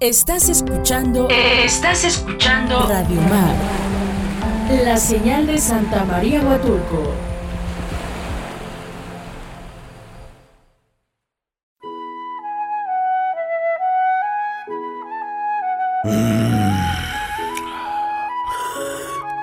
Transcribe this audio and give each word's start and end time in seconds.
Estás 0.00 0.48
escuchando. 0.48 1.26
Estás 1.28 2.04
escuchando. 2.04 2.86
Radio 2.86 3.20
Mar. 3.22 3.56
La 4.84 4.96
señal 4.96 5.48
de 5.48 5.58
Santa 5.58 6.04
María 6.04 6.40
Huatulco. 6.40 7.02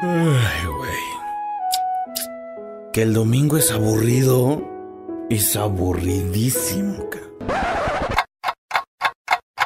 Ay, 0.01 0.65
güey. 0.77 1.03
Que 2.93 3.01
el 3.01 3.13
domingo 3.13 3.57
es 3.57 3.71
aburrido. 3.71 4.63
Es 5.29 5.57
aburridísimo, 5.57 7.09
ca. 7.09 7.24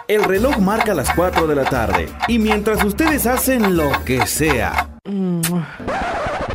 El 0.10 0.24
reloj 0.24 0.58
marca 0.58 0.96
las 0.96 1.12
4 1.14 1.46
de 1.46 1.54
la 1.54 1.66
tarde. 1.66 2.10
Y 2.28 2.40
mientras 2.40 2.84
ustedes 2.84 3.28
hacen 3.28 3.78
lo 3.78 3.92
que 4.06 4.26
sea. 4.26 4.98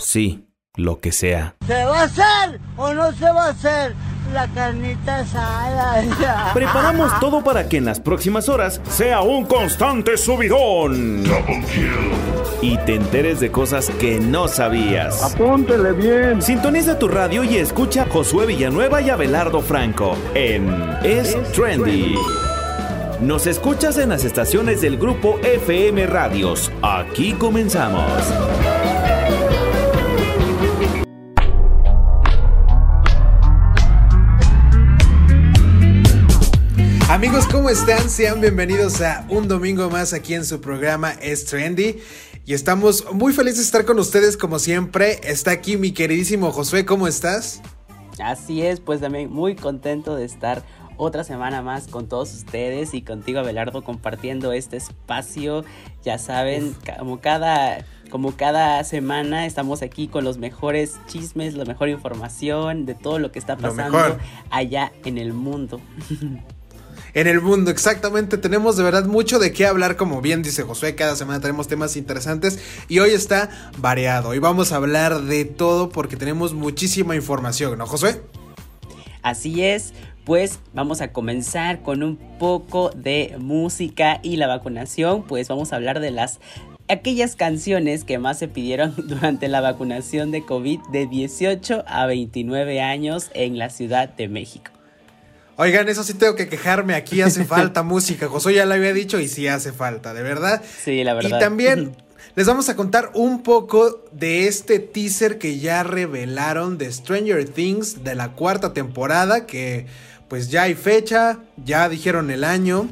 Sí, 0.01 0.49
lo 0.75 0.99
que 0.99 1.13
sea. 1.13 1.55
¿Se 1.65 1.85
va 1.85 2.01
a 2.01 2.03
hacer 2.03 2.61
o 2.77 2.93
no 2.93 3.13
se 3.13 3.31
va 3.31 3.47
a 3.47 3.51
hacer 3.51 3.95
la 4.33 4.49
carnita 4.49 5.19
asada? 5.19 6.51
Preparamos 6.55 7.13
todo 7.21 7.45
para 7.45 7.69
que 7.69 7.77
en 7.77 7.85
las 7.85 8.01
próximas 8.01 8.49
horas 8.49 8.81
sea 8.89 9.21
un 9.21 9.45
constante 9.45 10.17
subidón. 10.17 11.23
Y 12.61 12.77
te 12.79 12.97
enteres 12.97 13.39
de 13.39 13.53
cosas 13.53 13.89
que 14.01 14.19
no 14.19 14.49
sabías. 14.49 15.23
Apúntele 15.23 15.93
bien. 15.93 16.43
Sintoniza 16.43 16.99
tu 16.99 17.07
radio 17.07 17.45
y 17.45 17.59
escucha 17.59 18.03
a 18.03 18.07
Josué 18.07 18.47
Villanueva 18.47 19.01
y 19.01 19.11
Abelardo 19.11 19.61
Franco 19.61 20.17
en 20.35 20.75
Es 21.05 21.41
Trendy. 21.53 22.17
Nos 23.21 23.47
escuchas 23.47 23.97
en 23.99 24.09
las 24.09 24.25
estaciones 24.25 24.81
del 24.81 24.99
grupo 24.99 25.39
FM 25.39 26.07
Radios. 26.07 26.73
Aquí 26.83 27.33
comenzamos. 27.35 28.11
Amigos, 37.09 37.47
¿cómo 37.47 37.71
están? 37.71 38.11
Sean 38.11 38.41
bienvenidos 38.41 39.01
a 39.01 39.25
un 39.29 39.47
domingo 39.47 39.89
más 39.89 40.13
aquí 40.13 40.35
en 40.35 40.45
su 40.45 40.61
programa 40.61 41.13
Es 41.13 41.45
Trendy. 41.45 42.01
Y 42.45 42.53
estamos 42.53 43.13
muy 43.13 43.33
felices 43.33 43.59
de 43.59 43.65
estar 43.65 43.85
con 43.85 44.01
ustedes 44.01 44.37
como 44.37 44.59
siempre. 44.59 45.21
Está 45.23 45.53
aquí 45.53 45.77
mi 45.77 45.93
queridísimo 45.93 46.51
Josué, 46.51 46.85
¿cómo 46.85 47.07
estás? 47.07 47.63
Así 48.23 48.63
es, 48.63 48.81
pues 48.81 49.01
también 49.01 49.31
muy 49.31 49.55
contento 49.55 50.17
de 50.17 50.25
estar 50.25 50.65
otra 50.97 51.25
semana 51.25 51.63
más 51.63 51.89
con 51.89 52.09
todos 52.09 52.33
ustedes 52.35 52.95
y 52.95 53.03
contigo 53.03 53.41
Abelardo 53.41 53.83
compartiendo 53.83 54.53
este 54.53 54.77
espacio. 54.77 55.65
Ya 56.05 56.19
saben, 56.19 56.75
como 56.99 57.21
cada 57.21 57.85
como 58.11 58.37
cada 58.37 58.85
semana 58.85 59.45
estamos 59.45 59.83
aquí 59.83 60.07
con 60.07 60.23
los 60.23 60.39
mejores 60.39 60.95
chismes, 61.09 61.55
la 61.55 61.65
mejor 61.65 61.89
información 61.89 62.87
de 62.87 62.95
todo 62.95 63.19
lo 63.19 63.33
que 63.33 63.41
está 63.41 63.57
pasando 63.57 63.99
allá 64.51 64.93
en 65.05 65.19
el 65.19 65.33
mundo. 65.33 65.81
en 67.15 67.27
el 67.27 67.41
mundo, 67.41 67.73
exactamente. 67.73 68.39
Tenemos 68.39 68.77
de 68.77 68.85
verdad 68.85 69.07
mucho 69.07 69.39
de 69.39 69.53
qué 69.53 69.67
hablar, 69.67 69.97
como 69.97 70.21
bien 70.21 70.43
dice 70.43 70.63
Josué. 70.63 70.95
Cada 70.95 71.17
semana 71.17 71.41
tenemos 71.41 71.67
temas 71.67 71.97
interesantes 71.97 72.61
y 72.89 73.01
hoy 73.01 73.11
está 73.11 73.73
variado. 73.79 74.29
Hoy 74.29 74.39
vamos 74.39 74.71
a 74.71 74.77
hablar 74.77 75.23
de 75.23 75.45
todo 75.45 75.89
porque 75.89 76.17
tenemos 76.17 76.55
muchísima 76.55 77.17
información, 77.17 77.79
¿no, 77.79 77.87
Josué? 77.87 78.21
Así 79.23 79.65
es. 79.65 79.93
Pues 80.25 80.61
vamos 80.73 81.01
a 81.01 81.13
comenzar 81.13 81.83
con 81.83 82.03
un 82.03 82.17
poco 82.39 82.91
de 82.91 83.37
música 83.39 84.21
y 84.23 84.37
la 84.37 84.47
vacunación. 84.47 85.23
Pues 85.25 85.49
vamos 85.49 85.73
a 85.73 85.77
hablar 85.77 86.01
de 86.01 86.11
las 86.11 86.41
aquellas 86.89 87.37
canciones 87.37 88.05
que 88.05 88.19
más 88.19 88.39
se 88.39 88.49
pidieron 88.49 88.95
durante 89.09 89.49
la 89.49 89.61
vacunación 89.61 90.31
de 90.31 90.45
COVID 90.45 90.81
de 90.93 91.07
18 91.07 91.85
a 91.87 92.07
29 92.07 92.81
años 92.81 93.31
en 93.35 93.59
la 93.59 93.71
Ciudad 93.71 94.09
de 94.09 94.29
México. 94.29 94.71
Oigan, 95.57 95.89
eso 95.89 96.03
sí 96.03 96.15
tengo 96.15 96.35
que 96.35 96.49
quejarme, 96.49 96.95
aquí 96.95 97.23
hace 97.23 97.45
falta 97.47 97.83
música. 97.83 98.29
Josué 98.29 98.55
ya 98.55 98.67
lo 98.67 98.75
había 98.75 98.93
dicho 98.93 99.21
y 99.21 99.29
sí 99.29 99.47
hace 99.47 99.73
falta, 99.73 100.13
de 100.13 100.23
verdad. 100.23 100.63
Sí, 100.83 101.05
la 101.05 101.15
verdad. 101.15 101.39
Y 101.39 101.41
también 101.41 101.97
les 102.35 102.47
vamos 102.47 102.69
a 102.69 102.77
contar 102.77 103.13
un 103.15 103.43
poco 103.43 104.05
de 104.11 104.49
este 104.49 104.81
teaser 104.81 105.39
que 105.39 105.59
ya 105.59 105.85
revelaron 105.85 106.77
de 106.77 106.91
Stranger 106.93 107.49
Things 107.49 108.03
de 108.03 108.17
la 108.17 108.33
cuarta 108.33 108.73
temporada, 108.73 109.47
que 109.47 109.87
pues 110.35 110.51
ya 110.51 110.63
hay 110.63 110.75
fecha, 110.75 111.39
ya 111.65 111.89
dijeron 111.89 112.29
el 112.33 112.43
año. 112.43 112.89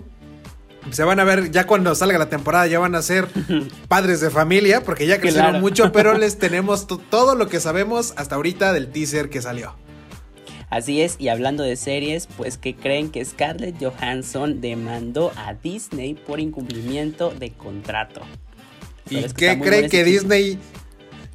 Se 0.92 1.02
van 1.02 1.18
a 1.18 1.24
ver, 1.24 1.50
ya 1.50 1.66
cuando 1.66 1.92
salga 1.96 2.16
la 2.16 2.28
temporada, 2.28 2.68
ya 2.68 2.78
van 2.78 2.94
a 2.94 3.02
ser 3.02 3.26
padres 3.88 4.20
de 4.20 4.30
familia, 4.30 4.84
porque 4.84 5.08
ya 5.08 5.18
crecieron 5.18 5.50
claro. 5.50 5.60
mucho, 5.60 5.90
pero 5.90 6.16
les 6.18 6.38
tenemos 6.38 6.86
todo 6.86 7.34
lo 7.34 7.48
que 7.48 7.58
sabemos 7.58 8.14
hasta 8.14 8.36
ahorita 8.36 8.72
del 8.72 8.92
teaser 8.92 9.28
que 9.28 9.42
salió. 9.42 9.74
Así 10.70 11.02
es, 11.02 11.16
y 11.18 11.30
hablando 11.30 11.64
de 11.64 11.74
series, 11.74 12.28
pues 12.28 12.58
que 12.58 12.76
creen 12.76 13.10
que 13.10 13.24
Scarlett 13.24 13.74
Johansson 13.82 14.60
demandó 14.60 15.32
a 15.34 15.54
Disney 15.54 16.14
por 16.14 16.38
incumplimiento 16.38 17.34
de 17.36 17.50
contrato. 17.50 18.20
¿Y 19.10 19.20
qué 19.32 19.58
creen 19.58 19.90
que 19.90 20.04
Disney 20.04 20.60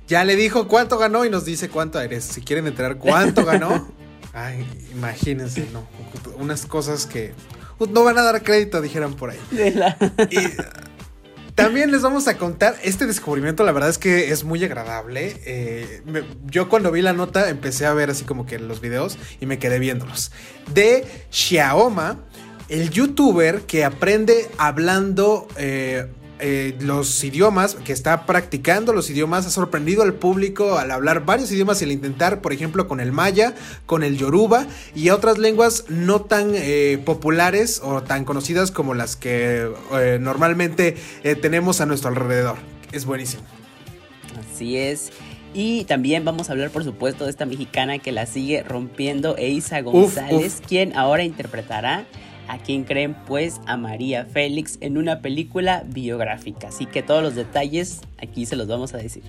ya 0.08 0.24
le 0.24 0.38
dijo 0.38 0.70
cuánto 0.70 0.98
ganó 0.98 1.26
y 1.26 1.30
nos 1.30 1.44
dice 1.44 1.68
cuánto 1.68 2.00
eres? 2.00 2.24
Si 2.24 2.40
quieren 2.40 2.66
enterar 2.66 2.96
cuánto 2.98 3.44
ganó, 3.44 3.90
ay, 4.38 4.66
imagínense, 4.94 5.68
¿no? 5.74 5.88
Unas 6.38 6.66
cosas 6.66 7.06
que 7.06 7.34
no 7.80 8.04
van 8.04 8.18
a 8.18 8.24
dar 8.24 8.44
crédito, 8.44 8.82
dijeron 8.82 9.16
por 9.16 9.32
ahí. 9.32 9.40
Y 10.32 10.40
también 11.56 11.92
les 11.92 12.04
vamos 12.04 12.28
a 12.28 12.38
contar 12.38 12.76
este 12.84 13.08
descubrimiento, 13.08 13.64
la 13.64 13.72
verdad 13.72 13.90
es 13.90 13.98
que 13.98 14.32
es 14.32 14.44
muy 14.44 14.64
agradable. 14.64 15.42
Eh, 15.46 16.02
me, 16.06 16.24
yo 16.46 16.70
cuando 16.70 16.92
vi 16.92 17.02
la 17.02 17.14
nota 17.14 17.50
empecé 17.50 17.86
a 17.86 17.94
ver 17.94 18.12
así 18.12 18.26
como 18.26 18.46
que 18.46 18.60
los 18.60 18.80
videos 18.80 19.18
y 19.42 19.46
me 19.48 19.58
quedé 19.58 19.80
viéndolos. 19.80 20.32
De 20.74 21.04
Xiaoma, 21.32 22.20
el 22.70 22.90
youtuber 22.92 23.62
que 23.62 23.86
aprende 23.86 24.50
hablando... 24.58 25.48
Eh, 25.58 26.08
eh, 26.40 26.76
los 26.80 27.24
idiomas, 27.24 27.76
que 27.76 27.94
está 27.94 28.26
practicando 28.26 28.94
los 28.94 29.10
idiomas, 29.10 29.46
ha 29.46 29.50
sorprendido 29.50 30.04
al 30.04 30.14
público 30.14 30.78
al 30.78 30.92
hablar 30.92 31.26
varios 31.26 31.52
idiomas 31.52 31.82
y 31.82 31.86
al 31.86 31.92
intentar, 31.92 32.42
por 32.42 32.54
ejemplo, 32.54 32.88
con 32.88 33.00
el 33.00 33.12
maya, 33.12 33.56
con 33.86 34.04
el 34.04 34.18
yoruba 34.18 34.68
y 34.96 35.10
otras 35.10 35.38
lenguas 35.38 35.86
no 35.90 36.22
tan 36.22 36.52
eh, 36.54 37.02
populares 37.04 37.82
o 37.84 38.04
tan 38.04 38.26
conocidas 38.26 38.72
como 38.72 38.94
las 38.94 39.16
que 39.16 39.70
eh, 39.94 40.18
normalmente 40.20 40.96
tenemos 41.42 41.82
a 41.82 41.86
nuestro 41.86 42.10
alrededor. 42.10 42.58
Es 42.92 43.06
buenísimo. 43.06 43.44
Así 44.40 44.78
es. 44.78 45.12
Y 45.54 45.86
también 45.86 46.24
vamos 46.24 46.50
a 46.50 46.52
hablar, 46.52 46.70
por 46.70 46.84
supuesto, 46.84 47.24
de 47.24 47.32
esta 47.32 47.46
mexicana 47.46 48.00
que 48.00 48.12
la 48.12 48.26
sigue 48.26 48.64
rompiendo, 48.64 49.36
Eisa 49.38 49.82
González, 49.82 50.54
uf, 50.54 50.60
uf. 50.60 50.68
quien 50.68 50.96
ahora 50.96 51.24
interpretará 51.24 52.06
a 52.48 52.58
quien 52.58 52.84
creen 52.84 53.16
pues 53.26 53.62
a 53.66 53.78
María 53.78 54.26
Félix 54.26 54.78
en 54.82 54.98
una 54.98 55.22
película 55.22 55.84
biográfica. 55.88 56.70
Así 56.70 56.86
que 56.86 57.04
todos 57.04 57.24
los 57.24 57.36
detalles 57.36 58.02
aquí 58.18 58.46
se 58.46 58.56
los 58.56 58.68
vamos 58.68 58.94
a 58.94 58.98
decir. 58.98 59.24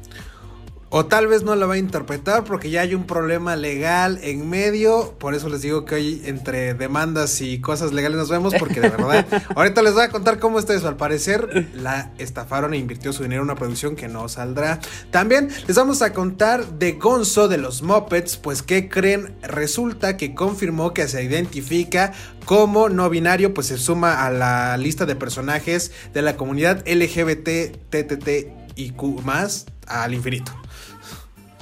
O 0.90 1.04
tal 1.04 1.26
vez 1.26 1.42
no 1.42 1.54
la 1.54 1.66
va 1.66 1.74
a 1.74 1.78
interpretar 1.78 2.44
porque 2.44 2.70
ya 2.70 2.80
hay 2.80 2.94
un 2.94 3.04
problema 3.04 3.56
legal 3.56 4.18
en 4.22 4.48
medio. 4.48 5.14
Por 5.18 5.34
eso 5.34 5.50
les 5.50 5.60
digo 5.60 5.84
que 5.84 5.96
hoy 5.96 6.22
entre 6.24 6.72
demandas 6.72 7.42
y 7.42 7.60
cosas 7.60 7.92
legales 7.92 8.16
nos 8.16 8.30
vemos 8.30 8.54
porque 8.58 8.80
de 8.80 8.88
verdad... 8.88 9.26
ahorita 9.54 9.82
les 9.82 9.92
voy 9.92 10.04
a 10.04 10.08
contar 10.08 10.38
cómo 10.38 10.58
está 10.58 10.72
eso. 10.72 10.88
Al 10.88 10.96
parecer 10.96 11.68
la 11.74 12.12
estafaron 12.16 12.72
e 12.72 12.78
invirtió 12.78 13.12
su 13.12 13.22
dinero 13.22 13.42
en 13.42 13.50
una 13.50 13.54
producción 13.54 13.96
que 13.96 14.08
no 14.08 14.30
saldrá. 14.30 14.80
También 15.10 15.50
les 15.66 15.76
vamos 15.76 16.00
a 16.00 16.14
contar 16.14 16.64
de 16.64 16.92
Gonzo 16.92 17.48
de 17.48 17.58
los 17.58 17.82
Muppets. 17.82 18.38
Pues 18.38 18.62
¿qué 18.62 18.88
creen? 18.88 19.36
Resulta 19.42 20.16
que 20.16 20.34
confirmó 20.34 20.94
que 20.94 21.06
se 21.06 21.22
identifica 21.22 22.14
como 22.46 22.88
no 22.88 23.10
binario. 23.10 23.52
Pues 23.52 23.66
se 23.66 23.76
suma 23.76 24.24
a 24.24 24.30
la 24.30 24.78
lista 24.78 25.04
de 25.04 25.16
personajes 25.16 25.92
de 26.14 26.22
la 26.22 26.36
comunidad 26.36 26.82
LGBT, 26.88 27.76
TTT 27.90 28.28
y 28.74 28.90
Q 28.92 29.20
más 29.22 29.66
al 29.86 30.14
infinito. 30.14 30.52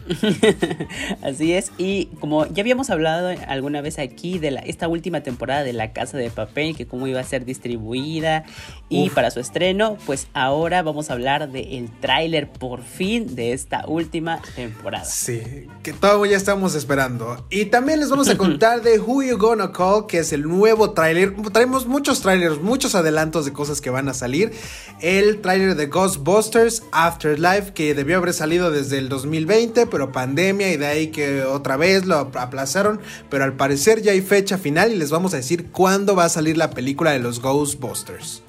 Así 1.23 1.53
es, 1.53 1.73
y 1.79 2.07
como 2.21 2.47
ya 2.47 2.63
habíamos 2.63 2.91
hablado 2.91 3.35
alguna 3.49 3.81
vez 3.81 3.99
aquí 3.99 4.39
de 4.39 4.51
la, 4.51 4.61
esta 4.61 4.89
última 4.89 5.23
temporada 5.23 5.63
de 5.63 5.73
La 5.73 5.93
Casa 5.93 6.19
de 6.19 6.31
Papel, 6.31 6.77
que 6.77 6.87
cómo 6.87 7.07
iba 7.07 7.21
a 7.21 7.25
ser 7.25 7.45
distribuida 7.45 8.45
y 8.89 9.07
Uf. 9.07 9.15
para 9.15 9.31
su 9.31 9.41
estreno, 9.41 9.97
pues 10.07 10.29
ahora 10.35 10.83
vamos 10.83 11.11
a 11.11 11.15
hablar 11.15 11.51
del 11.51 11.91
tráiler 12.01 12.49
por 12.51 12.83
fin 12.83 13.35
de 13.35 13.53
esta 13.53 13.85
última 13.87 14.41
temporada. 14.55 15.05
Sí, 15.05 15.67
que 15.83 15.93
todo 15.93 16.25
ya 16.27 16.37
estamos 16.37 16.75
esperando. 16.75 17.47
Y 17.51 17.67
también 17.67 18.01
les 18.01 18.11
vamos 18.11 18.29
a 18.29 18.37
contar 18.39 18.83
de 18.83 18.99
Who 18.99 19.23
You 19.23 19.39
Gonna 19.39 19.73
Call, 19.73 20.07
que 20.07 20.19
es 20.19 20.33
el 20.33 20.43
nuevo 20.43 20.91
tráiler. 20.93 21.35
Traemos 21.53 21.87
muchos 21.87 22.21
tráilers, 22.21 22.61
muchos 22.61 22.95
adelantos 22.95 23.45
de 23.45 23.53
cosas 23.53 23.81
que 23.81 23.91
van 23.91 24.09
a 24.09 24.15
salir. 24.15 24.53
El 25.01 25.41
tráiler 25.41 25.75
de 25.75 25.87
Ghostbusters 25.87 26.83
Afterlife, 26.93 27.73
que 27.73 27.95
debió 27.95 28.19
haber 28.19 28.33
salido 28.35 28.71
desde 28.71 28.99
el 28.99 29.09
2020, 29.09 29.87
pero 29.87 29.96
pandemia 30.13 30.73
y 30.73 30.77
de 30.77 30.87
ahí 30.87 31.07
que 31.09 31.43
otra 31.43 31.77
vez 31.77 32.07
lo 32.07 32.17
aplazaron, 32.17 33.01
pero 33.31 33.45
al 33.45 33.55
parecer 33.55 34.03
ya 34.03 34.13
hay 34.13 34.21
fecha 34.21 34.59
final 34.59 34.93
y 34.93 34.97
les 34.97 35.11
vamos 35.11 35.35
a 35.35 35.39
decir 35.39 35.71
cuándo 35.71 36.15
va 36.15 36.25
a 36.25 36.29
salir 36.29 36.57
la 36.57 36.71
película 36.71 37.13
de 37.13 37.19
los 37.19 37.41
Ghostbusters. 37.41 38.43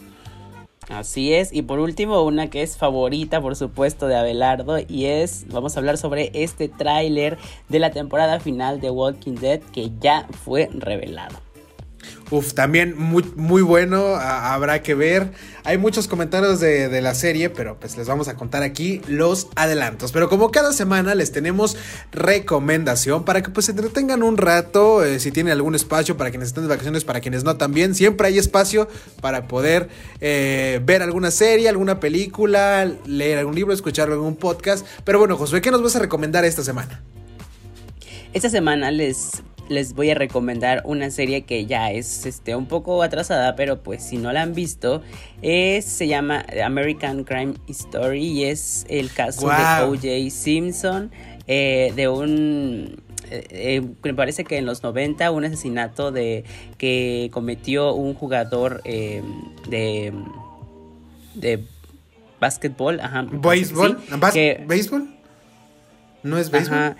Así 0.89 1.33
es, 1.33 1.51
y 1.51 1.63
por 1.63 1.79
último 1.79 2.21
una 2.23 2.49
que 2.49 2.63
es 2.63 2.77
favorita 2.77 3.41
por 3.41 3.57
supuesto 3.57 4.07
de 4.07 4.15
Abelardo 4.15 4.77
y 4.79 5.05
es, 5.05 5.45
vamos 5.49 5.75
a 5.75 5.79
hablar 5.79 5.97
sobre 5.97 6.31
este 6.33 6.69
tráiler 6.69 7.37
de 7.67 7.79
la 7.79 7.91
temporada 7.91 8.39
final 8.39 8.79
de 8.79 8.89
Walking 8.89 9.35
Dead 9.35 9.59
que 9.59 9.91
ya 9.99 10.27
fue 10.45 10.69
revelado. 10.73 11.46
Uf, 12.29 12.53
también 12.53 12.93
muy, 12.97 13.61
bueno, 13.61 14.15
habrá 14.15 14.83
que 14.83 14.95
ver. 14.95 15.31
Hay 15.63 15.77
muchos 15.77 16.09
comentarios 16.09 16.59
de, 16.59 17.01
la 17.01 17.15
serie, 17.15 17.49
pero 17.49 17.79
pues 17.79 17.95
les 17.97 18.07
vamos 18.07 18.27
a 18.27 18.35
contar 18.35 18.63
aquí 18.63 19.01
los 19.07 19.47
adelantos. 19.55 20.11
Pero 20.11 20.27
como 20.27 20.51
cada 20.51 20.73
semana 20.73 21.15
les 21.15 21.31
tenemos 21.31 21.77
recomendación 22.11 23.23
para 23.23 23.41
que 23.41 23.49
pues 23.49 23.67
se 23.67 23.71
entretengan 23.71 24.23
un 24.23 24.35
rato, 24.35 25.05
eh, 25.05 25.19
si 25.19 25.31
tienen 25.31 25.53
algún 25.53 25.75
espacio 25.75 26.17
para 26.17 26.29
quienes 26.31 26.49
estén 26.49 26.63
de 26.63 26.69
vacaciones, 26.69 27.05
para 27.05 27.21
quienes 27.21 27.43
no 27.43 27.55
también, 27.55 27.95
siempre 27.95 28.27
hay 28.27 28.37
espacio 28.37 28.89
para 29.21 29.47
poder 29.47 29.87
eh, 30.19 30.81
ver 30.83 31.01
alguna 31.01 31.31
serie, 31.31 31.69
alguna 31.69 31.99
película, 31.99 32.91
leer 33.05 33.37
algún 33.37 33.55
libro, 33.55 33.73
escuchar 33.73 34.11
algún 34.11 34.35
podcast. 34.35 34.85
Pero 35.05 35.19
bueno, 35.19 35.37
Josué, 35.37 35.61
¿qué 35.61 35.71
nos 35.71 35.81
vas 35.81 35.95
a 35.95 35.99
recomendar 35.99 36.43
esta 36.43 36.63
semana? 36.63 37.01
Esta 38.33 38.49
semana 38.49 38.91
les 38.91 39.31
les 39.69 39.93
voy 39.93 40.09
a 40.11 40.15
recomendar 40.15 40.81
una 40.85 41.09
serie 41.11 41.43
que 41.43 41.65
ya 41.65 41.91
es 41.91 42.25
este, 42.25 42.55
un 42.55 42.65
poco 42.65 43.03
atrasada, 43.03 43.55
pero 43.55 43.81
pues 43.83 44.03
si 44.03 44.17
no 44.17 44.31
la 44.31 44.41
han 44.41 44.53
visto, 44.53 45.01
se 45.41 46.07
llama 46.07 46.45
American 46.63 47.23
Crime 47.23 47.53
Story 47.67 48.25
y 48.25 48.43
es 48.45 48.85
el 48.89 49.11
caso 49.11 49.49
de 49.49 49.83
OJ 49.83 50.31
Simpson, 50.31 51.11
eh, 51.47 51.93
de 51.95 52.07
un... 52.07 53.01
Eh, 53.29 53.45
eh, 53.49 53.81
me 54.03 54.13
parece 54.13 54.45
que 54.45 54.57
en 54.57 54.65
los 54.65 54.83
90 54.83 55.31
un 55.31 55.43
asesinato 55.43 56.13
de 56.13 56.45
que 56.77 57.29
cometió 57.33 57.93
un 57.93 58.13
jugador 58.13 58.81
de 58.83 60.13
de 61.37 61.63
básquetbol, 62.39 62.99
ajá. 62.99 63.25
¿Béisbol? 63.29 63.99
¿Béisbol? 64.67 65.07
¿No 66.23 66.37
es 66.37 66.51
béisbol? 66.51 66.95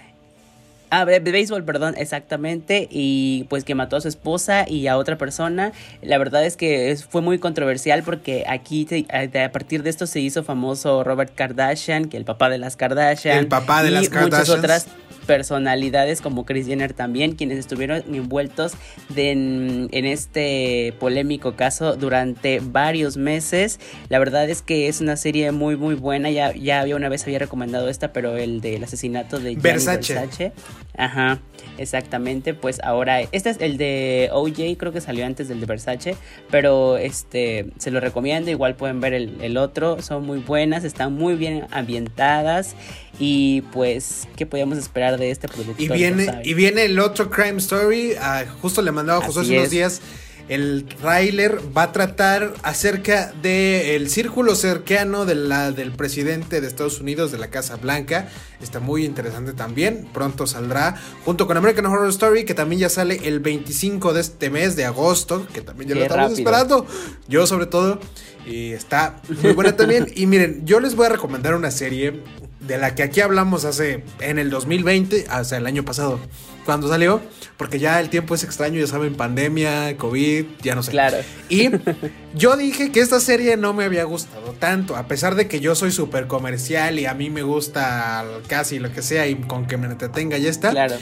Ah, 0.89 1.06
de, 1.06 1.19
béisbol, 1.19 1.63
perdón, 1.63 1.95
exactamente. 1.98 2.88
Y 2.89 3.45
pues 3.50 3.63
que 3.63 3.75
mató 3.75 3.98
a 3.98 4.01
su 4.01 4.07
esposa 4.07 4.68
y 4.68 4.88
a 4.88 4.98
otra 4.98 5.18
persona. 5.18 5.74
La 6.01 6.18
verdad 6.18 6.45
es 6.45 6.56
que 6.56 6.98
fue 7.10 7.22
muy 7.22 7.39
controversial 7.39 8.04
porque 8.04 8.45
aquí 8.48 8.88
a 9.12 9.51
partir 9.51 9.84
de 9.84 9.89
esto 9.89 10.07
se 10.07 10.19
hizo 10.19 10.44
famoso 10.44 11.04
Robert 11.04 11.34
Kardashian, 11.36 12.06
que 12.06 12.18
el 12.18 12.25
papá 12.25 12.50
de 12.50 12.57
las 12.57 12.75
Kardashian. 12.78 13.38
El 13.38 13.48
papá 13.48 13.84
de 13.84 13.92
las 13.92 14.10
Kardashian. 14.10 14.39
Muchas 14.39 14.50
otras 14.50 14.88
personalidades 15.27 16.21
como 16.21 16.45
Chris 16.45 16.65
Jenner 16.65 16.94
también, 16.94 17.35
quienes 17.35 17.59
estuvieron 17.59 18.03
envueltos 18.12 18.74
en, 19.15 19.89
este 19.91 20.94
polémico 21.00 21.56
caso 21.56 21.95
durante 21.95 22.59
varios 22.62 23.18
meses. 23.18 23.79
La 24.09 24.18
verdad 24.18 24.50
es 24.50 24.62
que 24.62 24.88
es 24.88 25.01
una 25.01 25.18
serie 25.18 25.51
muy 25.51 25.75
muy 25.75 25.95
buena, 25.95 26.31
ya, 26.31 26.53
ya 26.56 26.79
había 26.79 26.95
una 26.95 27.09
vez 27.09 27.24
había 27.25 27.39
recomendado 27.39 27.89
esta, 27.89 28.13
pero 28.13 28.38
el 28.38 28.62
del 28.62 28.83
asesinato 28.83 29.39
de 29.39 29.56
Versace. 29.56 30.13
Versace. 30.13 30.53
Ajá, 30.97 31.39
exactamente, 31.77 32.53
pues 32.56 32.80
ahora, 32.83 33.21
este 33.21 33.50
es 33.51 33.57
el 33.59 33.77
de 33.77 34.30
OJ, 34.31 34.77
creo 34.77 34.91
que 34.91 35.01
salió 35.01 35.25
antes 35.25 35.47
del 35.47 35.59
de 35.59 35.65
Versace, 35.68 36.15
pero 36.50 36.97
este, 36.97 37.68
se 37.77 37.91
lo 37.91 38.00
recomiendo, 38.00 38.50
igual 38.50 38.75
pueden 38.75 39.00
ver 39.00 39.13
el, 39.13 39.38
el 39.41 39.57
otro, 39.57 40.01
son 40.01 40.25
muy 40.25 40.39
buenas, 40.39 40.83
están 40.85 41.13
muy 41.13 41.35
bien 41.35 41.68
ambientadas 41.71 42.75
y 43.19 43.62
pues, 43.74 44.28
¿qué 44.36 44.46
podíamos 44.46 44.78
esperar 44.78 45.18
de 45.18 45.31
este 45.31 45.48
producto? 45.48 45.81
Y 45.81 45.88
viene, 45.88 46.42
y 46.44 46.54
viene 46.54 46.86
el 46.86 47.00
otro 47.00 47.30
Crime 47.30 47.58
Story. 47.58 48.14
Ah, 48.19 48.46
justo 48.62 48.81
le 48.81 48.92
mandaba 48.92 49.24
a 49.24 49.25
José 49.25 49.42
hace 49.42 49.58
unos 49.58 49.69
días. 49.69 50.02
El 50.50 50.86
trailer 50.86 51.60
va 51.78 51.84
a 51.84 51.92
tratar 51.92 52.54
acerca 52.64 53.34
del 53.42 54.10
círculo 54.10 54.56
cercano 54.56 55.25
de 55.25 55.36
la, 55.36 55.72
del 55.72 55.92
presidente 55.92 56.62
de 56.62 56.68
Estados 56.68 57.02
Unidos, 57.02 57.34
de 57.34 57.38
la 57.38 57.50
Casa 57.50 57.75
Blanca. 57.75 58.30
Está 58.62 58.80
muy 58.80 59.04
interesante 59.04 59.52
también. 59.52 60.08
Pronto 60.14 60.48
saldrá 60.48 60.96
junto 61.25 61.48
con 61.48 61.58
American 61.58 61.86
Horror 61.88 62.08
Story, 62.10 62.46
que 62.46 62.54
también 62.54 62.80
ya 62.80 62.90
sale 62.90 63.19
el 63.25 63.42
25 63.42 64.14
de 64.14 64.22
este 64.22 64.50
mes 64.50 64.78
de 64.78 64.86
agosto, 64.86 65.46
que 65.54 65.62
también 65.62 65.90
ya 65.90 65.96
lo 65.96 66.04
estamos 66.04 66.31
esperando. 66.31 66.86
Yo 67.28 67.46
sobre 67.46 67.66
todo. 67.66 68.00
Y 68.46 68.72
está 68.72 69.22
muy 69.42 69.52
buena 69.52 69.75
también. 69.75 70.08
Y 70.16 70.28
miren, 70.28 70.66
yo 70.66 70.80
les 70.80 70.96
voy 70.96 71.08
a 71.08 71.10
recomendar 71.10 71.56
una 71.56 71.72
serie 71.72 72.24
de 72.59 72.77
la 72.77 72.95
que 72.95 73.04
aquí 73.04 73.21
hablamos 73.21 73.65
hace 73.65 74.04
en 74.19 74.39
el 74.39 74.50
2020, 74.50 75.27
hasta 75.30 75.57
el 75.57 75.68
año 75.68 75.86
pasado, 75.86 76.19
cuando 76.65 76.89
salió, 76.89 77.21
porque 77.56 77.80
ya 77.80 78.00
el 78.00 78.09
tiempo 78.09 78.36
es 78.36 78.44
extraño, 78.44 78.80
ya 78.80 78.88
saben, 78.88 79.15
pandemia, 79.15 79.95
COVID, 79.98 80.45
ya 80.62 80.75
no 80.75 80.83
sé. 80.83 80.92
Claro. 80.92 81.18
Y 81.50 81.69
yo 82.36 82.57
dije 82.57 82.92
que 82.92 83.00
esta 83.00 83.19
serie 83.19 83.57
no 83.57 83.74
me 83.74 83.83
había 83.83 84.04
gustado 84.04 84.54
tanto, 84.54 84.95
a 84.95 85.07
pesar 85.07 85.36
de 85.36 85.48
que 85.48 85.59
yo 85.59 85.75
soy 85.75 85.92
súper 85.92 86.27
comercial 86.27 87.00
y 87.00 87.06
a 87.06 87.13
mí 87.13 87.30
me 87.30 87.44
gusta 87.44 88.25
casi 88.48 88.80
lo 88.80 88.92
que 88.92 89.01
sea 89.01 89.27
y 89.27 89.36
con 89.36 89.68
que 89.68 89.77
me 89.77 89.88
entretenga 89.88 90.38
ya 90.38 90.50
está. 90.50 90.71
Claro. 90.71 90.95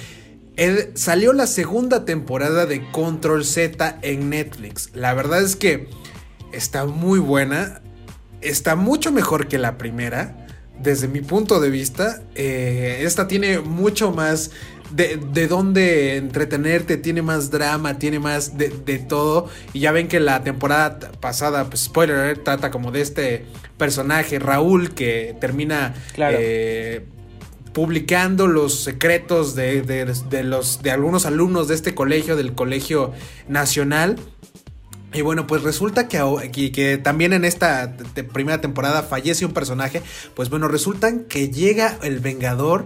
salió 0.94 1.34
la 1.34 1.48
segunda 1.48 2.06
temporada 2.06 2.66
de 2.66 2.90
Control 2.92 3.46
Z 3.46 4.00
en 4.02 4.30
Netflix. 4.30 4.92
La 4.94 5.14
verdad 5.14 5.42
es 5.42 5.56
que 5.56 5.90
está 6.52 6.86
muy 6.86 7.20
buena, 7.20 7.82
está 8.42 8.76
mucho 8.76 9.12
mejor 9.12 9.48
que 9.48 9.58
la 9.58 9.78
primera 9.78 10.45
desde 10.82 11.08
mi 11.08 11.22
punto 11.22 11.60
de 11.60 11.70
vista, 11.70 12.22
eh, 12.36 13.02
esta 13.02 13.28
tiene 13.28 13.60
mucho 13.60 14.12
más 14.12 14.52
de, 14.92 15.18
de 15.18 15.48
dónde 15.48 16.18
entretenerte, 16.18 16.98
tiene 16.98 17.22
más 17.22 17.52
drama, 17.52 17.98
tiene 17.98 18.20
más 18.20 18.58
de, 18.58 18.70
todo. 19.00 19.50
Y 19.74 19.80
ya 19.80 19.92
ven 19.92 20.08
que 20.08 20.20
la 20.20 20.44
temporada 20.44 21.12
pasada, 21.20 21.66
pues 21.66 21.82
spoiler, 21.84 22.38
trata 22.38 22.72
como 22.72 22.92
de 22.92 23.02
este 23.02 23.46
personaje, 23.78 24.40
Raúl, 24.40 24.94
que 24.94 25.36
termina 25.40 25.96
eh, 26.18 27.06
publicando 27.74 28.48
los 28.48 28.84
secretos 28.84 29.56
de, 29.56 29.82
de, 29.82 30.44
los, 30.44 30.82
de 30.82 30.92
algunos 30.92 31.26
alumnos 31.26 31.68
de 31.68 31.76
este 31.76 31.94
colegio, 31.94 32.36
del 32.36 32.54
Colegio 32.54 33.12
Nacional. 33.48 34.18
Y 35.16 35.22
bueno, 35.22 35.48
pues 35.48 35.64
resulta 35.64 36.10
que, 36.10 37.00
también 37.02 37.32
en 37.32 37.46
esta 37.46 37.96
primera 38.34 38.60
temporada 38.60 39.02
fallece 39.02 39.46
un 39.46 39.54
personaje. 39.54 40.02
Pues 40.36 40.50
bueno, 40.50 40.68
resulta 40.68 41.24
que 41.30 41.50
llega 41.50 41.98
el 42.04 42.20
Vengador, 42.20 42.86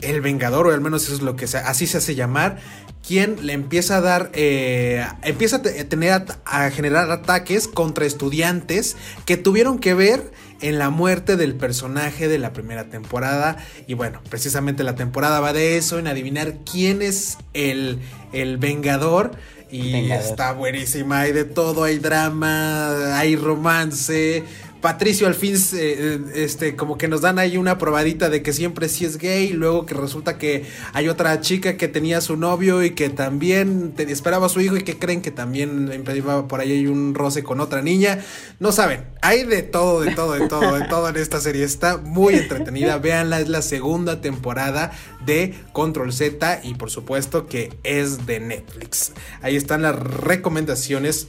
el 0.00 0.20
Vengador, 0.20 0.66
o 0.66 0.72
al 0.72 0.80
menos 0.80 1.04
eso 1.04 1.14
es 1.14 1.22
lo 1.22 1.36
que 1.36 1.44
así 1.44 1.86
se 1.86 1.98
hace 1.98 2.16
llamar, 2.16 2.58
quien 3.06 3.46
le 3.46 3.52
empieza 3.52 3.98
a 3.98 4.00
dar, 4.00 4.30
eh, 4.34 5.06
empieza 5.22 5.56
a 5.56 5.62
tener, 5.62 6.24
a 6.44 6.70
generar 6.70 7.10
ataques 7.12 7.68
contra 7.68 8.06
estudiantes 8.06 8.96
que 9.24 9.36
tuvieron 9.36 9.78
que 9.78 9.94
ver 9.94 10.32
en 10.60 10.78
la 10.78 10.90
muerte 10.90 11.36
del 11.36 11.54
personaje 11.54 12.26
de 12.26 12.38
la 12.38 12.52
primera 12.52 12.90
temporada. 12.90 13.56
Y 13.86 13.94
bueno, 13.94 14.20
precisamente 14.28 14.82
la 14.82 14.96
temporada 14.96 15.38
va 15.38 15.52
de 15.52 15.76
eso, 15.76 16.00
en 16.00 16.08
adivinar 16.08 16.58
quién 16.70 17.02
es 17.02 17.38
el, 17.54 18.00
el 18.32 18.58
Vengador. 18.58 19.30
Y 19.70 20.10
está 20.10 20.52
buenísima, 20.52 21.20
hay 21.20 21.32
de 21.32 21.44
todo, 21.44 21.84
hay 21.84 21.98
drama, 21.98 23.18
hay 23.18 23.36
romance, 23.36 24.44
Patricio 24.80 25.26
al 25.26 25.34
fin 25.34 25.56
eh, 25.74 26.20
este 26.34 26.76
como 26.76 26.98
que 26.98 27.08
nos 27.08 27.20
dan 27.20 27.38
ahí 27.38 27.56
una 27.56 27.78
probadita 27.78 28.28
de 28.28 28.42
que 28.42 28.52
siempre 28.52 28.88
sí 28.88 29.04
es 29.04 29.18
gay, 29.18 29.52
luego 29.52 29.86
que 29.86 29.94
resulta 29.94 30.38
que 30.38 30.66
hay 30.92 31.08
otra 31.08 31.40
chica 31.40 31.76
que 31.76 31.88
tenía 31.88 32.20
su 32.20 32.36
novio 32.36 32.84
y 32.84 32.90
que 32.90 33.10
también 33.10 33.94
esperaba 33.98 34.46
a 34.46 34.48
su 34.48 34.60
hijo 34.60 34.76
y 34.76 34.82
que 34.82 34.98
creen 34.98 35.20
que 35.20 35.30
también 35.30 36.04
por 36.48 36.60
ahí 36.60 36.72
hay 36.72 36.86
un 36.86 37.14
roce 37.14 37.42
con 37.42 37.60
otra 37.60 37.82
niña. 37.82 38.24
No 38.60 38.70
saben, 38.70 39.04
hay 39.20 39.44
de 39.44 39.62
todo, 39.62 40.00
de 40.00 40.14
todo, 40.14 40.34
de 40.34 40.48
todo, 40.48 40.74
de 40.78 40.84
todo 40.86 41.08
en 41.08 41.16
esta 41.16 41.40
serie. 41.40 41.64
Está 41.64 41.96
muy 41.96 42.34
entretenida. 42.34 42.98
Véanla, 42.98 43.40
es 43.40 43.48
la 43.48 43.62
segunda 43.62 44.20
temporada 44.20 44.92
de 45.24 45.54
Control 45.72 46.12
Z 46.12 46.60
y 46.62 46.74
por 46.74 46.90
supuesto 46.90 47.46
que 47.46 47.72
es 47.82 48.26
de 48.26 48.40
Netflix. 48.40 49.12
Ahí 49.42 49.56
están 49.56 49.82
las 49.82 49.96
recomendaciones 49.96 51.28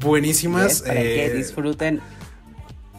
buenísimas. 0.00 0.82
para 0.82 1.00
que 1.00 1.26
eh, 1.26 1.34
disfruten 1.34 2.00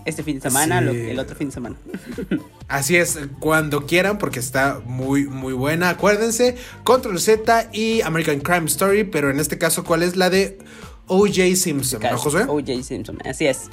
este 0.06 0.24
fin 0.24 0.36
de 0.36 0.42
semana, 0.42 0.80
el 0.80 1.20
otro 1.20 1.36
fin 1.36 1.50
de 1.50 1.54
semana. 1.54 1.76
Así 2.68 2.96
es, 2.96 3.20
cuando 3.40 3.86
quieran, 3.86 4.18
porque 4.18 4.40
está 4.40 4.82
muy, 4.86 5.26
muy 5.28 5.54
buena. 5.54 5.90
Acuérdense, 5.90 6.56
Control 6.84 7.20
Z 7.20 7.70
y 7.74 8.02
American 8.02 8.40
Crime 8.40 8.66
Story, 8.66 9.04
pero 9.04 9.30
en 9.30 9.40
este 9.40 9.58
caso, 9.58 9.84
¿cuál 9.84 10.04
es 10.04 10.16
la 10.16 10.30
de 10.30 10.60
OJ 11.08 11.56
Simpson? 11.56 12.02
¿No, 12.02 12.18
José? 12.18 12.46
OJ 12.48 12.84
Simpson, 12.84 13.18
así 13.26 13.48
es. 13.48 13.70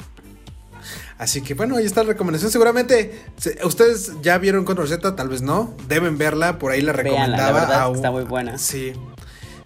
Así 1.18 1.40
que 1.40 1.54
bueno, 1.54 1.76
ahí 1.76 1.84
está 1.84 2.02
la 2.04 2.10
recomendación. 2.10 2.50
Seguramente 2.50 3.20
ustedes 3.64 4.12
ya 4.22 4.38
vieron 4.38 4.64
Control 4.64 4.88
Z, 4.88 5.16
tal 5.16 5.28
vez 5.28 5.42
no. 5.42 5.74
Deben 5.88 6.16
verla, 6.16 6.58
por 6.58 6.70
ahí 6.72 6.80
la 6.80 6.92
recomendaba. 6.92 7.68
la 7.68 7.92
está 7.92 8.10
muy 8.10 8.24
buena. 8.24 8.56
Sí. 8.58 8.92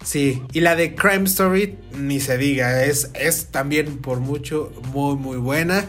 Sí, 0.03 0.43
y 0.51 0.59
la 0.59 0.75
de 0.75 0.95
Crime 0.95 1.23
Story, 1.23 1.77
ni 1.97 2.19
se 2.19 2.37
diga, 2.37 2.83
es, 2.83 3.09
es 3.13 3.45
también 3.47 3.99
por 3.99 4.19
mucho 4.19 4.73
muy, 4.91 5.15
muy 5.15 5.37
buena. 5.37 5.85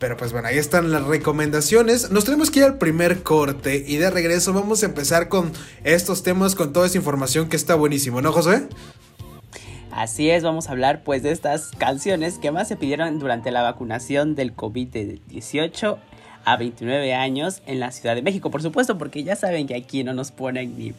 Pero 0.00 0.16
pues 0.16 0.32
bueno, 0.32 0.48
ahí 0.48 0.56
están 0.56 0.90
las 0.90 1.04
recomendaciones. 1.04 2.10
Nos 2.10 2.24
tenemos 2.24 2.50
que 2.50 2.60
ir 2.60 2.64
al 2.64 2.78
primer 2.78 3.22
corte 3.22 3.84
y 3.86 3.98
de 3.98 4.08
regreso 4.08 4.54
vamos 4.54 4.82
a 4.82 4.86
empezar 4.86 5.28
con 5.28 5.52
estos 5.84 6.22
temas, 6.22 6.54
con 6.54 6.72
toda 6.72 6.86
esa 6.86 6.96
información 6.96 7.50
que 7.50 7.56
está 7.56 7.74
buenísimo, 7.74 8.22
¿no, 8.22 8.32
José? 8.32 8.66
Así 9.92 10.30
es, 10.30 10.42
vamos 10.42 10.68
a 10.68 10.72
hablar 10.72 11.02
pues 11.04 11.22
de 11.22 11.32
estas 11.32 11.72
canciones 11.76 12.38
que 12.38 12.50
más 12.50 12.66
se 12.66 12.76
pidieron 12.76 13.18
durante 13.18 13.50
la 13.50 13.60
vacunación 13.60 14.34
del 14.34 14.54
COVID 14.54 14.88
de 14.88 15.20
18 15.28 15.98
a 16.46 16.56
29 16.56 17.12
años 17.12 17.60
en 17.66 17.78
la 17.78 17.92
Ciudad 17.92 18.14
de 18.14 18.22
México, 18.22 18.50
por 18.50 18.62
supuesto, 18.62 18.96
porque 18.96 19.22
ya 19.22 19.36
saben 19.36 19.66
que 19.66 19.74
aquí 19.74 20.02
no 20.02 20.14
nos 20.14 20.30
ponen 20.30 20.78
ni, 20.78 20.94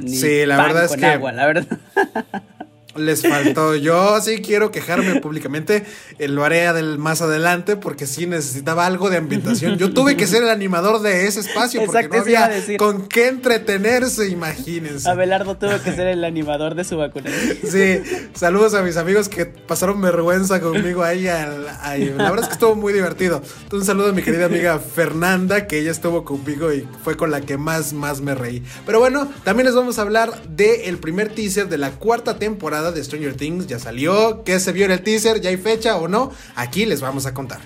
ni 0.00 0.16
sí, 0.16 0.46
la 0.46 0.56
verdad 0.56 0.84
es 0.84 0.92
con 0.92 1.00
que 1.00 1.06
agua, 1.06 1.32
la 1.32 1.46
verdad. 1.46 1.78
Les 2.98 3.22
faltó. 3.22 3.74
Yo 3.76 4.20
sí 4.20 4.38
quiero 4.42 4.70
quejarme 4.70 5.20
públicamente. 5.20 5.84
Eh, 6.18 6.28
lo 6.28 6.44
haré 6.44 6.68
más 6.98 7.22
adelante 7.22 7.76
porque 7.76 8.06
sí 8.06 8.26
necesitaba 8.26 8.86
algo 8.86 9.10
de 9.10 9.16
ambientación. 9.16 9.78
Yo 9.78 9.92
tuve 9.92 10.16
que 10.16 10.26
ser 10.26 10.42
el 10.42 10.50
animador 10.50 11.00
de 11.00 11.26
ese 11.26 11.40
espacio 11.40 11.84
porque 11.86 12.08
no 12.08 12.20
había 12.20 12.50
con 12.78 13.08
qué 13.08 13.28
entretenerse, 13.28 14.28
imagínense. 14.28 15.08
Abelardo 15.08 15.56
tuvo 15.56 15.80
que 15.82 15.92
ser 15.92 16.08
el 16.08 16.24
animador 16.24 16.74
de 16.74 16.84
su 16.84 16.96
vacuna. 16.96 17.30
Sí, 17.68 18.00
saludos 18.34 18.74
a 18.74 18.82
mis 18.82 18.96
amigos 18.96 19.28
que 19.28 19.46
pasaron 19.46 20.00
vergüenza 20.00 20.60
conmigo 20.60 21.02
ahí. 21.02 21.28
ahí. 21.28 22.12
La 22.16 22.30
verdad 22.30 22.40
es 22.40 22.46
que 22.48 22.54
estuvo 22.54 22.74
muy 22.74 22.92
divertido. 22.92 23.42
Un 23.72 23.84
saludo 23.84 24.10
a 24.10 24.12
mi 24.12 24.22
querida 24.22 24.46
amiga 24.46 24.78
Fernanda, 24.78 25.66
que 25.66 25.78
ella 25.78 25.90
estuvo 25.90 26.24
conmigo 26.24 26.72
y 26.72 26.86
fue 27.04 27.16
con 27.16 27.30
la 27.30 27.40
que 27.40 27.56
más, 27.56 27.92
más 27.92 28.20
me 28.20 28.34
reí. 28.34 28.62
Pero 28.86 29.00
bueno, 29.00 29.30
también 29.44 29.66
les 29.66 29.74
vamos 29.74 29.98
a 29.98 30.02
hablar 30.02 30.42
del 30.48 30.98
primer 30.98 31.28
teaser 31.28 31.68
de 31.68 31.78
la 31.78 31.92
cuarta 31.92 32.38
temporada 32.38 32.87
de 32.92 33.04
Stranger 33.04 33.34
Things 33.34 33.66
ya 33.66 33.78
salió, 33.78 34.42
¿qué 34.44 34.60
se 34.60 34.72
vio 34.72 34.84
en 34.84 34.92
el 34.92 35.02
teaser? 35.02 35.40
¿Ya 35.40 35.50
hay 35.50 35.56
fecha 35.56 35.96
o 35.96 36.08
no? 36.08 36.32
Aquí 36.54 36.86
les 36.86 37.00
vamos 37.00 37.26
a 37.26 37.34
contar. 37.34 37.60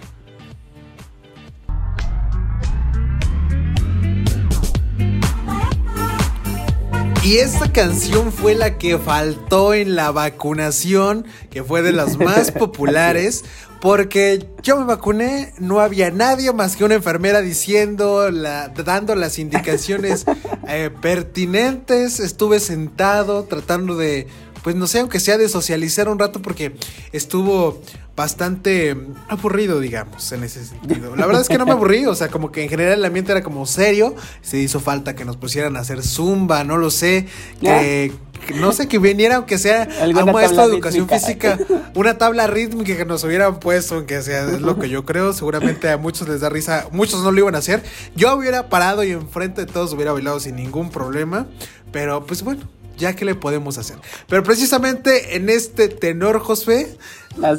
Y 7.25 7.38
esta 7.38 7.73
canción 7.73 8.33
fue 8.33 8.57
la 8.57 8.79
que 8.79 8.99
faltó 8.99 9.75
en 9.75 9.95
la 9.95 10.11
vacunación, 10.11 11.25
que 11.50 11.62
fue 11.62 11.81
de 11.81 11.93
las 11.93 12.19
más 12.19 12.50
populares, 12.50 13.45
porque 13.81 14.49
yo 14.62 14.76
me 14.76 14.87
vacuné, 14.87 15.55
no 15.59 15.79
había 15.79 16.11
nadie 16.11 16.52
más 16.52 16.75
que 16.75 16.85
una 16.85 16.97
enfermera 16.97 17.41
diciendo, 17.41 18.29
dando 18.31 19.14
las 19.14 19.38
indicaciones 19.38 20.25
eh, 20.69 20.91
pertinentes, 21.00 22.19
estuve 22.19 22.59
sentado 22.59 23.45
tratando 23.45 23.97
de 23.97 24.26
pues 24.62 24.76
no 24.76 24.87
sé, 24.87 25.00
aunque 25.00 25.21
sea 25.21 25.38
de 25.38 25.49
socializar 25.49 26.09
un 26.09 26.19
rato 26.19 26.40
porque 26.40 26.75
estuvo 27.12 27.81
bastante 28.14 28.97
aburrido, 29.28 29.81
digamos, 29.81 30.31
en 30.33 30.45
ese 30.45 30.64
sentido. 30.64 31.16
La 31.16 31.26
verdad 31.26 31.42
es 31.42 31.49
que 31.49 31.59
no 31.59 31.64
me 31.64 31.73
aburrí, 31.73 32.07
o 32.07 32.14
sea, 32.14 32.28
como 32.28 32.52
que 32.52 32.62
en 32.62 32.69
general 32.69 32.99
el 32.99 33.04
ambiente 33.04 33.33
era 33.33 33.42
como 33.42 33.64
serio, 33.66 34.14
se 34.42 34.59
hizo 34.59 34.81
falta 34.81 35.14
que 35.14 35.25
nos 35.25 35.37
pusieran 35.37 35.76
a 35.76 35.81
hacer 35.81 36.02
zumba, 36.02 36.62
no 36.64 36.76
lo 36.76 36.90
sé, 36.90 37.26
que... 37.61 38.12
no 38.57 38.73
sé, 38.73 38.88
que 38.88 38.99
viniera 38.99 39.37
aunque 39.37 39.57
sea 39.57 39.88
a 40.00 40.07
un 40.07 40.33
maestro 40.33 40.69
de 40.69 40.75
educación 40.75 41.09
física, 41.09 41.59
una 41.95 42.19
tabla 42.19 42.47
rítmica 42.47 42.97
que 42.97 43.04
nos 43.04 43.25
hubieran 43.25 43.61
puesto, 43.61 43.97
aunque 43.97 44.21
sea, 44.21 44.45
es 44.45 44.61
lo 44.61 44.78
que 44.78 44.88
yo 44.88 45.04
creo, 45.04 45.33
seguramente 45.33 45.88
a 45.88 45.97
muchos 45.97 46.28
les 46.28 46.40
da 46.40 46.50
risa, 46.50 46.88
muchos 46.92 47.23
no 47.23 47.31
lo 47.31 47.38
iban 47.38 47.54
a 47.54 47.59
hacer, 47.59 47.83
yo 48.14 48.37
hubiera 48.37 48.69
parado 48.69 49.04
y 49.04 49.12
enfrente 49.12 49.64
de 49.64 49.73
todos 49.73 49.92
hubiera 49.95 50.12
bailado 50.12 50.38
sin 50.38 50.57
ningún 50.57 50.90
problema, 50.90 51.47
pero 51.92 52.26
pues 52.26 52.42
bueno, 52.42 52.69
ya 52.97 53.15
que 53.15 53.25
le 53.25 53.35
podemos 53.35 53.79
hacer. 53.79 53.97
Pero 54.29 54.43
precisamente 54.43 55.37
en 55.37 55.51
este 55.51 55.89
tenor, 55.89 56.41
José, 56.41 56.97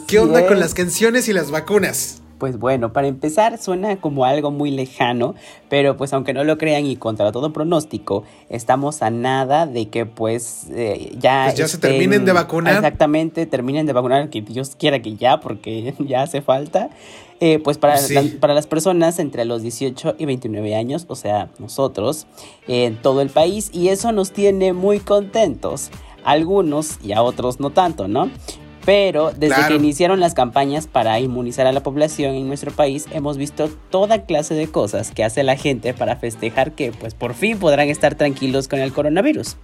¿qué 0.07 0.19
onda 0.19 0.47
con 0.47 0.59
las 0.59 0.73
canciones 0.73 1.27
y 1.27 1.33
las 1.33 1.51
vacunas? 1.51 2.22
Pues 2.43 2.59
bueno, 2.59 2.91
para 2.91 3.07
empezar 3.07 3.57
suena 3.57 3.95
como 4.01 4.25
algo 4.25 4.51
muy 4.51 4.69
lejano, 4.69 5.33
pero 5.69 5.95
pues 5.95 6.11
aunque 6.11 6.33
no 6.33 6.43
lo 6.43 6.57
crean 6.57 6.85
y 6.85 6.97
contra 6.97 7.31
todo 7.31 7.53
pronóstico, 7.53 8.25
estamos 8.49 9.01
a 9.01 9.09
nada 9.11 9.65
de 9.65 9.87
que 9.87 10.05
pues 10.05 10.65
eh, 10.71 11.15
ya... 11.17 11.45
Pues 11.45 11.55
ya 11.55 11.69
se 11.69 11.77
terminen 11.77 12.25
de 12.25 12.33
vacunar. 12.33 12.73
Exactamente, 12.73 13.45
terminen 13.45 13.85
de 13.85 13.93
vacunar, 13.93 14.29
que 14.29 14.41
Dios 14.41 14.75
quiera 14.77 15.01
que 15.01 15.15
ya, 15.15 15.39
porque 15.39 15.93
ya 15.99 16.23
hace 16.23 16.41
falta. 16.41 16.89
Eh, 17.39 17.59
pues 17.59 17.77
para, 17.77 17.95
para 18.41 18.53
las 18.53 18.67
personas 18.67 19.19
entre 19.19 19.45
los 19.45 19.61
18 19.61 20.15
y 20.17 20.25
29 20.25 20.75
años, 20.75 21.05
o 21.07 21.15
sea, 21.15 21.47
nosotros, 21.59 22.27
en 22.67 22.97
todo 22.97 23.21
el 23.21 23.29
país, 23.29 23.69
y 23.71 23.87
eso 23.87 24.11
nos 24.11 24.33
tiene 24.33 24.73
muy 24.73 24.99
contentos. 24.99 25.91
Algunos 26.25 26.99
y 27.01 27.13
a 27.13 27.21
otros 27.21 27.61
no 27.61 27.69
tanto, 27.69 28.09
¿no? 28.09 28.29
Pero 28.85 29.31
desde 29.31 29.67
que 29.67 29.75
iniciaron 29.75 30.19
las 30.19 30.33
campañas 30.33 30.87
para 30.87 31.19
inmunizar 31.19 31.67
a 31.67 31.71
la 31.71 31.83
población 31.83 32.35
en 32.35 32.47
nuestro 32.47 32.71
país, 32.71 33.07
hemos 33.11 33.37
visto 33.37 33.69
toda 33.89 34.25
clase 34.25 34.55
de 34.55 34.67
cosas 34.67 35.11
que 35.11 35.23
hace 35.23 35.43
la 35.43 35.55
gente 35.55 35.93
para 35.93 36.17
festejar 36.17 36.73
que 36.73 36.91
pues 36.91 37.13
por 37.13 37.33
fin 37.33 37.59
podrán 37.59 37.87
estar 37.87 38.15
tranquilos 38.15 38.67
con 38.67 38.79
el 38.79 38.91
coronavirus. 38.91 39.55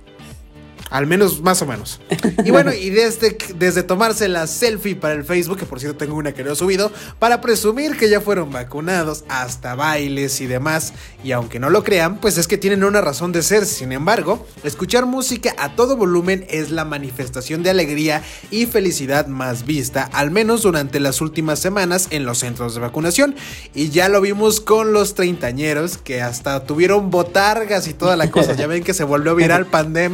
Al 0.89 1.05
menos, 1.05 1.41
más 1.41 1.61
o 1.61 1.67
menos. 1.67 1.99
Y 2.43 2.51
bueno, 2.51 2.73
y 2.73 2.89
desde, 2.89 3.37
desde 3.55 3.83
tomarse 3.83 4.27
la 4.27 4.47
selfie 4.47 4.95
para 4.95 5.13
el 5.13 5.23
Facebook, 5.23 5.57
que 5.57 5.65
por 5.65 5.79
cierto 5.79 5.97
tengo 5.97 6.15
una 6.15 6.33
que 6.33 6.43
no 6.43 6.51
he 6.51 6.55
subido, 6.55 6.91
para 7.19 7.41
presumir 7.41 7.95
que 7.95 8.09
ya 8.09 8.21
fueron 8.21 8.51
vacunados, 8.51 9.23
hasta 9.29 9.75
bailes 9.75 10.41
y 10.41 10.47
demás. 10.47 10.93
Y 11.23 11.31
aunque 11.31 11.59
no 11.59 11.69
lo 11.69 11.83
crean, 11.83 12.17
pues 12.17 12.37
es 12.37 12.47
que 12.47 12.57
tienen 12.57 12.83
una 12.83 13.01
razón 13.01 13.31
de 13.31 13.43
ser. 13.43 13.65
Sin 13.65 13.91
embargo, 13.91 14.47
escuchar 14.63 15.05
música 15.05 15.53
a 15.59 15.75
todo 15.75 15.95
volumen 15.95 16.45
es 16.49 16.71
la 16.71 16.85
manifestación 16.85 17.61
de 17.61 17.69
alegría 17.69 18.23
y 18.49 18.65
felicidad 18.65 19.27
más 19.27 19.65
vista, 19.65 20.09
al 20.11 20.31
menos 20.31 20.63
durante 20.63 20.99
las 20.99 21.21
últimas 21.21 21.59
semanas 21.59 22.07
en 22.09 22.25
los 22.25 22.39
centros 22.39 22.73
de 22.73 22.81
vacunación. 22.81 23.35
Y 23.75 23.89
ya 23.89 24.09
lo 24.09 24.21
vimos 24.21 24.59
con 24.59 24.91
los 24.91 25.13
treintañeros, 25.13 25.97
que 25.97 26.23
hasta 26.23 26.63
tuvieron 26.63 27.11
botargas 27.11 27.87
y 27.87 27.93
toda 27.93 28.15
la 28.15 28.31
cosa. 28.31 28.53
Ya 28.53 28.65
ven 28.65 28.83
que 28.83 28.95
se 28.95 29.03
volvió 29.03 29.35
viral 29.35 29.65
pandemia 29.67 30.09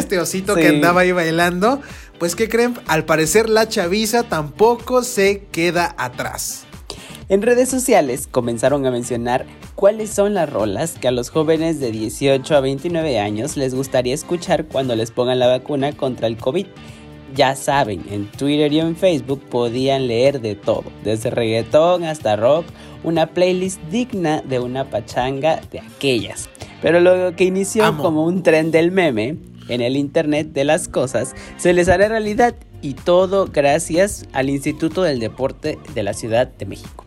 este 0.00 0.18
osito 0.18 0.54
que 0.54 0.68
andaba 0.68 1.02
ahí 1.02 1.12
bailando. 1.12 1.80
Pues, 2.18 2.34
¿qué 2.34 2.48
creen? 2.48 2.74
Al 2.86 3.04
parecer 3.04 3.48
la 3.48 3.68
chaviza 3.68 4.24
tampoco 4.24 5.02
se 5.02 5.44
queda 5.52 5.94
atrás. 5.96 6.66
En 7.30 7.42
redes 7.42 7.68
sociales 7.68 8.28
comenzaron 8.28 8.84
a 8.86 8.90
mencionar 8.90 9.46
cuáles 9.76 10.10
son 10.10 10.34
las 10.34 10.50
rolas 10.50 10.96
que 11.00 11.06
a 11.06 11.12
los 11.12 11.30
jóvenes 11.30 11.78
de 11.78 11.92
18 11.92 12.56
a 12.56 12.60
29 12.60 13.20
años 13.20 13.56
les 13.56 13.72
gustaría 13.72 14.12
escuchar 14.12 14.66
cuando 14.66 14.96
les 14.96 15.12
pongan 15.12 15.38
la 15.38 15.46
vacuna 15.46 15.92
contra 15.92 16.26
el 16.26 16.36
COVID. 16.36 16.66
Ya 17.36 17.54
saben, 17.54 18.02
en 18.10 18.26
Twitter 18.26 18.72
y 18.72 18.80
en 18.80 18.96
Facebook 18.96 19.40
podían 19.48 20.08
leer 20.08 20.40
de 20.40 20.56
todo, 20.56 20.82
desde 21.04 21.30
reggaetón 21.30 22.02
hasta 22.02 22.34
rock, 22.34 22.66
una 23.04 23.28
playlist 23.28 23.80
digna 23.92 24.42
de 24.42 24.58
una 24.58 24.90
pachanga 24.90 25.60
de 25.70 25.78
aquellas. 25.78 26.48
Pero 26.82 26.98
lo 26.98 27.36
que 27.36 27.44
inició 27.44 27.96
como 27.96 28.24
un 28.24 28.42
tren 28.42 28.72
del 28.72 28.90
meme 28.90 29.36
en 29.70 29.80
el 29.80 29.96
Internet 29.96 30.52
de 30.52 30.64
las 30.64 30.88
Cosas 30.88 31.34
se 31.56 31.72
les 31.72 31.88
hará 31.88 32.08
realidad 32.08 32.54
y 32.82 32.94
todo 32.94 33.46
gracias 33.46 34.26
al 34.32 34.50
Instituto 34.50 35.02
del 35.02 35.20
Deporte 35.20 35.78
de 35.94 36.02
la 36.02 36.14
Ciudad 36.14 36.46
de 36.46 36.66
México. 36.66 37.04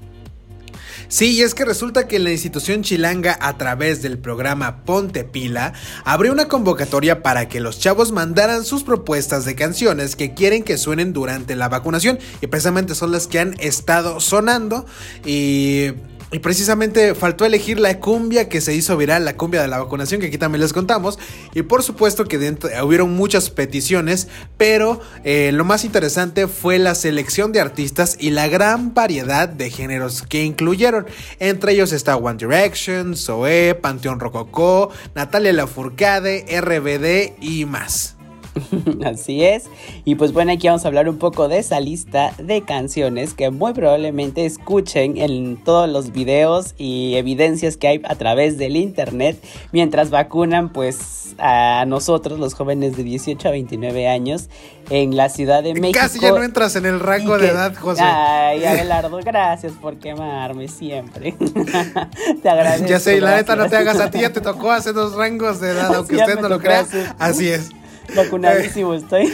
Sí, 1.13 1.33
y 1.33 1.41
es 1.41 1.53
que 1.53 1.63
resulta 1.63 2.07
que 2.07 2.17
la 2.17 2.31
institución 2.31 2.81
chilanga 2.81 3.37
a 3.39 3.55
través 3.57 4.01
del 4.01 4.17
programa 4.17 4.83
Ponte 4.83 5.23
Pila 5.23 5.73
abrió 6.05 6.31
una 6.31 6.47
convocatoria 6.47 7.21
para 7.21 7.47
que 7.47 7.59
los 7.59 7.79
chavos 7.79 8.11
mandaran 8.11 8.65
sus 8.65 8.83
propuestas 8.83 9.45
de 9.45 9.53
canciones 9.53 10.15
que 10.15 10.33
quieren 10.33 10.63
que 10.63 10.79
suenen 10.79 11.13
durante 11.13 11.55
la 11.55 11.69
vacunación 11.69 12.17
y 12.41 12.47
precisamente 12.47 12.95
son 12.95 13.11
las 13.11 13.27
que 13.27 13.37
han 13.37 13.53
estado 13.59 14.19
sonando 14.21 14.87
y 15.23 15.91
y 16.33 16.39
precisamente 16.39 17.13
faltó 17.13 17.45
elegir 17.45 17.79
la 17.79 17.99
cumbia 17.99 18.49
que 18.49 18.59
se 18.59 18.73
hizo 18.73 18.97
viral, 18.97 19.23
la 19.23 19.37
cumbia 19.37 19.61
de 19.61 19.67
la 19.67 19.77
vacunación, 19.77 20.19
que 20.19 20.27
aquí 20.27 20.39
también 20.39 20.61
les 20.61 20.73
contamos. 20.73 21.19
Y 21.53 21.61
por 21.61 21.83
supuesto 21.83 22.25
que 22.25 22.37
hubieron 22.83 23.15
muchas 23.15 23.51
peticiones, 23.51 24.27
pero 24.57 24.99
eh, 25.23 25.51
lo 25.53 25.63
más 25.63 25.85
interesante 25.85 26.47
fue 26.47 26.79
la 26.79 26.95
selección 26.95 27.51
de 27.51 27.61
artistas 27.61 28.17
y 28.19 28.31
la 28.31 28.47
gran 28.47 28.95
variedad 28.95 29.47
de 29.47 29.69
géneros 29.69 30.23
que 30.23 30.43
incluyeron. 30.43 31.05
Entre 31.39 31.73
ellos 31.73 31.91
está 31.91 32.17
One 32.17 32.39
Direction, 32.39 33.15
Zoe, 33.15 33.75
Panteón 33.75 34.19
Rococó, 34.19 34.89
Natalia 35.13 35.53
Lafourcade, 35.53 36.45
RBD 36.59 37.43
y 37.43 37.65
más. 37.65 38.15
Así 39.05 39.43
es. 39.43 39.65
Y 40.05 40.15
pues 40.15 40.33
bueno, 40.33 40.51
aquí 40.51 40.67
vamos 40.67 40.85
a 40.85 40.87
hablar 40.87 41.09
un 41.09 41.17
poco 41.17 41.47
de 41.47 41.59
esa 41.59 41.79
lista 41.79 42.33
de 42.37 42.61
canciones 42.61 43.33
que 43.33 43.49
muy 43.49 43.73
probablemente 43.73 44.45
escuchen 44.45 45.17
en 45.17 45.57
todos 45.57 45.89
los 45.89 46.11
videos 46.11 46.73
y 46.77 47.15
evidencias 47.15 47.77
que 47.77 47.87
hay 47.87 48.01
a 48.05 48.15
través 48.15 48.57
del 48.57 48.75
internet 48.75 49.43
mientras 49.71 50.09
vacunan 50.09 50.71
pues 50.71 51.35
a 51.39 51.85
nosotros 51.87 52.39
los 52.39 52.53
jóvenes 52.53 52.95
de 52.95 53.03
18 53.03 53.47
a 53.47 53.51
29 53.51 54.07
años 54.07 54.49
en 54.89 55.15
la 55.15 55.29
Ciudad 55.29 55.63
de 55.63 55.73
México. 55.73 55.99
Casi 55.99 56.19
ya 56.19 56.31
no 56.31 56.43
entras 56.43 56.75
en 56.75 56.85
el 56.85 56.99
rango 56.99 57.37
de 57.37 57.47
edad, 57.47 57.75
José. 57.75 58.01
Ay, 58.03 58.63
Abelardo, 58.65 59.17
gracias 59.23 59.73
por 59.73 59.97
quemarme 59.97 60.67
siempre. 60.67 61.33
te 62.41 62.49
agradezco. 62.49 62.87
Ya 62.87 62.99
sé, 62.99 63.19
la 63.21 63.37
neta 63.37 63.55
no 63.55 63.67
te 63.69 63.77
hagas 63.77 63.99
a 63.99 64.11
ti, 64.11 64.19
ya 64.19 64.31
te 64.31 64.41
tocó 64.41 64.71
hacer 64.71 64.93
dos 64.93 65.15
rangos 65.15 65.59
de 65.59 65.71
edad, 65.71 65.93
aunque 65.95 66.17
usted 66.17 66.39
no 66.39 66.49
lo 66.49 66.59
crea. 66.59 66.85
Así 67.17 67.49
es. 67.49 67.71
Vacunadísimo 68.15 68.93
estoy. 68.93 69.31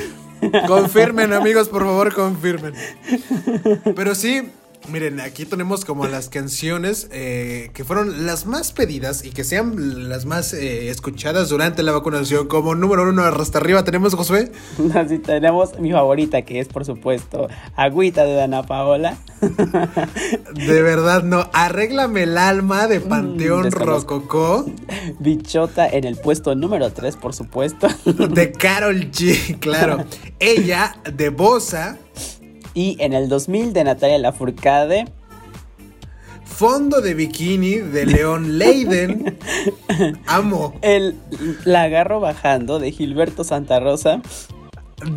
Confirmen, 0.67 1.33
amigos, 1.33 1.67
por 1.69 1.83
favor, 1.83 2.13
confirmen. 2.13 2.74
Pero 3.95 4.15
sí, 4.15 4.50
Miren, 4.91 5.19
aquí 5.19 5.46
tenemos 5.46 5.86
como 5.86 6.08
las 6.08 6.29
canciones 6.29 7.08
eh, 7.12 7.69
que 7.74 7.84
fueron 7.84 8.25
las 8.25 8.46
más 8.46 8.72
pedidas 8.72 9.24
y 9.24 9.29
que 9.29 9.43
sean 9.43 10.10
las 10.10 10.25
más 10.25 10.53
eh, 10.53 10.89
escuchadas 10.89 11.50
durante 11.50 11.84
la 11.84 11.91
vacunación. 11.91 12.48
Como 12.48 12.74
número 12.74 13.03
uno, 13.03 13.24
hasta 13.24 13.60
arriba 13.60 13.84
tenemos 13.84 14.15
Josué. 14.15 14.51
Así 14.96 15.19
tenemos 15.19 15.79
mi 15.79 15.91
favorita, 15.91 16.41
que 16.41 16.60
es 16.60 16.67
por 16.67 16.86
supuesto 16.86 17.48
Agüita 17.75 18.25
de 18.25 18.34
Dana 18.34 18.63
Paola. 18.63 19.17
De 20.53 20.81
verdad, 20.81 21.24
no. 21.24 21.50
Arréglame 21.53 22.24
el 22.24 22.38
alma 22.38 22.88
de 22.88 23.00
mm, 23.00 23.10
Panteón 23.10 23.72
Rococó. 23.72 24.65
Bichota 25.19 25.88
en 25.88 26.03
el 26.03 26.17
puesto 26.17 26.55
número 26.55 26.91
3, 26.91 27.15
por 27.15 27.34
supuesto. 27.34 27.88
De 28.05 28.51
Carol 28.51 29.12
G, 29.12 29.60
claro. 29.60 30.03
Ella, 30.39 30.96
de 31.13 31.29
Bosa. 31.29 31.98
Y 32.73 32.97
en 32.99 33.13
el 33.13 33.29
2000 33.29 33.73
de 33.73 33.83
Natalia 33.83 34.17
Lafourcade. 34.17 35.05
Fondo 36.45 37.01
de 37.01 37.13
bikini 37.13 37.75
de 37.75 38.05
León 38.05 38.57
Leiden. 38.57 39.38
Amo. 40.25 40.75
El 40.81 41.15
La 41.63 41.83
agarro 41.83 42.19
bajando 42.19 42.79
de 42.79 42.91
Gilberto 42.91 43.43
Santa 43.43 43.79
Rosa. 43.79 44.21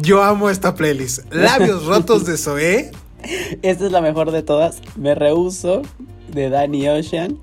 Yo 0.00 0.22
amo 0.22 0.50
esta 0.50 0.74
playlist. 0.74 1.32
Labios 1.32 1.86
rotos 1.86 2.24
de 2.24 2.36
Zoé. 2.36 2.92
Esta 3.62 3.86
es 3.86 3.92
la 3.92 4.00
mejor 4.00 4.30
de 4.30 4.42
todas. 4.42 4.80
Me 4.96 5.14
rehuso 5.14 5.82
de 6.32 6.50
Danny 6.50 6.88
Ocean. 6.88 7.38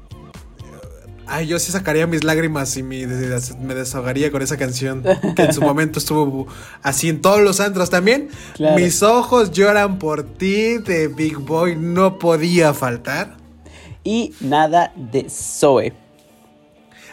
Ay, 1.32 1.46
yo 1.46 1.60
sí 1.60 1.72
sacaría 1.72 2.08
mis 2.08 2.24
lágrimas 2.24 2.76
y 2.76 2.84
me, 2.84 3.06
desahogaría 3.06 4.32
con 4.32 4.42
esa 4.42 4.58
canción 4.58 5.04
que 5.36 5.44
en 5.44 5.54
su 5.54 5.62
momento 5.62 6.00
estuvo 6.00 6.48
así 6.82 7.08
en 7.10 7.22
todos 7.22 7.42
los 7.42 7.60
antros 7.60 7.90
también. 7.92 8.30
Mis 8.76 9.04
ojos 9.04 9.52
lloran 9.52 10.00
por 10.00 10.24
ti 10.24 10.80
de 10.80 11.08
Big 11.08 11.38
Boy 11.38 11.76
no 11.76 12.18
podía 12.18 12.74
faltar. 12.74 13.38
Y 14.04 14.34
nada 14.40 14.92
de 14.96 15.28
Zoe. 15.30 15.94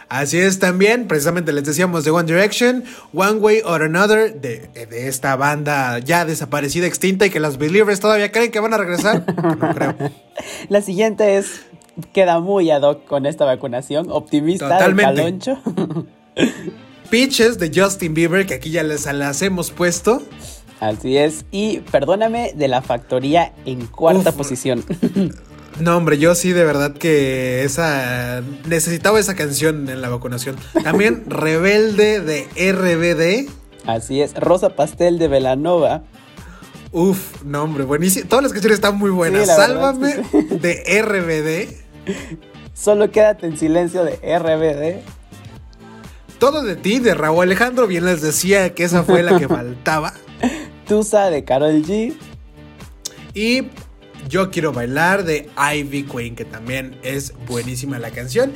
Así 0.08 0.38
es 0.38 0.60
también, 0.60 1.08
precisamente 1.08 1.52
les 1.52 1.64
decíamos 1.64 2.04
de 2.04 2.12
One 2.12 2.32
Direction, 2.32 2.84
One 3.12 3.38
Way 3.40 3.62
or 3.64 3.82
Another, 3.82 4.40
de, 4.40 4.68
de, 4.68 5.08
esta 5.08 5.34
banda 5.34 5.98
ya 5.98 6.24
desaparecida, 6.24 6.86
extinta 6.86 7.26
y 7.26 7.30
que 7.30 7.40
las 7.40 7.58
Believers 7.58 7.98
todavía 7.98 8.30
creen 8.30 8.52
que 8.52 8.60
van 8.60 8.72
a 8.72 8.78
regresar. 8.78 9.24
no 9.26 9.74
creo. 9.74 9.96
La 10.68 10.80
siguiente 10.80 11.38
es 11.38 11.62
queda 12.12 12.40
muy 12.40 12.70
ad 12.70 12.82
hoc 12.82 13.04
con 13.04 13.26
esta 13.26 13.44
vacunación. 13.44 14.08
Optimista 14.10 14.68
Totalmente. 14.68 15.12
de 15.12 15.16
Caloncho. 15.16 15.58
Peaches 17.10 17.58
de 17.58 17.70
Justin 17.74 18.14
Bieber, 18.14 18.46
que 18.46 18.54
aquí 18.54 18.70
ya 18.70 18.82
les 18.82 19.06
las 19.12 19.42
hemos 19.42 19.70
puesto. 19.70 20.22
Así 20.80 21.16
es. 21.16 21.44
Y 21.50 21.80
perdóname 21.80 22.52
de 22.54 22.68
la 22.68 22.82
factoría 22.82 23.52
en 23.64 23.86
cuarta 23.86 24.32
posición. 24.32 24.84
No, 25.78 25.94
hombre, 25.94 26.16
yo 26.16 26.34
sí 26.34 26.52
de 26.52 26.64
verdad 26.64 26.94
que 26.94 27.62
esa 27.62 28.42
necesitaba 28.66 29.20
esa 29.20 29.34
canción 29.34 29.88
en 29.90 30.00
la 30.00 30.08
vacunación. 30.08 30.56
También 30.82 31.24
Rebelde 31.28 32.20
de 32.20 32.72
RBD. 32.72 33.50
Así 33.86 34.22
es, 34.22 34.34
Rosa 34.34 34.70
Pastel 34.70 35.18
de 35.18 35.28
Velanova. 35.28 36.04
Uf, 36.92 37.42
no, 37.44 37.64
hombre, 37.64 37.84
buenísimo. 37.84 38.26
Todas 38.26 38.44
las 38.44 38.52
canciones 38.52 38.76
están 38.76 38.96
muy 38.96 39.10
buenas. 39.10 39.48
Sálvame 39.48 40.14
de 40.32 41.02
RBD. 41.02 41.85
Solo 42.74 43.10
quédate 43.10 43.46
en 43.46 43.56
silencio 43.56 44.04
de 44.04 44.16
RBD. 44.38 45.02
Todo 46.38 46.62
de 46.62 46.76
ti, 46.76 46.98
de 46.98 47.14
Raúl 47.14 47.44
Alejandro, 47.44 47.86
bien 47.86 48.04
les 48.04 48.20
decía 48.20 48.74
que 48.74 48.84
esa 48.84 49.02
fue 49.02 49.22
la 49.22 49.38
que 49.38 49.48
faltaba. 49.48 50.12
Tusa 50.86 51.30
de 51.30 51.44
Carol 51.44 51.82
G. 51.82 52.14
Y 53.34 53.68
Yo 54.28 54.50
quiero 54.50 54.72
bailar 54.72 55.24
de 55.24 55.48
Ivy 55.56 56.02
Queen, 56.04 56.36
que 56.36 56.44
también 56.44 56.98
es 57.02 57.32
buenísima 57.46 57.98
la 57.98 58.10
canción. 58.10 58.52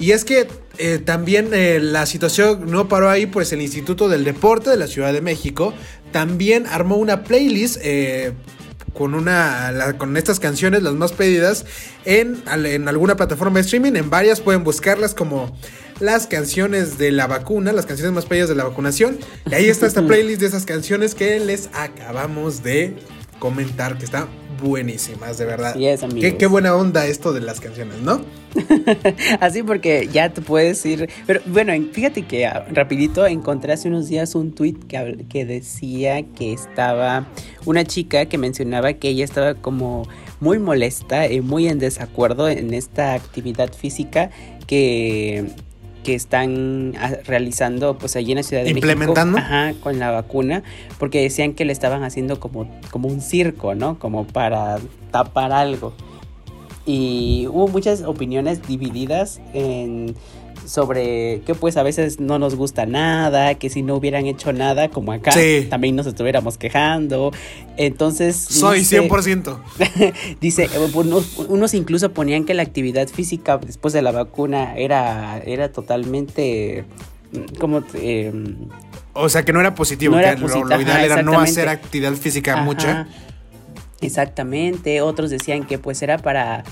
Y 0.00 0.12
es 0.12 0.24
que 0.24 0.46
eh, 0.78 0.98
también 0.98 1.50
eh, 1.52 1.80
la 1.80 2.06
situación 2.06 2.70
no 2.70 2.88
paró 2.88 3.10
ahí, 3.10 3.26
pues 3.26 3.52
el 3.52 3.60
Instituto 3.60 4.08
del 4.08 4.22
Deporte 4.24 4.70
de 4.70 4.76
la 4.76 4.86
Ciudad 4.86 5.12
de 5.12 5.20
México 5.20 5.74
también 6.12 6.66
armó 6.66 6.96
una 6.96 7.24
playlist 7.24 7.78
eh, 7.82 8.32
con, 8.98 9.14
una, 9.14 9.94
con 9.96 10.16
estas 10.16 10.40
canciones, 10.40 10.82
las 10.82 10.94
más 10.94 11.12
pedidas, 11.12 11.64
en, 12.04 12.42
en 12.52 12.88
alguna 12.88 13.14
plataforma 13.14 13.54
de 13.54 13.60
streaming. 13.60 13.92
En 13.92 14.10
varias 14.10 14.40
pueden 14.40 14.64
buscarlas 14.64 15.14
como 15.14 15.56
las 16.00 16.26
canciones 16.26 16.98
de 16.98 17.12
la 17.12 17.28
vacuna, 17.28 17.72
las 17.72 17.86
canciones 17.86 18.12
más 18.12 18.26
pedidas 18.26 18.48
de 18.48 18.56
la 18.56 18.64
vacunación. 18.64 19.20
Y 19.48 19.54
ahí 19.54 19.68
está 19.68 19.86
esta 19.86 20.02
playlist 20.06 20.40
de 20.40 20.48
esas 20.48 20.64
canciones 20.64 21.14
que 21.14 21.38
les 21.38 21.70
acabamos 21.74 22.64
de 22.64 22.96
comentar, 23.38 23.98
que 23.98 24.04
está 24.04 24.26
buenísimas, 24.60 25.38
de 25.38 25.44
verdad. 25.44 25.74
qué, 25.74 26.36
qué, 26.36 26.46
buena 26.46 26.74
onda 26.74 27.06
esto 27.06 27.32
de 27.32 27.40
las 27.40 27.60
canciones, 27.60 28.00
¿no? 28.02 28.20
Así 29.40 29.62
porque 29.62 30.08
ya 30.12 30.32
te 30.32 30.40
puedes 30.40 30.84
ir. 30.86 31.08
Pero 31.26 31.40
bueno, 31.46 31.72
fíjate 31.92 32.22
que 32.22 32.46
ah, 32.46 32.66
rapidito 32.70 33.26
encontré 33.26 33.72
hace 33.72 33.88
unos 33.88 34.08
días 34.08 34.34
un 34.34 34.52
tweet 34.52 34.76
que, 34.88 35.26
que 35.28 35.44
decía 35.44 36.22
que 36.22 36.52
estaba 36.52 37.26
una 37.64 37.84
chica 37.84 38.26
que 38.26 38.38
mencionaba 38.38 38.92
que 38.94 39.08
ella 39.08 39.24
estaba 39.24 39.54
como 39.54 40.08
muy 40.40 40.58
molesta 40.58 41.30
y 41.30 41.40
muy 41.40 41.68
en 41.68 41.78
desacuerdo 41.78 42.48
en 42.48 42.74
esta 42.74 43.14
actividad 43.14 43.72
física 43.72 44.30
que 44.66 45.46
que 46.08 46.14
están 46.14 46.94
ah, 46.98 47.16
realizando 47.26 47.98
pues 47.98 48.16
allí 48.16 48.32
en 48.32 48.36
la 48.36 48.42
Ciudad 48.42 48.64
de 48.64 48.70
¿Implementando? 48.70 49.36
México. 49.36 49.52
Ajá, 49.52 49.74
con 49.82 49.98
la 49.98 50.10
vacuna, 50.10 50.62
porque 50.98 51.20
decían 51.20 51.52
que 51.52 51.66
le 51.66 51.72
estaban 51.74 52.02
haciendo 52.02 52.40
como, 52.40 52.66
como 52.90 53.08
un 53.08 53.20
circo, 53.20 53.74
¿no? 53.74 53.98
Como 53.98 54.26
para 54.26 54.78
tapar 55.10 55.52
algo. 55.52 55.92
Y 56.86 57.46
hubo 57.48 57.68
muchas 57.68 58.00
opiniones 58.04 58.66
divididas 58.66 59.42
en 59.52 60.14
sobre 60.68 61.40
que 61.46 61.54
pues 61.54 61.76
a 61.76 61.82
veces 61.82 62.20
no 62.20 62.38
nos 62.38 62.54
gusta 62.54 62.86
nada, 62.86 63.54
que 63.54 63.70
si 63.70 63.82
no 63.82 63.96
hubieran 63.96 64.26
hecho 64.26 64.52
nada 64.52 64.88
como 64.88 65.12
acá, 65.12 65.32
también 65.70 65.96
nos 65.96 66.06
estuviéramos 66.06 66.58
quejando. 66.58 67.32
Entonces... 67.76 68.36
Soy 68.36 68.80
100%. 68.80 69.58
dice, 70.40 70.68
unos, 71.48 71.74
incluso 71.74 72.12
ponían 72.12 72.44
que 72.44 72.54
la 72.54 72.62
actividad 72.62 73.08
física 73.08 73.58
después 73.58 73.94
de 73.94 74.02
la 74.02 74.12
vacuna 74.12 74.76
era, 74.76 75.42
era 75.44 75.72
totalmente... 75.72 76.84
Como... 77.58 77.82
Em, 77.94 78.68
o 79.14 79.28
sea, 79.28 79.44
que 79.44 79.52
no 79.52 79.60
era 79.60 79.74
positivo, 79.74 80.16
que 80.16 80.36
lo, 80.36 80.80
ideal 80.80 81.04
era 81.04 81.22
no 81.22 81.40
hacer 81.40 81.68
actividad 81.68 82.12
física 82.12 82.56
mucha. 82.62 83.08
Exactamente, 84.00 85.00
otros 85.00 85.28
decían 85.30 85.64
que 85.64 85.78
pues 85.78 86.02
era 86.02 86.18
para 86.18 86.62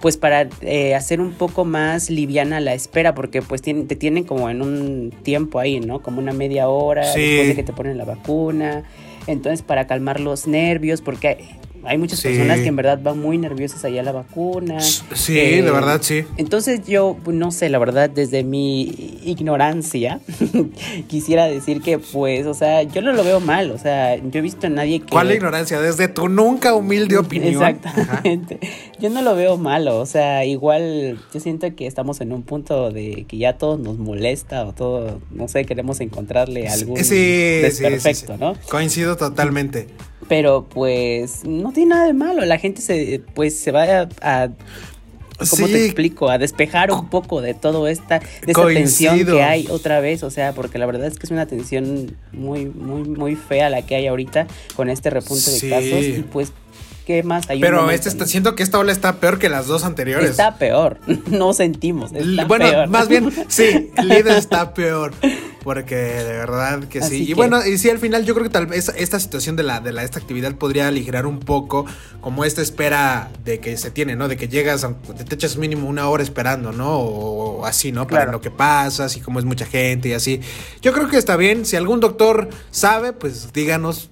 pues 0.00 0.16
para 0.16 0.48
eh, 0.60 0.94
hacer 0.94 1.20
un 1.20 1.32
poco 1.32 1.64
más 1.64 2.10
liviana 2.10 2.60
la 2.60 2.74
espera, 2.74 3.14
porque 3.14 3.42
pues 3.42 3.62
te 3.62 3.72
tienen 3.74 4.24
como 4.24 4.50
en 4.50 4.62
un 4.62 5.12
tiempo 5.22 5.58
ahí, 5.58 5.80
¿no? 5.80 6.00
Como 6.00 6.20
una 6.20 6.32
media 6.32 6.68
hora 6.68 7.06
después 7.06 7.48
de 7.48 7.54
que 7.54 7.62
te 7.62 7.72
ponen 7.72 7.98
la 7.98 8.04
vacuna. 8.04 8.84
Entonces, 9.26 9.62
para 9.62 9.86
calmar 9.86 10.20
los 10.20 10.46
nervios, 10.46 11.00
porque 11.00 11.38
hay 11.86 11.98
muchas 11.98 12.20
personas 12.20 12.60
que 12.60 12.68
en 12.68 12.76
verdad 12.76 12.98
van 13.02 13.18
muy 13.18 13.38
nerviosas 13.38 13.84
allá 13.84 14.00
a 14.00 14.04
la 14.04 14.12
vacuna. 14.12 14.80
Sí, 14.80 15.34
de 15.34 15.58
eh, 15.58 15.62
verdad, 15.62 16.00
sí. 16.02 16.24
Entonces 16.36 16.86
yo, 16.86 17.16
no 17.26 17.50
sé, 17.50 17.68
la 17.68 17.78
verdad, 17.78 18.10
desde 18.10 18.44
mi 18.44 19.18
ignorancia, 19.24 20.20
quisiera 21.08 21.46
decir 21.46 21.80
que, 21.82 21.98
pues, 21.98 22.46
o 22.46 22.54
sea, 22.54 22.82
yo 22.82 23.02
no 23.02 23.12
lo 23.12 23.24
veo 23.24 23.40
mal. 23.40 23.70
O 23.70 23.78
sea, 23.78 24.16
yo 24.16 24.38
he 24.38 24.40
visto 24.40 24.66
a 24.66 24.70
nadie 24.70 25.00
que... 25.00 25.10
¿Cuál 25.10 25.32
ignorancia? 25.32 25.80
Desde 25.80 26.08
tu 26.08 26.28
nunca 26.28 26.74
humilde 26.74 27.16
opinión. 27.18 27.62
Exactamente. 27.62 28.60
Yo 28.98 29.10
no 29.10 29.22
lo 29.22 29.34
veo 29.34 29.56
malo. 29.56 29.98
O 29.98 30.06
sea, 30.06 30.44
igual 30.44 31.18
yo 31.32 31.40
siento 31.40 31.74
que 31.74 31.86
estamos 31.86 32.20
en 32.20 32.32
un 32.32 32.42
punto 32.42 32.90
de 32.90 33.26
que 33.28 33.38
ya 33.38 33.58
todo 33.58 33.78
nos 33.78 33.98
molesta 33.98 34.64
o 34.66 34.72
todo, 34.72 35.20
no 35.30 35.48
sé, 35.48 35.64
queremos 35.64 36.00
encontrarle 36.00 36.68
algún 36.68 37.02
sí, 37.04 37.16
desperfecto, 37.16 38.36
¿no? 38.36 38.56
Coincido 38.68 39.16
totalmente. 39.16 39.88
Pero 40.28 40.66
pues 40.68 41.44
no 41.44 41.72
tiene 41.76 41.90
nada 41.90 42.06
de 42.06 42.14
malo. 42.14 42.44
La 42.44 42.58
gente 42.58 42.80
se 42.80 43.22
pues 43.34 43.58
se 43.58 43.70
va 43.70 44.08
a, 44.22 44.48
¿Cómo 45.50 45.66
te 45.66 45.84
explico? 45.84 46.30
A 46.30 46.38
despejar 46.38 46.90
un 46.90 47.10
poco 47.10 47.42
de 47.42 47.52
todo 47.52 47.86
esta, 47.88 48.20
de 48.20 48.26
esta 48.52 48.66
tensión 48.66 49.24
que 49.26 49.42
hay 49.42 49.66
otra 49.68 50.00
vez, 50.00 50.22
o 50.22 50.30
sea, 50.30 50.52
porque 50.52 50.78
la 50.78 50.86
verdad 50.86 51.06
es 51.06 51.18
que 51.18 51.26
es 51.26 51.30
una 51.30 51.46
tensión 51.46 52.16
muy, 52.32 52.64
muy, 52.64 53.02
muy 53.02 53.36
fea 53.36 53.68
la 53.68 53.82
que 53.82 53.94
hay 53.96 54.06
ahorita 54.06 54.46
con 54.74 54.88
este 54.88 55.10
repunte 55.10 55.50
de 55.50 55.68
casos 55.68 56.04
y 56.04 56.24
pues 56.32 56.52
¿qué 57.04 57.22
más 57.22 57.50
hay? 57.50 57.60
Pero 57.60 57.90
este 57.90 58.08
está, 58.08 58.26
siento 58.26 58.54
que 58.54 58.62
esta 58.62 58.78
ola 58.78 58.92
está 58.92 59.20
peor 59.20 59.38
que 59.38 59.50
las 59.50 59.66
dos 59.66 59.84
anteriores. 59.84 60.30
Está 60.30 60.56
peor, 60.56 60.98
no 61.30 61.52
sentimos. 61.52 62.12
bueno, 62.48 62.86
más 62.86 63.08
bien, 63.08 63.30
sí, 63.48 63.90
líder 64.02 64.38
está 64.38 64.72
peor. 64.72 65.12
Porque 65.66 65.96
de 65.96 66.32
verdad 66.32 66.84
que 66.84 67.02
sí. 67.02 67.24
y 67.28 67.34
bueno, 67.34 67.66
y 67.66 67.76
sí, 67.76 67.90
al 67.90 67.98
final 67.98 68.24
yo 68.24 68.34
creo 68.34 68.44
que 68.44 68.50
tal 68.50 68.68
vez 68.68 68.88
esta 68.96 69.18
situación 69.18 69.56
de 69.56 69.64
la, 69.64 69.80
de 69.80 69.90
la, 69.92 70.04
esta 70.04 70.20
actividad 70.20 70.54
podría 70.54 70.86
aligerar 70.86 71.26
un 71.26 71.40
poco 71.40 71.86
como 72.20 72.44
esta 72.44 72.62
espera 72.62 73.32
de 73.44 73.58
que 73.58 73.76
se 73.76 73.90
tiene, 73.90 74.14
¿no? 74.14 74.28
De 74.28 74.36
que 74.36 74.46
llegas, 74.46 74.86
te 75.26 75.34
echas 75.34 75.56
mínimo 75.56 75.88
una 75.88 76.08
hora 76.08 76.22
esperando, 76.22 76.70
¿no? 76.70 77.00
O, 77.00 77.66
así, 77.66 77.90
¿no? 77.90 78.06
Para 78.06 78.30
lo 78.30 78.40
que 78.40 78.52
pasa, 78.52 79.06
así 79.06 79.18
como 79.18 79.40
es 79.40 79.44
mucha 79.44 79.66
gente 79.66 80.10
y 80.10 80.12
así. 80.12 80.40
Yo 80.82 80.92
creo 80.92 81.08
que 81.08 81.16
está 81.16 81.34
bien. 81.34 81.66
Si 81.66 81.74
algún 81.74 81.98
doctor 81.98 82.48
sabe, 82.70 83.12
pues 83.12 83.52
díganos 83.52 84.10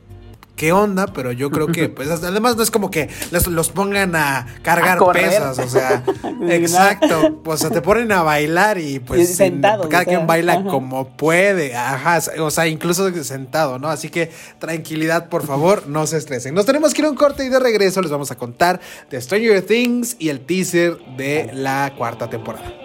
qué 0.56 0.72
onda, 0.72 1.06
pero 1.06 1.32
yo 1.32 1.50
creo 1.50 1.68
que, 1.68 1.88
pues, 1.90 2.08
además 2.10 2.56
no 2.56 2.62
es 2.62 2.70
como 2.70 2.90
que 2.90 3.08
los 3.30 3.68
pongan 3.70 4.16
a 4.16 4.46
cargar 4.62 4.98
pesas, 5.12 5.58
o 5.58 5.68
sea, 5.68 6.04
exacto, 6.48 7.40
o 7.44 7.56
sea, 7.56 7.70
te 7.70 7.82
ponen 7.82 8.12
a 8.12 8.22
bailar 8.22 8.78
y 8.78 8.98
pues 9.00 9.36
sentado, 9.36 9.88
cada 9.88 10.04
quien 10.04 10.26
baila 10.26 10.64
como 10.64 11.08
puede, 11.16 11.74
ajá, 11.74 12.20
o 12.38 12.50
sea, 12.50 12.66
incluso 12.66 13.12
sentado, 13.24 13.78
¿no? 13.78 13.88
Así 13.88 14.08
que 14.08 14.30
tranquilidad, 14.58 15.28
por 15.28 15.46
favor, 15.46 15.86
no 15.86 16.06
se 16.06 16.16
estresen. 16.16 16.54
Nos 16.54 16.66
tenemos 16.66 16.94
que 16.94 17.02
ir 17.02 17.06
a 17.06 17.10
un 17.10 17.16
corte 17.16 17.44
y 17.44 17.48
de 17.48 17.58
regreso 17.58 18.02
les 18.02 18.10
vamos 18.10 18.30
a 18.30 18.36
contar 18.36 18.80
de 19.10 19.20
Stranger 19.20 19.62
Things 19.62 20.16
y 20.18 20.28
el 20.28 20.40
teaser 20.40 20.98
de 21.16 21.50
la 21.52 21.92
cuarta 21.96 22.28
temporada. 22.28 22.83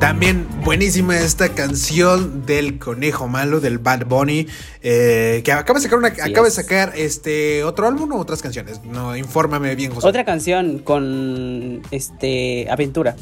También 0.00 0.48
buenísima 0.64 1.18
esta 1.18 1.50
canción 1.50 2.46
del 2.46 2.78
conejo 2.78 3.28
malo 3.28 3.60
del 3.60 3.76
Bad 3.76 4.06
Bunny. 4.06 4.46
Eh, 4.82 5.42
que 5.44 5.52
acaba 5.52 5.78
de 5.78 5.82
sacar 5.84 5.98
una, 5.98 6.08
acaba 6.08 6.46
de 6.46 6.50
sacar 6.50 6.92
este 6.96 7.64
otro 7.64 7.86
álbum 7.86 8.10
o 8.12 8.18
otras 8.18 8.40
canciones. 8.40 8.82
No, 8.82 9.14
infórmame 9.14 9.74
bien, 9.74 9.92
José. 9.92 10.06
Otra 10.08 10.24
canción 10.24 10.78
con 10.78 11.82
este 11.90 12.66
Aventura. 12.70 13.14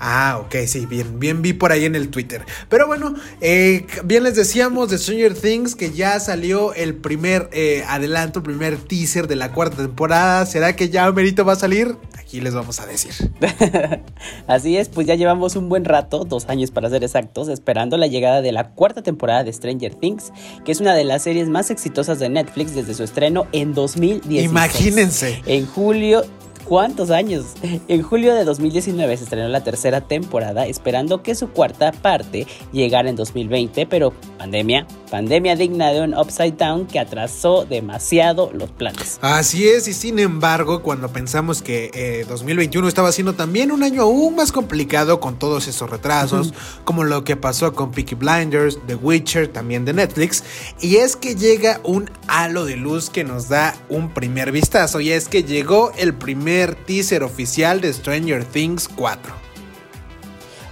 Ah, 0.00 0.40
ok, 0.40 0.54
sí, 0.66 0.86
bien, 0.86 1.18
bien 1.18 1.42
vi 1.42 1.52
por 1.52 1.72
ahí 1.72 1.84
en 1.84 1.94
el 1.94 2.08
Twitter. 2.08 2.44
Pero 2.68 2.86
bueno, 2.86 3.14
eh, 3.40 3.86
bien 4.04 4.22
les 4.22 4.36
decíamos 4.36 4.90
de 4.90 4.98
Stranger 4.98 5.34
Things 5.34 5.74
que 5.74 5.90
ya 5.90 6.20
salió 6.20 6.72
el 6.74 6.94
primer 6.94 7.48
eh, 7.52 7.84
adelanto, 7.88 8.38
el 8.40 8.44
primer 8.44 8.76
teaser 8.76 9.26
de 9.26 9.36
la 9.36 9.52
cuarta 9.52 9.78
temporada. 9.78 10.46
¿Será 10.46 10.76
que 10.76 10.88
ya 10.88 11.10
Merito 11.10 11.44
va 11.44 11.54
a 11.54 11.56
salir? 11.56 11.96
Aquí 12.16 12.40
les 12.40 12.54
vamos 12.54 12.78
a 12.78 12.86
decir. 12.86 13.12
Así 14.46 14.76
es, 14.76 14.88
pues 14.88 15.06
ya 15.06 15.14
llevamos 15.14 15.56
un 15.56 15.68
buen 15.68 15.84
rato, 15.84 16.24
dos 16.24 16.48
años 16.48 16.70
para 16.70 16.90
ser 16.90 17.02
exactos, 17.02 17.48
esperando 17.48 17.96
la 17.96 18.06
llegada 18.06 18.42
de 18.42 18.52
la 18.52 18.70
cuarta 18.70 19.02
temporada 19.02 19.44
de 19.44 19.52
Stranger 19.52 19.94
Things, 19.94 20.32
que 20.64 20.72
es 20.72 20.80
una 20.80 20.94
de 20.94 21.04
las 21.04 21.22
series 21.22 21.48
más 21.48 21.70
exitosas 21.70 22.18
de 22.18 22.28
Netflix 22.28 22.74
desde 22.74 22.94
su 22.94 23.02
estreno 23.02 23.46
en 23.52 23.74
2016. 23.74 24.44
Imagínense. 24.44 25.42
En 25.46 25.66
julio 25.66 26.22
¿Cuántos 26.68 27.10
años? 27.10 27.46
En 27.88 28.02
julio 28.02 28.34
de 28.34 28.44
2019 28.44 29.16
se 29.16 29.24
estrenó 29.24 29.48
la 29.48 29.64
tercera 29.64 30.02
temporada, 30.02 30.66
esperando 30.66 31.22
que 31.22 31.34
su 31.34 31.48
cuarta 31.48 31.92
parte 31.92 32.46
llegara 32.72 33.08
en 33.08 33.16
2020, 33.16 33.86
pero 33.86 34.12
pandemia, 34.36 34.86
pandemia 35.10 35.56
digna 35.56 35.90
de 35.92 36.02
un 36.02 36.14
upside 36.14 36.58
down 36.58 36.86
que 36.86 36.98
atrasó 36.98 37.64
demasiado 37.64 38.50
los 38.52 38.70
planes. 38.70 39.18
Así 39.22 39.66
es, 39.66 39.88
y 39.88 39.94
sin 39.94 40.18
embargo, 40.18 40.82
cuando 40.82 41.08
pensamos 41.08 41.62
que 41.62 42.26
2021 42.28 42.86
eh, 42.86 42.88
estaba 42.88 43.12
siendo 43.12 43.32
también 43.32 43.72
un 43.72 43.82
año 43.82 44.02
aún 44.02 44.36
más 44.36 44.52
complicado 44.52 45.20
con 45.20 45.38
todos 45.38 45.68
esos 45.68 45.88
retrasos, 45.88 46.52
como 46.84 47.04
lo 47.04 47.24
que 47.24 47.36
pasó 47.36 47.72
con 47.72 47.92
Peaky 47.92 48.14
Blinders, 48.14 48.78
The 48.86 48.96
Witcher, 48.96 49.48
también 49.48 49.86
de 49.86 49.94
Netflix, 49.94 50.44
y 50.82 50.96
es 50.96 51.16
que 51.16 51.34
llega 51.34 51.80
un 51.84 52.10
halo 52.26 52.66
de 52.66 52.76
luz 52.76 53.08
que 53.08 53.24
nos 53.24 53.48
da 53.48 53.74
un 53.88 54.12
primer 54.12 54.52
vistazo, 54.52 55.00
y 55.00 55.12
es 55.12 55.28
que 55.28 55.44
llegó 55.44 55.92
el 55.96 56.12
primer 56.12 56.57
teaser 56.66 57.22
oficial 57.22 57.80
de 57.80 57.92
Stranger 57.92 58.44
Things 58.44 58.88
4. 58.88 59.32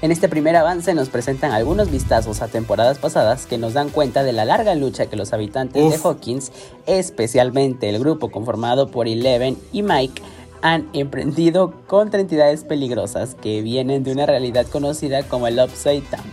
En 0.03 0.13
este 0.13 0.29
primer 0.29 0.55
avance 0.57 0.93
nos 0.95 1.09
presentan 1.09 1.53
algunos 1.53 1.91
vistazos 1.91 2.43
a 2.43 2.49
temporadas 2.49 2.99
pasadas 2.99 3.47
que 3.47 3.57
nos 3.57 3.73
dan 3.73 3.89
cuenta 3.89 4.23
de 4.25 4.33
la 4.33 4.45
larga 4.45 4.75
lucha 4.75 5.07
que 5.07 5.17
los 5.17 5.33
habitantes 5.33 5.91
de 5.91 5.97
Hawkins, 5.97 6.53
especialmente 6.87 7.89
el 7.89 7.99
grupo 7.99 8.31
conformado 8.31 8.91
por 8.91 9.09
Eleven 9.09 9.57
y 9.73 9.83
Mike, 9.83 10.23
han 10.67 10.89
emprendido 10.95 11.73
contra 11.87 12.21
entidades 12.21 12.65
peligrosas 12.65 13.37
que 13.37 13.63
vienen 13.63 14.03
de 14.03 14.11
una 14.11 14.27
realidad 14.27 14.67
conocida 14.67 15.23
como 15.23 15.47
el 15.47 15.61
Upside 15.61 16.03
Down. 16.11 16.25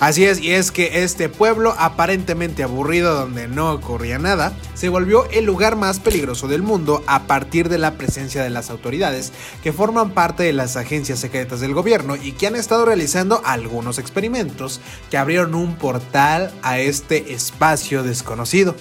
Así 0.00 0.26
es, 0.26 0.38
y 0.38 0.50
es 0.50 0.70
que 0.70 1.02
este 1.02 1.30
pueblo 1.30 1.74
aparentemente 1.78 2.62
aburrido 2.62 3.14
donde 3.14 3.48
no 3.48 3.72
ocurría 3.72 4.18
nada, 4.18 4.52
se 4.74 4.90
volvió 4.90 5.24
el 5.30 5.46
lugar 5.46 5.76
más 5.76 5.98
peligroso 5.98 6.46
del 6.46 6.60
mundo 6.60 7.02
a 7.06 7.26
partir 7.26 7.70
de 7.70 7.78
la 7.78 7.92
presencia 7.92 8.42
de 8.42 8.50
las 8.50 8.68
autoridades 8.68 9.32
que 9.62 9.72
forman 9.72 10.10
parte 10.10 10.42
de 10.42 10.52
las 10.52 10.76
agencias 10.76 11.20
secretas 11.20 11.60
del 11.60 11.72
gobierno 11.72 12.16
y 12.16 12.32
que 12.32 12.48
han 12.48 12.56
estado 12.56 12.84
realizando 12.84 13.40
algunos 13.46 13.98
experimentos 13.98 14.82
que 15.10 15.16
abrieron 15.16 15.54
un 15.54 15.76
portal 15.76 16.52
a 16.62 16.80
este 16.80 17.32
espacio 17.32 18.02
desconocido 18.02 18.74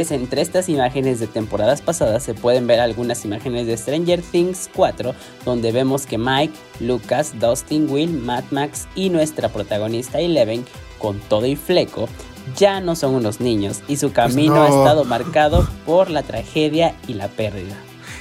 es, 0.00 0.10
entre 0.10 0.42
estas 0.42 0.68
imágenes 0.68 1.20
de 1.20 1.26
temporadas 1.26 1.82
pasadas 1.82 2.22
se 2.22 2.34
pueden 2.34 2.66
ver 2.66 2.80
algunas 2.80 3.24
imágenes 3.24 3.66
de 3.66 3.76
Stranger 3.76 4.22
Things 4.22 4.70
4, 4.74 5.14
donde 5.44 5.72
vemos 5.72 6.06
que 6.06 6.18
Mike, 6.18 6.54
Lucas, 6.80 7.34
Dustin, 7.38 7.90
Will, 7.90 8.12
Matt 8.12 8.50
Max 8.50 8.88
y 8.94 9.10
nuestra 9.10 9.48
protagonista 9.48 10.20
Eleven, 10.20 10.64
con 10.98 11.18
todo 11.20 11.46
y 11.46 11.56
fleco, 11.56 12.08
ya 12.56 12.80
no 12.80 12.96
son 12.96 13.14
unos 13.14 13.40
niños 13.40 13.82
y 13.88 13.96
su 13.96 14.10
pues 14.12 14.14
camino 14.14 14.62
ha 14.62 14.68
estado 14.68 15.04
marcado 15.04 15.68
por 15.86 16.10
la 16.10 16.22
tragedia 16.22 16.94
y 17.06 17.14
la 17.14 17.28
pérdida. 17.28 17.76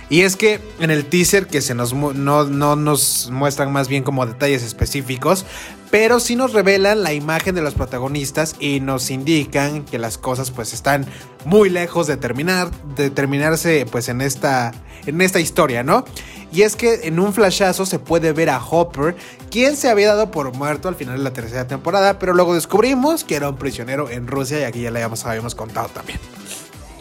Y 0.09 0.23
es 0.23 0.35
que 0.35 0.59
en 0.81 0.91
el 0.91 1.05
teaser 1.05 1.47
que 1.47 1.61
se 1.61 1.73
nos 1.73 1.93
no, 1.93 2.43
no, 2.43 2.75
nos 2.75 3.29
muestran 3.31 3.71
más 3.71 3.87
bien 3.87 4.03
como 4.03 4.25
detalles 4.25 4.61
específicos, 4.61 5.45
pero 5.91 6.21
sí 6.21 6.35
nos 6.35 6.53
revelan 6.53 7.03
la 7.03 7.13
imagen 7.13 7.53
de 7.53 7.61
los 7.61 7.75
protagonistas 7.75 8.55
y 8.59 8.79
nos 8.79 9.11
indican 9.11 9.83
que 9.83 9.99
las 9.99 10.17
cosas 10.17 10.49
pues 10.49 10.73
están 10.73 11.05
muy 11.45 11.69
lejos 11.69 12.07
de 12.07 12.17
terminar, 12.17 12.71
de 12.95 13.09
terminarse 13.09 13.85
pues 13.91 14.07
en 14.09 14.21
esta, 14.21 14.71
en 15.05 15.21
esta 15.21 15.39
historia, 15.39 15.83
¿no? 15.83 16.05
Y 16.53 16.63
es 16.63 16.75
que 16.75 17.07
en 17.07 17.19
un 17.19 17.33
flashazo 17.33 17.85
se 17.85 17.99
puede 17.99 18.33
ver 18.33 18.49
a 18.49 18.63
Hopper, 18.63 19.15
quien 19.49 19.75
se 19.75 19.89
había 19.89 20.07
dado 20.07 20.31
por 20.31 20.53
muerto 20.55 20.87
al 20.87 20.95
final 20.95 21.17
de 21.17 21.23
la 21.23 21.33
tercera 21.33 21.67
temporada, 21.67 22.19
pero 22.19 22.33
luego 22.33 22.55
descubrimos 22.55 23.23
que 23.23 23.35
era 23.35 23.49
un 23.49 23.57
prisionero 23.57 24.09
en 24.09 24.27
Rusia 24.27 24.59
y 24.59 24.63
aquí 24.63 24.81
ya 24.81 24.91
le 24.91 25.03
habíamos 25.03 25.55
contado 25.55 25.89
también. 25.89 26.19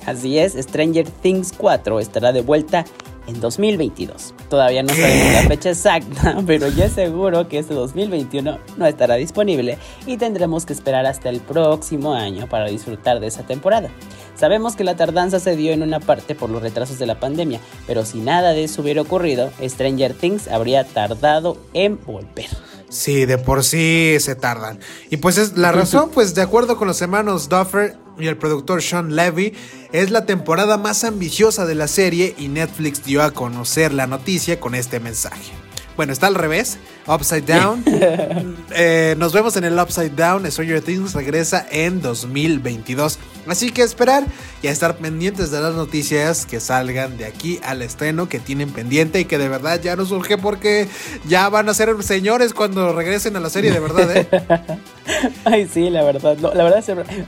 Así 0.06 0.38
es, 0.38 0.54
Stranger 0.54 1.08
Things 1.08 1.52
4 1.56 2.00
estará 2.00 2.32
de 2.32 2.42
vuelta 2.42 2.84
en 3.26 3.40
2022. 3.40 4.34
Todavía 4.48 4.82
no 4.82 4.94
sabemos 4.94 5.32
la 5.32 5.42
fecha 5.42 5.70
exacta, 5.70 6.38
pero 6.46 6.68
ya 6.68 6.86
es 6.86 6.92
seguro 6.92 7.48
que 7.48 7.58
este 7.58 7.74
2021 7.74 8.58
no 8.76 8.86
estará 8.86 9.14
disponible 9.16 9.78
y 10.06 10.16
tendremos 10.16 10.66
que 10.66 10.72
esperar 10.72 11.06
hasta 11.06 11.28
el 11.28 11.40
próximo 11.40 12.14
año 12.14 12.48
para 12.48 12.66
disfrutar 12.66 13.20
de 13.20 13.26
esa 13.26 13.44
temporada. 13.44 13.90
Sabemos 14.34 14.74
que 14.74 14.84
la 14.84 14.96
tardanza 14.96 15.38
se 15.38 15.54
dio 15.54 15.72
en 15.72 15.82
una 15.82 16.00
parte 16.00 16.34
por 16.34 16.48
los 16.48 16.62
retrasos 16.62 16.98
de 16.98 17.06
la 17.06 17.20
pandemia, 17.20 17.60
pero 17.86 18.04
si 18.04 18.20
nada 18.20 18.52
de 18.52 18.64
eso 18.64 18.82
hubiera 18.82 19.02
ocurrido, 19.02 19.50
Stranger 19.62 20.14
Things 20.14 20.48
habría 20.48 20.84
tardado 20.84 21.58
en 21.74 22.02
volver. 22.04 22.48
Sí, 22.90 23.24
de 23.24 23.38
por 23.38 23.62
sí 23.62 24.16
se 24.18 24.34
tardan. 24.34 24.80
Y 25.10 25.18
pues 25.18 25.38
es 25.38 25.56
la 25.56 25.70
razón, 25.70 26.10
pues 26.12 26.34
de 26.34 26.42
acuerdo 26.42 26.76
con 26.76 26.88
los 26.88 27.00
hermanos 27.00 27.48
Duffer 27.48 27.96
y 28.22 28.28
el 28.28 28.36
productor 28.36 28.82
Sean 28.82 29.16
Levy, 29.16 29.54
es 29.92 30.10
la 30.10 30.26
temporada 30.26 30.76
más 30.76 31.04
ambiciosa 31.04 31.66
de 31.66 31.74
la 31.74 31.88
serie 31.88 32.34
y 32.38 32.48
Netflix 32.48 33.04
dio 33.04 33.22
a 33.22 33.32
conocer 33.32 33.92
la 33.92 34.06
noticia 34.06 34.60
con 34.60 34.74
este 34.74 35.00
mensaje. 35.00 35.52
Bueno, 35.96 36.14
está 36.14 36.28
al 36.28 36.34
revés. 36.34 36.78
Upside 37.06 37.42
Down. 37.42 37.84
Eh, 38.72 39.16
nos 39.18 39.32
vemos 39.32 39.56
en 39.56 39.64
el 39.64 39.78
Upside 39.78 40.10
Down. 40.10 40.50
Stranger 40.50 40.80
Things 40.80 41.12
regresa 41.12 41.66
en 41.70 42.00
2022. 42.00 43.18
Así 43.46 43.70
que 43.70 43.82
esperar 43.82 44.24
y 44.62 44.68
a 44.68 44.70
estar 44.70 44.96
pendientes 44.96 45.50
de 45.50 45.60
las 45.60 45.74
noticias 45.74 46.46
que 46.46 46.60
salgan 46.60 47.16
de 47.16 47.24
aquí 47.24 47.58
al 47.62 47.82
estreno 47.82 48.28
que 48.28 48.38
tienen 48.38 48.70
pendiente 48.70 49.20
y 49.20 49.24
que 49.24 49.38
de 49.38 49.48
verdad 49.48 49.80
ya 49.80 49.96
nos 49.96 50.08
surge 50.08 50.36
porque 50.38 50.88
ya 51.26 51.48
van 51.48 51.68
a 51.68 51.74
ser 51.74 51.90
señores 52.02 52.52
cuando 52.52 52.92
regresen 52.92 53.36
a 53.36 53.40
la 53.40 53.50
serie, 53.50 53.72
de 53.72 53.80
verdad, 53.80 54.16
¿eh? 54.16 54.28
Ay, 55.44 55.68
sí, 55.72 55.90
la 55.90 56.04
verdad. 56.04 56.36
la 56.38 56.64
verdad, 56.64 56.78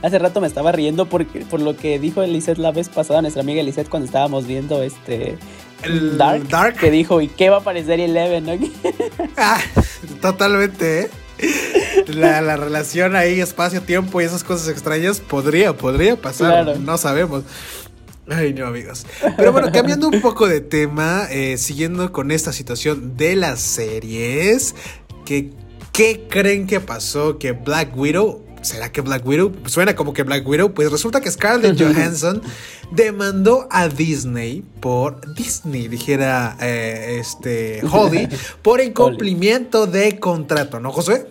hace, 0.01 0.19
rato 0.19 0.41
me 0.41 0.47
estaba 0.47 0.71
riendo 0.71 1.07
por, 1.07 1.25
por 1.25 1.59
lo 1.59 1.75
que 1.75 1.99
dijo 1.99 2.23
Elisette 2.23 2.59
la 2.59 2.71
vez 2.71 2.89
pasada, 2.89 3.21
nuestra 3.21 3.41
amiga 3.41 3.61
Elisette, 3.61 3.89
cuando 3.89 4.05
estábamos 4.05 4.47
viendo 4.47 4.83
este 4.83 5.37
el 5.83 6.17
Dark, 6.17 6.77
que 6.79 6.91
dijo, 6.91 7.21
¿y 7.21 7.27
qué 7.27 7.49
va 7.49 7.57
a 7.57 7.59
aparecer 7.59 7.99
Eleven? 7.99 8.45
ah, 9.37 9.59
totalmente, 10.21 11.01
¿eh? 11.01 11.09
La, 12.07 12.57
relación 12.57 13.15
ahí, 13.15 13.39
espacio-tiempo 13.39 14.21
y 14.21 14.25
esas 14.25 14.43
cosas 14.43 14.67
extrañas 14.67 15.19
podría, 15.19 15.75
podría 15.75 16.15
pasar, 16.15 16.79
no 16.79 16.97
sabemos. 16.97 17.43
Ay, 18.29 18.53
no, 18.53 18.67
amigos. 18.67 19.05
Pero 19.35 19.51
bueno, 19.51 19.71
cambiando 19.71 20.07
un 20.07 20.21
poco 20.21 20.47
de 20.47 20.61
tema, 20.61 21.27
eh, 21.29 21.57
siguiendo 21.57 22.11
con 22.11 22.31
esta 22.31 22.53
situación 22.53 23.17
de 23.17 23.35
las 23.35 23.59
series, 23.59 24.75
¿qué, 25.25 25.51
¿qué 25.91 26.25
creen 26.29 26.67
que 26.67 26.79
pasó? 26.79 27.37
Que 27.37 27.51
Black 27.51 27.95
Widow 27.97 28.42
¿será 28.63 28.91
que 28.91 29.01
Black 29.01 29.25
Widow? 29.25 29.53
Suena 29.65 29.95
como 29.95 30.13
que 30.13 30.23
Black 30.23 30.47
Widow. 30.47 30.73
Pues 30.73 30.91
resulta 30.91 31.21
que 31.21 31.29
Scarlett 31.29 31.79
Johansson 31.79 32.41
demandó 32.91 33.67
a 33.69 33.87
Disney 33.87 34.63
por 34.79 35.33
Disney, 35.35 35.87
dijera 35.87 36.57
eh, 36.59 37.17
este 37.19 37.81
Holly, 37.89 38.27
por 38.61 38.81
incumplimiento 38.81 39.87
de 39.87 40.19
contrato, 40.19 40.79
¿no, 40.79 40.91
José? 40.91 41.27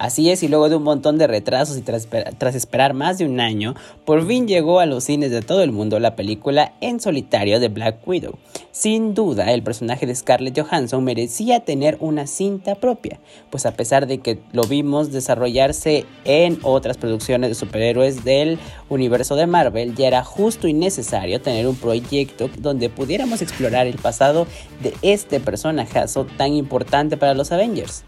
Así 0.00 0.30
es, 0.30 0.42
y 0.42 0.48
luego 0.48 0.70
de 0.70 0.76
un 0.76 0.82
montón 0.82 1.18
de 1.18 1.26
retrasos 1.26 1.76
y 1.76 1.82
tras, 1.82 2.54
esperar 2.54 2.94
más 2.94 3.18
de 3.18 3.26
un 3.26 3.38
año, 3.38 3.74
por 4.06 4.26
fin 4.26 4.48
llegó 4.48 4.80
a 4.80 4.86
los 4.86 5.04
cines 5.04 5.30
de 5.30 5.42
todo 5.42 5.62
el 5.62 5.72
mundo 5.72 6.00
la 6.00 6.16
película 6.16 6.72
En 6.80 7.00
solitario 7.00 7.60
de 7.60 7.68
Black 7.68 8.08
Widow. 8.08 8.38
Sin 8.72 9.12
duda, 9.12 9.52
el 9.52 9.62
personaje 9.62 10.06
de 10.06 10.14
Scarlett 10.14 10.58
Johansson 10.58 11.04
merecía 11.04 11.60
tener 11.60 11.98
una 12.00 12.26
cinta 12.26 12.76
propia, 12.76 13.20
pues 13.50 13.66
a 13.66 13.72
pesar 13.72 14.06
de 14.06 14.20
que 14.20 14.38
lo 14.52 14.62
vimos 14.62 15.12
desarrollarse 15.12 16.06
en 16.24 16.58
otras 16.62 16.96
producciones 16.96 17.50
de 17.50 17.54
superhéroes 17.54 18.24
del 18.24 18.58
universo 18.88 19.36
de 19.36 19.46
Marvel, 19.46 19.94
ya 19.96 20.06
era 20.06 20.24
justo 20.24 20.66
y 20.66 20.72
necesario 20.72 21.42
tener 21.42 21.66
un 21.66 21.76
proyecto 21.76 22.48
donde 22.58 22.88
pudiéramos 22.88 23.42
explorar 23.42 23.86
el 23.86 23.98
pasado 23.98 24.46
de 24.82 24.94
este 25.02 25.40
personajazo 25.40 26.24
tan 26.24 26.54
importante 26.54 27.18
para 27.18 27.34
los 27.34 27.52
Avengers. 27.52 28.02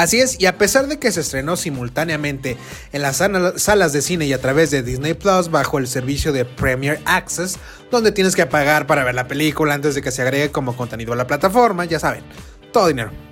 Así 0.00 0.18
es, 0.18 0.40
y 0.40 0.46
a 0.46 0.56
pesar 0.56 0.86
de 0.86 0.98
que 0.98 1.12
se 1.12 1.20
estrenó 1.20 1.58
simultáneamente 1.58 2.56
en 2.94 3.02
las 3.02 3.22
salas 3.56 3.92
de 3.92 4.00
cine 4.00 4.24
y 4.24 4.32
a 4.32 4.40
través 4.40 4.70
de 4.70 4.82
Disney 4.82 5.12
Plus 5.12 5.50
bajo 5.50 5.76
el 5.76 5.86
servicio 5.86 6.32
de 6.32 6.46
Premier 6.46 7.02
Access, 7.04 7.58
donde 7.90 8.10
tienes 8.10 8.34
que 8.34 8.46
pagar 8.46 8.86
para 8.86 9.04
ver 9.04 9.14
la 9.14 9.28
película 9.28 9.74
antes 9.74 9.94
de 9.94 10.00
que 10.00 10.10
se 10.10 10.22
agregue 10.22 10.50
como 10.50 10.74
contenido 10.74 11.12
a 11.12 11.16
la 11.16 11.26
plataforma, 11.26 11.84
ya 11.84 11.98
saben, 11.98 12.24
todo 12.72 12.88
dinero. 12.88 13.29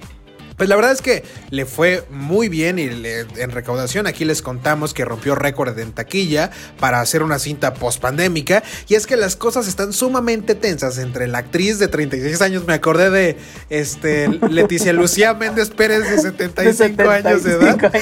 Pues 0.58 0.68
la 0.68 0.76
verdad 0.76 0.92
es 0.92 1.00
que 1.00 1.22
le 1.50 1.64
fue 1.66 2.04
muy 2.10 2.48
bien 2.48 2.80
y 2.80 2.82
en 2.82 3.50
recaudación 3.50 4.08
aquí 4.08 4.24
les 4.24 4.42
contamos 4.42 4.92
que 4.92 5.04
rompió 5.04 5.36
récord 5.36 5.78
en 5.78 5.92
taquilla 5.92 6.50
para 6.80 7.00
hacer 7.00 7.22
una 7.22 7.38
cinta 7.38 7.74
post 7.74 8.00
pandémica 8.00 8.64
y 8.88 8.96
es 8.96 9.06
que 9.06 9.16
las 9.16 9.36
cosas 9.36 9.68
están 9.68 9.92
sumamente 9.92 10.56
tensas 10.56 10.98
entre 10.98 11.28
la 11.28 11.38
actriz 11.38 11.78
de 11.78 11.86
36 11.86 12.42
años, 12.42 12.66
me 12.66 12.74
acordé 12.74 13.10
de 13.10 13.36
este 13.70 14.28
Leticia 14.50 14.92
Lucía 14.92 15.32
Méndez 15.32 15.70
Pérez 15.70 16.10
de 16.10 16.18
75, 16.18 17.08
años 17.08 17.44
de 17.44 17.52
edad. 17.52 17.78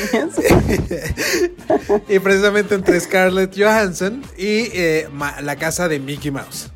y 2.09 2.19
precisamente 2.19 2.75
entre 2.75 2.99
Scarlett 3.01 3.55
Johansson 3.55 4.23
y 4.39 4.71
eh, 4.73 5.09
la 5.43 5.57
casa 5.57 5.89
de 5.89 5.99
Mickey 5.99 6.31
Mouse. 6.31 6.71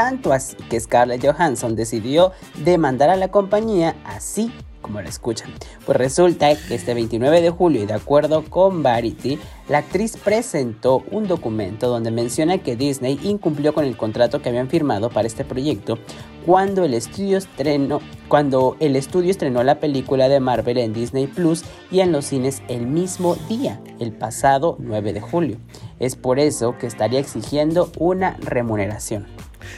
Tanto 0.00 0.32
así 0.32 0.56
que 0.70 0.80
Scarlett 0.80 1.22
Johansson 1.22 1.76
decidió 1.76 2.32
demandar 2.64 3.10
a 3.10 3.16
la 3.16 3.28
compañía 3.28 3.96
así 4.06 4.50
como 4.80 5.02
la 5.02 5.10
escuchan. 5.10 5.50
Pues 5.84 5.98
resulta 5.98 6.56
que 6.56 6.74
este 6.74 6.94
29 6.94 7.42
de 7.42 7.50
julio 7.50 7.82
y 7.82 7.86
de 7.86 7.92
acuerdo 7.92 8.42
con 8.48 8.82
Variety, 8.82 9.38
la 9.68 9.76
actriz 9.76 10.16
presentó 10.16 11.04
un 11.10 11.28
documento 11.28 11.88
donde 11.88 12.10
menciona 12.10 12.56
que 12.56 12.76
Disney 12.76 13.20
incumplió 13.22 13.74
con 13.74 13.84
el 13.84 13.98
contrato 13.98 14.40
que 14.40 14.48
habían 14.48 14.70
firmado 14.70 15.10
para 15.10 15.26
este 15.26 15.44
proyecto 15.44 15.98
cuando 16.46 16.84
el 16.84 16.94
estudio 16.94 17.36
estrenó, 17.36 18.00
cuando 18.28 18.78
el 18.80 18.96
estudio 18.96 19.30
estrenó 19.30 19.62
la 19.64 19.80
película 19.80 20.30
de 20.30 20.40
Marvel 20.40 20.78
en 20.78 20.94
Disney 20.94 21.26
Plus 21.26 21.62
y 21.90 22.00
en 22.00 22.10
los 22.10 22.24
cines 22.24 22.62
el 22.68 22.86
mismo 22.86 23.36
día, 23.50 23.82
el 23.98 24.12
pasado 24.12 24.76
9 24.78 25.12
de 25.12 25.20
julio. 25.20 25.58
Es 25.98 26.16
por 26.16 26.38
eso 26.38 26.78
que 26.78 26.86
estaría 26.86 27.20
exigiendo 27.20 27.92
una 27.98 28.38
remuneración. 28.40 29.26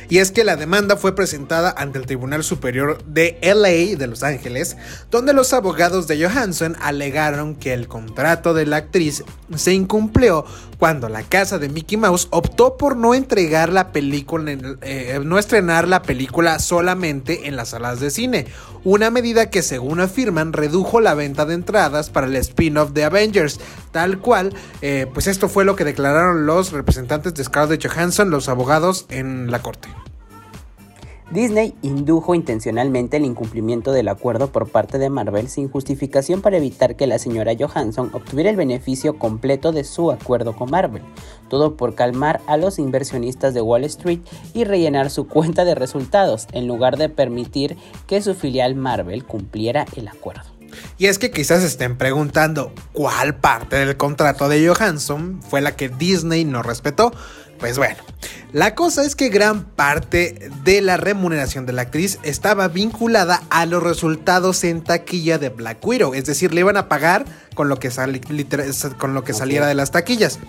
Y 0.09 0.18
es 0.18 0.31
que 0.31 0.45
la 0.45 0.57
demanda 0.57 0.97
fue 0.97 1.14
presentada 1.14 1.75
ante 1.77 1.99
el 1.99 2.07
Tribunal 2.07 2.45
Superior 2.45 3.03
de 3.05 3.38
LA 3.42 3.97
de 3.99 4.07
Los 4.07 4.23
Ángeles, 4.23 4.77
donde 5.11 5.33
los 5.33 5.53
abogados 5.53 6.07
de 6.07 6.25
Johansson 6.25 6.77
alegaron 6.81 7.55
que 7.55 7.73
el 7.73 7.88
contrato 7.88 8.55
de 8.55 8.66
la 8.66 8.77
actriz 8.77 9.25
se 9.57 9.73
incumplió 9.73 10.45
cuando 10.79 11.09
la 11.09 11.23
casa 11.23 11.59
de 11.59 11.68
Mickey 11.68 11.97
Mouse 11.97 12.27
optó 12.31 12.77
por 12.77 12.97
no 12.97 13.14
entregar 13.14 13.73
la 13.73 13.92
película, 13.92 14.53
eh, 14.83 15.21
no 15.25 15.38
estrenar 15.38 15.87
la 15.87 16.03
película 16.03 16.59
solamente 16.59 17.47
en 17.47 17.57
las 17.57 17.68
salas 17.68 18.01
de 18.01 18.11
cine, 18.11 18.47
una 18.85 19.11
medida 19.11 19.49
que 19.49 19.62
según 19.62 20.01
afirman 20.01 20.53
redujo 20.53 21.01
la 21.01 21.14
venta 21.14 21.47
de 21.47 21.55
entradas 21.55 22.11
para 22.11 22.27
el 22.27 22.35
spin-off 22.37 22.90
de 22.90 23.05
Avengers, 23.05 23.61
tal 23.93 24.19
cual, 24.19 24.55
eh, 24.81 25.07
pues 25.13 25.29
esto 25.29 25.49
fue 25.49 25.65
lo 25.65 25.77
que 25.77 25.85
declararon 25.85 26.47
los 26.47 26.73
representantes 26.73 27.35
de 27.35 27.45
Scarlett 27.45 27.87
Johansson, 27.87 28.31
los 28.31 28.49
abogados 28.49 29.07
en 29.11 29.51
la 29.51 29.63
corte. 29.63 29.89
Disney 31.33 31.73
indujo 31.81 32.35
intencionalmente 32.35 33.17
el 33.17 33.25
incumplimiento 33.25 33.93
del 33.93 34.09
acuerdo 34.09 34.49
por 34.49 34.69
parte 34.69 34.99
de 34.99 35.09
Marvel 35.09 35.49
sin 35.49 35.71
justificación 35.71 36.43
para 36.43 36.59
evitar 36.59 36.95
que 36.95 37.07
la 37.07 37.19
señora 37.19 37.55
Johansson 37.59 38.11
obtuviera 38.13 38.51
el 38.51 38.57
beneficio 38.57 39.19
completo 39.19 39.73
de 39.73 39.85
su 39.85 40.13
acuerdo 40.13 40.55
con 40.55 40.71
Marvel, 40.71 41.03
todo 41.49 41.75
por 41.79 41.95
calmar 41.95 42.43
a 42.47 42.59
los 42.59 42.79
inversionistas 42.79 43.55
de 43.55 43.63
Wall 43.63 43.85
Street 43.85 44.21
y 44.53 44.65
rellenar 44.65 45.09
su 45.09 45.27
cuenta 45.27 45.65
de 45.65 45.75
resultados, 45.75 46.49
en 46.53 46.67
lugar 46.67 46.99
de 46.99 47.09
permitir 47.09 47.79
que 48.07 48.21
su 48.21 48.35
filial 48.35 48.75
Marvel 48.75 49.25
cumpliera 49.25 49.87
el 49.97 50.09
acuerdo. 50.09 50.52
Y 50.99 51.07
es 51.07 51.19
que 51.19 51.31
quizás 51.31 51.63
estén 51.63 51.97
preguntando 51.97 52.75
cuál 52.93 53.37
parte 53.37 53.77
del 53.77 53.97
contrato 53.97 54.49
de 54.49 54.67
Johansson 54.67 55.41
fue 55.49 55.61
la 55.61 55.77
que 55.77 55.89
Disney 55.89 56.45
no 56.45 56.63
respetó. 56.63 57.13
Pues 57.59 57.79
bueno, 57.79 58.03
la 58.53 58.75
cosa 58.75 59.05
es 59.05 59.15
que 59.15 59.29
gran 59.29 59.65
parte 59.65 60.51
de 60.65 60.81
la 60.81 60.97
remuneración 60.97 61.65
de 61.65 61.73
la 61.73 61.83
actriz 61.83 62.19
estaba 62.25 62.67
vinculada 62.67 63.41
a 63.51 63.67
los 63.67 63.83
resultados 63.83 64.65
en 64.65 64.83
taquilla 64.83 65.39
de 65.39 65.49
Black 65.49 65.87
Widow, 65.87 66.13
es 66.13 66.25
decir, 66.25 66.53
le 66.53 66.61
iban 66.61 66.77
a 66.77 66.89
pagar 66.89 67.25
con 67.55 67.69
lo 67.69 67.79
que, 67.79 67.89
con 68.99 69.15
lo 69.15 69.23
que 69.23 69.33
saliera 69.33 69.67
de 69.69 69.75
las 69.75 69.93
taquillas. 69.93 70.41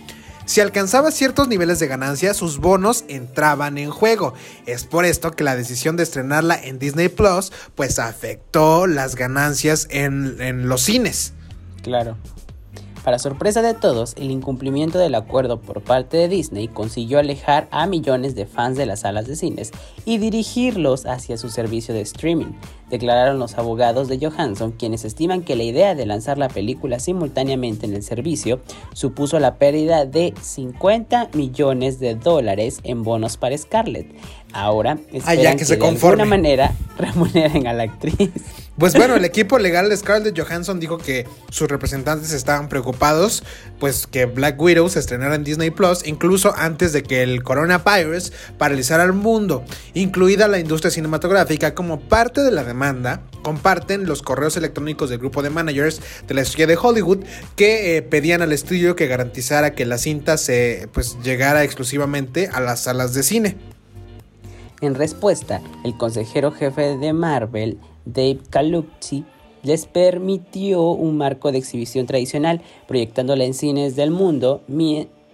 Si 0.46 0.62
alcanzaba 0.62 1.12
ciertos 1.12 1.48
niveles 1.48 1.80
de 1.80 1.88
ganancia, 1.88 2.34
sus 2.34 2.60
bonos 2.60 3.06
entraban 3.08 3.78
en 3.78 3.92
juego. 3.92 4.34
Es 4.66 4.84
por 4.84 5.06
esto 5.06 5.32
que 5.32 5.44
la 5.44 5.56
decisión 5.56 5.96
de 5.96 6.04
estrenarla 6.04 6.56
en 6.62 6.80
Disney 6.80 7.10
Plus 7.10 7.52
pues 7.76 8.00
afectó 8.00 8.88
las 8.88 9.16
ganancias 9.16 9.88
en, 9.90 10.42
en 10.42 10.68
los 10.68 10.82
cines. 10.82 11.34
Claro. 11.82 12.18
Para 13.04 13.20
sorpresa 13.20 13.62
de 13.62 13.74
todos, 13.74 14.16
el 14.16 14.32
incumplimiento 14.32 14.98
del 14.98 15.16
acuerdo 15.16 15.60
por 15.60 15.82
parte 15.82 16.16
de 16.16 16.30
Disney 16.30 16.70
consiguió 16.70 17.20
alejar 17.20 17.68
a 17.70 17.86
millones 17.86 18.34
de 18.34 18.46
fans 18.46 18.78
de 18.78 18.86
las 18.86 19.02
salas 19.02 19.28
de 19.28 19.36
cines 19.36 19.72
y 20.06 20.20
dirigirlos 20.20 21.06
hacia 21.06 21.38
su 21.38 21.50
servicio 21.50 21.94
de 21.94 22.00
streaming, 22.02 22.54
declararon 22.90 23.40
los 23.40 23.58
abogados 23.58 24.08
de 24.08 24.20
Johansson, 24.20 24.72
quienes 24.72 25.04
estiman 25.04 25.42
que 25.42 25.56
la 25.56 25.64
idea 25.64 25.96
de 25.96 26.06
lanzar 26.06 26.38
la 26.38 26.48
película 26.48 27.00
simultáneamente 27.00 27.86
en 27.86 27.94
el 27.94 28.04
servicio 28.04 28.62
supuso 28.94 29.40
la 29.40 29.56
pérdida 29.56 30.06
de 30.06 30.34
50 30.40 31.32
millones 31.34 32.00
de 32.00 32.16
dólares 32.16 32.80
en 32.84 33.04
bonos 33.04 33.36
para 33.36 33.58
Scarlett. 33.58 34.08
Ahora 34.54 34.98
ah, 35.00 35.10
esperan 35.12 35.58
que, 35.58 35.66
de 35.66 35.86
alguna 35.86 36.26
manera 36.26 36.74
remuneren 36.98 37.68
a 37.68 37.74
la 37.74 37.84
actriz. 37.84 38.32
Pues 38.78 38.96
bueno, 38.96 39.16
el 39.16 39.24
equipo 39.24 39.60
legal 39.60 39.88
de 39.88 39.96
Scarlett 39.96 40.38
Johansson 40.38 40.80
dijo 40.80 40.98
que 40.98 41.28
sus 41.52 41.70
representantes 41.70 42.34
estaban 42.34 42.70
preocupados, 42.70 43.44
pues 43.80 44.08
que 44.08 44.26
Black 44.26 44.60
Widow 44.60 44.90
se 44.90 44.98
estrenara 44.98 45.36
en 45.36 45.44
Disney 45.44 45.70
Plus, 45.70 46.08
incluso 46.08 46.56
antes 46.58 46.92
de 46.92 47.04
que 47.04 47.22
el 47.22 47.44
coronavirus 47.44 48.34
paralizara 48.58 49.04
el 49.04 49.14
mundo, 49.14 49.64
incluida 49.94 50.48
la 50.48 50.58
industria 50.58 50.90
cinematográfica, 50.90 51.76
como 51.76 52.00
parte 52.00 52.42
de 52.42 52.50
la 52.50 52.64
demanda. 52.64 53.22
Comparten 53.44 54.08
los 54.08 54.24
correos 54.24 54.58
electrónicos 54.58 55.10
del 55.10 55.20
grupo 55.20 55.44
de 55.44 55.52
managers 55.52 56.02
de 56.28 56.34
la 56.34 56.42
estrella 56.42 56.68
de 56.68 56.78
Hollywood 56.82 57.20
que 57.56 57.98
eh, 57.98 58.02
pedían 58.02 58.42
al 58.42 58.54
estudio 58.54 58.96
que 58.96 59.06
garantizara 59.06 59.76
que 59.76 59.86
la 59.86 60.00
cinta 60.00 60.38
se 60.38 60.90
pues 60.94 61.18
llegara 61.24 61.64
exclusivamente 61.64 62.50
a 62.52 62.60
las 62.60 62.84
salas 62.84 63.14
de 63.14 63.22
cine. 63.22 63.58
En 64.82 64.96
respuesta, 64.96 65.62
el 65.86 65.96
consejero 65.98 66.52
jefe 66.52 66.98
de 66.98 67.14
Marvel 67.14 67.78
Dave 68.06 68.40
Calucci 68.50 69.26
les 69.64 69.86
permitió 69.86 70.90
un 70.90 71.18
marco 71.18 71.52
de 71.52 71.58
exhibición 71.58 72.06
tradicional, 72.06 72.62
proyectándola 72.88 73.46
en 73.46 73.54
cines 73.54 73.96
del 73.96 74.12
mundo, 74.12 74.62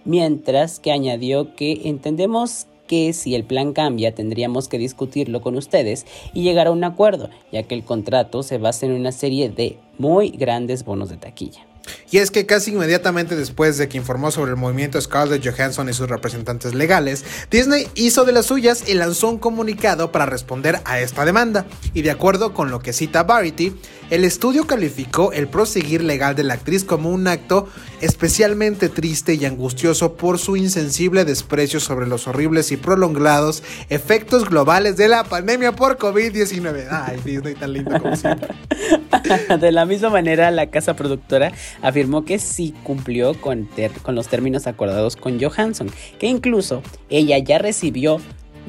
mientras 0.05 0.79
que 0.79 0.91
añadió 0.91 1.55
que 1.55 1.81
entendemos 1.85 2.67
que 2.87 3.13
si 3.13 3.35
el 3.35 3.43
plan 3.43 3.73
cambia 3.73 4.15
tendríamos 4.15 4.67
que 4.67 4.79
discutirlo 4.79 5.41
con 5.41 5.55
ustedes 5.55 6.05
y 6.33 6.41
llegar 6.41 6.67
a 6.67 6.71
un 6.71 6.83
acuerdo, 6.83 7.29
ya 7.51 7.63
que 7.63 7.75
el 7.75 7.83
contrato 7.83 8.41
se 8.41 8.57
basa 8.57 8.87
en 8.87 8.93
una 8.93 9.11
serie 9.11 9.49
de 9.49 9.77
muy 9.97 10.29
grandes 10.29 10.83
bonos 10.83 11.09
de 11.09 11.17
taquilla. 11.17 11.68
Y 12.11 12.17
es 12.17 12.31
que 12.31 12.45
casi 12.45 12.71
inmediatamente 12.71 13.35
después 13.35 13.77
de 13.77 13.87
que 13.87 13.97
informó 13.97 14.31
sobre 14.31 14.51
el 14.51 14.57
movimiento 14.57 14.99
Scarlett 14.99 15.45
Johansson 15.45 15.89
y 15.89 15.93
sus 15.93 16.09
representantes 16.09 16.73
legales, 16.73 17.23
Disney 17.51 17.87
hizo 17.95 18.25
de 18.25 18.31
las 18.31 18.47
suyas 18.47 18.83
y 18.87 18.93
lanzó 18.93 19.29
un 19.29 19.37
comunicado 19.37 20.11
para 20.11 20.25
responder 20.25 20.81
a 20.85 20.99
esta 20.99 21.25
demanda. 21.25 21.65
Y 21.93 22.01
de 22.01 22.11
acuerdo 22.11 22.53
con 22.53 22.71
lo 22.71 22.79
que 22.79 22.93
cita 22.93 23.23
Variety, 23.23 23.75
el 24.09 24.23
estudio 24.25 24.65
calificó 24.65 25.31
el 25.31 25.47
proseguir 25.47 26.03
legal 26.03 26.35
de 26.35 26.43
la 26.43 26.55
actriz 26.55 26.83
como 26.83 27.09
un 27.09 27.27
acto 27.27 27.67
especialmente 28.01 28.89
triste 28.89 29.35
y 29.35 29.45
angustioso 29.45 30.13
por 30.15 30.39
su 30.39 30.55
insensible 30.55 31.25
desprecio 31.25 31.79
sobre 31.79 32.07
los 32.07 32.27
horribles 32.27 32.71
y 32.71 32.77
prolongados 32.77 33.63
efectos 33.89 34.49
globales 34.49 34.97
de 34.97 35.07
la 35.07 35.23
pandemia 35.23 35.73
por 35.73 35.97
COVID-19. 35.97 36.87
Ay, 36.89 37.19
Disney 37.23 37.53
tan 37.55 37.73
lindo 37.73 38.01
como 38.01 38.15
siempre. 38.15 38.49
De 39.59 39.71
la 39.71 39.85
misma 39.85 40.09
manera, 40.09 40.49
la 40.51 40.69
casa 40.69 40.95
productora 40.95 41.51
afirmó 41.81 42.25
que 42.25 42.39
sí 42.39 42.73
cumplió 42.83 43.39
con, 43.39 43.69
con 44.01 44.15
los 44.15 44.27
términos 44.27 44.67
acordados 44.67 45.15
con 45.15 45.39
Johansson, 45.39 45.89
que 46.19 46.27
incluso 46.27 46.81
ella 47.09 47.37
ya 47.37 47.57
recibió 47.57 48.19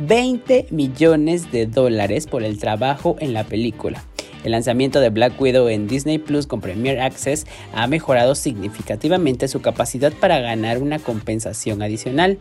20 0.06 0.68
millones 0.70 1.52
de 1.52 1.66
dólares 1.66 2.26
por 2.26 2.42
el 2.42 2.58
trabajo 2.58 3.16
en 3.20 3.32
la 3.32 3.44
película. 3.44 4.04
El 4.44 4.52
lanzamiento 4.52 5.00
de 5.00 5.10
Black 5.10 5.40
Widow 5.40 5.68
en 5.68 5.86
Disney 5.86 6.18
Plus 6.18 6.46
con 6.46 6.60
Premier 6.60 7.00
Access 7.00 7.46
ha 7.74 7.86
mejorado 7.86 8.34
significativamente 8.34 9.48
su 9.48 9.60
capacidad 9.60 10.12
para 10.12 10.40
ganar 10.40 10.78
una 10.78 10.98
compensación 10.98 11.82
adicional, 11.82 12.38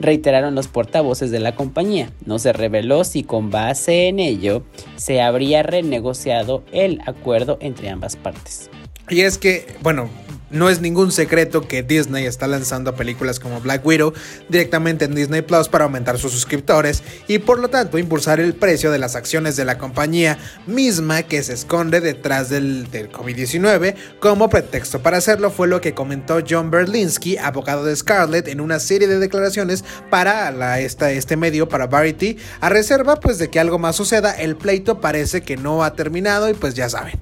reiteraron 0.00 0.54
los 0.54 0.68
portavoces 0.68 1.30
de 1.30 1.40
la 1.40 1.54
compañía. 1.54 2.10
No 2.26 2.38
se 2.38 2.52
reveló 2.52 3.04
si 3.04 3.22
con 3.22 3.50
base 3.50 4.08
en 4.08 4.18
ello 4.18 4.62
se 4.96 5.22
habría 5.22 5.62
renegociado 5.62 6.62
el 6.72 7.00
acuerdo 7.06 7.58
entre 7.60 7.88
ambas 7.88 8.16
partes. 8.16 8.70
Y 9.08 9.22
es 9.22 9.38
que, 9.38 9.66
bueno, 9.82 10.08
no 10.50 10.68
es 10.68 10.80
ningún 10.80 11.12
secreto 11.12 11.66
que 11.66 11.82
Disney 11.82 12.26
está 12.26 12.46
lanzando 12.46 12.94
películas 12.94 13.40
como 13.40 13.60
Black 13.60 13.84
Widow 13.84 14.12
directamente 14.48 15.04
en 15.04 15.14
Disney 15.14 15.42
Plus 15.42 15.68
para 15.68 15.84
aumentar 15.84 16.18
sus 16.18 16.32
suscriptores 16.32 17.02
y 17.28 17.38
por 17.38 17.58
lo 17.58 17.68
tanto 17.68 17.98
impulsar 17.98 18.40
el 18.40 18.54
precio 18.54 18.90
de 18.90 18.98
las 18.98 19.16
acciones 19.16 19.56
de 19.56 19.64
la 19.64 19.78
compañía 19.78 20.38
misma 20.66 21.22
que 21.22 21.42
se 21.42 21.54
esconde 21.54 22.00
detrás 22.00 22.48
del, 22.48 22.88
COVID-19. 22.90 23.94
Como 24.18 24.48
pretexto 24.48 25.00
para 25.00 25.18
hacerlo 25.18 25.50
fue 25.50 25.68
lo 25.68 25.80
que 25.80 25.94
comentó 25.94 26.40
John 26.48 26.70
Berlinski, 26.70 27.38
abogado 27.38 27.84
de 27.84 27.94
Scarlett, 27.96 28.48
en 28.48 28.60
una 28.60 28.78
serie 28.78 29.08
de 29.08 29.18
declaraciones 29.18 29.84
para 30.10 30.80
este 30.80 31.36
medio, 31.36 31.68
para 31.68 31.86
Variety, 31.86 32.36
a 32.60 32.68
reserva 32.68 33.16
pues 33.16 33.38
de 33.38 33.48
que 33.48 33.60
algo 33.60 33.78
más 33.78 33.96
suceda, 33.96 34.32
el 34.32 34.56
pleito 34.56 35.00
parece 35.00 35.42
que 35.42 35.56
no 35.56 35.84
ha 35.84 35.94
terminado 35.94 36.48
y 36.48 36.54
pues 36.54 36.74
ya 36.74 36.88
saben 36.88 37.20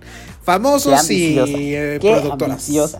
famosos 0.48 1.10
y 1.10 1.36
eh, 1.36 1.98
productoras. 2.00 2.70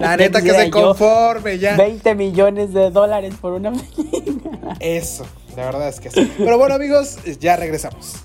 La 0.00 0.16
neta 0.16 0.42
que 0.42 0.50
se 0.50 0.70
conforme 0.70 1.56
ya. 1.60 1.76
20 1.76 2.16
millones 2.16 2.74
de 2.74 2.90
dólares 2.90 3.34
por 3.40 3.52
una 3.52 3.70
película. 3.70 4.76
Eso, 4.80 5.24
la 5.56 5.66
verdad 5.66 5.88
es 5.88 6.00
que 6.00 6.10
sí. 6.10 6.32
Pero 6.36 6.58
bueno, 6.58 6.74
amigos, 6.74 7.18
ya 7.38 7.54
regresamos. 7.54 8.16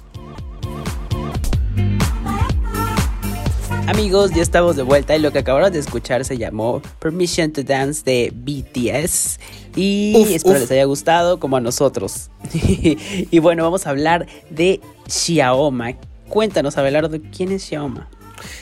Amigos, 3.86 4.32
ya 4.34 4.42
estamos 4.42 4.76
de 4.76 4.82
vuelta 4.82 5.16
y 5.16 5.20
lo 5.20 5.32
que 5.32 5.40
acabaron 5.40 5.72
de 5.72 5.78
escuchar 5.78 6.26
se 6.26 6.40
llamó 6.40 6.82
Permission 6.98 7.52
to 7.52 7.62
Dance 7.62 8.02
de 8.04 8.34
BTS. 8.34 9.40
Y 9.76 10.34
espero 10.34 10.58
les 10.58 10.72
haya 10.72 10.86
gustado 10.86 11.40
como 11.40 11.58
a 11.58 11.62
nosotros. 11.62 12.32
y 12.54 13.38
bueno, 13.38 13.62
vamos 13.62 13.86
a 13.86 13.92
hablar 13.92 14.26
de 14.50 14.82
Xiaoma. 15.08 15.94
Cuéntanos, 16.30 16.80
Abelardo, 16.80 17.16
¿quién 17.32 17.52
es 17.52 17.64
Xiaoma? 17.64 18.10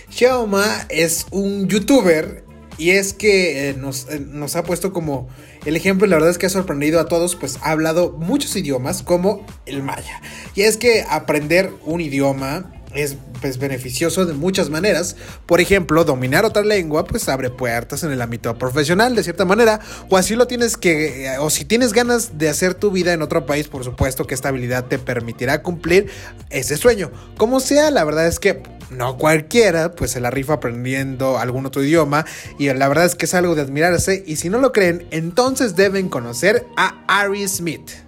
Xiaoma 0.09 0.85
es 0.89 1.25
un 1.31 1.67
youtuber 1.67 2.43
y 2.77 2.91
es 2.91 3.13
que 3.13 3.69
eh, 3.69 3.73
nos, 3.73 4.07
eh, 4.09 4.19
nos, 4.19 4.55
ha 4.55 4.63
puesto 4.63 4.93
como 4.93 5.27
el 5.65 5.75
ejemplo 5.75 6.05
y 6.05 6.09
la 6.09 6.17
verdad 6.17 6.29
es 6.29 6.37
que 6.37 6.45
ha 6.45 6.49
sorprendido 6.49 6.99
a 6.99 7.07
todos, 7.07 7.35
pues 7.35 7.57
ha 7.63 7.71
hablado 7.71 8.11
muchos 8.11 8.55
idiomas 8.55 9.01
como 9.01 9.45
el 9.65 9.81
maya. 9.81 10.21
Y 10.55 10.61
es 10.61 10.77
que 10.77 11.03
aprender 11.09 11.71
un 11.85 12.01
idioma 12.01 12.76
es 12.97 13.15
pues, 13.41 13.57
beneficioso 13.59 14.25
de 14.25 14.33
muchas 14.33 14.69
maneras. 14.69 15.15
Por 15.45 15.61
ejemplo, 15.61 16.03
dominar 16.03 16.45
otra 16.45 16.63
lengua 16.63 17.05
pues 17.05 17.29
abre 17.29 17.49
puertas 17.49 18.03
en 18.03 18.11
el 18.11 18.21
ámbito 18.21 18.57
profesional 18.57 19.15
de 19.15 19.23
cierta 19.23 19.45
manera. 19.45 19.79
O 20.09 20.17
así 20.17 20.35
lo 20.35 20.47
tienes 20.47 20.77
que, 20.77 21.25
eh, 21.25 21.37
o 21.39 21.49
si 21.49 21.63
tienes 21.63 21.93
ganas 21.93 22.37
de 22.37 22.49
hacer 22.49 22.73
tu 22.73 22.91
vida 22.91 23.13
en 23.13 23.21
otro 23.21 23.45
país, 23.45 23.67
por 23.67 23.83
supuesto 23.83 24.25
que 24.25 24.33
esta 24.33 24.49
habilidad 24.49 24.85
te 24.85 24.99
permitirá 24.99 25.61
cumplir 25.61 26.09
ese 26.49 26.75
sueño. 26.75 27.11
Como 27.37 27.59
sea, 27.59 27.91
la 27.91 28.03
verdad 28.03 28.27
es 28.27 28.39
que 28.39 28.63
no 28.89 29.17
cualquiera 29.17 29.91
pues 29.91 30.11
se 30.11 30.21
la 30.21 30.31
rifa 30.31 30.53
aprendiendo 30.53 31.37
algún 31.37 31.65
otro 31.65 31.83
idioma 31.83 32.25
y 32.57 32.71
la 32.73 32.87
verdad 32.87 33.05
es 33.05 33.15
que 33.15 33.25
es 33.25 33.33
algo 33.33 33.53
de 33.53 33.61
admirarse 33.61 34.23
y 34.25 34.37
si 34.37 34.49
no 34.49 34.59
lo 34.59 34.71
creen, 34.71 35.07
entonces 35.11 35.75
deben 35.75 36.09
conocer 36.09 36.65
a 36.77 37.03
Ari 37.07 37.47
Smith. 37.47 38.06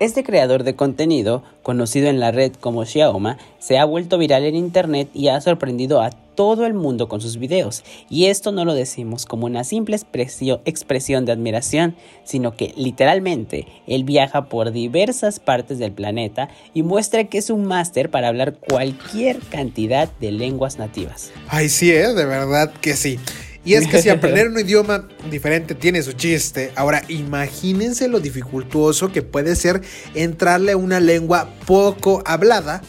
Este 0.00 0.24
creador 0.24 0.64
de 0.64 0.74
contenido, 0.74 1.44
conocido 1.62 2.08
en 2.08 2.18
la 2.18 2.32
red 2.32 2.52
como 2.58 2.84
Xiaoma, 2.84 3.38
se 3.60 3.78
ha 3.78 3.84
vuelto 3.84 4.18
viral 4.18 4.44
en 4.44 4.56
internet 4.56 5.08
y 5.14 5.28
ha 5.28 5.40
sorprendido 5.40 6.02
a 6.02 6.10
todo 6.10 6.66
el 6.66 6.74
mundo 6.74 7.08
con 7.08 7.20
sus 7.20 7.38
videos. 7.38 7.84
Y 8.10 8.26
esto 8.26 8.50
no 8.50 8.64
lo 8.64 8.74
decimos 8.74 9.24
como 9.24 9.46
una 9.46 9.62
simple 9.62 9.96
expresión 9.96 11.24
de 11.24 11.32
admiración, 11.32 11.94
sino 12.24 12.56
que 12.56 12.74
literalmente 12.76 13.68
él 13.86 14.02
viaja 14.02 14.46
por 14.46 14.72
diversas 14.72 15.38
partes 15.38 15.78
del 15.78 15.92
planeta 15.92 16.48
y 16.74 16.82
muestra 16.82 17.24
que 17.24 17.38
es 17.38 17.50
un 17.50 17.64
máster 17.64 18.10
para 18.10 18.26
hablar 18.26 18.54
cualquier 18.58 19.38
cantidad 19.38 20.08
de 20.20 20.32
lenguas 20.32 20.76
nativas. 20.76 21.30
Ay, 21.46 21.68
sí, 21.68 21.92
¿eh? 21.92 22.12
de 22.12 22.24
verdad 22.26 22.72
que 22.80 22.94
sí. 22.94 23.20
Y 23.64 23.74
es 23.74 23.86
que 23.88 24.00
si 24.02 24.08
aprender 24.10 24.48
un 24.48 24.58
idioma 24.58 25.08
diferente 25.30 25.74
tiene 25.74 26.02
su 26.02 26.12
chiste, 26.12 26.72
ahora 26.76 27.02
imagínense 27.08 28.08
lo 28.08 28.20
dificultuoso 28.20 29.10
que 29.10 29.22
puede 29.22 29.56
ser 29.56 29.80
entrarle 30.14 30.72
a 30.72 30.76
una 30.76 31.00
lengua 31.00 31.48
poco 31.66 32.22
hablada. 32.26 32.82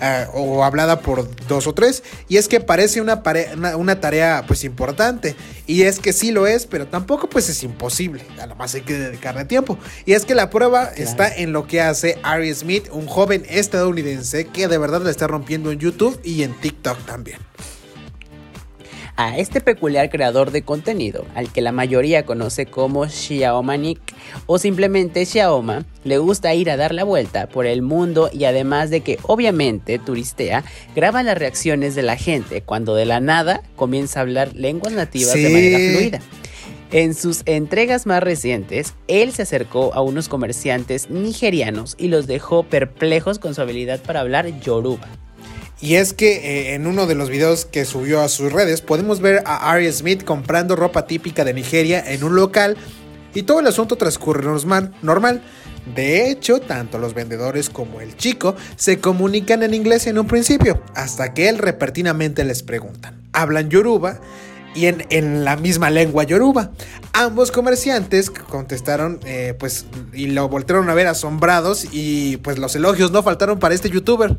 Eh, 0.00 0.26
o 0.32 0.62
hablada 0.62 1.00
por 1.00 1.28
dos 1.48 1.66
o 1.66 1.74
tres 1.74 2.04
y 2.28 2.36
es 2.36 2.46
que 2.46 2.60
parece 2.60 3.00
una, 3.00 3.20
una, 3.76 4.00
tarea 4.00 4.44
pues 4.46 4.62
importante. 4.62 5.34
Y 5.66 5.82
es 5.82 5.98
que 5.98 6.12
sí 6.12 6.30
lo 6.30 6.46
es 6.46 6.66
pero 6.66 6.86
tampoco 6.86 7.28
pues 7.28 7.48
es 7.48 7.64
imposible 7.64 8.24
además 8.40 8.72
hay 8.76 8.82
que 8.82 8.96
dedicarle 8.96 9.44
tiempo. 9.44 9.76
Y 10.06 10.12
es 10.12 10.24
que 10.24 10.36
la 10.36 10.50
prueba 10.50 10.84
está 10.84 11.34
en 11.34 11.52
lo 11.52 11.66
que 11.66 11.80
hace 11.80 12.16
Ari 12.22 12.54
Smith 12.54 12.86
un 12.92 13.08
joven 13.08 13.44
estadounidense 13.48 14.44
que 14.44 14.68
de 14.68 14.78
verdad 14.78 15.02
la 15.02 15.10
está 15.10 15.26
rompiendo 15.26 15.72
en 15.72 15.80
YouTube 15.80 16.20
y 16.22 16.44
en 16.44 16.54
TikTok 16.60 17.04
también 17.04 17.38
a 19.18 19.36
este 19.36 19.60
peculiar 19.60 20.10
creador 20.10 20.52
de 20.52 20.62
contenido, 20.62 21.26
al 21.34 21.52
que 21.52 21.60
la 21.60 21.72
mayoría 21.72 22.24
conoce 22.24 22.66
como 22.66 23.08
Xiaomanik 23.08 23.98
o 24.46 24.58
simplemente 24.58 25.26
Xiaoma, 25.26 25.84
le 26.04 26.18
gusta 26.18 26.54
ir 26.54 26.70
a 26.70 26.76
dar 26.76 26.94
la 26.94 27.02
vuelta 27.02 27.48
por 27.48 27.66
el 27.66 27.82
mundo 27.82 28.30
y 28.32 28.44
además 28.44 28.90
de 28.90 29.00
que 29.00 29.18
obviamente 29.24 29.98
turistea, 29.98 30.62
graba 30.94 31.24
las 31.24 31.36
reacciones 31.36 31.96
de 31.96 32.02
la 32.02 32.16
gente 32.16 32.62
cuando 32.62 32.94
de 32.94 33.06
la 33.06 33.18
nada 33.18 33.60
comienza 33.74 34.20
a 34.20 34.22
hablar 34.22 34.54
lenguas 34.54 34.92
nativas 34.92 35.34
de 35.34 35.50
manera 35.50 35.78
fluida. 35.78 36.20
En 36.92 37.12
sus 37.12 37.42
entregas 37.44 38.06
más 38.06 38.22
recientes, 38.22 38.94
él 39.08 39.32
se 39.32 39.42
acercó 39.42 39.92
a 39.94 40.00
unos 40.00 40.28
comerciantes 40.28 41.10
nigerianos 41.10 41.96
y 41.98 42.06
los 42.06 42.28
dejó 42.28 42.62
perplejos 42.62 43.40
con 43.40 43.56
su 43.56 43.62
habilidad 43.62 44.00
para 44.00 44.20
hablar 44.20 44.60
yoruba. 44.60 45.08
Y 45.80 45.94
es 45.94 46.12
que 46.12 46.36
eh, 46.36 46.74
en 46.74 46.86
uno 46.86 47.06
de 47.06 47.14
los 47.14 47.30
videos 47.30 47.64
que 47.64 47.84
subió 47.84 48.20
a 48.20 48.28
sus 48.28 48.52
redes 48.52 48.80
podemos 48.80 49.20
ver 49.20 49.42
a 49.46 49.70
Ari 49.70 49.90
Smith 49.92 50.24
comprando 50.24 50.74
ropa 50.74 51.06
típica 51.06 51.44
de 51.44 51.54
Nigeria 51.54 52.02
en 52.04 52.24
un 52.24 52.34
local 52.34 52.76
y 53.34 53.42
todo 53.44 53.60
el 53.60 53.66
asunto 53.66 53.96
transcurre 53.96 54.48
normal. 55.02 55.42
De 55.94 56.28
hecho, 56.28 56.60
tanto 56.60 56.98
los 56.98 57.14
vendedores 57.14 57.70
como 57.70 58.00
el 58.00 58.16
chico 58.16 58.56
se 58.76 58.98
comunican 59.00 59.62
en 59.62 59.72
inglés 59.72 60.06
en 60.06 60.18
un 60.18 60.26
principio, 60.26 60.82
hasta 60.94 61.32
que 61.32 61.48
él 61.48 61.58
repentinamente 61.58 62.44
les 62.44 62.62
preguntan, 62.62 63.22
¿hablan 63.32 63.70
yoruba? 63.70 64.20
y 64.74 64.86
en, 64.86 65.44
la 65.44 65.56
misma 65.56 65.90
lengua 65.90 66.24
yoruba. 66.24 66.70
Ambos 67.12 67.50
comerciantes 67.50 68.30
contestaron, 68.30 69.18
eh, 69.24 69.54
pues, 69.58 69.86
y 70.12 70.28
lo 70.28 70.48
voltearon 70.48 70.88
a 70.88 70.94
ver 70.94 71.08
asombrados 71.08 71.86
y 71.90 72.36
pues 72.38 72.58
los 72.58 72.76
elogios 72.76 73.10
no 73.10 73.22
faltaron 73.22 73.58
para 73.58 73.74
este 73.74 73.90
youtuber. 73.90 74.36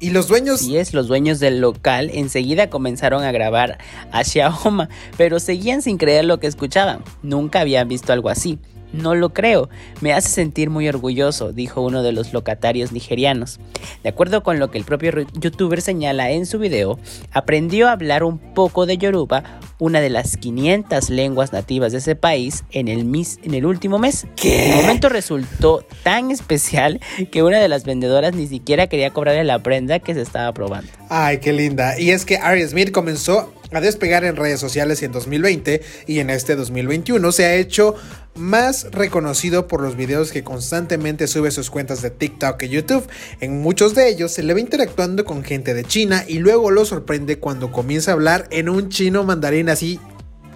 Y 0.00 0.10
los 0.10 0.28
dueños. 0.28 0.60
Sí, 0.60 0.76
es, 0.76 0.94
los 0.94 1.08
dueños 1.08 1.40
del 1.40 1.60
local 1.60 2.10
enseguida 2.12 2.70
comenzaron 2.70 3.24
a 3.24 3.32
grabar 3.32 3.78
a 4.12 4.22
Xiaoma, 4.22 4.88
pero 5.16 5.40
seguían 5.40 5.82
sin 5.82 5.98
creer 5.98 6.24
lo 6.24 6.38
que 6.38 6.46
escuchaban. 6.46 7.02
Nunca 7.22 7.60
habían 7.60 7.88
visto 7.88 8.12
algo 8.12 8.28
así. 8.28 8.58
No 8.92 9.14
lo 9.14 9.30
creo, 9.30 9.68
me 10.00 10.12
hace 10.12 10.28
sentir 10.28 10.70
muy 10.70 10.88
orgulloso, 10.88 11.52
dijo 11.52 11.82
uno 11.82 12.02
de 12.02 12.12
los 12.12 12.32
locatarios 12.32 12.92
nigerianos. 12.92 13.60
De 14.02 14.08
acuerdo 14.08 14.42
con 14.42 14.58
lo 14.58 14.70
que 14.70 14.78
el 14.78 14.84
propio 14.84 15.12
youtuber 15.34 15.82
señala 15.82 16.30
en 16.30 16.46
su 16.46 16.58
video, 16.58 16.98
aprendió 17.32 17.88
a 17.88 17.92
hablar 17.92 18.24
un 18.24 18.38
poco 18.38 18.86
de 18.86 18.98
Yoruba, 18.98 19.60
una 19.78 20.00
de 20.00 20.10
las 20.10 20.36
500 20.36 21.10
lenguas 21.10 21.52
nativas 21.52 21.92
de 21.92 21.98
ese 21.98 22.16
país, 22.16 22.64
en 22.72 22.88
el, 22.88 23.00
en 23.42 23.54
el 23.54 23.66
último 23.66 23.98
mes. 23.98 24.26
El 24.42 24.76
momento 24.76 25.08
resultó 25.08 25.84
tan 26.02 26.30
especial 26.30 27.00
que 27.30 27.42
una 27.42 27.60
de 27.60 27.68
las 27.68 27.84
vendedoras 27.84 28.34
ni 28.34 28.46
siquiera 28.46 28.86
quería 28.86 29.10
cobrarle 29.10 29.44
la 29.44 29.62
prenda 29.62 29.98
que 29.98 30.14
se 30.14 30.22
estaba 30.22 30.52
probando. 30.52 30.90
Ay, 31.08 31.38
qué 31.38 31.52
linda. 31.52 31.98
Y 31.98 32.10
es 32.10 32.24
que 32.24 32.38
Ari 32.38 32.66
Smith 32.66 32.90
comenzó 32.90 33.52
a 33.72 33.80
despegar 33.80 34.24
en 34.24 34.36
redes 34.36 34.60
sociales 34.60 35.02
en 35.02 35.12
2020 35.12 35.82
y 36.06 36.20
en 36.20 36.30
este 36.30 36.56
2021 36.56 37.32
se 37.32 37.44
ha 37.44 37.54
hecho 37.54 37.94
más 38.34 38.86
reconocido 38.92 39.66
por 39.66 39.82
los 39.82 39.96
videos 39.96 40.32
que 40.32 40.44
constantemente 40.44 41.26
sube 41.26 41.50
sus 41.50 41.70
cuentas 41.70 42.02
de 42.02 42.10
TikTok 42.10 42.62
y 42.62 42.68
YouTube. 42.68 43.06
En 43.40 43.60
muchos 43.60 43.94
de 43.94 44.08
ellos 44.08 44.32
se 44.32 44.42
le 44.42 44.54
ve 44.54 44.60
interactuando 44.60 45.24
con 45.24 45.42
gente 45.42 45.74
de 45.74 45.84
China 45.84 46.24
y 46.26 46.38
luego 46.38 46.70
lo 46.70 46.84
sorprende 46.84 47.38
cuando 47.38 47.72
comienza 47.72 48.12
a 48.12 48.14
hablar 48.14 48.46
en 48.50 48.68
un 48.68 48.88
chino 48.88 49.24
mandarín 49.24 49.68
así 49.68 50.00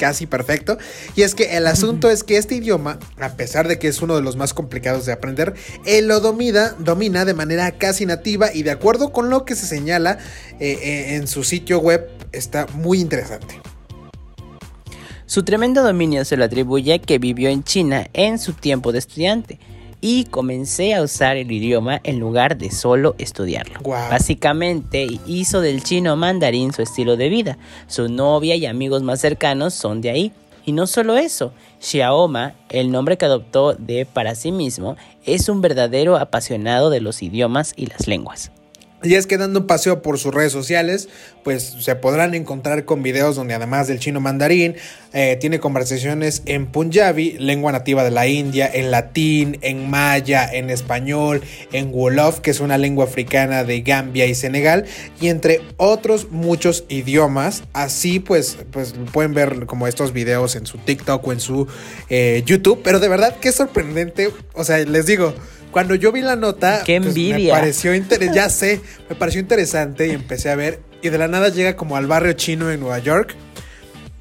casi 0.02 0.26
perfecto. 0.26 0.78
Y 1.14 1.22
es 1.22 1.36
que 1.36 1.56
el 1.56 1.64
asunto 1.68 2.10
es 2.10 2.24
que 2.24 2.36
este 2.36 2.56
idioma, 2.56 2.98
a 3.20 3.36
pesar 3.36 3.68
de 3.68 3.78
que 3.78 3.86
es 3.86 4.02
uno 4.02 4.16
de 4.16 4.20
los 4.20 4.34
más 4.34 4.52
complicados 4.52 5.06
de 5.06 5.12
aprender, 5.12 5.54
él 5.86 6.08
lo 6.08 6.18
domina, 6.18 6.74
domina 6.80 7.24
de 7.24 7.34
manera 7.34 7.70
casi 7.78 8.04
nativa 8.04 8.52
y 8.52 8.64
de 8.64 8.72
acuerdo 8.72 9.12
con 9.12 9.30
lo 9.30 9.44
que 9.44 9.54
se 9.54 9.64
señala 9.64 10.18
eh, 10.58 10.76
eh, 10.82 11.14
en 11.14 11.28
su 11.28 11.44
sitio 11.44 11.78
web, 11.78 12.08
está 12.32 12.66
muy 12.74 12.98
interesante. 13.00 13.60
Su 15.26 15.44
tremendo 15.44 15.84
dominio 15.84 16.24
se 16.24 16.36
lo 16.36 16.42
atribuye 16.44 16.94
a 16.94 16.98
que 16.98 17.20
vivió 17.20 17.48
en 17.48 17.62
China 17.62 18.08
en 18.12 18.40
su 18.40 18.54
tiempo 18.54 18.90
de 18.90 18.98
estudiante. 18.98 19.60
Y 20.02 20.24
comencé 20.24 20.94
a 20.94 21.02
usar 21.02 21.36
el 21.36 21.50
idioma 21.50 22.00
en 22.02 22.18
lugar 22.18 22.58
de 22.58 22.70
solo 22.70 23.14
estudiarlo. 23.18 23.80
Básicamente 23.84 25.06
hizo 25.26 25.60
del 25.62 25.82
chino 25.82 26.16
mandarín 26.16 26.72
su 26.72 26.82
estilo 26.82 27.16
de 27.16 27.28
vida. 27.30 27.56
Su 27.86 28.08
novia 28.08 28.56
y 28.56 28.66
amigos 28.66 29.02
más 29.02 29.20
cercanos 29.20 29.72
son 29.72 30.02
de 30.02 30.10
ahí. 30.10 30.32
Y 30.66 30.72
no 30.72 30.86
solo 30.86 31.16
eso, 31.16 31.52
Xiaoma, 31.80 32.54
el 32.68 32.90
nombre 32.90 33.16
que 33.16 33.24
adoptó 33.24 33.74
de 33.74 34.04
para 34.04 34.34
sí 34.34 34.52
mismo, 34.52 34.96
es 35.24 35.48
un 35.48 35.60
verdadero 35.60 36.16
apasionado 36.16 36.90
de 36.90 37.00
los 37.00 37.22
idiomas 37.22 37.72
y 37.76 37.86
las 37.86 38.06
lenguas. 38.06 38.50
Y 39.02 39.14
es 39.14 39.26
que 39.26 39.38
dando 39.38 39.60
un 39.60 39.66
paseo 39.66 40.02
por 40.02 40.18
sus 40.18 40.32
redes 40.32 40.52
sociales, 40.52 41.08
pues 41.44 41.76
se 41.80 41.96
podrán 41.96 42.34
encontrar 42.34 42.84
con 42.84 43.02
videos 43.02 43.36
donde 43.36 43.54
además 43.54 43.88
del 43.88 43.98
chino 43.98 44.20
mandarín, 44.20 44.76
eh, 45.12 45.36
tiene 45.40 45.60
conversaciones 45.60 46.42
en 46.46 46.66
punjabi, 46.66 47.32
lengua 47.38 47.72
nativa 47.72 48.04
de 48.04 48.10
la 48.10 48.26
India, 48.26 48.70
en 48.72 48.90
latín, 48.90 49.58
en 49.60 49.90
maya, 49.90 50.48
en 50.50 50.70
español, 50.70 51.42
en 51.72 51.90
wolof, 51.92 52.40
que 52.40 52.50
es 52.50 52.60
una 52.60 52.78
lengua 52.78 53.04
africana 53.04 53.64
de 53.64 53.82
Gambia 53.82 54.26
y 54.26 54.34
Senegal, 54.34 54.84
y 55.20 55.28
entre 55.28 55.60
otros 55.76 56.30
muchos 56.30 56.84
idiomas. 56.88 57.64
Así 57.72 58.20
pues, 58.20 58.58
pues 58.70 58.94
pueden 59.12 59.34
ver 59.34 59.66
como 59.66 59.86
estos 59.86 60.12
videos 60.12 60.56
en 60.56 60.66
su 60.66 60.78
TikTok 60.78 61.26
o 61.26 61.32
en 61.32 61.40
su 61.40 61.66
eh, 62.08 62.42
YouTube, 62.46 62.80
pero 62.82 63.00
de 63.00 63.08
verdad 63.08 63.36
que 63.38 63.48
es 63.48 63.54
sorprendente, 63.54 64.30
o 64.54 64.64
sea, 64.64 64.78
les 64.78 65.06
digo, 65.06 65.34
cuando 65.72 65.94
yo 65.96 66.12
vi 66.12 66.20
la 66.20 66.36
nota, 66.36 66.82
Qué 66.84 67.00
pues, 67.00 67.14
me 67.16 67.48
pareció 67.48 67.94
interesante, 67.94 68.34
ya 68.36 68.48
sé, 68.50 68.80
me 69.08 69.16
pareció 69.16 69.40
interesante 69.40 70.06
y 70.06 70.10
empecé 70.10 70.50
a 70.50 70.54
ver. 70.56 70.80
Y 71.02 71.08
de 71.08 71.18
la 71.18 71.26
nada 71.26 71.48
llega 71.48 71.74
como 71.74 71.96
al 71.96 72.06
barrio 72.06 72.34
chino 72.34 72.70
en 72.70 72.78
Nueva 72.78 73.00
York. 73.00 73.34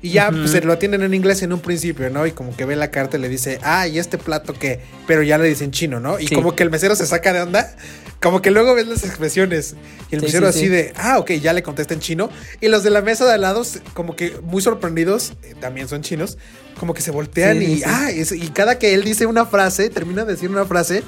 Y 0.03 0.09
ya 0.13 0.31
pues, 0.31 0.49
se 0.49 0.61
lo 0.61 0.73
atienden 0.73 1.03
en 1.03 1.13
inglés 1.13 1.43
en 1.43 1.53
un 1.53 1.59
principio, 1.59 2.09
¿no? 2.09 2.25
Y 2.25 2.31
como 2.31 2.55
que 2.57 2.65
ve 2.65 2.75
la 2.75 2.89
carta 2.89 3.17
y 3.17 3.21
le 3.21 3.29
dice, 3.29 3.59
ah, 3.61 3.87
¿y 3.87 3.99
este 3.99 4.17
plato 4.17 4.53
qué? 4.53 4.79
Pero 5.05 5.21
ya 5.21 5.37
le 5.37 5.47
dicen 5.47 5.69
chino, 5.69 5.99
¿no? 5.99 6.19
Y 6.19 6.25
Sí. 6.27 6.33
como 6.33 6.55
que 6.55 6.63
el 6.63 6.71
mesero 6.71 6.95
se 6.95 7.05
saca 7.05 7.31
de 7.33 7.41
onda. 7.41 7.75
Como 8.19 8.41
que 8.41 8.49
luego 8.49 8.73
ves 8.73 8.87
las 8.87 9.03
expresiones. 9.03 9.75
Y 10.09 10.15
el 10.15 10.21
Sí, 10.21 10.25
mesero 10.25 10.47
sí, 10.51 10.57
así 10.57 10.59
sí. 10.65 10.69
de, 10.69 10.93
ah, 10.95 11.19
ok, 11.19 11.33
ya 11.33 11.53
le 11.53 11.61
contesta 11.61 11.93
en 11.93 11.99
chino. 11.99 12.31
Y 12.61 12.67
los 12.69 12.81
de 12.81 12.89
la 12.89 13.03
mesa 13.03 13.25
de 13.25 13.33
al 13.33 13.41
lado, 13.41 13.61
como 13.93 14.15
que 14.15 14.33
muy 14.41 14.63
sorprendidos, 14.63 15.33
eh, 15.43 15.53
también 15.59 15.87
son 15.87 16.01
chinos, 16.01 16.39
como 16.79 16.95
que 16.95 17.01
se 17.03 17.11
voltean 17.11 17.61
y, 17.61 17.83
ah, 17.85 18.09
es- 18.09 18.31
y 18.31 18.47
cada 18.49 18.79
que 18.79 18.95
él 18.95 19.03
dice 19.03 19.27
una 19.27 19.45
frase, 19.45 19.91
termina 19.91 20.25
de 20.25 20.33
decir 20.33 20.49
una 20.49 20.65
frase, 20.65 21.03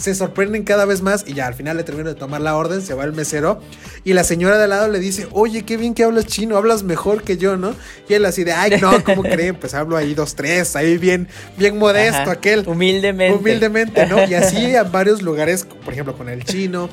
se 0.00 0.14
sorprenden 0.14 0.64
cada 0.64 0.84
vez 0.84 1.02
más 1.02 1.24
y 1.26 1.34
ya 1.34 1.46
al 1.46 1.54
final 1.54 1.76
le 1.76 1.84
termina 1.84 2.08
de 2.08 2.14
tomar 2.14 2.40
la 2.40 2.56
orden, 2.56 2.82
se 2.82 2.94
va 2.94 3.04
el 3.04 3.12
mesero 3.12 3.60
y 4.04 4.12
la 4.12 4.24
señora 4.24 4.56
de 4.56 4.64
al 4.64 4.70
lado 4.70 4.88
le 4.88 4.98
dice, 4.98 5.28
oye, 5.32 5.64
qué 5.64 5.76
bien 5.76 5.94
que 5.94 6.04
hablas 6.04 6.26
chino, 6.26 6.56
hablas 6.56 6.82
mejor 6.82 7.22
que 7.22 7.36
yo, 7.36 7.56
¿no? 7.56 7.74
Y 8.08 8.14
él 8.14 8.24
así 8.24 8.44
de, 8.44 8.52
ay, 8.52 8.80
no, 8.80 9.04
¿cómo 9.04 9.22
creen? 9.22 9.56
Pues 9.56 9.74
hablo 9.74 9.96
ahí 9.96 10.14
dos, 10.14 10.34
tres, 10.34 10.76
ahí 10.76 10.98
bien, 10.98 11.28
bien 11.56 11.78
modesto 11.78 12.22
Ajá, 12.22 12.32
aquel. 12.32 12.66
Humildemente. 12.66 13.38
Humildemente, 13.38 14.06
¿no? 14.06 14.24
Y 14.26 14.34
así 14.34 14.56
en 14.74 14.90
varios 14.90 15.22
lugares, 15.22 15.66
por 15.84 15.92
ejemplo, 15.92 16.16
con 16.16 16.28
el 16.28 16.44
chino, 16.44 16.88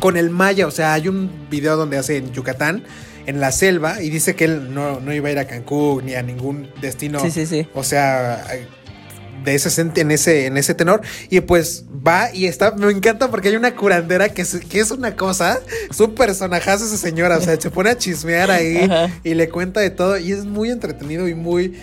con 0.00 0.16
el 0.16 0.30
maya, 0.30 0.66
o 0.66 0.70
sea, 0.70 0.94
hay 0.94 1.08
un 1.08 1.48
video 1.50 1.76
donde 1.76 1.98
hace 1.98 2.16
en 2.16 2.32
Yucatán, 2.32 2.84
en 3.26 3.40
la 3.40 3.52
selva, 3.52 4.02
y 4.02 4.10
dice 4.10 4.34
que 4.34 4.44
él 4.44 4.74
no, 4.74 5.00
no 5.00 5.12
iba 5.12 5.28
a 5.28 5.32
ir 5.32 5.38
a 5.38 5.46
Cancún 5.46 6.04
ni 6.06 6.14
a 6.14 6.22
ningún 6.22 6.68
destino. 6.80 7.20
Sí, 7.20 7.30
sí, 7.30 7.46
sí. 7.46 7.66
O 7.74 7.82
sea, 7.82 8.44
de 9.44 9.54
ese 9.54 9.80
en 9.80 10.10
ese 10.10 10.46
en 10.46 10.56
ese 10.56 10.74
tenor 10.74 11.02
y 11.30 11.40
pues 11.40 11.84
va 12.06 12.32
y 12.32 12.46
está 12.46 12.72
me 12.72 12.90
encanta 12.90 13.30
porque 13.30 13.48
hay 13.48 13.56
una 13.56 13.74
curandera 13.76 14.28
que 14.30 14.42
es, 14.42 14.56
que 14.68 14.80
es 14.80 14.90
una 14.90 15.16
cosa, 15.16 15.60
es 15.90 16.00
un 16.00 16.14
personajazo 16.14 16.84
esa 16.84 16.96
señora, 16.96 17.36
o 17.38 17.40
sea, 17.40 17.60
se 17.60 17.70
pone 17.70 17.90
a 17.90 17.96
chismear 17.98 18.50
ahí 18.50 18.78
Ajá. 18.90 19.10
y 19.22 19.34
le 19.34 19.48
cuenta 19.48 19.80
de 19.80 19.90
todo 19.90 20.18
y 20.18 20.32
es 20.32 20.44
muy 20.44 20.70
entretenido 20.70 21.28
y 21.28 21.34
muy 21.34 21.74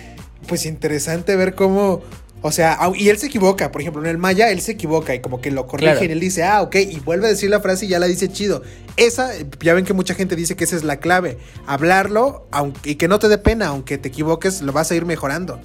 pues 0.48 0.66
interesante 0.66 1.36
ver 1.36 1.54
cómo 1.54 2.02
o 2.44 2.50
sea, 2.50 2.76
y 2.96 3.08
él 3.08 3.18
se 3.18 3.26
equivoca, 3.26 3.70
por 3.70 3.80
ejemplo, 3.82 4.02
en 4.02 4.08
el 4.08 4.18
maya 4.18 4.50
él 4.50 4.60
se 4.60 4.72
equivoca 4.72 5.14
y 5.14 5.20
como 5.20 5.40
que 5.40 5.52
lo 5.52 5.68
corrige 5.68 5.92
Claro. 5.92 6.04
y 6.04 6.10
él 6.10 6.18
dice, 6.18 6.42
ah, 6.42 6.62
ok, 6.62 6.74
y 6.74 6.98
vuelve 6.98 7.26
a 7.26 7.28
decir 7.28 7.48
la 7.48 7.60
frase 7.60 7.86
y 7.86 7.88
ya 7.88 8.00
la 8.00 8.06
dice 8.06 8.28
chido. 8.28 8.62
Esa, 8.96 9.30
ya 9.60 9.74
ven 9.74 9.84
que 9.84 9.92
mucha 9.92 10.14
gente 10.14 10.34
dice 10.34 10.56
que 10.56 10.64
esa 10.64 10.74
es 10.74 10.82
la 10.82 10.96
clave, 10.96 11.38
hablarlo 11.68 12.48
aunque, 12.50 12.90
y 12.90 12.94
que 12.96 13.06
no 13.06 13.20
te 13.20 13.28
dé 13.28 13.38
pena, 13.38 13.68
aunque 13.68 13.96
te 13.96 14.08
equivoques, 14.08 14.60
lo 14.60 14.72
vas 14.72 14.90
a 14.90 14.96
ir 14.96 15.06
mejorando. 15.06 15.60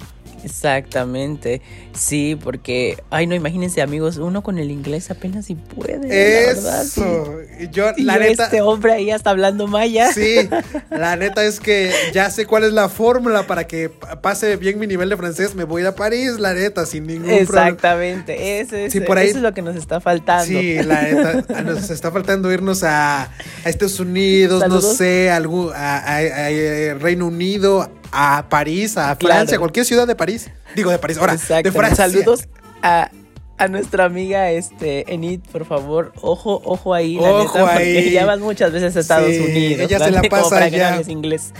Exactamente. 0.48 1.60
Sí, 1.92 2.38
porque, 2.42 3.02
ay, 3.10 3.26
no, 3.26 3.34
imagínense, 3.34 3.82
amigos, 3.82 4.18
uno 4.18 4.42
con 4.42 4.58
el 4.58 4.70
inglés 4.70 5.10
apenas 5.10 5.46
si 5.46 5.54
puede. 5.56 5.98
la 6.08 6.46
verdad, 6.54 6.84
sí. 6.84 7.00
Eso. 7.00 7.36
Yo, 7.72 7.86
Y 7.96 8.04
la 8.04 8.14
yo, 8.14 8.20
neta. 8.20 8.44
este 8.44 8.60
hombre 8.60 8.92
ahí 8.92 9.10
está 9.10 9.30
hablando 9.30 9.66
maya. 9.66 10.12
Sí, 10.12 10.48
la 10.90 11.16
neta 11.16 11.44
es 11.44 11.58
que 11.60 11.90
ya 12.12 12.30
sé 12.30 12.46
cuál 12.46 12.64
es 12.64 12.72
la 12.72 12.88
fórmula 12.88 13.46
para 13.46 13.66
que 13.66 13.88
pa- 13.88 14.20
pase 14.20 14.56
bien 14.56 14.78
mi 14.78 14.86
nivel 14.86 15.08
de 15.08 15.16
francés. 15.16 15.54
Me 15.54 15.64
voy 15.64 15.84
a 15.84 15.94
París, 15.94 16.38
la 16.38 16.54
neta, 16.54 16.86
sin 16.86 17.06
ningún 17.06 17.24
problema. 17.46 17.68
Exactamente, 17.68 18.60
ese 18.60 18.86
es, 18.86 18.92
Sí, 18.92 19.00
por 19.00 19.18
ahí- 19.18 19.28
eso 19.28 19.38
es 19.38 19.42
lo 19.42 19.52
que 19.54 19.62
nos 19.62 19.74
está 19.76 20.00
faltando. 20.00 20.44
Sí, 20.46 20.76
la 20.82 21.02
neta, 21.02 21.62
nos 21.64 21.90
está 21.90 22.10
faltando 22.12 22.52
irnos 22.52 22.82
a, 22.84 23.22
a 23.24 23.30
Estados 23.64 23.98
Unidos, 24.00 24.64
no 24.68 24.80
sé, 24.80 25.30
a- 25.30 25.36
a 25.36 26.94
Reino 26.98 27.26
Unido, 27.26 27.90
a 28.12 28.46
París, 28.48 28.96
a 28.96 29.16
Francia, 29.16 29.44
Claro. 29.46 29.60
cualquier 29.60 29.84
ciudad 29.86 30.06
de 30.06 30.16
París. 30.16 30.50
Digo, 30.74 30.90
de 30.90 30.98
París, 30.98 31.18
ahora, 31.18 31.34
Exacto. 31.34 31.70
de 31.70 31.72
Francia. 31.76 32.08
Saludos 32.08 32.48
a, 32.82 33.10
a 33.58 33.68
nuestra 33.68 34.04
amiga 34.04 34.50
este 34.50 35.12
Enid, 35.12 35.40
por 35.52 35.66
favor, 35.66 36.12
ojo, 36.22 36.62
ojo 36.64 36.94
ahí, 36.94 37.16
la 37.16 37.30
Ojo 37.30 37.58
neta, 37.58 37.72
porque 37.72 37.98
ahí. 37.98 38.10
ya 38.12 38.24
vas 38.24 38.38
muchas 38.38 38.72
veces 38.72 38.96
a 38.96 39.00
Estados 39.00 39.30
Sí, 39.30 39.40
Unidos. 39.40 39.80
ella 39.82 39.98
se 39.98 40.10
la 40.10 40.22
pasa 40.22 40.68
inglés. 41.08 41.52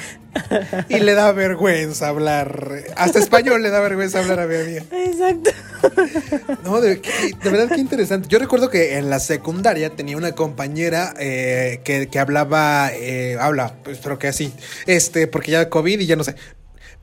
Y 0.88 0.98
le 1.00 1.14
da 1.14 1.32
vergüenza 1.32 2.08
hablar. 2.08 2.72
Hasta 2.96 3.18
español 3.18 3.62
le 3.62 3.70
da 3.70 3.80
vergüenza 3.80 4.20
hablar 4.20 4.38
a 4.40 4.46
mi 4.46 4.54
amiga. 4.54 4.84
Exacto. 4.92 5.50
No, 6.64 6.80
de, 6.80 7.00
qué- 7.00 7.10
de 7.42 7.50
verdad 7.50 7.74
que 7.74 7.80
interesante. 7.80 8.28
Yo 8.28 8.38
recuerdo 8.38 8.70
que 8.70 8.96
en 8.98 9.10
la 9.10 9.18
secundaria 9.20 9.90
tenía 9.90 10.16
una 10.16 10.32
compañera 10.32 11.14
eh, 11.18 11.80
que, 11.82 12.08
que 12.08 12.18
hablaba, 12.18 12.90
eh, 12.92 13.36
habla, 13.40 13.74
pues 13.82 13.98
creo 14.02 14.18
que 14.18 14.28
así, 14.28 14.52
este, 14.86 15.26
porque 15.26 15.50
ya 15.52 15.68
COVID 15.70 15.98
y 16.00 16.06
ya 16.06 16.14
no 16.16 16.22
sé. 16.24 16.34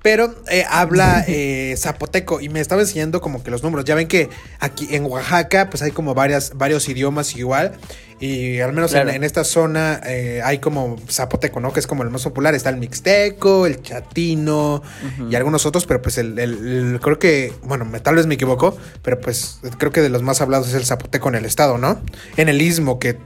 Pero 0.06 0.36
eh, 0.52 0.64
habla 0.70 1.26
eh, 1.28 1.74
zapoteco 1.80 2.40
y 2.40 2.48
me 2.48 2.60
estaba 2.60 2.84
enseñando 2.84 3.22
como 3.22 3.42
que 3.42 3.50
los 3.50 3.64
números. 3.64 3.86
Ya 3.86 3.96
ven 3.96 4.08
que 4.08 4.30
aquí 4.60 4.88
en 4.92 5.04
Oaxaca 5.06 5.68
pues 5.72 5.82
hay 5.82 5.90
como 5.90 6.14
varias, 6.14 6.52
varios 6.56 6.88
idiomas 6.88 7.36
igual. 7.36 7.72
Y 8.20 8.60
al 8.60 8.72
menos 8.72 8.92
en- 8.92 8.98
Claro. 9.02 9.10
en, 9.10 9.24
esta 9.24 9.44
zona 9.44 10.00
eh, 10.06 10.42
hay 10.44 10.60
como 10.60 10.98
zapoteco, 11.10 11.60
¿no? 11.60 11.74
Que 11.74 11.80
es 11.80 11.88
como 11.88 12.04
el 12.04 12.12
más 12.12 12.22
popular. 12.24 12.54
Está 12.54 12.70
el 12.70 12.78
mixteco, 12.78 13.66
el 13.66 13.82
chatino 13.82 14.84
y 15.28 15.34
algunos 15.34 15.66
otros, 15.66 15.88
pero 15.88 16.04
pues 16.04 16.20
el, 16.20 16.38
el- 16.38 16.68
el- 16.94 17.00
creo 17.02 17.18
que, 17.18 17.52
bueno, 17.64 17.84
me- 17.84 18.00
tal 18.00 18.14
vez 18.14 18.28
me 18.28 18.36
equivoco, 18.36 18.78
pero 19.02 19.20
pues 19.20 19.60
creo 19.80 19.92
que 19.92 20.02
de 20.02 20.10
los 20.10 20.22
más 20.22 20.40
hablados 20.40 20.68
es 20.68 20.76
el 20.76 20.86
zapoteco 20.86 21.30
en 21.30 21.36
el 21.36 21.46
estado, 21.46 21.80
¿no? 21.80 22.00
En 22.38 22.48
el 22.48 22.62
istmo 22.62 23.00
que 23.00 23.18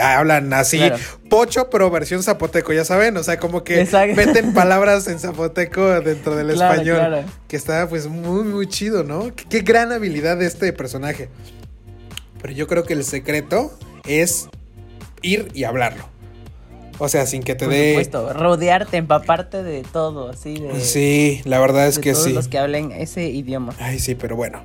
hablan 0.00 0.52
así, 0.52 0.78
Claro. 0.78 0.96
pocho, 1.28 1.70
pero 1.70 1.90
versión 1.90 2.22
zapoteco, 2.22 2.72
ya 2.72 2.84
saben, 2.84 3.16
o 3.16 3.22
sea, 3.22 3.38
como 3.38 3.64
que 3.64 3.80
Exacto. 3.80 4.14
meten 4.16 4.52
palabras 4.54 5.06
en 5.08 5.18
zapoteco 5.18 6.00
dentro 6.00 6.36
del 6.36 6.52
Claro, 6.54 6.72
español, 6.74 6.96
claro. 6.98 7.24
que 7.48 7.56
está 7.56 7.88
pues 7.88 8.06
muy, 8.06 8.44
muy 8.44 8.66
chido, 8.66 9.04
¿no? 9.04 9.34
Qué, 9.34 9.44
qué 9.48 9.60
gran 9.60 9.92
habilidad 9.92 10.36
de 10.36 10.46
este 10.46 10.72
personaje. 10.72 11.28
Pero 12.42 12.52
yo 12.54 12.66
creo 12.66 12.84
que 12.84 12.94
el 12.94 13.04
secreto 13.04 13.76
es 14.06 14.48
ir 15.22 15.48
y 15.54 15.64
hablarlo. 15.64 16.08
O 17.02 17.08
sea, 17.08 17.24
sin 17.24 17.42
que 17.42 17.54
te 17.54 17.64
Por 17.64 17.72
dé... 17.72 17.90
supuesto, 17.92 18.32
rodearte, 18.34 18.98
empaparte 18.98 19.62
de 19.62 19.82
todo, 19.90 20.28
así 20.28 20.58
de, 20.60 20.78
Sí, 20.82 21.40
la 21.46 21.58
verdad 21.58 21.86
es 21.88 21.94
de 21.96 22.02
que 22.02 22.12
todos 22.12 22.24
sí. 22.26 22.32
los 22.34 22.48
que 22.48 22.58
hablen 22.58 22.92
ese 22.92 23.24
idioma. 23.24 23.74
Ay, 23.78 23.98
sí, 23.98 24.14
pero 24.14 24.36
bueno. 24.36 24.62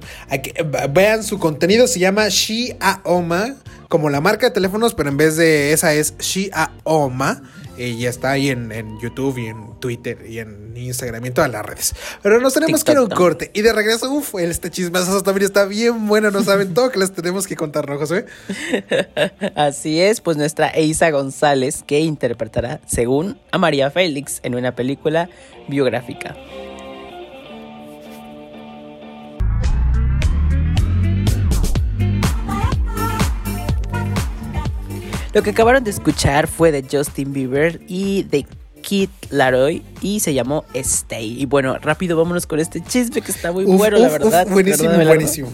Vean 0.89 1.23
su 1.23 1.39
contenido, 1.39 1.88
se 1.88 1.99
llama 1.99 2.28
Shiaoma, 2.28 3.55
como 3.90 4.10
la 4.10 4.22
marca 4.22 4.48
de 4.48 4.52
teléfonos, 4.52 4.94
pero 4.94 5.10
en 5.10 5.18
vez 5.18 5.38
de 5.38 5.74
esa 5.74 5.94
es 5.94 6.18
Shiaoma. 6.18 7.42
Y 7.78 7.98
ya 7.98 8.10
está 8.10 8.32
ahí 8.32 8.50
en, 8.50 8.72
en 8.72 8.98
YouTube 9.02 9.38
y 9.38 9.48
en 9.48 9.78
Twitter 9.82 10.26
y 10.30 10.40
en 10.40 10.78
Instagram 10.78 11.26
y 11.26 11.28
en 11.28 11.34
todas 11.34 11.52
las 11.52 11.66
redes. 11.66 11.94
Pero 12.22 12.40
nos 12.40 12.54
tenemos 12.54 12.84
que 12.84 12.94
ir 12.94 12.98
a 12.98 13.02
un 13.02 13.10
corte. 13.10 13.52
Y 13.54 13.62
de 13.62 13.74
regreso, 13.74 14.10
uff, 14.12 14.36
este 14.36 14.72
chismazo 14.72 15.22
también 15.24 15.46
está 15.46 15.66
bien 15.66 16.08
bueno. 16.08 16.32
No 16.32 16.42
saben 16.44 16.74
todo 16.74 16.90
que 16.90 17.00
les 17.00 17.12
tenemos 17.12 17.48
que 17.48 17.56
contar, 17.56 17.90
¿no, 17.90 17.98
José? 17.98 18.26
Así 19.56 20.02
es, 20.02 20.22
pues 20.22 20.38
nuestra 20.38 20.70
Eisa 20.70 21.10
González, 21.12 21.84
que 21.86 22.00
interpretará, 22.00 22.80
según 22.86 23.40
a 23.52 23.58
María 23.58 23.92
Félix, 23.92 24.40
en 24.44 24.56
una 24.56 24.74
película 24.76 25.30
biográfica. 25.68 26.36
Lo 35.36 35.44
que 35.44 35.50
acabaron 35.50 35.84
de 35.84 35.90
escuchar 35.90 36.48
fue 36.48 36.72
de 36.72 36.86
Justin 36.90 37.34
Bieber 37.34 37.82
y 37.90 38.24
de 38.24 38.46
Kit 38.86 39.10
Laroy 39.32 39.82
y 40.02 40.20
se 40.20 40.36
llamó 40.36 40.64
Stay. 40.76 41.42
Y 41.42 41.48
bueno, 41.48 41.80
rápido 41.80 42.16
vámonos 42.16 42.46
con 42.46 42.60
este 42.60 42.84
chisme 42.84 43.22
que 43.22 43.32
está 43.32 43.52
muy 43.52 43.66
bueno, 43.66 43.98
la 43.98 44.10
verdad. 44.10 44.48
buenísimo, 44.48 44.94
buenísimo. 44.94 45.52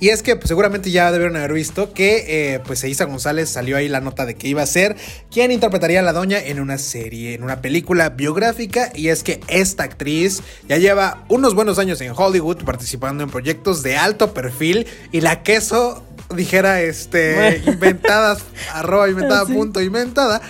Y 0.00 0.10
es 0.10 0.22
que 0.22 0.36
pues, 0.36 0.48
seguramente 0.48 0.90
ya 0.90 1.10
debieron 1.10 1.34
haber 1.36 1.54
visto 1.54 1.94
que 1.94 2.24
eh, 2.54 2.60
pues 2.60 2.84
Eiza 2.84 3.06
González 3.06 3.48
salió 3.48 3.78
ahí 3.78 3.88
la 3.88 4.02
nota 4.02 4.26
de 4.26 4.34
que 4.34 4.48
iba 4.48 4.60
a 4.60 4.66
ser 4.66 4.96
quien 5.30 5.50
interpretaría 5.50 6.00
a 6.00 6.02
la 6.02 6.12
doña 6.12 6.38
en 6.38 6.60
una 6.60 6.76
serie, 6.76 7.32
en 7.32 7.42
una 7.42 7.62
película 7.62 8.10
biográfica. 8.10 8.92
Y 8.94 9.08
es 9.08 9.22
que 9.22 9.40
esta 9.48 9.84
actriz 9.84 10.42
ya 10.68 10.76
lleva 10.76 11.24
unos 11.30 11.54
buenos 11.54 11.78
años 11.78 12.02
en 12.02 12.12
Hollywood 12.14 12.64
participando 12.64 13.24
en 13.24 13.30
proyectos 13.30 13.82
de 13.82 13.96
alto 13.96 14.34
perfil 14.34 14.86
y 15.10 15.22
la 15.22 15.42
queso 15.42 16.04
dijera 16.36 16.82
este 16.82 17.62
inventadas 17.66 18.42
arroba 18.72 19.08
inventada 19.08 19.44
punto 19.46 19.80
inventada 19.80 20.40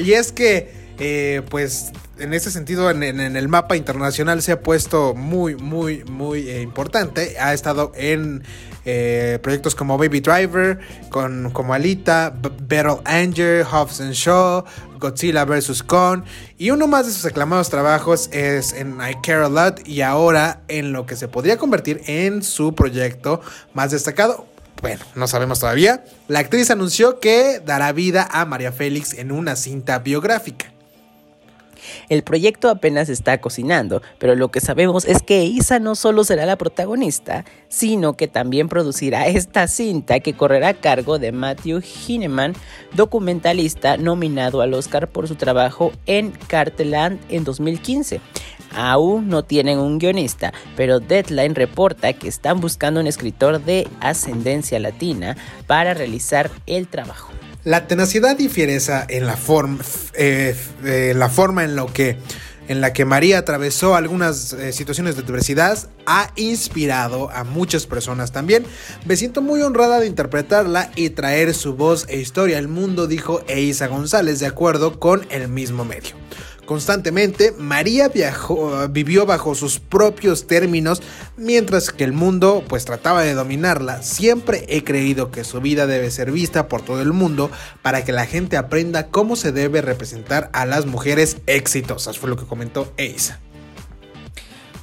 y 0.00 0.12
es 0.12 0.32
que 0.32 0.83
eh, 0.98 1.42
pues 1.50 1.92
en 2.18 2.34
ese 2.34 2.52
sentido 2.52 2.88
en, 2.90 3.02
el 3.02 3.48
mapa 3.48 3.76
internacional 3.76 4.42
se 4.42 4.52
ha 4.52 4.60
puesto 4.60 5.14
muy 5.14 5.56
muy 5.56 6.04
muy 6.04 6.48
eh, 6.48 6.62
importante 6.62 7.36
ha 7.40 7.52
estado 7.52 7.90
en 7.96 8.44
eh, 8.84 9.40
proyectos 9.42 9.74
como 9.74 9.98
Baby 9.98 10.20
Driver 10.20 10.78
con 11.08 11.50
como 11.50 11.74
Alita 11.74 12.32
Battle 12.40 12.98
Angel 13.06 13.64
Hobbs 13.64 13.98
Shaw 13.98 14.64
Godzilla 15.00 15.44
vs. 15.44 15.82
Kong 15.82 16.22
y 16.58 16.70
uno 16.70 16.86
más 16.86 17.06
de 17.06 17.12
sus 17.12 17.26
aclamados 17.26 17.70
trabajos 17.70 18.30
es 18.32 18.72
en 18.72 18.98
I 19.00 19.16
Care 19.20 19.46
a 19.46 19.48
Lot 19.48 19.88
y 19.88 20.02
ahora 20.02 20.62
en 20.68 20.92
lo 20.92 21.06
que 21.06 21.16
se 21.16 21.26
podría 21.26 21.56
convertir 21.56 22.02
en 22.06 22.44
su 22.44 22.74
proyecto 22.76 23.40
más 23.72 23.90
destacado 23.90 24.46
bueno, 24.82 25.02
no 25.14 25.26
sabemos 25.26 25.60
todavía. 25.60 26.04
La 26.28 26.40
actriz 26.40 26.70
anunció 26.70 27.18
que 27.18 27.58
dará 27.64 27.90
vida 27.92 28.28
a 28.30 28.44
María 28.44 28.70
Félix 28.70 29.14
en 29.14 29.32
una 29.32 29.56
cinta 29.56 30.00
biográfica. 30.00 30.73
El 32.08 32.22
proyecto 32.22 32.68
apenas 32.68 33.08
está 33.08 33.40
cocinando, 33.40 34.02
pero 34.18 34.34
lo 34.34 34.50
que 34.50 34.60
sabemos 34.60 35.04
es 35.04 35.22
que 35.22 35.44
Isa 35.44 35.78
no 35.78 35.94
solo 35.94 36.24
será 36.24 36.46
la 36.46 36.56
protagonista, 36.56 37.44
sino 37.68 38.14
que 38.14 38.28
también 38.28 38.68
producirá 38.68 39.26
esta 39.26 39.66
cinta 39.68 40.20
que 40.20 40.34
correrá 40.34 40.68
a 40.68 40.74
cargo 40.74 41.18
de 41.18 41.32
Matthew 41.32 41.82
Hineman, 42.06 42.54
documentalista 42.94 43.96
nominado 43.96 44.60
al 44.60 44.74
Oscar 44.74 45.08
por 45.08 45.28
su 45.28 45.36
trabajo 45.36 45.92
en 46.06 46.32
Carteland 46.48 47.20
en 47.28 47.44
2015. 47.44 48.20
Aún 48.76 49.28
no 49.28 49.44
tienen 49.44 49.78
un 49.78 49.98
guionista, 49.98 50.52
pero 50.76 50.98
Deadline 50.98 51.54
reporta 51.54 52.12
que 52.12 52.28
están 52.28 52.60
buscando 52.60 53.00
un 53.00 53.06
escritor 53.06 53.62
de 53.62 53.86
ascendencia 54.00 54.80
latina 54.80 55.36
para 55.66 55.94
realizar 55.94 56.50
el 56.66 56.88
trabajo. 56.88 57.30
La 57.64 57.86
tenacidad 57.86 58.38
y 58.38 58.50
fiereza 58.50 59.06
en 59.08 59.26
la, 59.26 59.38
forma, 59.38 59.82
eh, 60.12 60.54
eh, 60.84 61.28
forma 61.30 61.64
en, 61.64 61.74
la 61.74 62.92
que 62.92 63.04
María 63.06 63.38
atravesó 63.38 63.94
algunas 63.94 64.52
eh, 64.52 64.70
situaciones 64.74 65.16
de 65.16 65.22
adversidad 65.22 65.78
ha 66.04 66.30
inspirado 66.36 67.30
a 67.30 67.42
muchas 67.42 67.86
personas 67.86 68.32
también. 68.32 68.66
Me 69.06 69.16
siento 69.16 69.40
muy 69.40 69.62
honrada 69.62 69.98
de 69.98 70.06
interpretarla 70.06 70.90
y 70.94 71.08
traer 71.10 71.54
su 71.54 71.74
voz 71.74 72.04
e 72.10 72.18
historia 72.18 72.58
al 72.58 72.68
mundo, 72.68 73.06
dijo 73.06 73.40
Eisa 73.48 73.86
González, 73.86 74.40
de 74.40 74.46
acuerdo 74.46 75.00
con 75.00 75.26
el 75.30 75.48
mismo 75.48 75.86
medio 75.86 76.16
constantemente, 76.66 77.52
María 77.58 78.10
vivió 78.90 79.26
bajo 79.26 79.54
sus 79.54 79.78
propios 79.78 80.46
términos 80.46 81.02
mientras 81.36 81.90
que 81.90 82.04
el 82.04 82.12
mundo 82.12 82.64
pues 82.68 82.84
trataba 82.84 83.22
de 83.22 83.34
dominarla. 83.34 84.02
Siempre 84.02 84.64
he 84.68 84.84
creído 84.84 85.30
que 85.30 85.44
su 85.44 85.60
vida 85.60 85.86
debe 85.86 86.10
ser 86.10 86.30
vista 86.30 86.68
por 86.68 86.82
todo 86.82 87.02
el 87.02 87.12
mundo 87.12 87.50
para 87.82 88.04
que 88.04 88.12
la 88.12 88.26
gente 88.26 88.56
aprenda 88.56 89.08
cómo 89.08 89.36
se 89.36 89.52
debe 89.52 89.82
representar 89.82 90.50
a 90.52 90.66
las 90.66 90.86
mujeres 90.86 91.38
exitosas, 91.46 92.18
fue 92.18 92.30
lo 92.30 92.36
que 92.36 92.46
comentó 92.46 92.92
Eisa. 92.96 93.40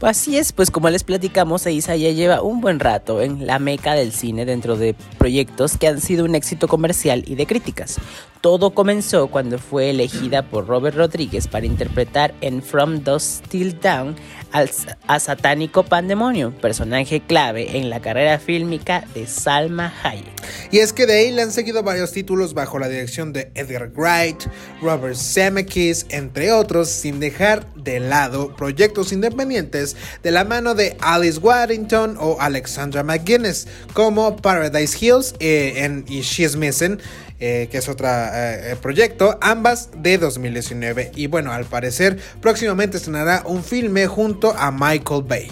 Así 0.01 0.37
es, 0.37 0.51
pues 0.51 0.71
como 0.71 0.89
les 0.89 1.03
platicamos, 1.03 1.67
Eisa 1.67 1.95
ya 1.95 2.09
lleva 2.09 2.41
un 2.41 2.59
buen 2.59 2.79
rato 2.79 3.21
en 3.21 3.45
la 3.45 3.59
meca 3.59 3.93
del 3.93 4.11
cine 4.11 4.45
dentro 4.45 4.75
de 4.75 4.95
proyectos 5.19 5.77
que 5.77 5.87
han 5.87 6.01
sido 6.01 6.25
un 6.25 6.33
éxito 6.33 6.67
comercial 6.67 7.23
y 7.27 7.35
de 7.35 7.45
críticas. 7.45 7.97
Todo 8.41 8.71
comenzó 8.71 9.27
cuando 9.27 9.59
fue 9.59 9.91
elegida 9.91 10.41
por 10.41 10.65
Robert 10.65 10.97
Rodríguez 10.97 11.47
para 11.47 11.67
interpretar 11.67 12.33
en 12.41 12.63
From 12.63 13.03
Dust 13.03 13.45
Till 13.47 13.79
Down 13.79 14.15
a 15.07 15.19
Satánico 15.19 15.83
Pandemonio, 15.83 16.51
personaje 16.51 17.21
clave 17.21 17.77
en 17.77 17.89
la 17.89 18.01
carrera 18.01 18.39
fílmica 18.39 19.05
de 19.13 19.27
Salma 19.27 19.93
Hayek. 20.03 20.29
Y 20.71 20.79
es 20.79 20.93
que 20.93 21.05
de 21.05 21.13
ahí 21.13 21.31
le 21.31 21.41
han 21.41 21.51
seguido 21.51 21.83
varios 21.83 22.11
títulos 22.11 22.53
bajo 22.53 22.79
la 22.79 22.89
dirección 22.89 23.33
de 23.33 23.51
Edgar 23.55 23.91
Wright, 23.95 24.43
Robert 24.81 25.15
Zemeckis, 25.15 26.05
entre 26.09 26.51
otros, 26.51 26.89
sin 26.89 27.19
dejar 27.19 27.65
de 27.75 27.99
lado 27.99 28.55
proyectos 28.55 29.11
independientes 29.11 29.95
de 30.23 30.31
la 30.31 30.43
mano 30.43 30.75
de 30.75 30.97
Alice 31.01 31.39
Waddington 31.39 32.17
o 32.19 32.37
Alexandra 32.39 33.03
McGuinness, 33.03 33.67
como 33.93 34.35
Paradise 34.37 34.97
Hills 34.99 35.35
eh, 35.39 35.73
en 35.77 36.05
y 36.07 36.21
She's 36.21 36.55
Missing 36.55 36.99
eh, 37.43 37.67
que 37.71 37.79
es 37.79 37.89
otro 37.89 38.07
eh, 38.07 38.77
proyecto, 38.81 39.39
ambas 39.41 39.89
de 39.97 40.19
2019. 40.19 41.11
Y 41.15 41.25
bueno, 41.25 41.51
al 41.51 41.65
parecer 41.65 42.19
próximamente 42.39 42.97
estrenará 42.97 43.41
un 43.45 43.63
filme 43.63 44.05
junto 44.05 44.53
a 44.55 44.71
Michael 44.71 45.23
Bay. 45.23 45.51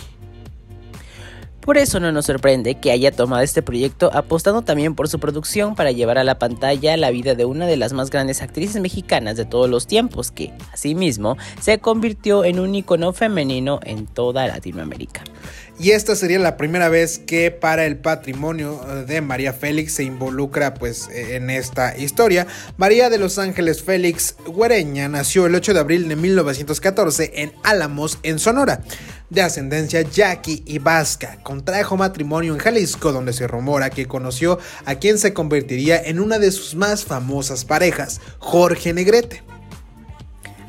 Por 1.62 1.78
eso 1.78 2.00
no 2.00 2.12
nos 2.12 2.26
sorprende 2.26 2.76
que 2.76 2.92
haya 2.92 3.12
tomado 3.12 3.44
este 3.44 3.62
proyecto 3.62 4.10
apostando 4.14 4.62
también 4.62 4.96
por 4.96 5.10
su 5.10 5.20
producción 5.20 5.76
para 5.76 5.92
llevar 5.92 6.18
a 6.18 6.24
la 6.24 6.40
pantalla 6.40 6.96
la 6.96 7.12
vida 7.12 7.36
de 7.36 7.46
una 7.46 7.68
de 7.68 7.78
las 7.78 7.94
más 7.94 8.10
grandes 8.10 8.42
actrices 8.42 8.82
mexicanas 8.82 9.36
de 9.36 9.46
todos 9.46 9.70
los 9.70 9.86
tiempos, 9.86 10.32
que 10.32 10.54
asimismo 10.74 11.38
se 11.62 11.80
convirtió 11.80 12.46
en 12.46 12.60
un 12.60 12.74
icono 12.74 13.14
femenino 13.14 13.80
en 13.84 14.08
toda 14.08 14.48
Latinoamérica. 14.48 15.24
Y 15.82 15.92
esta 15.92 16.14
sería 16.18 16.40
la 16.40 16.58
primera 16.58 16.90
vez 16.90 17.20
que 17.20 17.52
para 17.52 17.86
el 17.86 17.96
patrimonio 17.96 18.82
eh, 18.86 19.06
de 19.06 19.22
María 19.22 19.54
Félix 19.54 19.94
se 19.94 20.04
involucra 20.04 20.74
pues 20.74 21.08
eh, 21.08 21.38
en 21.38 21.50
esta 21.50 21.98
historia. 21.98 22.48
María 22.76 23.10
de 23.10 23.18
Los 23.18 23.40
Ángeles 23.40 23.82
Félix 23.82 24.36
Güereña 24.46 25.08
nació 25.08 25.46
el 25.46 25.56
8 25.56 25.74
de 25.74 25.80
abril 25.80 26.10
de 26.10 26.18
1914 26.18 27.32
en 27.34 27.54
Álamos, 27.64 28.20
en 28.24 28.40
Sonora. 28.40 28.82
De 29.30 29.42
ascendencia 29.42 30.02
yaqui 30.02 30.64
y 30.66 30.80
vasca, 30.80 31.38
contrajo 31.44 31.96
matrimonio 31.96 32.52
en 32.54 32.60
Jalisco 32.60 33.14
donde 33.14 33.32
se 33.32 33.48
rumora 33.48 33.90
que 33.90 34.06
conoció 34.06 34.60
a 34.84 34.96
quien 34.96 35.18
se 35.18 35.34
convertiría 35.34 36.02
en 36.02 36.20
una 36.20 36.40
de 36.40 36.52
sus 36.52 36.76
más 36.76 37.06
famosas 37.06 37.64
parejas, 37.64 38.20
Jorge 38.40 38.92
Negrete. 38.92 39.44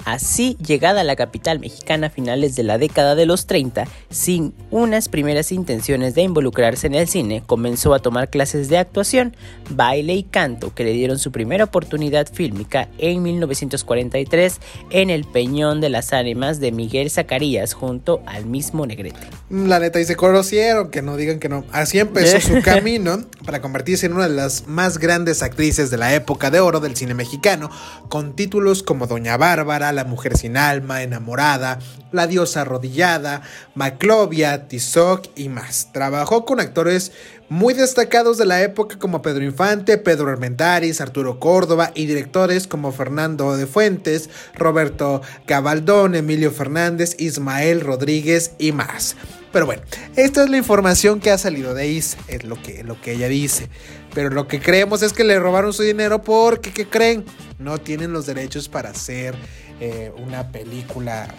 Así, 0.04 0.56
llegada 0.64 1.02
a 1.02 1.04
la 1.04 1.16
capital 1.16 1.60
mexicana 1.60 2.08
a 2.08 2.10
finales 2.10 2.56
de 2.56 2.62
la 2.62 2.78
década 2.78 3.14
de 3.14 3.26
los 3.26 3.46
30, 3.46 3.86
sin 4.10 4.54
unas 4.70 5.08
primeras 5.08 5.52
intenciones 5.52 6.14
de 6.14 6.22
involucrarse 6.22 6.86
en 6.86 6.94
el 6.94 7.08
cine, 7.08 7.42
comenzó 7.46 7.94
a 7.94 8.00
tomar 8.00 8.30
clases 8.30 8.68
de 8.68 8.78
actuación, 8.78 9.36
baile 9.70 10.14
y 10.14 10.22
canto 10.22 10.74
que 10.74 10.84
le 10.84 10.92
dieron 10.92 11.18
su 11.18 11.32
primera 11.32 11.64
oportunidad 11.64 12.28
fílmica 12.32 12.88
en 12.98 13.22
1943 13.22 14.60
en 14.90 15.10
El 15.10 15.24
Peñón 15.24 15.80
de 15.80 15.90
las 15.90 16.12
Ánimas 16.12 16.60
de 16.60 16.72
Miguel 16.72 17.10
Zacarías 17.10 17.74
junto 17.74 18.22
al 18.26 18.46
mismo 18.46 18.86
Negrete. 18.86 19.20
La 19.50 19.78
neta, 19.78 20.00
y 20.00 20.04
se 20.04 20.16
conocieron, 20.16 20.90
que 20.90 21.02
no 21.02 21.16
digan 21.16 21.38
que 21.38 21.48
no. 21.48 21.64
Así 21.72 21.98
empezó 21.98 22.40
su 22.40 22.62
camino 22.64 23.24
para 23.44 23.60
convertirse 23.60 24.06
en 24.06 24.14
una 24.14 24.28
de 24.28 24.34
las 24.34 24.66
más 24.66 24.98
grandes 24.98 25.42
actrices 25.42 25.90
de 25.90 25.96
la 25.96 26.14
época 26.14 26.50
de 26.50 26.60
oro 26.60 26.80
del 26.80 26.96
cine 26.96 27.14
mexicano, 27.14 27.70
con 28.08 28.34
títulos 28.34 28.82
como 28.82 29.06
Doña 29.06 29.36
Bárbara, 29.36 29.89
la 29.92 30.04
Mujer 30.04 30.36
sin 30.36 30.56
Alma, 30.56 31.02
Enamorada, 31.02 31.78
La 32.12 32.26
Diosa 32.26 32.62
Arrodillada, 32.62 33.42
Maclovia, 33.74 34.68
Tizoc 34.68 35.26
y 35.36 35.48
más. 35.48 35.88
Trabajó 35.92 36.44
con 36.44 36.60
actores 36.60 37.12
muy 37.50 37.74
destacados 37.74 38.38
de 38.38 38.46
la 38.46 38.62
época 38.62 38.98
como 38.98 39.22
Pedro 39.22 39.44
Infante, 39.44 39.98
Pedro 39.98 40.28
Armentaris, 40.28 41.00
Arturo 41.00 41.40
Córdoba 41.40 41.90
y 41.94 42.06
directores 42.06 42.68
como 42.68 42.92
Fernando 42.92 43.56
de 43.56 43.66
Fuentes, 43.66 44.30
Roberto 44.54 45.20
Gabaldón, 45.46 46.14
Emilio 46.14 46.52
Fernández, 46.52 47.16
Ismael 47.18 47.80
Rodríguez 47.80 48.52
y 48.58 48.70
más. 48.70 49.16
Pero 49.52 49.66
bueno, 49.66 49.82
esta 50.14 50.44
es 50.44 50.50
la 50.50 50.58
información 50.58 51.18
que 51.18 51.32
ha 51.32 51.38
salido 51.38 51.74
de 51.74 51.88
Is, 51.88 52.16
es 52.28 52.44
lo 52.44 52.60
que, 52.62 52.84
lo 52.84 53.00
que 53.00 53.12
ella 53.14 53.28
dice. 53.28 53.68
Pero 54.14 54.30
lo 54.30 54.46
que 54.46 54.60
creemos 54.60 55.02
es 55.02 55.12
que 55.12 55.24
le 55.24 55.38
robaron 55.38 55.72
su 55.72 55.82
dinero 55.82 56.22
porque, 56.22 56.72
¿qué 56.72 56.86
creen? 56.86 57.24
No 57.58 57.78
tienen 57.78 58.12
los 58.12 58.26
derechos 58.26 58.68
para 58.68 58.90
hacer 58.90 59.34
eh, 59.80 60.12
una 60.16 60.52
película 60.52 61.34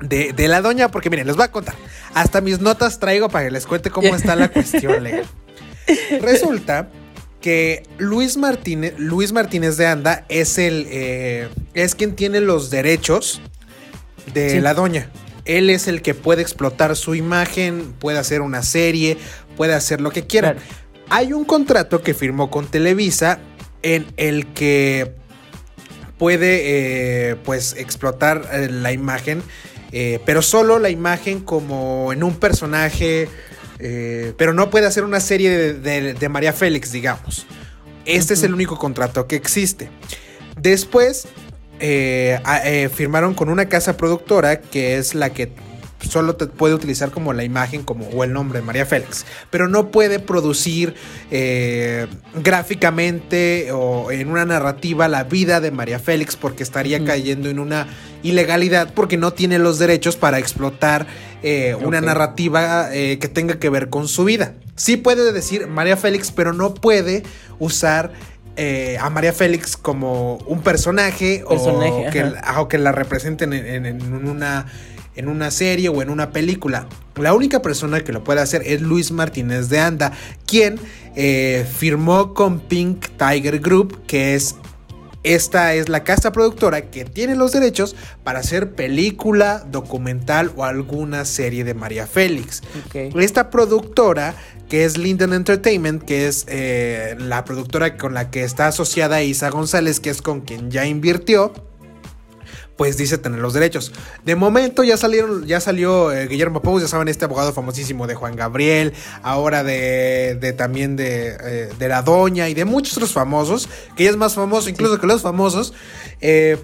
de, 0.00 0.48
la 0.48 0.60
doña, 0.60 0.90
porque 0.90 1.10
miren, 1.10 1.26
les 1.26 1.36
voy 1.36 1.44
a 1.44 1.52
contar. 1.52 1.74
Hasta 2.14 2.40
mis 2.40 2.60
notas 2.60 2.98
traigo 2.98 3.28
para 3.28 3.46
que 3.46 3.50
les 3.50 3.66
cuente 3.66 3.90
cómo 3.90 4.14
está 4.14 4.36
la 4.36 4.48
cuestión 4.48 5.02
legal. 5.02 5.26
Resulta 6.20 6.88
que 7.40 7.84
Luis 7.98 8.36
Martínez, 8.36 8.94
Luis 8.98 9.32
Martínez 9.32 9.76
de 9.76 9.86
Anda 9.86 10.24
es 10.28 10.58
el 10.58 10.86
eh, 10.90 11.48
es 11.74 11.94
quien 11.94 12.16
tiene 12.16 12.40
los 12.40 12.70
derechos 12.70 13.40
de 14.34 14.60
la 14.60 14.74
doña. 14.74 15.08
Él 15.44 15.70
es 15.70 15.88
el 15.88 16.02
que 16.02 16.14
puede 16.14 16.42
explotar 16.42 16.94
su 16.94 17.14
imagen, 17.14 17.94
puede 17.98 18.18
hacer 18.18 18.42
una 18.42 18.62
serie, 18.62 19.16
puede 19.56 19.74
hacer 19.74 20.00
lo 20.00 20.10
que 20.10 20.26
quiera. 20.26 20.56
Hay 21.08 21.32
un 21.32 21.44
contrato 21.44 22.02
que 22.02 22.12
firmó 22.12 22.50
con 22.50 22.66
Televisa 22.66 23.38
en 23.82 24.06
el 24.16 24.46
que 24.48 25.14
puede 26.18 27.36
pues 27.44 27.74
explotar 27.76 28.48
la 28.70 28.92
imagen, 28.92 29.42
pero 30.26 30.42
solo 30.42 30.78
la 30.78 30.90
imagen 30.90 31.40
como 31.40 32.12
en 32.12 32.22
un 32.22 32.36
personaje, 32.36 33.28
pero 33.78 34.52
no 34.52 34.70
puede 34.70 34.86
hacer 34.86 35.04
una 35.04 35.20
serie 35.20 35.74
de, 35.74 36.28
María 36.28 36.52
Félix, 36.52 36.92
digamos. 36.92 37.46
Este 38.04 38.34
es 38.34 38.42
el 38.42 38.52
único 38.52 38.78
contrato 38.78 39.26
que 39.26 39.36
existe. 39.36 39.90
Después 40.60 41.28
firmaron 41.78 43.34
con 43.34 43.48
una 43.48 43.68
casa 43.68 43.96
productora 43.96 44.60
que 44.60 44.98
es 44.98 45.14
la 45.14 45.30
que 45.30 45.52
solo 46.00 46.36
te 46.36 46.46
puede 46.46 46.74
utilizar 46.74 47.10
como 47.10 47.32
la 47.32 47.44
imagen 47.44 47.82
como, 47.82 48.06
o 48.08 48.24
el 48.24 48.32
nombre 48.32 48.60
de 48.60 48.64
María 48.64 48.86
Félix, 48.86 49.26
pero 49.50 49.68
no 49.68 49.90
puede 49.90 50.20
producir 50.20 50.94
eh, 51.30 52.06
gráficamente 52.34 53.70
o 53.72 54.10
en 54.10 54.28
una 54.28 54.44
narrativa 54.44 55.08
la 55.08 55.24
vida 55.24 55.60
de 55.60 55.70
María 55.70 55.98
Félix 55.98 56.36
porque 56.36 56.62
estaría 56.62 57.04
cayendo 57.04 57.48
en 57.48 57.58
una 57.58 57.88
ilegalidad 58.22 58.92
porque 58.94 59.16
no 59.16 59.32
tiene 59.32 59.58
los 59.58 59.78
derechos 59.78 60.16
para 60.16 60.38
explotar 60.38 61.06
eh, 61.42 61.76
una 61.80 62.00
narrativa 62.00 62.88
eh, 62.92 63.18
que 63.18 63.28
tenga 63.28 63.58
que 63.58 63.68
ver 63.68 63.88
con 63.88 64.08
su 64.08 64.24
vida. 64.24 64.54
Sí 64.76 64.96
puede 64.96 65.32
decir 65.32 65.66
María 65.66 65.96
Félix, 65.96 66.30
pero 66.30 66.52
no 66.52 66.74
puede 66.74 67.24
usar 67.58 68.12
a 69.00 69.08
María 69.10 69.32
Félix 69.32 69.76
como 69.76 70.38
un 70.38 70.62
personaje, 70.62 71.44
o, 71.46 72.10
que, 72.68 72.78
la 72.78 72.90
representen 72.90 73.52
en 73.52 74.26
una 74.26 74.66
en 75.18 75.28
una 75.28 75.50
serie 75.50 75.88
o 75.88 76.00
en 76.00 76.10
una 76.10 76.30
película. 76.30 76.86
La 77.16 77.34
única 77.34 77.60
persona 77.60 78.02
que 78.02 78.12
lo 78.12 78.22
puede 78.22 78.40
hacer 78.40 78.62
es 78.64 78.80
Luis 78.80 79.10
Martínez 79.10 79.68
de 79.68 79.80
Anda, 79.80 80.12
quien 80.46 80.78
eh, 81.16 81.66
firmó 81.76 82.34
con 82.34 82.60
Pink 82.60 83.06
Tiger 83.18 83.58
Group, 83.58 84.06
que 84.06 84.36
es 84.36 84.54
esta 85.24 85.74
es 85.74 85.88
la 85.88 86.04
casa 86.04 86.30
productora 86.30 86.90
que 86.90 87.04
tiene 87.04 87.34
los 87.34 87.50
derechos 87.50 87.96
para 88.22 88.38
hacer 88.38 88.76
película, 88.76 89.66
documental 89.68 90.52
o 90.56 90.64
alguna 90.64 91.24
serie 91.24 91.64
de 91.64 91.74
María 91.74 92.06
Félix. 92.06 92.62
Esta 92.94 93.50
productora, 93.50 94.36
que 94.68 94.84
es 94.84 94.96
Linden 94.96 95.32
Entertainment, 95.32 96.04
que 96.04 96.28
es 96.28 96.46
eh, 96.48 97.16
la 97.18 97.44
productora 97.44 97.96
con 97.96 98.14
la 98.14 98.30
que 98.30 98.44
está 98.44 98.68
asociada 98.68 99.20
Isa 99.20 99.50
González, 99.50 99.98
que 99.98 100.10
es 100.10 100.22
con 100.22 100.42
quien 100.42 100.70
ya 100.70 100.86
invirtió, 100.86 101.52
pues 102.78 102.96
dice 102.96 103.18
tener 103.18 103.40
los 103.40 103.52
derechos. 103.52 103.92
De 104.24 104.36
momento 104.36 104.84
ya 104.84 104.96
salieron, 104.96 105.44
ya 105.44 105.60
salió 105.60 106.12
eh, 106.12 106.28
Guillermo 106.28 106.62
Pous, 106.62 106.80
ya 106.80 106.88
saben, 106.88 107.08
este 107.08 107.24
abogado 107.24 107.52
famosísimo 107.52 108.06
de 108.06 108.14
Juan 108.14 108.36
Gabriel, 108.36 108.94
ahora 109.22 109.64
de, 109.64 110.38
de 110.40 110.52
también 110.52 110.94
de, 110.94 111.36
eh, 111.40 111.68
de, 111.76 111.88
La 111.88 112.02
Doña 112.02 112.48
y 112.48 112.54
de 112.54 112.64
muchos 112.64 112.96
otros 112.96 113.12
famosos, 113.12 113.68
que 113.96 114.04
ya 114.04 114.10
es 114.10 114.16
más 114.16 114.34
famoso 114.34 114.70
incluso 114.70 115.00
que 115.00 115.08
los 115.08 115.22
famosos. 115.22 115.74
Eh, 116.20 116.56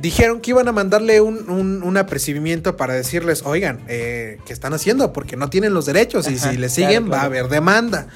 dijeron 0.00 0.40
que 0.40 0.50
iban 0.50 0.68
a 0.68 0.72
mandarle 0.72 1.20
un, 1.20 1.96
apercibimiento 1.96 2.76
para 2.76 2.94
decirles, 2.94 3.42
oigan, 3.44 3.80
eh, 3.88 4.38
¿qué 4.46 4.52
están 4.52 4.72
haciendo? 4.72 5.12
Porque 5.12 5.36
no 5.36 5.50
tienen 5.50 5.74
los 5.74 5.86
derechos 5.86 6.28
y 6.30 6.38
si 6.38 6.56
le 6.56 6.68
siguen 6.68 7.10
va 7.10 7.20
a 7.20 7.24
haber 7.24 7.48
demanda. 7.48 8.08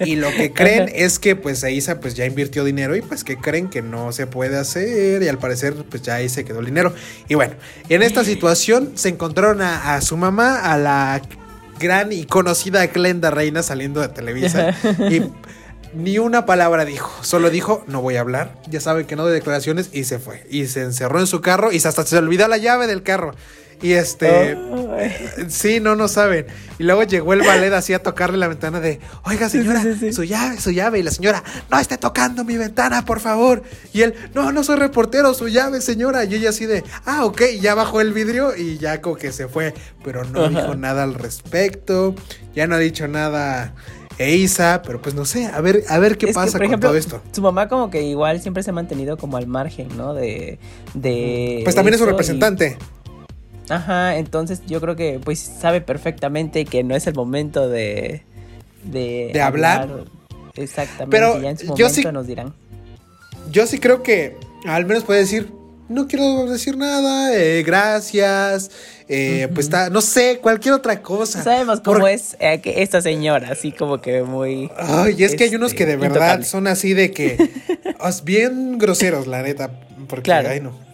Y 0.00 0.16
lo 0.16 0.30
que 0.30 0.52
creen 0.54 0.88
es 0.94 1.18
que 1.18 1.36
pues 1.36 1.64
Aiza 1.64 2.00
pues 2.00 2.14
ya 2.14 2.24
invirtió 2.26 2.64
dinero 2.64 2.94
y 2.96 3.02
pues 3.02 3.24
que 3.24 3.36
creen 3.36 3.68
que 3.68 3.82
no 3.82 4.12
se 4.12 4.26
puede 4.26 4.56
hacer 4.56 5.22
y 5.22 5.28
al 5.28 5.38
parecer 5.38 5.74
pues 5.88 6.02
ya 6.02 6.16
ahí 6.16 6.28
se 6.28 6.44
quedó 6.44 6.60
el 6.60 6.66
dinero. 6.66 6.94
Y 7.28 7.34
bueno, 7.34 7.54
en 7.88 8.02
esta 8.02 8.24
situación 8.24 8.92
se 8.94 9.08
encontraron 9.08 9.60
a, 9.62 9.94
a 9.94 10.00
su 10.00 10.16
mamá, 10.16 10.60
a 10.60 10.78
la 10.78 11.20
gran 11.78 12.12
y 12.12 12.24
conocida 12.24 12.86
Glenda 12.86 13.30
Reina 13.30 13.62
saliendo 13.62 14.00
de 14.00 14.08
Televisa 14.08 14.74
y 15.10 15.22
ni 15.94 16.18
una 16.18 16.46
palabra 16.46 16.84
dijo, 16.84 17.12
solo 17.22 17.50
dijo, 17.50 17.84
no 17.86 18.00
voy 18.00 18.16
a 18.16 18.20
hablar, 18.20 18.54
ya 18.68 18.80
saben 18.80 19.06
que 19.06 19.16
no 19.16 19.26
de 19.26 19.34
declaraciones 19.34 19.90
y 19.92 20.04
se 20.04 20.18
fue. 20.18 20.46
Y 20.50 20.66
se 20.66 20.82
encerró 20.82 21.20
en 21.20 21.26
su 21.26 21.40
carro 21.40 21.72
y 21.72 21.76
hasta 21.76 22.04
se 22.04 22.18
olvidó 22.18 22.46
la 22.48 22.58
llave 22.58 22.86
del 22.86 23.02
carro. 23.02 23.34
Y 23.80 23.92
este, 23.92 24.58
sí, 25.48 25.78
no, 25.78 25.94
no 25.94 26.08
saben. 26.08 26.46
Y 26.78 26.82
luego 26.82 27.04
llegó 27.04 27.32
el 27.32 27.42
ballet 27.42 27.72
así 27.72 27.92
a 27.92 28.02
tocarle 28.02 28.36
la 28.36 28.48
ventana 28.48 28.80
de, 28.80 28.98
oiga 29.24 29.48
señora, 29.48 29.82
su 30.12 30.24
llave, 30.24 30.60
su 30.60 30.72
llave. 30.72 30.98
Y 30.98 31.02
la 31.04 31.12
señora, 31.12 31.44
no 31.70 31.78
esté 31.78 31.96
tocando 31.96 32.44
mi 32.44 32.56
ventana, 32.56 33.04
por 33.04 33.20
favor. 33.20 33.62
Y 33.92 34.02
él, 34.02 34.14
no, 34.34 34.50
no 34.50 34.64
soy 34.64 34.76
reportero, 34.76 35.32
su 35.32 35.48
llave, 35.48 35.80
señora. 35.80 36.24
Y 36.24 36.34
ella 36.34 36.50
así 36.50 36.66
de, 36.66 36.82
ah, 37.04 37.24
ok, 37.24 37.42
ya 37.60 37.76
bajó 37.76 38.00
el 38.00 38.12
vidrio 38.12 38.56
y 38.56 38.78
ya 38.78 39.00
como 39.00 39.16
que 39.16 39.30
se 39.30 39.46
fue. 39.46 39.74
Pero 40.04 40.24
no 40.24 40.48
dijo 40.48 40.74
nada 40.74 41.04
al 41.04 41.14
respecto, 41.14 42.16
ya 42.54 42.66
no 42.66 42.74
ha 42.74 42.78
dicho 42.78 43.06
nada 43.06 43.74
e 44.18 44.36
Isa, 44.36 44.82
pero 44.84 45.00
pues 45.00 45.14
no 45.14 45.24
sé, 45.24 45.46
a 45.46 45.60
ver, 45.60 45.84
a 45.88 45.98
ver 45.98 46.18
qué 46.18 46.32
pasa 46.32 46.58
con 46.58 46.80
todo 46.80 46.96
esto. 46.96 47.22
Su 47.32 47.40
mamá 47.40 47.68
como 47.68 47.90
que 47.90 48.02
igual 48.02 48.40
siempre 48.40 48.62
se 48.62 48.70
ha 48.70 48.72
mantenido 48.72 49.16
como 49.16 49.36
al 49.36 49.46
margen, 49.46 49.88
¿no? 49.96 50.12
De, 50.12 50.58
de 50.94 51.60
Pues 51.64 51.76
también 51.76 51.94
es 51.94 52.00
un 52.00 52.08
representante. 52.08 52.76
Ajá, 53.68 54.16
entonces 54.16 54.62
yo 54.66 54.80
creo 54.80 54.96
que 54.96 55.20
pues 55.22 55.38
sabe 55.38 55.80
perfectamente 55.80 56.64
que 56.64 56.82
no 56.82 56.96
es 56.96 57.06
el 57.06 57.14
momento 57.14 57.68
de 57.68 58.22
de, 58.84 59.40
hablar. 59.40 60.04
Exactamente, 60.54 61.10
pero 61.10 61.40
ya 61.40 61.50
en 61.50 61.58
su 61.58 61.66
momento 61.66 62.12
nos 62.12 62.26
dirán. 62.26 62.54
Yo 63.50 63.66
sí 63.66 63.78
creo 63.78 64.02
que 64.02 64.36
al 64.66 64.86
menos 64.86 65.04
puede 65.04 65.20
decir, 65.20 65.52
no 65.88 66.06
quiero 66.06 66.46
decir 66.46 66.76
nada, 66.76 67.34
eh, 67.34 67.62
gracias, 67.62 68.70
eh, 69.08 69.48
pues 69.54 69.66
está, 69.66 69.90
no 69.90 70.00
sé, 70.00 70.38
cualquier 70.40 70.74
otra 70.74 71.00
cosa. 71.02 71.42
Sabemos 71.42 71.80
cómo 71.80 72.06
es 72.06 72.36
eh, 72.40 72.60
esta 72.64 73.00
señora, 73.00 73.50
así 73.50 73.72
como 73.72 74.00
que 74.00 74.22
muy... 74.22 74.70
Ay, 74.76 75.22
es 75.24 75.34
que 75.34 75.44
hay 75.44 75.54
unos 75.54 75.74
que 75.74 75.86
de 75.86 75.94
este, 75.94 76.08
verdad 76.08 76.42
son 76.42 76.66
así 76.66 76.94
de 76.94 77.10
que, 77.10 77.50
bien 78.24 78.78
groseros, 78.78 79.26
la 79.26 79.42
neta, 79.42 79.70
porque, 80.08 80.22
claro. 80.22 80.50
ay 80.50 80.60
no. 80.60 80.88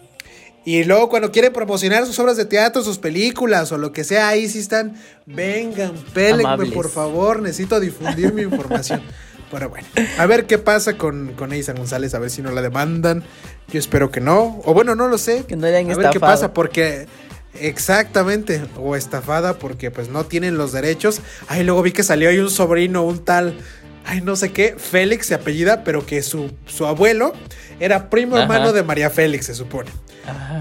Y 0.63 0.83
luego 0.83 1.09
cuando 1.09 1.31
quieren 1.31 1.53
promocionar 1.53 2.07
sus 2.07 2.17
obras 2.17 2.37
de 2.37 2.45
teatro, 2.45 2.81
sus 2.81 2.97
películas 2.97 3.71
o 3.71 3.77
lo 3.77 3.91
que 3.91 4.03
sea, 4.03 4.29
ahí 4.29 4.49
sí 4.49 4.57
están, 4.57 4.95
vengan, 5.27 5.93
pélenme 6.13 6.71
por 6.71 6.89
favor, 6.89 7.39
necesito 7.41 7.79
difundir 7.79 8.33
mi 8.33 8.41
información. 8.41 9.01
Pero 9.55 9.69
bueno, 9.69 9.87
a 10.17 10.25
ver 10.25 10.47
qué 10.47 10.57
pasa 10.57 10.97
con, 10.97 11.31
con 11.37 11.53
Isa 11.53 11.71
González, 11.71 12.13
a 12.13 12.19
ver 12.19 12.29
si 12.29 12.41
no 12.41 12.51
la 12.51 12.61
demandan. 12.61 13.23
Yo 13.71 13.79
espero 13.79 14.11
que 14.11 14.19
no. 14.19 14.59
O 14.65 14.73
bueno, 14.73 14.95
no 14.95 15.07
lo 15.07 15.17
sé. 15.17 15.45
Que 15.47 15.55
no 15.55 15.65
hayan 15.65 15.89
A 15.89 15.95
ver 15.95 16.09
qué 16.09 16.19
pasa, 16.19 16.53
porque. 16.53 17.07
Exactamente. 17.53 18.61
O 18.77 18.97
estafada 18.97 19.57
porque 19.57 19.91
pues 19.91 20.09
no 20.09 20.25
tienen 20.25 20.57
los 20.57 20.73
derechos. 20.73 21.21
Ay, 21.47 21.63
luego 21.63 21.81
vi 21.83 21.93
que 21.93 22.03
salió 22.03 22.27
ahí 22.27 22.39
un 22.39 22.49
sobrino, 22.49 23.03
un 23.03 23.23
tal. 23.23 23.57
Ay, 24.05 24.21
no 24.21 24.35
sé 24.35 24.51
qué. 24.51 24.75
Félix 24.77 25.27
se 25.27 25.35
apellida, 25.35 25.83
pero 25.83 26.05
que 26.05 26.21
su, 26.21 26.51
su 26.65 26.85
abuelo 26.85 27.33
era 27.79 28.09
primo 28.09 28.37
hermano 28.37 28.71
de 28.71 28.83
María 28.83 29.09
Félix, 29.09 29.47
se 29.47 29.55
supone. 29.55 29.89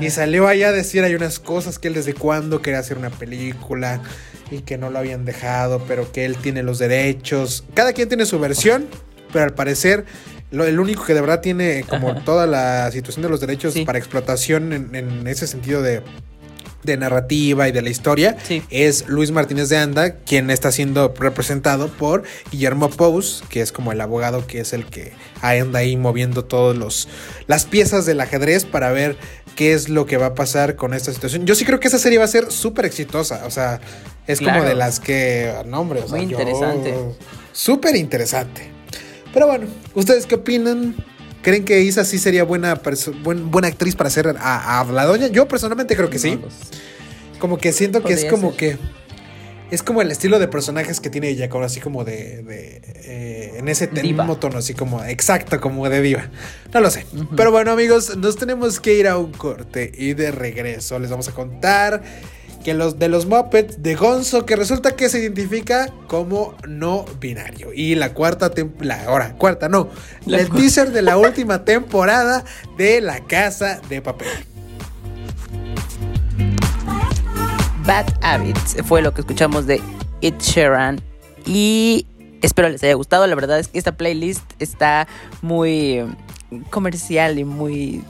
Y 0.01 0.11
salió 0.11 0.49
allá 0.49 0.69
a 0.69 0.73
decir 0.73 1.05
hay 1.05 1.15
unas 1.15 1.39
cosas 1.39 1.79
que 1.79 1.89
él 1.89 1.95
desde 1.95 2.15
cuándo 2.15 2.61
quería 2.61 2.81
hacer 2.81 2.99
una 2.99 3.11
película 3.11 4.01
y 4.51 4.61
que 4.61 4.79
no 4.79 4.91
lo 4.91 4.99
habían 4.99 5.25
dejado, 5.25 5.85
pero 5.87 6.11
que 6.13 6.25
él 6.25 6.37
tiene 6.37 6.63
los 6.63 6.79
derechos. 6.79 7.65
Cada 7.75 7.93
quien 7.93 8.09
tiene 8.09 8.27
su 8.27 8.39
versión, 8.39 8.87
pero 9.33 9.45
al 9.45 9.55
parecer 9.55 10.05
lo, 10.51 10.65
el 10.65 10.79
único 10.79 11.05
que 11.05 11.15
de 11.15 11.21
verdad 11.21 11.41
tiene 11.41 11.85
como 11.89 12.15
toda 12.23 12.47
la 12.47 12.91
situación 12.91 13.23
de 13.23 13.29
los 13.29 13.41
derechos 13.41 13.75
para 13.85 13.99
explotación 13.99 14.73
en, 14.73 15.27
ese 15.27 15.47
sentido 15.47 15.83
de, 15.83 16.03
de 16.85 16.97
narrativa 16.97 17.69
y 17.69 17.73
de 17.73 17.83
la 17.83 17.91
historia 17.91 18.37
es 18.71 19.09
Luis 19.09 19.31
Martínez 19.31 19.69
de 19.69 19.79
Anda, 19.79 20.17
quien 20.17 20.51
está 20.51 20.71
siendo 20.73 21.13
representado 21.19 21.89
por 21.89 22.23
Guillermo 22.51 22.91
Pous, 22.91 23.43
que 23.49 23.61
es 23.61 23.73
como 23.73 23.93
el 23.93 24.01
abogado 24.01 24.47
que 24.47 24.61
es 24.61 24.73
el 24.73 24.85
que 24.87 25.13
anda 25.41 25.81
ahí 25.81 25.97
moviendo 25.97 26.45
todos 26.45 26.77
los 26.77 27.09
las 27.47 27.65
piezas 27.65 28.07
del 28.07 28.21
ajedrez 28.21 28.65
para 28.65 28.91
ver 28.93 29.17
qué 29.57 29.73
es 29.73 29.89
lo 29.89 30.07
que 30.07 30.17
va 30.17 30.27
a 30.27 30.35
pasar 30.35 30.77
con 30.77 30.95
esta 30.95 31.13
situación. 31.13 31.47
Yo 31.47 31.55
sí 31.55 31.65
creo 31.65 31.81
que 31.81 31.89
esa 31.89 31.99
serie 31.99 32.19
va 32.19 32.25
a 32.25 32.29
ser 32.29 32.51
súper 32.51 32.85
exitosa, 32.85 33.45
o 33.47 33.51
sea, 33.51 33.81
es 34.27 34.41
como 34.41 34.63
de 34.63 34.75
las 34.75 35.01
que, 35.01 35.53
no 35.67 35.81
hombre, 35.81 36.03
muy 36.09 36.21
interesante. 36.21 36.95
Súper 37.53 37.97
interesante. 37.97 38.71
Pero 39.33 39.47
bueno, 39.47 39.67
¿ustedes 39.95 40.27
qué 40.27 40.37
opinan? 40.37 40.95
¿Creen 41.45 41.67
que 41.67 41.83
Isa 41.83 42.07
sí 42.07 42.19
sería 42.19 42.43
buena, 42.43 42.81
buena 43.51 43.69
actriz 43.69 43.95
para 43.95 44.09
ser 44.09 44.35
a, 44.39 44.87
la 44.91 45.05
doña? 45.05 45.27
Yo 45.29 45.47
personalmente 45.47 45.95
creo 45.95 46.09
que 46.09 46.19
sí. 46.19 46.41
Como 47.39 47.59
que 47.59 47.71
siento 47.73 48.03
que 48.03 48.15
es 48.15 48.25
como 48.25 48.57
que 48.57 48.79
es 49.71 49.83
como 49.83 50.01
el 50.01 50.11
estilo 50.11 50.39
de 50.39 50.49
personajes 50.49 51.01
que 51.01 51.11
tiene 51.11 51.29
ella, 51.29 51.51
como 51.51 51.65
así 51.65 51.81
como 51.81 52.03
de, 52.05 52.45
eh, 52.49 53.55
en 53.59 53.69
ese 53.69 53.89
mismo 53.89 54.39
tono, 54.39 54.59
así 54.59 54.73
como 54.73 55.05
exacto, 55.05 55.61
como 55.61 55.87
de 55.91 56.01
diva. 56.01 56.31
No 56.73 56.81
lo 56.81 56.91
sé. 56.91 57.05
Pero 57.37 57.51
bueno, 57.51 57.73
amigos, 57.73 58.17
nos 58.17 58.37
tenemos 58.37 58.81
que 58.81 58.95
ir 58.95 59.07
a 59.07 59.19
un 59.19 59.33
corte 59.33 59.93
y 59.95 60.15
de 60.15 60.31
regreso 60.31 60.99
les 60.99 61.11
vamos 61.11 61.29
a 61.29 61.33
contar 61.33 62.03
que 62.65 62.75
los 62.75 62.99
de 62.99 63.09
los 63.09 63.27
Muppets 63.27 63.83
de 63.83 63.95
Gonzo, 63.95 64.47
que 64.47 64.57
resulta 64.57 64.97
que 64.97 65.09
se 65.09 65.21
identifica 65.21 65.93
como 66.09 66.57
no 66.67 67.05
binario. 67.21 67.73
Y 67.75 67.95
la 67.95 68.15
cuarta 68.15 68.51
temporada, 68.51 69.05
ahora, 69.07 69.35
cuarta 69.35 69.69
no, 69.69 69.89
el 70.27 70.49
teaser 70.51 70.91
de 70.91 71.03
la 71.03 71.17
última 71.19 71.65
temporada 71.65 72.45
de 72.79 73.03
La 73.03 73.21
Casa 73.21 73.81
de 73.89 74.01
Papel. 74.01 74.29
Bad 77.87 78.07
Habits 78.23 78.77
fue 78.87 79.03
lo 79.03 79.13
que 79.13 79.21
escuchamos 79.21 79.67
de 79.67 79.83
It 80.23 80.41
Sheeran 80.41 81.03
y 81.45 82.07
espero 82.41 82.71
les 82.71 82.83
haya 82.83 82.95
gustado. 82.95 83.27
La 83.27 83.35
verdad 83.35 83.59
es 83.59 83.69
que 83.69 83.79
esta 83.79 83.93
playlist 83.93 84.43
está 84.59 85.07
muy 85.43 86.03
comercial 86.71 87.39
y 87.39 87.45
muy 87.45 88.03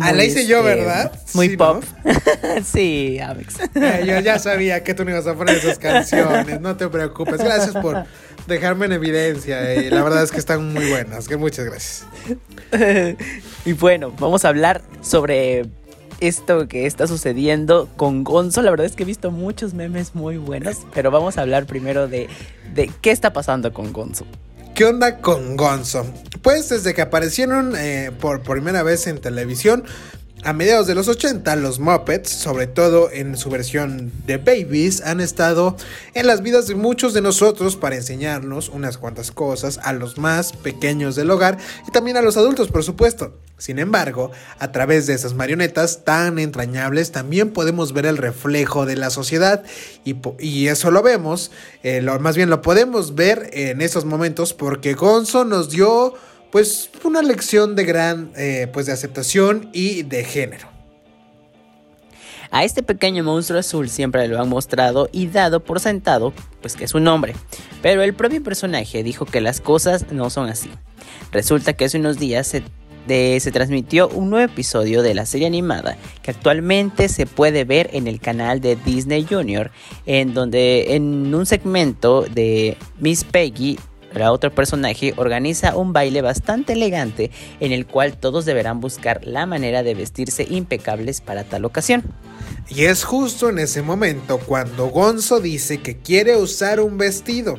Ah, 0.00 0.12
la 0.12 0.24
hice 0.24 0.46
yo, 0.46 0.58
este, 0.58 0.68
¿verdad? 0.74 1.12
Muy 1.34 1.48
Sí, 1.50 1.56
pop. 1.56 1.84
sí, 2.64 3.18
Alex. 3.18 3.54
Eh, 3.74 4.04
yo 4.06 4.20
ya 4.20 4.38
sabía 4.38 4.82
que 4.82 4.94
tú 4.94 5.04
no 5.04 5.10
ibas 5.10 5.26
a 5.26 5.34
poner 5.34 5.56
esas 5.56 5.78
canciones, 5.78 6.60
no 6.60 6.76
te 6.76 6.88
preocupes. 6.88 7.38
Gracias 7.38 7.74
por 7.76 8.04
dejarme 8.46 8.86
en 8.86 8.92
evidencia. 8.92 9.72
eh, 9.72 9.90
La 9.90 10.02
verdad 10.02 10.22
es 10.22 10.30
que 10.32 10.38
están 10.38 10.72
muy 10.72 10.88
buenas. 10.88 11.28
Que 11.28 11.36
muchas 11.36 11.64
gracias. 11.66 12.06
y 13.64 13.72
bueno, 13.74 14.12
vamos 14.18 14.44
a 14.44 14.48
hablar 14.48 14.82
sobre 15.02 15.66
esto 16.20 16.68
que 16.68 16.86
está 16.86 17.06
sucediendo 17.06 17.88
con 17.96 18.24
Gonzo. 18.24 18.62
La 18.62 18.70
verdad 18.70 18.86
es 18.86 18.94
que 18.96 19.04
he 19.04 19.06
visto 19.06 19.30
muchos 19.30 19.74
memes 19.74 20.14
muy 20.14 20.36
buenos, 20.36 20.78
pero 20.94 21.10
vamos 21.10 21.38
a 21.38 21.42
hablar 21.42 21.66
primero 21.66 22.08
de, 22.08 22.28
de 22.74 22.90
qué 23.00 23.10
está 23.10 23.32
pasando 23.32 23.72
con 23.72 23.92
Gonzo. 23.92 24.26
¿Qué 24.74 24.84
onda 24.84 25.18
con 25.18 25.56
Gonzo? 25.56 26.06
Pues 26.42 26.68
desde 26.70 26.94
que 26.94 27.02
aparecieron 27.02 27.74
eh, 27.76 28.12
por 28.18 28.42
primera 28.42 28.82
vez 28.82 29.06
en 29.06 29.20
televisión, 29.20 29.84
a 30.42 30.54
mediados 30.54 30.86
de 30.86 30.94
los 30.94 31.06
80, 31.06 31.54
los 31.56 31.80
Muppets, 31.80 32.30
sobre 32.30 32.66
todo 32.66 33.10
en 33.10 33.36
su 33.36 33.50
versión 33.50 34.10
de 34.26 34.38
Babies, 34.38 35.02
han 35.02 35.20
estado 35.20 35.76
en 36.14 36.26
las 36.26 36.40
vidas 36.40 36.66
de 36.66 36.74
muchos 36.74 37.12
de 37.12 37.20
nosotros 37.20 37.76
para 37.76 37.96
enseñarnos 37.96 38.70
unas 38.70 38.96
cuantas 38.96 39.32
cosas 39.32 39.78
a 39.82 39.92
los 39.92 40.16
más 40.16 40.52
pequeños 40.52 41.14
del 41.14 41.30
hogar 41.30 41.58
y 41.86 41.90
también 41.90 42.16
a 42.16 42.22
los 42.22 42.38
adultos, 42.38 42.68
por 42.68 42.84
supuesto. 42.84 43.34
Sin 43.58 43.78
embargo, 43.78 44.30
a 44.58 44.72
través 44.72 45.06
de 45.06 45.12
esas 45.12 45.34
marionetas 45.34 46.04
tan 46.04 46.38
entrañables 46.38 47.12
también 47.12 47.50
podemos 47.50 47.92
ver 47.92 48.06
el 48.06 48.16
reflejo 48.16 48.86
de 48.86 48.96
la 48.96 49.10
sociedad 49.10 49.62
y, 50.04 50.68
eso 50.68 50.90
lo 50.90 51.02
vemos, 51.02 51.50
eh, 51.82 52.00
lo, 52.00 52.18
más 52.18 52.36
bien 52.36 52.48
lo 52.48 52.62
podemos 52.62 53.14
ver 53.14 53.50
en 53.52 53.82
esos 53.82 54.06
momentos 54.06 54.54
porque 54.54 54.94
Gonzo 54.94 55.44
nos 55.44 55.68
dio 55.68 56.14
pues 56.50 56.90
una 57.04 57.22
lección 57.22 57.76
de 57.76 57.84
gran 57.84 58.32
eh, 58.36 58.68
pues 58.72 58.86
de 58.86 58.92
aceptación 58.92 59.70
y 59.72 60.02
de 60.02 60.24
género. 60.24 60.68
A 62.52 62.64
este 62.64 62.82
pequeño 62.82 63.22
monstruo 63.22 63.60
azul 63.60 63.88
siempre 63.88 64.26
lo 64.26 64.40
han 64.40 64.48
mostrado 64.48 65.08
y 65.12 65.28
dado 65.28 65.60
por 65.60 65.78
sentado, 65.78 66.32
pues 66.60 66.74
que 66.74 66.84
es 66.84 66.94
un 66.94 67.06
hombre. 67.06 67.34
Pero 67.80 68.02
el 68.02 68.12
propio 68.12 68.42
personaje 68.42 69.04
dijo 69.04 69.24
que 69.24 69.40
las 69.40 69.60
cosas 69.60 70.10
no 70.10 70.30
son 70.30 70.48
así. 70.48 70.68
Resulta 71.30 71.74
que 71.74 71.84
hace 71.84 71.98
unos 71.98 72.18
días 72.18 72.48
se, 72.48 72.64
se 73.06 73.52
transmitió 73.52 74.08
un 74.08 74.30
nuevo 74.30 74.52
episodio 74.52 75.02
de 75.02 75.14
la 75.14 75.26
serie 75.26 75.46
animada 75.46 75.96
que 76.22 76.32
actualmente 76.32 77.08
se 77.08 77.24
puede 77.24 77.62
ver 77.62 77.88
en 77.92 78.08
el 78.08 78.18
canal 78.18 78.60
de 78.60 78.74
Disney 78.74 79.24
Junior, 79.30 79.70
en 80.04 80.34
donde 80.34 80.96
en 80.96 81.32
un 81.32 81.46
segmento 81.46 82.22
de 82.22 82.76
Miss 82.98 83.22
Peggy 83.22 83.78
la 84.14 84.32
otro 84.32 84.54
personaje 84.54 85.14
organiza 85.16 85.76
un 85.76 85.92
baile 85.92 86.22
bastante 86.22 86.72
elegante 86.72 87.30
en 87.60 87.72
el 87.72 87.86
cual 87.86 88.16
todos 88.16 88.44
deberán 88.44 88.80
buscar 88.80 89.20
la 89.24 89.46
manera 89.46 89.82
de 89.82 89.94
vestirse 89.94 90.46
impecables 90.48 91.20
para 91.20 91.44
tal 91.44 91.64
ocasión. 91.64 92.02
Y 92.68 92.84
es 92.84 93.04
justo 93.04 93.48
en 93.48 93.58
ese 93.58 93.82
momento 93.82 94.38
cuando 94.38 94.86
Gonzo 94.88 95.40
dice 95.40 95.78
que 95.78 95.98
quiere 95.98 96.36
usar 96.36 96.80
un 96.80 96.98
vestido. 96.98 97.58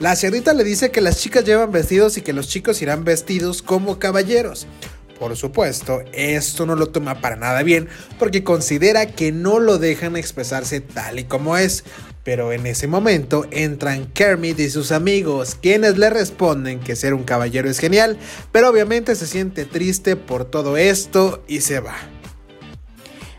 La 0.00 0.16
cerdita 0.16 0.52
le 0.54 0.64
dice 0.64 0.90
que 0.90 1.00
las 1.00 1.18
chicas 1.20 1.44
llevan 1.44 1.70
vestidos 1.70 2.16
y 2.18 2.22
que 2.22 2.32
los 2.32 2.48
chicos 2.48 2.82
irán 2.82 3.04
vestidos 3.04 3.62
como 3.62 3.98
caballeros. 3.98 4.66
Por 5.18 5.36
supuesto, 5.36 6.02
esto 6.12 6.66
no 6.66 6.74
lo 6.74 6.88
toma 6.88 7.20
para 7.20 7.36
nada 7.36 7.62
bien 7.62 7.88
porque 8.18 8.42
considera 8.42 9.06
que 9.06 9.30
no 9.30 9.60
lo 9.60 9.78
dejan 9.78 10.16
expresarse 10.16 10.80
tal 10.80 11.20
y 11.20 11.24
como 11.24 11.56
es. 11.56 11.84
Pero 12.24 12.52
en 12.52 12.66
ese 12.66 12.86
momento 12.86 13.44
entran 13.50 14.06
Kermit 14.06 14.58
y 14.58 14.70
sus 14.70 14.92
amigos, 14.92 15.56
quienes 15.60 15.98
le 15.98 16.08
responden 16.10 16.80
que 16.80 16.96
ser 16.96 17.12
un 17.14 17.22
caballero 17.22 17.68
es 17.68 17.78
genial, 17.78 18.16
pero 18.50 18.70
obviamente 18.70 19.14
se 19.14 19.26
siente 19.26 19.66
triste 19.66 20.16
por 20.16 20.46
todo 20.46 20.76
esto 20.78 21.44
y 21.46 21.60
se 21.60 21.80
va. 21.80 21.94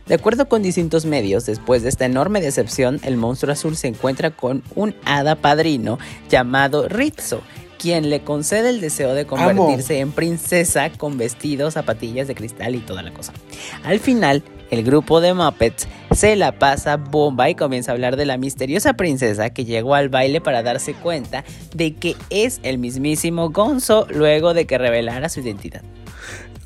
De 0.06 0.14
acuerdo 0.14 0.48
con 0.48 0.62
distintos 0.62 1.06
medios, 1.06 1.48
después 1.48 1.82
de 1.82 1.90
esta 1.90 2.06
enorme 2.06 2.40
decepción, 2.40 3.00
el 3.04 3.18
monstruo 3.18 3.52
azul 3.52 3.76
se 3.76 3.88
encuentra 3.88 4.30
con 4.30 4.62
un 4.76 4.96
hada 5.04 5.36
padrino 5.36 5.98
llamado 6.30 6.88
Rizzo, 6.88 7.42
quien 7.80 8.12
le 8.12 8.24
concede 8.24 8.70
el 8.70 8.82
deseo 8.82 9.16
de 9.16 9.26
convertirse 9.26 10.00
en 10.00 10.12
princesa 10.12 10.92
con 10.92 11.18
vestidos, 11.18 11.74
zapatillas 11.74 12.28
de 12.28 12.36
cristal 12.36 12.76
y 12.76 12.80
toda 12.80 13.02
la 13.02 13.14
cosa. 13.14 13.34
Al 13.84 14.00
final, 14.00 14.44
el 14.72 14.84
grupo 14.84 15.22
de 15.22 15.34
Muppets 15.34 15.88
se 16.12 16.36
la 16.36 16.58
pasa 16.58 16.98
bomba 16.98 17.50
y 17.50 17.56
comienza 17.56 17.92
a 17.92 17.94
hablar 17.94 18.16
de 18.16 18.26
la 18.26 18.38
misteriosa 18.38 18.94
princesa 18.94 19.50
que 19.50 19.66
llegó 19.66 19.96
al 19.96 20.10
baile 20.10 20.42
para 20.42 20.64
darse 20.64 20.94
cuenta 20.94 21.44
de 21.74 21.94
que 21.94 22.16
es 22.30 22.60
el 22.64 22.78
mismísimo 22.78 23.50
Gonzo 23.50 24.08
luego 24.10 24.54
de 24.54 24.66
que 24.66 24.78
revelara 24.78 25.30
su 25.30 25.42
identidad. 25.42 25.82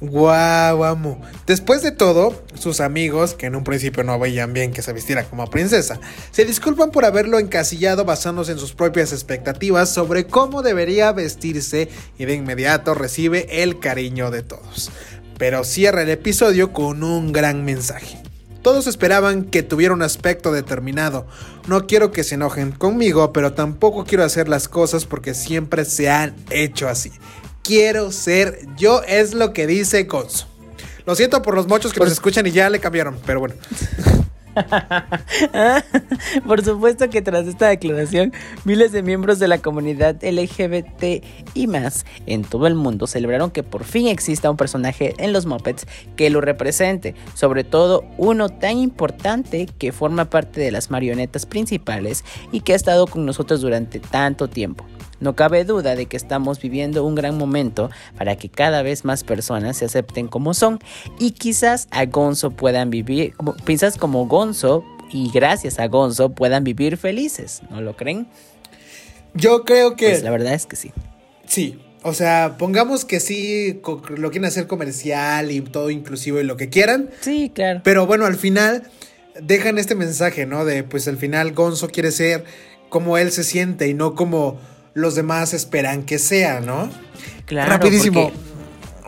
Guau, 0.02 0.86
amo. 0.86 1.20
Después 1.46 1.82
de 1.82 1.92
todo, 1.92 2.46
sus 2.54 2.80
amigos, 2.80 3.34
que 3.34 3.48
en 3.48 3.56
un 3.58 3.66
principio 3.66 4.02
no 4.06 4.18
veían 4.18 4.54
bien 4.54 4.72
que 4.72 4.82
se 4.82 4.94
vistiera 4.94 5.26
como 5.26 5.50
princesa, 5.50 6.00
se 6.32 6.46
disculpan 6.46 6.92
por 6.92 7.04
haberlo 7.04 7.38
encasillado 7.38 8.06
basándose 8.06 8.54
en 8.54 8.60
sus 8.60 8.72
propias 8.72 9.12
expectativas 9.12 9.90
sobre 9.90 10.26
cómo 10.26 10.62
debería 10.62 11.12
vestirse 11.12 11.90
y 12.18 12.24
de 12.24 12.34
inmediato 12.34 12.94
recibe 12.94 13.62
el 13.62 13.80
cariño 13.80 14.32
de 14.32 14.42
todos. 14.42 14.90
Pero 15.40 15.64
cierra 15.64 16.04
el 16.04 16.10
episodio 16.10 16.74
con 16.74 17.02
un 17.02 17.32
gran 17.32 17.66
mensaje. 17.66 18.22
Todos 18.62 18.88
esperaban 18.88 19.46
que 19.46 19.64
tuviera 19.64 19.94
un 19.94 20.02
aspecto 20.02 20.52
determinado. 20.52 21.26
No 21.68 21.88
quiero 21.88 22.12
que 22.12 22.26
se 22.26 22.36
enojen 22.36 22.74
conmigo, 22.74 23.32
pero 23.32 23.54
tampoco 23.54 24.04
quiero 24.04 24.26
hacer 24.26 24.50
las 24.50 24.68
cosas 24.68 25.06
porque 25.06 25.34
siempre 25.34 25.86
se 25.86 26.10
han 26.10 26.36
hecho 26.50 26.90
así. 26.90 27.12
Quiero 27.64 28.12
ser 28.12 28.60
yo, 28.78 29.02
es 29.08 29.34
lo 29.34 29.54
que 29.54 29.66
dice 29.66 30.04
Gonzo. 30.04 30.46
Lo 31.06 31.16
siento 31.16 31.42
por 31.42 31.56
los 31.56 31.68
mochos 31.68 31.94
que 31.94 32.02
nos 32.02 32.12
escuchan 32.12 32.46
y 32.46 32.52
ya 32.52 32.70
le 32.70 32.80
cambiaron, 32.80 33.18
pero 33.26 33.40
bueno. 33.40 33.56
Por 36.48 36.64
supuesto 36.64 37.10
que 37.10 37.22
tras 37.22 37.48
esta 37.48 37.68
declaración, 37.68 38.34
miles 38.66 38.92
de 38.92 39.04
miembros 39.04 39.40
de 39.40 39.48
la 39.48 39.60
comunidad 39.60 40.16
LGBT 40.24 41.24
y 41.54 41.68
más 41.68 42.06
en 42.26 42.44
todo 42.44 42.68
el 42.68 42.76
mundo 42.76 43.08
celebraron 43.08 43.52
que 43.52 43.64
por 43.64 43.84
fin 43.84 44.08
exista 44.08 44.50
un 44.50 44.58
personaje 44.58 45.14
en 45.18 45.34
los 45.34 45.46
Muppets 45.46 45.88
que 46.16 46.30
lo 46.30 46.42
represente, 46.42 47.16
sobre 47.34 47.64
todo 47.64 48.04
uno 48.18 48.50
tan 48.50 48.78
importante 48.78 49.68
que 49.78 49.92
forma 49.92 50.26
parte 50.26 50.62
de 50.62 50.72
las 50.72 50.92
marionetas 50.92 51.46
principales 51.46 52.24
y 52.52 52.62
que 52.62 52.74
ha 52.74 52.76
estado 52.76 53.08
con 53.08 53.26
nosotros 53.26 53.62
durante 53.62 54.00
tanto 54.00 54.48
tiempo. 54.48 54.86
No 55.20 55.36
cabe 55.36 55.66
duda 55.66 55.96
de 55.96 56.06
que 56.06 56.18
estamos 56.18 56.60
viviendo 56.62 57.04
un 57.04 57.16
gran 57.16 57.38
momento 57.38 57.90
para 58.18 58.36
que 58.36 58.50
cada 58.50 58.82
vez 58.82 59.06
más 59.06 59.24
personas 59.24 59.78
se 59.78 59.86
acepten 59.86 60.28
como 60.28 60.54
son 60.54 60.80
y 61.20 61.32
quizás 61.32 61.88
a 61.92 62.06
Gonzo 62.06 62.52
puedan 62.52 62.90
vivir, 62.90 63.34
como, 63.36 63.56
piensas 63.56 63.98
como 63.98 64.28
Gonzo 64.28 64.84
y 65.12 65.32
gracias 65.32 65.80
a 65.80 65.88
Gonzo 65.88 66.30
puedan 66.30 66.64
vivir 66.64 66.98
felices, 66.98 67.62
¿no 67.70 67.82
lo 67.82 67.96
creen? 67.96 68.28
Yo 69.34 69.64
creo 69.66 69.96
que 69.96 70.10
Pues 70.10 70.24
la 70.24 70.32
verdad 70.32 70.54
es 70.54 70.66
que 70.66 70.76
sí. 70.76 70.92
sí. 71.46 71.80
O 72.02 72.14
sea, 72.14 72.56
pongamos 72.58 73.04
que 73.04 73.20
sí 73.20 73.82
lo 74.16 74.32
quieren 74.32 74.46
hacer 74.46 74.68
comercial 74.68 75.52
y 75.52 75.60
todo 75.60 75.90
inclusivo 75.90 76.40
y 76.40 76.44
lo 76.44 76.56
que 76.56 76.70
quieran. 76.70 77.10
Sí, 77.20 77.52
claro. 77.54 77.82
Pero 77.84 78.08
bueno, 78.08 78.26
al 78.26 78.38
final 78.38 78.84
dejan 79.42 79.78
este 79.78 79.96
mensaje, 79.96 80.46
¿no? 80.46 80.64
De 80.64 80.84
pues 80.84 81.10
al 81.10 81.18
final 81.18 81.52
Gonzo 81.52 81.90
quiere 81.90 82.12
ser 82.12 82.46
como 82.88 83.18
él 83.18 83.32
se 83.32 83.44
siente 83.44 83.90
y 83.90 83.94
no 83.94 84.16
como 84.16 84.58
los 84.94 85.16
demás 85.16 85.54
esperan 85.54 86.04
que 86.04 86.20
sea, 86.20 86.60
¿no? 86.62 86.90
Claro, 87.46 87.70
Rapidísimo. 87.72 88.32
porque- 88.32 88.50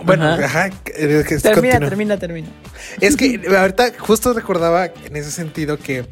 Bueno, 0.03 0.25
Ajá. 0.25 0.45
ajá. 0.45 0.67
es 0.67 1.25
que 1.27 1.37
Termina, 1.37 1.73
continúa. 1.73 1.89
termina, 1.89 2.17
termina. 2.17 2.47
Es 2.99 3.15
que 3.15 3.39
ahorita 3.57 3.91
justo 3.99 4.33
recordaba 4.33 4.85
en 4.85 5.15
ese 5.15 5.29
sentido 5.31 5.77
que 5.77 6.05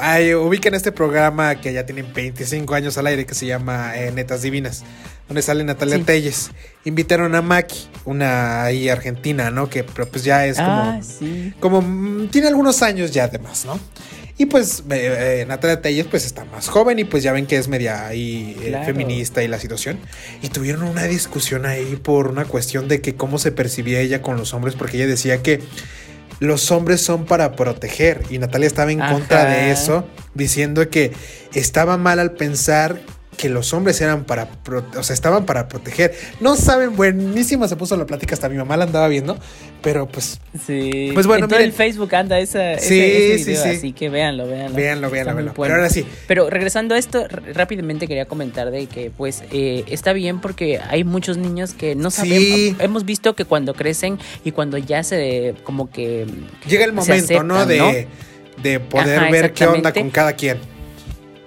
ay, 0.00 0.34
ubican 0.34 0.74
este 0.74 0.90
programa 0.90 1.54
que 1.56 1.72
ya 1.72 1.86
tienen 1.86 2.12
25 2.12 2.74
años 2.74 2.98
al 2.98 3.06
aire 3.06 3.26
que 3.26 3.34
se 3.34 3.46
llama 3.46 3.92
eh, 3.96 4.10
Netas 4.10 4.42
Divinas, 4.42 4.82
donde 5.28 5.40
sale 5.42 5.62
Natalia 5.62 5.98
Sí. 5.98 6.02
Telles. 6.02 6.50
Invitaron 6.84 7.34
a 7.36 7.42
Maki, 7.42 7.86
una 8.06 8.64
ahí 8.64 8.88
argentina, 8.88 9.50
¿no? 9.52 9.70
Que 9.70 9.84
pero 9.84 10.08
pues 10.08 10.24
ya 10.24 10.44
es 10.46 10.56
como 10.56 10.68
Ah, 10.68 11.00
sí. 11.00 11.54
como 11.60 11.80
mm, 11.80 12.26
tiene 12.28 12.48
algunos 12.48 12.82
años 12.82 13.12
ya 13.12 13.24
además, 13.24 13.64
¿no? 13.66 13.78
Y 14.36 14.46
pues 14.46 14.82
eh, 14.90 15.40
eh, 15.42 15.46
Natalia 15.46 15.80
Telles 15.80 16.06
pues 16.06 16.26
está 16.26 16.44
más 16.44 16.68
joven 16.68 16.98
y 16.98 17.04
pues 17.04 17.22
ya 17.22 17.32
ven 17.32 17.46
que 17.46 17.56
es 17.56 17.68
media 17.68 18.06
ahí 18.06 18.56
eh, 18.62 18.68
Claro. 18.70 18.84
feminista 18.86 19.44
y 19.44 19.48
la 19.48 19.60
situación. 19.60 19.98
Y 20.42 20.48
tuvieron 20.48 20.82
una 20.82 21.04
discusión 21.04 21.66
ahí 21.66 21.96
por 22.02 22.26
una 22.28 22.44
cuestión 22.44 22.88
de 22.88 23.00
que 23.00 23.14
cómo 23.14 23.38
se 23.38 23.52
percibía 23.52 24.00
ella 24.00 24.22
con 24.22 24.36
los 24.36 24.52
hombres, 24.52 24.74
porque 24.74 24.96
ella 24.96 25.06
decía 25.06 25.40
que 25.42 25.60
los 26.40 26.72
hombres 26.72 27.00
son 27.00 27.26
para 27.26 27.52
proteger 27.52 28.22
y 28.28 28.38
Natalia 28.38 28.66
estaba 28.66 28.90
en 28.90 28.98
contra 28.98 29.44
de 29.44 29.70
eso, 29.70 30.04
diciendo 30.34 30.88
que 30.90 31.12
estaba 31.54 31.96
mal 31.96 32.18
al 32.18 32.32
pensar 32.32 33.00
que 33.36 33.48
los 33.48 33.72
hombres 33.72 34.00
eran 34.00 34.24
para, 34.24 34.48
o 34.96 35.02
sea, 35.02 35.14
estaban 35.14 35.46
para 35.46 35.68
proteger. 35.68 36.14
No 36.40 36.56
saben, 36.56 36.96
buenísima 36.96 37.68
se 37.68 37.76
puso 37.76 37.96
la 37.96 38.06
plática, 38.06 38.34
hasta 38.34 38.48
mi 38.48 38.56
mamá 38.56 38.76
la 38.76 38.84
andaba 38.84 39.08
viendo, 39.08 39.38
pero 39.82 40.06
pues... 40.06 40.40
Sí. 40.66 41.10
Pues 41.14 41.26
bueno, 41.26 41.44
en 41.44 41.50
todo 41.50 41.60
el 41.60 41.72
Facebook 41.72 42.14
anda 42.14 42.38
esa, 42.38 42.78
sí, 42.78 43.00
ese, 43.00 43.38
sí, 43.38 43.56
sí. 43.56 43.68
así 43.68 43.92
que 43.92 44.08
véanlo, 44.08 44.46
véanlo. 44.46 44.76
Véanlo, 44.76 45.10
véanlo, 45.10 45.52
Pero 45.54 45.74
ahora 45.74 45.90
sí. 45.90 46.06
Pero 46.26 46.50
regresando 46.50 46.94
a 46.94 46.98
esto, 46.98 47.26
rápidamente 47.52 48.06
quería 48.06 48.26
comentar 48.26 48.70
de 48.70 48.86
que 48.86 49.10
pues 49.10 49.42
eh, 49.50 49.84
está 49.88 50.12
bien 50.12 50.40
porque 50.40 50.80
hay 50.88 51.04
muchos 51.04 51.36
niños 51.36 51.74
que 51.74 51.94
no 51.94 52.10
saben, 52.10 52.76
hemos 52.78 53.04
visto 53.04 53.34
que 53.34 53.44
cuando 53.44 53.74
crecen 53.74 54.18
y 54.44 54.52
cuando 54.52 54.78
ya 54.78 55.02
se 55.02 55.54
como 55.64 55.90
que... 55.90 56.26
Llega 56.66 56.84
el 56.84 56.92
momento, 56.92 57.42
¿no? 57.42 57.66
De, 57.66 58.08
de 58.62 58.80
poder 58.80 59.30
ver 59.30 59.52
qué 59.52 59.66
onda 59.66 59.92
con 59.92 60.10
cada 60.10 60.34
quien 60.34 60.73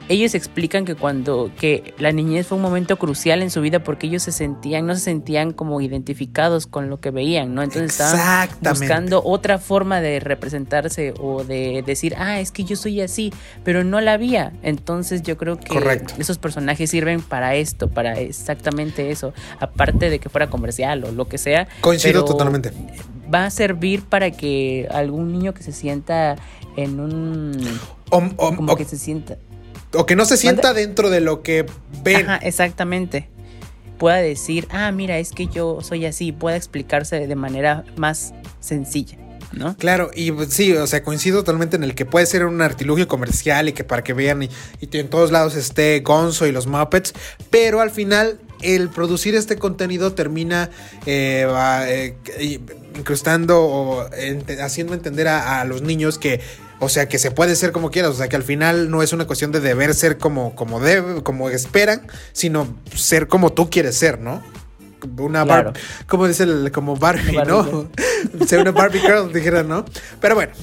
ellos 0.10 0.36
explican 0.36 0.86
que 0.86 0.96
cuando 0.96 1.52
que 1.60 1.94
la 1.98 2.12
niñez 2.12 2.48
fue 2.48 2.58
un 2.58 2.62
momento 2.62 2.98
crucial 2.98 3.42
en 3.42 3.50
su 3.50 3.62
vida 3.62 3.84
porque 3.84 4.08
ellos 4.08 4.24
se 4.24 4.32
sentían 4.32 4.86
no 4.86 4.96
se 4.96 5.02
sentían 5.02 5.54
como 5.54 5.82
identificados 5.82 6.68
con 6.68 6.90
lo 6.90 7.00
que 7.00 7.12
veían 7.12 7.56
no 7.56 7.62
entonces 7.62 7.92
estaban 7.92 8.50
buscando 8.62 9.24
otra 9.24 9.58
forma 9.58 10.02
de 10.02 10.20
representarse 10.20 11.14
o 11.20 11.44
de 11.44 11.84
decir 11.86 12.16
ah 12.18 12.40
es 12.40 12.52
que 12.52 12.64
yo 12.64 12.76
soy 12.76 13.02
así 13.02 13.34
pero 13.64 13.84
no 13.84 14.02
la 14.02 14.14
había. 14.14 14.54
Entonces 14.64 15.22
yo 15.24 15.38
creo 15.38 15.60
que 15.60 16.02
esos 16.18 16.38
personajes 16.38 16.90
sirven 16.90 17.22
para 17.22 17.56
esto 17.56 17.90
para 17.90 18.20
exactamente 18.20 19.12
eso 19.12 19.34
aparte 19.60 20.10
de 20.10 20.20
que 20.20 20.30
fuera 20.30 20.50
comercial 20.50 21.04
o 21.04 21.12
lo 21.12 21.28
que 21.28 21.38
sea 21.38 21.68
coincido 21.82 22.26
totalmente. 22.26 22.72
va 23.34 23.46
a 23.46 23.50
servir 23.50 24.04
para 24.04 24.32
que 24.32 24.88
algún 24.92 25.32
niño 25.32 25.54
que 25.54 25.64
se 25.64 25.72
sienta 25.72 26.36
en 26.76 27.00
un 27.00 27.58
como 28.10 28.76
que 28.76 28.86
se 28.86 28.98
sienta 28.98 29.38
o 29.98 30.06
que 30.06 30.16
no 30.16 30.26
se 30.26 30.38
sienta 30.38 30.74
dentro 30.74 31.10
de 31.10 31.22
lo 31.22 31.42
que 31.42 31.66
ven. 32.04 32.30
Ajá, 32.30 32.38
exactamente. 32.38 33.30
Pueda 33.98 34.18
decir, 34.18 34.68
ah, 34.70 34.92
mira, 34.92 35.18
es 35.18 35.32
que 35.32 35.48
yo 35.48 35.80
soy 35.82 36.06
así, 36.06 36.32
pueda 36.32 36.56
explicarse 36.56 37.26
de 37.28 37.36
manera 37.36 37.84
más 37.96 38.34
sencilla. 38.60 39.18
¿No? 39.54 39.78
Claro, 39.78 40.12
y 40.14 40.32
pues, 40.34 40.50
sí, 40.54 40.74
o 40.74 40.86
sea, 40.88 41.04
coincido 41.04 41.40
totalmente 41.40 41.78
en 41.78 41.84
el 41.84 41.96
que 41.96 42.06
puede 42.06 42.26
ser 42.26 42.46
un 42.46 42.62
artilugio 42.62 43.08
comercial 43.08 43.70
y 43.70 43.74
que 43.74 43.86
para 43.86 44.04
que 44.04 44.12
vean 44.12 44.44
y, 44.44 44.50
en 44.82 45.10
todos 45.10 45.32
lados 45.32 45.56
esté 45.56 46.02
Gonzo 46.02 46.46
y 46.48 46.52
los 46.52 46.68
Muppets, 46.68 47.14
pero 47.50 47.80
al 47.80 47.90
final 47.90 48.40
el 48.62 48.90
producir 48.90 49.36
este 49.36 49.58
contenido 49.58 50.14
termina 50.14 50.70
eh, 51.06 52.16
eh, 52.28 52.60
incrustando 52.98 53.62
o 53.62 54.10
haciendo 54.62 54.94
entender 54.94 55.28
a, 55.28 55.64
los 55.66 55.82
niños 55.82 56.18
que 56.18 56.42
o 56.80 56.90
sea, 56.90 57.08
que 57.08 57.18
se 57.18 57.32
puede 57.32 57.56
ser 57.56 57.72
como 57.72 57.90
quieras. 57.90 58.12
O 58.12 58.14
sea, 58.14 58.30
que 58.30 58.36
al 58.36 58.44
final 58.44 58.92
no 58.92 59.02
es 59.02 59.12
una 59.12 59.26
cuestión 59.26 59.52
de 59.52 59.60
deber 59.60 59.96
ser 59.96 60.20
como, 60.20 60.54
como, 60.56 60.80
debe, 60.80 61.24
como 61.24 61.50
esperan, 61.50 62.06
sino 62.34 62.68
ser 62.94 63.28
como 63.28 63.52
tú 63.52 63.70
quieres 63.70 63.96
ser, 63.96 64.20
¿no? 64.20 64.44
Una 65.18 65.44
Barbie, 65.44 65.80
como 66.08 66.28
dice 66.28 66.44
el, 66.44 66.72
como 66.72 66.96
Barbie, 66.96 67.38
¿no? 67.48 67.90
ser 68.48 68.60
una 68.60 68.72
Barbie 68.72 69.00
Girl, 69.00 69.32
dijeron, 69.32 69.68
¿no? 69.68 69.86
Pero 70.20 70.36
bueno, 70.36 70.54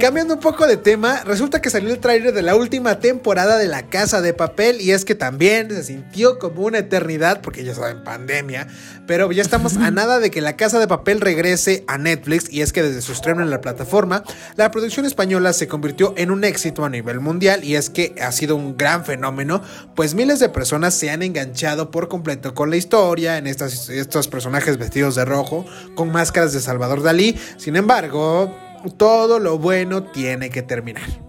Cambiando 0.00 0.34
un 0.34 0.40
poco 0.40 0.66
de 0.66 0.76
tema, 0.76 1.22
resulta 1.24 1.62
que 1.62 1.70
salió 1.70 1.90
el 1.90 2.00
tráiler 2.00 2.34
de 2.34 2.42
la 2.42 2.54
última 2.54 3.00
temporada 3.00 3.56
de 3.56 3.66
La 3.66 3.88
Casa 3.88 4.20
de 4.20 4.34
Papel 4.34 4.78
y 4.82 4.90
es 4.90 5.06
que 5.06 5.14
también 5.14 5.70
se 5.70 5.82
sintió 5.84 6.38
como 6.38 6.62
una 6.64 6.78
eternidad 6.78 7.40
porque 7.40 7.64
ya 7.64 7.74
saben, 7.74 8.04
pandemia, 8.04 8.66
pero 9.06 9.32
ya 9.32 9.40
estamos 9.40 9.78
a 9.78 9.90
nada 9.90 10.18
de 10.20 10.30
que 10.30 10.42
La 10.42 10.54
Casa 10.54 10.78
de 10.78 10.86
Papel 10.86 11.22
regrese 11.22 11.82
a 11.88 11.96
Netflix 11.96 12.52
y 12.52 12.60
es 12.60 12.74
que 12.74 12.82
desde 12.82 13.00
su 13.00 13.12
estreno 13.12 13.42
en 13.42 13.48
la 13.48 13.62
plataforma, 13.62 14.22
la 14.56 14.70
producción 14.70 15.06
española 15.06 15.54
se 15.54 15.66
convirtió 15.66 16.12
en 16.18 16.30
un 16.30 16.44
éxito 16.44 16.84
a 16.84 16.90
nivel 16.90 17.20
mundial 17.20 17.64
y 17.64 17.76
es 17.76 17.88
que 17.88 18.14
ha 18.20 18.32
sido 18.32 18.54
un 18.54 18.76
gran 18.76 19.06
fenómeno, 19.06 19.62
pues 19.94 20.14
miles 20.14 20.40
de 20.40 20.50
personas 20.50 20.92
se 20.92 21.08
han 21.08 21.22
enganchado 21.22 21.90
por 21.90 22.08
completo 22.08 22.54
con 22.54 22.68
la 22.68 22.76
historia 22.76 23.38
en 23.38 23.46
estos 23.46 24.28
personajes 24.28 24.76
vestidos 24.76 25.14
de 25.14 25.24
rojo 25.24 25.64
con 25.94 26.12
máscaras 26.12 26.52
de 26.52 26.60
Salvador 26.60 27.02
Dalí. 27.02 27.38
Sin 27.56 27.76
embargo, 27.76 28.54
todo 28.90 29.38
lo 29.38 29.58
bueno 29.58 30.04
tiene 30.04 30.50
que 30.50 30.62
terminar. 30.62 31.26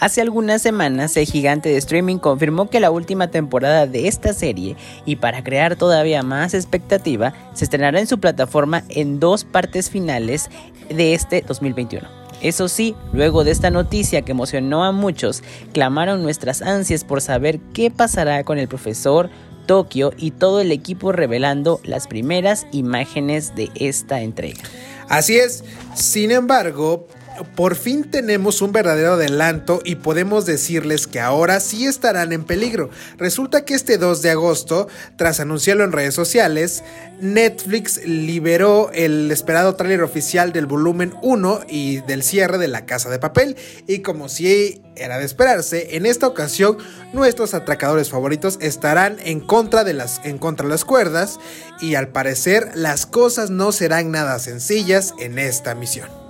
Hace 0.00 0.22
algunas 0.22 0.62
semanas, 0.62 1.14
el 1.18 1.26
gigante 1.26 1.68
de 1.68 1.76
streaming 1.76 2.16
confirmó 2.16 2.70
que 2.70 2.80
la 2.80 2.90
última 2.90 3.30
temporada 3.30 3.86
de 3.86 4.08
esta 4.08 4.32
serie, 4.32 4.74
y 5.04 5.16
para 5.16 5.44
crear 5.44 5.76
todavía 5.76 6.22
más 6.22 6.54
expectativa, 6.54 7.34
se 7.52 7.64
estrenará 7.64 8.00
en 8.00 8.06
su 8.06 8.18
plataforma 8.18 8.82
en 8.88 9.20
dos 9.20 9.44
partes 9.44 9.90
finales 9.90 10.48
de 10.88 11.12
este 11.12 11.44
2021. 11.46 12.08
Eso 12.40 12.68
sí, 12.68 12.94
luego 13.12 13.44
de 13.44 13.50
esta 13.50 13.68
noticia 13.68 14.22
que 14.22 14.32
emocionó 14.32 14.84
a 14.84 14.92
muchos, 14.92 15.42
clamaron 15.74 16.22
nuestras 16.22 16.62
ansias 16.62 17.04
por 17.04 17.20
saber 17.20 17.60
qué 17.74 17.90
pasará 17.90 18.42
con 18.44 18.58
el 18.58 18.68
profesor, 18.68 19.28
Tokio 19.66 20.12
y 20.16 20.30
todo 20.30 20.60
el 20.62 20.72
equipo 20.72 21.12
revelando 21.12 21.78
las 21.84 22.08
primeras 22.08 22.66
imágenes 22.72 23.54
de 23.54 23.68
esta 23.74 24.22
entrega. 24.22 24.62
Así 25.10 25.36
es, 25.36 25.64
sin 25.96 26.30
embargo, 26.30 27.08
por 27.56 27.76
fin 27.76 28.10
tenemos 28.10 28.62
un 28.62 28.72
verdadero 28.72 29.14
adelanto 29.14 29.80
y 29.84 29.96
podemos 29.96 30.46
decirles 30.46 31.06
que 31.06 31.20
ahora 31.20 31.60
sí 31.60 31.86
estarán 31.86 32.32
en 32.32 32.44
peligro. 32.44 32.90
Resulta 33.18 33.64
que 33.64 33.74
este 33.74 33.98
2 33.98 34.22
de 34.22 34.30
agosto, 34.30 34.88
tras 35.16 35.40
anunciarlo 35.40 35.84
en 35.84 35.92
redes 35.92 36.14
sociales, 36.14 36.82
Netflix 37.20 38.04
liberó 38.04 38.90
el 38.92 39.30
esperado 39.30 39.74
tráiler 39.74 40.02
oficial 40.02 40.52
del 40.52 40.66
volumen 40.66 41.14
1 41.22 41.60
y 41.68 42.00
del 42.02 42.22
cierre 42.22 42.58
de 42.58 42.68
La 42.68 42.86
Casa 42.86 43.10
de 43.10 43.18
Papel 43.18 43.56
y 43.86 44.00
como 44.00 44.28
si 44.28 44.82
era 44.96 45.18
de 45.18 45.24
esperarse, 45.24 45.96
en 45.96 46.06
esta 46.06 46.26
ocasión 46.26 46.78
nuestros 47.12 47.54
atracadores 47.54 48.10
favoritos 48.10 48.58
estarán 48.60 49.16
en 49.24 49.40
contra 49.40 49.84
de 49.84 49.94
las 49.94 50.20
en 50.24 50.38
contra 50.38 50.64
de 50.66 50.70
las 50.70 50.84
cuerdas 50.84 51.38
y 51.80 51.94
al 51.94 52.08
parecer 52.08 52.70
las 52.74 53.06
cosas 53.06 53.50
no 53.50 53.72
serán 53.72 54.10
nada 54.10 54.38
sencillas 54.38 55.14
en 55.18 55.38
esta 55.38 55.74
misión. 55.74 56.29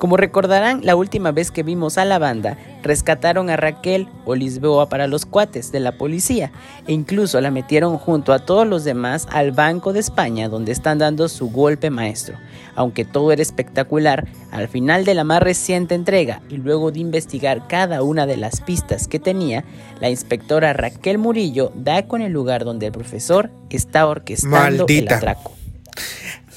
Como 0.00 0.16
recordarán, 0.16 0.80
la 0.82 0.96
última 0.96 1.30
vez 1.30 1.50
que 1.50 1.62
vimos 1.62 1.98
a 1.98 2.06
la 2.06 2.18
banda, 2.18 2.56
rescataron 2.82 3.50
a 3.50 3.58
Raquel 3.58 4.08
o 4.24 4.34
Lisboa 4.34 4.88
para 4.88 5.06
los 5.06 5.26
cuates 5.26 5.72
de 5.72 5.80
la 5.80 5.98
policía 5.98 6.52
e 6.86 6.94
incluso 6.94 7.38
la 7.42 7.50
metieron 7.50 7.98
junto 7.98 8.32
a 8.32 8.38
todos 8.38 8.66
los 8.66 8.82
demás 8.82 9.28
al 9.30 9.52
Banco 9.52 9.92
de 9.92 10.00
España 10.00 10.48
donde 10.48 10.72
están 10.72 10.96
dando 10.96 11.28
su 11.28 11.50
golpe 11.50 11.90
maestro. 11.90 12.38
Aunque 12.76 13.04
todo 13.04 13.30
era 13.30 13.42
espectacular, 13.42 14.26
al 14.52 14.68
final 14.68 15.04
de 15.04 15.14
la 15.14 15.24
más 15.24 15.42
reciente 15.42 15.94
entrega 15.94 16.40
y 16.48 16.56
luego 16.56 16.92
de 16.92 17.00
investigar 17.00 17.68
cada 17.68 18.02
una 18.02 18.24
de 18.24 18.38
las 18.38 18.62
pistas 18.62 19.06
que 19.06 19.18
tenía, 19.18 19.64
la 20.00 20.08
inspectora 20.08 20.72
Raquel 20.72 21.18
Murillo 21.18 21.72
da 21.74 22.06
con 22.06 22.22
el 22.22 22.32
lugar 22.32 22.64
donde 22.64 22.86
el 22.86 22.92
profesor 22.92 23.50
está 23.68 24.06
orquestando 24.06 24.86
el 24.88 25.12
atraco. 25.12 25.52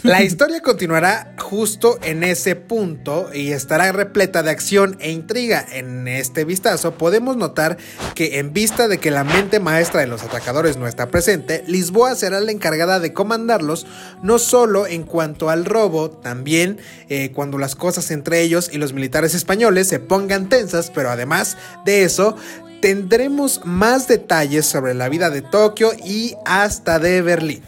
La 0.03 0.21
historia 0.21 0.61
continuará 0.61 1.33
justo 1.39 1.97
en 2.03 2.25
ese 2.25 2.57
punto 2.57 3.29
y 3.33 3.53
estará 3.53 3.89
repleta 3.93 4.43
de 4.43 4.51
acción 4.51 4.97
e 4.99 5.11
intriga. 5.11 5.65
En 5.71 6.09
este 6.09 6.43
vistazo 6.43 6.97
podemos 6.97 7.37
notar 7.37 7.77
que 8.13 8.39
en 8.39 8.51
vista 8.51 8.89
de 8.89 8.97
que 8.97 9.11
la 9.11 9.23
mente 9.23 9.61
maestra 9.61 10.01
de 10.01 10.07
los 10.07 10.21
atacadores 10.21 10.75
no 10.75 10.87
está 10.87 11.07
presente, 11.07 11.63
Lisboa 11.67 12.15
será 12.15 12.41
la 12.41 12.51
encargada 12.51 12.99
de 12.99 13.13
comandarlos 13.13 13.87
no 14.21 14.39
solo 14.39 14.87
en 14.87 15.03
cuanto 15.03 15.49
al 15.49 15.63
robo, 15.63 16.09
también 16.09 16.79
eh, 17.07 17.31
cuando 17.31 17.57
las 17.57 17.77
cosas 17.77 18.11
entre 18.11 18.41
ellos 18.41 18.69
y 18.73 18.79
los 18.79 18.91
militares 18.91 19.33
españoles 19.33 19.87
se 19.87 19.99
pongan 19.99 20.49
tensas, 20.49 20.91
pero 20.93 21.11
además 21.11 21.55
de 21.85 22.03
eso 22.03 22.35
tendremos 22.81 23.61
más 23.63 24.09
detalles 24.09 24.65
sobre 24.65 24.95
la 24.95 25.07
vida 25.07 25.29
de 25.29 25.41
Tokio 25.41 25.93
y 26.03 26.35
hasta 26.43 26.99
de 26.99 27.21
Berlín. 27.21 27.63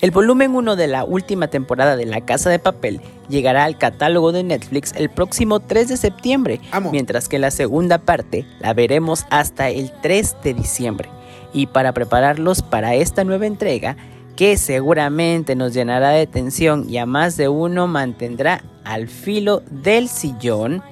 El 0.00 0.12
volumen 0.12 0.54
1 0.54 0.76
de 0.76 0.86
la 0.86 1.04
última 1.04 1.48
temporada 1.48 1.94
de 1.94 2.06
La 2.06 2.22
Casa 2.22 2.48
de 2.48 2.58
Papel 2.58 3.02
llegará 3.28 3.64
al 3.64 3.76
catálogo 3.76 4.32
de 4.32 4.42
Netflix 4.42 4.94
el 4.96 5.10
próximo 5.10 5.60
3 5.60 5.88
de 5.88 5.96
septiembre, 5.98 6.60
mientras 6.90 7.28
que 7.28 7.38
la 7.38 7.50
segunda 7.50 7.98
parte 7.98 8.46
la 8.60 8.72
veremos 8.72 9.26
hasta 9.28 9.68
el 9.68 9.92
3 10.00 10.36
de 10.42 10.54
diciembre. 10.54 11.10
Y 11.52 11.66
para 11.66 11.92
prepararlos 11.92 12.62
para 12.62 12.94
esta 12.94 13.24
nueva 13.24 13.46
entrega, 13.46 13.98
que 14.36 14.56
seguramente 14.56 15.54
nos 15.54 15.74
llenará 15.74 16.10
de 16.10 16.26
tensión 16.26 16.88
y 16.88 16.96
a 16.96 17.04
más 17.04 17.36
de 17.36 17.48
uno 17.48 17.86
mantendrá 17.86 18.64
al 18.84 19.06
filo 19.06 19.62
del 19.70 20.08
sillón, 20.08 20.82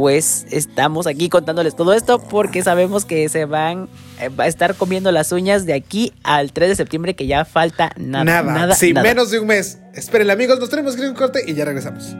pues 0.00 0.46
estamos 0.50 1.06
aquí 1.06 1.28
contándoles 1.28 1.76
todo 1.76 1.92
esto 1.92 2.20
porque 2.20 2.62
sabemos 2.62 3.04
que 3.04 3.28
se 3.28 3.44
van 3.44 3.86
eh, 4.18 4.30
a 4.38 4.46
estar 4.46 4.74
comiendo 4.74 5.12
las 5.12 5.30
uñas 5.30 5.66
de 5.66 5.74
aquí 5.74 6.14
al 6.22 6.54
3 6.54 6.70
de 6.70 6.76
septiembre 6.76 7.14
que 7.14 7.26
ya 7.26 7.44
falta 7.44 7.92
nada. 7.98 8.24
Nada, 8.24 8.50
nada 8.50 8.74
sí, 8.74 8.94
menos 8.94 9.30
de 9.30 9.40
un 9.40 9.48
mes. 9.48 9.78
Esperen 9.92 10.30
amigos, 10.30 10.58
nos 10.58 10.70
tenemos 10.70 10.94
que 10.94 11.02
ir 11.02 11.08
a 11.08 11.10
un 11.10 11.16
corte 11.16 11.42
y 11.46 11.52
ya 11.52 11.66
regresamos. 11.66 12.16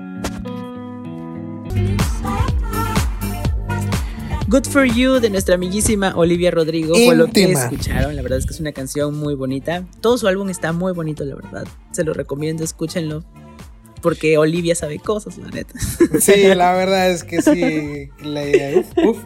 Good 4.46 4.66
for 4.66 4.84
You 4.84 5.18
de 5.18 5.30
nuestra 5.30 5.54
amiguísima 5.54 6.12
Olivia 6.16 6.50
Rodrigo 6.50 6.94
fue 6.94 7.16
lo 7.16 7.28
que 7.28 7.50
escucharon. 7.50 8.14
La 8.14 8.20
verdad 8.20 8.40
es 8.40 8.44
que 8.44 8.52
es 8.52 8.60
una 8.60 8.72
canción 8.72 9.16
muy 9.16 9.34
bonita. 9.34 9.86
Todo 10.02 10.18
su 10.18 10.28
álbum 10.28 10.50
está 10.50 10.74
muy 10.74 10.92
bonito, 10.92 11.24
la 11.24 11.34
verdad. 11.34 11.66
Se 11.92 12.04
lo 12.04 12.12
recomiendo, 12.12 12.62
escúchenlo 12.62 13.24
porque 14.00 14.38
Olivia 14.38 14.74
sabe 14.74 14.98
cosas, 14.98 15.38
la 15.38 15.48
neta. 15.48 15.74
Sí, 16.20 16.54
la 16.54 16.72
verdad 16.74 17.10
es 17.10 17.24
que 17.24 17.42
sí. 17.42 18.10
uf, 19.04 19.18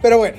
Pero 0.00 0.18
bueno, 0.18 0.38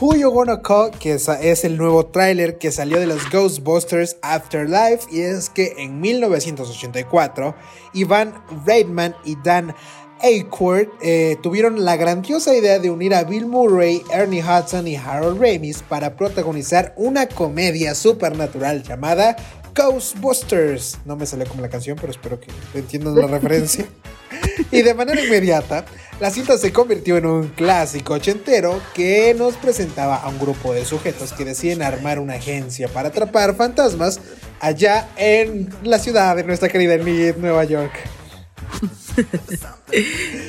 Who 0.00 0.16
You 0.16 0.30
Gonna 0.30 0.60
Call, 0.60 0.90
que 0.90 1.14
es, 1.14 1.64
el 1.64 1.76
nuevo 1.76 2.06
tráiler 2.06 2.58
que 2.58 2.72
salió 2.72 2.98
de 2.98 3.06
los 3.06 3.30
Ghostbusters 3.30 4.16
Afterlife, 4.22 5.06
y 5.10 5.20
es 5.20 5.48
que 5.48 5.74
en 5.78 6.00
1984, 6.00 7.54
Ivan 7.92 8.34
Reitman 8.66 9.14
y 9.24 9.36
Dan 9.36 9.74
Aykroyd 10.20 10.88
eh, 11.00 11.36
tuvieron 11.42 11.84
la 11.84 11.96
grandiosa 11.96 12.54
idea 12.56 12.80
de 12.80 12.90
unir 12.90 13.14
a 13.14 13.24
Bill 13.24 13.46
Murray, 13.46 14.02
Ernie 14.12 14.42
Hudson 14.42 14.88
y 14.88 14.96
Harold 14.96 15.40
Ramis 15.40 15.82
para 15.82 16.16
protagonizar 16.16 16.92
una 16.96 17.28
comedia 17.28 17.94
supernatural 17.94 18.82
llamada 18.82 19.36
Ghostbusters. 19.74 20.98
No 21.04 21.16
me 21.16 21.26
sale 21.26 21.46
como 21.46 21.62
la 21.62 21.68
canción, 21.68 21.96
pero 22.00 22.12
espero 22.12 22.38
que 22.40 22.48
entiendan 22.74 23.16
la 23.16 23.26
referencia. 23.26 23.86
Y 24.70 24.82
de 24.82 24.94
manera 24.94 25.24
inmediata, 25.24 25.84
la 26.20 26.30
cinta 26.30 26.56
se 26.58 26.72
convirtió 26.72 27.16
en 27.16 27.26
un 27.26 27.48
clásico 27.48 28.14
ochentero 28.14 28.80
que 28.94 29.34
nos 29.36 29.54
presentaba 29.54 30.16
a 30.16 30.28
un 30.28 30.38
grupo 30.38 30.72
de 30.72 30.84
sujetos 30.84 31.32
que 31.32 31.44
deciden 31.44 31.82
armar 31.82 32.18
una 32.18 32.34
agencia 32.34 32.88
para 32.88 33.08
atrapar 33.08 33.54
fantasmas 33.56 34.20
allá 34.60 35.08
en 35.16 35.68
la 35.82 35.98
ciudad 35.98 36.36
de 36.36 36.44
nuestra 36.44 36.68
querida 36.68 36.96
Nueva 36.96 37.64
York. 37.64 37.92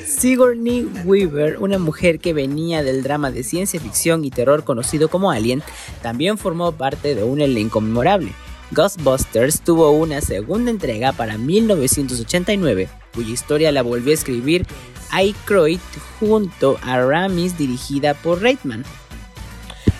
Sigourney 0.06 0.88
Weaver, 1.04 1.58
una 1.58 1.78
mujer 1.78 2.18
que 2.18 2.32
venía 2.32 2.82
del 2.82 3.02
drama 3.02 3.30
de 3.30 3.42
ciencia 3.44 3.80
ficción 3.80 4.24
y 4.24 4.30
terror 4.30 4.64
conocido 4.64 5.08
como 5.08 5.30
Alien, 5.30 5.62
también 6.02 6.38
formó 6.38 6.72
parte 6.72 7.14
de 7.14 7.24
un 7.24 7.40
elenco 7.40 7.80
memorable. 7.80 8.32
Ghostbusters 8.72 9.60
tuvo 9.60 9.90
una 9.90 10.20
segunda 10.20 10.70
entrega 10.70 11.12
para 11.12 11.38
1989, 11.38 12.88
cuya 13.14 13.32
historia 13.32 13.72
la 13.72 13.82
volvió 13.82 14.10
a 14.10 14.14
escribir 14.14 14.66
Aykroyd 15.10 15.78
junto 16.18 16.78
a 16.82 17.00
Ramis 17.00 17.56
dirigida 17.56 18.14
por 18.14 18.42
Reitman. 18.42 18.84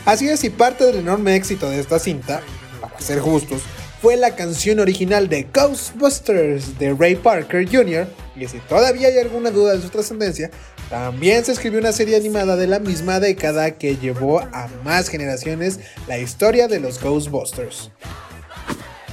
Así 0.04 0.28
es, 0.28 0.44
y 0.44 0.50
parte 0.50 0.84
del 0.84 0.96
enorme 0.96 1.36
éxito 1.36 1.68
de 1.70 1.80
esta 1.80 1.98
cinta, 1.98 2.42
para 2.80 3.00
ser 3.00 3.20
justos, 3.20 3.62
fue 4.02 4.16
la 4.16 4.36
canción 4.36 4.78
original 4.78 5.28
de 5.28 5.48
Ghostbusters 5.52 6.78
de 6.78 6.94
Ray 6.94 7.16
Parker 7.16 7.68
Jr. 7.68 8.06
Y 8.36 8.46
si 8.46 8.58
todavía 8.58 9.08
hay 9.08 9.18
alguna 9.18 9.50
duda 9.50 9.74
de 9.74 9.82
su 9.82 9.88
trascendencia, 9.88 10.50
también 10.90 11.44
se 11.44 11.52
escribió 11.52 11.80
una 11.80 11.92
serie 11.92 12.16
animada 12.16 12.56
de 12.56 12.66
la 12.66 12.78
misma 12.78 13.18
década 13.18 13.72
que 13.72 13.96
llevó 13.96 14.40
a 14.40 14.68
más 14.84 15.08
generaciones 15.08 15.80
la 16.06 16.18
historia 16.18 16.68
de 16.68 16.78
los 16.78 17.00
Ghostbusters. 17.02 17.90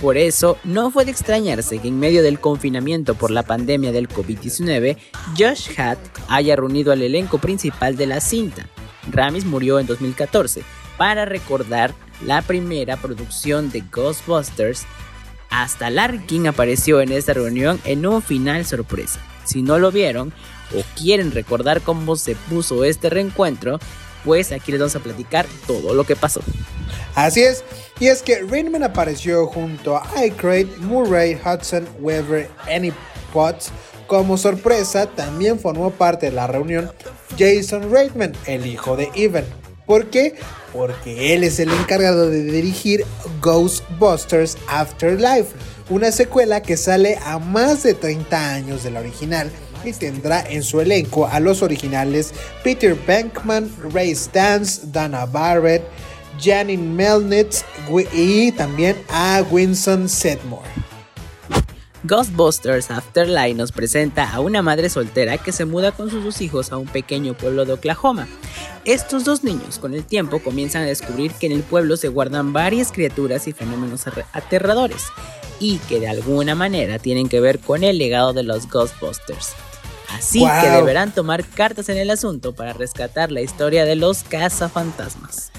Por 0.03 0.17
eso, 0.17 0.57
no 0.65 0.91
fue 0.91 1.05
de 1.05 1.11
extrañarse 1.11 1.79
que 1.79 1.87
en 1.87 1.97
medio 1.97 2.23
del 2.23 2.41
confinamiento 2.41 3.15
por 3.15 3.31
la 3.31 3.43
pandemia 3.43 3.93
del 3.93 4.09
COVID-19, 4.09 4.97
Josh 5.37 5.79
Hatt 5.79 5.97
haya 6.27 6.57
reunido 6.57 6.91
al 6.91 7.01
elenco 7.01 7.37
principal 7.37 7.95
de 7.95 8.07
la 8.07 8.19
cinta. 8.19 8.67
Ramis 9.09 9.45
murió 9.45 9.79
en 9.79 9.87
2014 9.87 10.63
para 10.97 11.23
recordar 11.23 11.93
la 12.25 12.41
primera 12.41 12.97
producción 12.97 13.71
de 13.71 13.81
Ghostbusters. 13.89 14.83
Hasta 15.49 15.89
Larkin 15.89 16.47
apareció 16.47 16.99
en 16.99 17.13
esta 17.13 17.31
reunión 17.31 17.79
en 17.85 18.05
un 18.05 18.21
final 18.21 18.65
sorpresa. 18.65 19.21
Si 19.45 19.61
no 19.61 19.79
lo 19.79 19.89
vieron 19.89 20.33
o 20.75 20.83
quieren 21.01 21.31
recordar 21.31 21.79
cómo 21.79 22.17
se 22.17 22.35
puso 22.35 22.83
este 22.83 23.09
reencuentro, 23.09 23.79
pues 24.25 24.51
aquí 24.51 24.73
les 24.73 24.81
vamos 24.81 24.97
a 24.97 24.99
platicar 24.99 25.45
todo 25.65 25.93
lo 25.93 26.03
que 26.03 26.17
pasó. 26.17 26.41
Así 27.15 27.41
es, 27.41 27.63
y 27.99 28.07
es 28.07 28.21
que 28.23 28.41
Rainman 28.41 28.83
apareció 28.83 29.45
junto 29.47 29.97
a 29.97 30.09
Aykroyd, 30.15 30.67
Murray, 30.79 31.35
Hudson, 31.35 31.87
Weber, 31.99 32.49
Annie 32.67 32.93
Potts. 33.31 33.71
Como 34.07 34.37
sorpresa, 34.37 35.07
también 35.07 35.59
formó 35.59 35.91
parte 35.91 36.27
de 36.27 36.33
la 36.33 36.47
reunión 36.47 36.91
Jason 37.37 37.91
Reitman, 37.91 38.33
el 38.45 38.65
hijo 38.65 38.95
de 38.95 39.09
Evan. 39.15 39.45
¿Por 39.85 40.09
qué? 40.09 40.35
Porque 40.71 41.33
él 41.33 41.43
es 41.43 41.59
el 41.59 41.71
encargado 41.71 42.29
de 42.29 42.43
dirigir 42.43 43.05
Ghostbusters 43.41 44.57
Afterlife, 44.67 45.55
una 45.89 46.11
secuela 46.11 46.61
que 46.61 46.77
sale 46.77 47.19
a 47.25 47.39
más 47.39 47.83
de 47.83 47.93
30 47.93 48.53
años 48.53 48.83
de 48.83 48.91
la 48.91 49.01
original 49.01 49.51
y 49.83 49.91
tendrá 49.91 50.41
en 50.49 50.63
su 50.63 50.79
elenco 50.79 51.27
a 51.27 51.39
los 51.41 51.61
originales 51.61 52.33
Peter 52.63 52.95
Bankman, 53.05 53.69
Ray 53.93 54.15
Stantz, 54.15 54.91
Dana 54.91 55.25
Barrett, 55.25 55.83
Janine 56.39 56.83
Melnitz 56.83 57.63
y 58.13 58.51
también 58.51 58.95
a 59.09 59.43
Winston 59.49 60.09
Sedmore. 60.09 60.69
Ghostbusters 62.05 62.91
Afterlife 62.91 63.53
nos 63.53 63.71
presenta 63.71 64.29
a 64.29 64.41
una 64.41 64.61
madre 64.61 64.89
soltera 64.89 65.37
que 65.37 65.53
se 65.53 65.63
muda 65.63 65.93
con 65.93 66.09
sus 66.09 66.23
dos 66.23 66.41
hijos 66.41 66.73
a 66.73 66.77
un 66.77 66.87
pequeño 66.87 67.33
pueblo 67.33 67.63
de 67.63 67.73
Oklahoma. 67.73 68.27
Estos 68.83 69.23
dos 69.23 69.45
niños 69.45 69.79
con 69.79 69.93
el 69.93 70.03
tiempo 70.03 70.39
comienzan 70.39 70.83
a 70.83 70.87
descubrir 70.87 71.31
que 71.31 71.45
en 71.45 71.53
el 71.53 71.63
pueblo 71.63 71.95
se 71.95 72.09
guardan 72.09 72.51
varias 72.51 72.91
criaturas 72.91 73.47
y 73.47 73.53
fenómenos 73.53 74.05
aterradores 74.33 75.05
y 75.61 75.77
que 75.77 76.01
de 76.01 76.09
alguna 76.09 76.55
manera 76.55 76.99
tienen 76.99 77.29
que 77.29 77.39
ver 77.39 77.59
con 77.59 77.85
el 77.85 77.97
legado 77.97 78.33
de 78.33 78.43
los 78.43 78.69
Ghostbusters. 78.69 79.53
Así 80.09 80.45
que 80.61 80.69
deberán 80.69 81.13
tomar 81.13 81.45
cartas 81.45 81.87
en 81.87 81.97
el 81.97 82.09
asunto 82.09 82.53
para 82.53 82.73
rescatar 82.73 83.31
la 83.31 83.41
historia 83.41 83.85
de 83.85 83.95
los 83.95 84.23
cazafantasmas. 84.23 85.53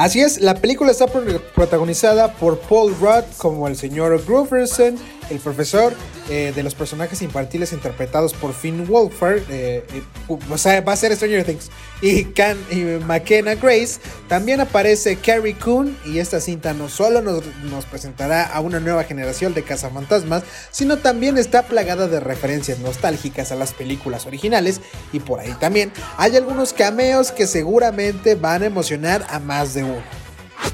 Así 0.00 0.22
es, 0.22 0.40
la 0.40 0.54
película 0.54 0.90
está 0.90 1.06
protagonizada 1.08 2.32
por 2.32 2.58
Paul 2.58 2.94
Rudd 2.98 3.24
como 3.36 3.68
el 3.68 3.76
señor 3.76 4.24
Grooverson, 4.24 4.96
el 5.30 5.38
profesor 5.38 5.94
eh, 6.28 6.52
de 6.54 6.62
los 6.62 6.74
personajes 6.74 7.22
infantiles 7.22 7.72
interpretados 7.72 8.34
por 8.34 8.52
Finn 8.52 8.86
Wolfhard, 8.86 9.42
eh, 9.48 9.84
eh, 9.92 10.02
o 10.28 10.58
sea, 10.58 10.80
va 10.80 10.92
a 10.92 10.96
ser 10.96 11.14
Stranger 11.14 11.44
Things, 11.44 11.70
y, 12.02 12.24
Can, 12.24 12.58
y 12.70 12.82
McKenna 13.04 13.54
Grace. 13.54 14.00
También 14.28 14.60
aparece 14.60 15.16
Carrie 15.16 15.54
Coon 15.54 15.96
y 16.04 16.18
esta 16.18 16.40
cinta 16.40 16.72
no 16.72 16.88
solo 16.88 17.22
nos, 17.22 17.42
nos 17.64 17.84
presentará 17.84 18.44
a 18.44 18.60
una 18.60 18.80
nueva 18.80 19.04
generación 19.04 19.54
de 19.54 19.62
cazafantasmas, 19.62 20.44
sino 20.70 20.98
también 20.98 21.38
está 21.38 21.62
plagada 21.62 22.06
de 22.06 22.20
referencias 22.20 22.78
nostálgicas 22.78 23.52
a 23.52 23.56
las 23.56 23.72
películas 23.72 24.26
originales 24.26 24.80
y 25.12 25.20
por 25.20 25.40
ahí 25.40 25.54
también 25.60 25.92
hay 26.16 26.36
algunos 26.36 26.72
cameos 26.72 27.32
que 27.32 27.46
seguramente 27.46 28.34
van 28.34 28.62
a 28.62 28.66
emocionar 28.66 29.26
a 29.30 29.38
más 29.38 29.74
de 29.74 29.84
uno. 29.84 30.29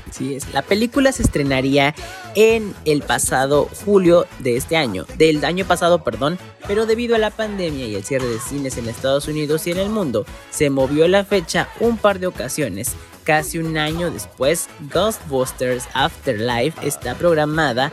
Así 0.08 0.34
es, 0.34 0.52
la 0.52 0.62
película 0.62 1.12
se 1.12 1.22
estrenaría 1.22 1.94
en 2.34 2.74
el 2.84 3.02
pasado 3.02 3.68
julio 3.84 4.26
de 4.38 4.56
este 4.56 4.76
año, 4.76 5.04
del 5.18 5.44
año 5.44 5.64
pasado, 5.64 6.04
perdón, 6.04 6.38
pero 6.66 6.86
debido 6.86 7.16
a 7.16 7.18
la 7.18 7.30
pandemia 7.30 7.86
y 7.86 7.94
el 7.94 8.04
cierre 8.04 8.26
de 8.26 8.38
cines 8.38 8.76
en 8.78 8.88
Estados 8.88 9.28
Unidos 9.28 9.66
y 9.66 9.72
en 9.72 9.78
el 9.78 9.90
mundo, 9.90 10.24
se 10.50 10.70
movió 10.70 11.08
la 11.08 11.24
fecha 11.24 11.68
un 11.80 11.98
par 11.98 12.18
de 12.18 12.26
ocasiones. 12.28 12.92
Casi 13.24 13.58
un 13.58 13.76
año 13.76 14.10
después, 14.10 14.68
Ghostbusters 14.92 15.88
Afterlife 15.94 16.86
está 16.86 17.16
programada 17.16 17.92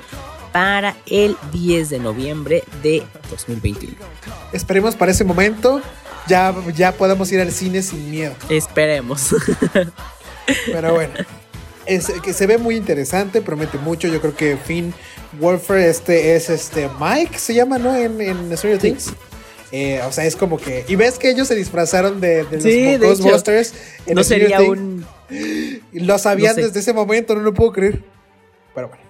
para 0.52 0.96
el 1.08 1.36
10 1.52 1.90
de 1.90 2.00
noviembre 2.00 2.64
de 2.84 3.04
2021. 3.32 3.96
Esperemos 4.52 4.96
para 4.96 5.12
ese 5.12 5.24
momento 5.24 5.82
ya, 6.28 6.54
ya 6.76 6.92
podamos 6.92 7.32
ir 7.32 7.42
al 7.42 7.52
cine 7.52 7.82
sin 7.82 8.12
miedo. 8.12 8.36
Esperemos. 8.50 9.36
Pero 10.68 10.94
bueno 10.94 11.43
es, 11.86 12.08
que 12.24 12.34
se 12.34 12.48
ve 12.48 12.58
muy 12.58 12.76
interesante, 12.76 13.42
promete 13.42 13.78
mucho. 13.78 14.08
Yo 14.08 14.22
creo 14.22 14.36
que 14.36 14.58
Finn 14.58 14.94
Wolfer 15.40 15.78
este 15.78 16.36
es 16.36 16.50
este 16.50 16.90
Mike, 17.00 17.38
se 17.38 17.54
llama, 17.54 17.78
¿no? 17.78 17.96
En, 17.96 18.20
en 18.22 18.58
Stranger 18.58 18.80
Things. 18.80 19.14
Eh, 19.72 20.00
o 20.08 20.12
sea, 20.12 20.26
es 20.26 20.36
como 20.36 20.58
que. 20.58 20.86
Y 20.88 20.96
ves 20.96 21.18
que 21.18 21.32
ellos 21.32 21.48
se 21.48 21.56
disfrazaron 21.56 22.22
de, 22.22 22.44
los 22.44 23.22
Ghostbusters. 23.22 23.74
No 24.14 24.24
sería 24.24 24.62
un. 24.62 25.04
Lo 25.94 26.20
sabían 26.20 26.56
desde 26.56 26.80
ese 26.80 26.94
momento, 26.94 27.34
no 27.34 27.42
lo 27.42 27.56
puedo 27.56 27.72
creer. 27.72 28.04
Pero 28.76 28.90
bueno. 28.90 29.04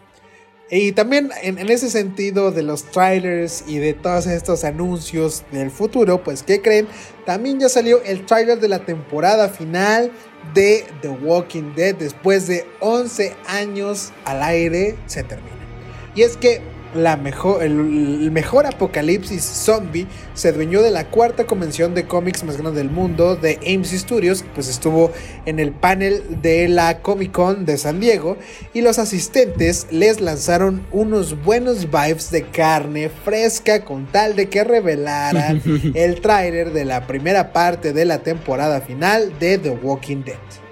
Y 0.69 0.93
también 0.93 1.31
en, 1.41 1.59
en, 1.59 1.69
ese 1.69 1.89
sentido 1.89 2.51
de 2.51 2.63
los 2.63 2.85
trailers 2.85 3.65
y 3.67 3.77
de 3.79 3.93
todos 3.93 4.25
estos 4.25 4.63
anuncios 4.63 5.43
del 5.51 5.69
futuro, 5.69 6.23
pues 6.23 6.43
¿qué 6.43 6.61
creen? 6.61 6.87
También 7.25 7.59
ya 7.59 7.67
salió 7.67 8.01
el 8.03 8.25
trailer 8.25 8.59
de 8.59 8.69
la 8.69 8.79
temporada 8.85 9.49
final 9.49 10.11
de 10.53 10.85
The 11.01 11.09
Walking 11.09 11.73
Dead 11.75 11.95
después 11.95 12.47
de 12.47 12.65
11 12.79 13.35
años 13.47 14.11
al 14.25 14.43
aire 14.43 14.97
se 15.05 15.23
termina. 15.23 15.55
Y 16.15 16.21
es 16.21 16.37
que 16.37 16.61
la 16.95 17.17
mejor, 17.17 17.63
el, 17.63 17.73
mejor 18.31 18.65
apocalipsis 18.65 19.43
zombie 19.43 20.07
se 20.33 20.49
adueñó 20.49 20.81
de 20.81 20.91
la 20.91 21.09
cuarta 21.09 21.45
convención 21.45 21.93
de 21.93 22.05
cómics 22.05 22.43
más 22.43 22.57
grande 22.57 22.79
del 22.79 22.89
mundo 22.89 23.35
de 23.35 23.59
AMC 23.67 23.85
Studios, 23.85 24.43
pues 24.53 24.67
estuvo 24.67 25.11
en 25.45 25.59
el 25.59 25.71
panel 25.71 26.41
de 26.41 26.67
la 26.67 26.99
Comic 27.01 27.31
Con 27.31 27.65
de 27.65 27.77
San 27.77 27.99
Diego 27.99 28.37
y 28.73 28.81
los 28.81 28.99
asistentes 28.99 29.87
les 29.91 30.21
lanzaron 30.21 30.85
unos 30.91 31.43
buenos 31.43 31.85
vibes 31.91 32.31
de 32.31 32.43
carne 32.43 33.09
fresca 33.09 33.83
con 33.83 34.05
tal 34.05 34.35
de 34.35 34.49
que 34.49 34.63
revelaran 34.63 35.61
el 35.93 36.21
tráiler 36.21 36.73
de 36.73 36.85
la 36.85 37.07
primera 37.07 37.53
parte 37.53 37.93
de 37.93 38.05
la 38.05 38.19
temporada 38.19 38.81
final 38.81 39.37
de 39.39 39.57
The 39.57 39.71
Walking 39.71 40.23
Dead. 40.23 40.62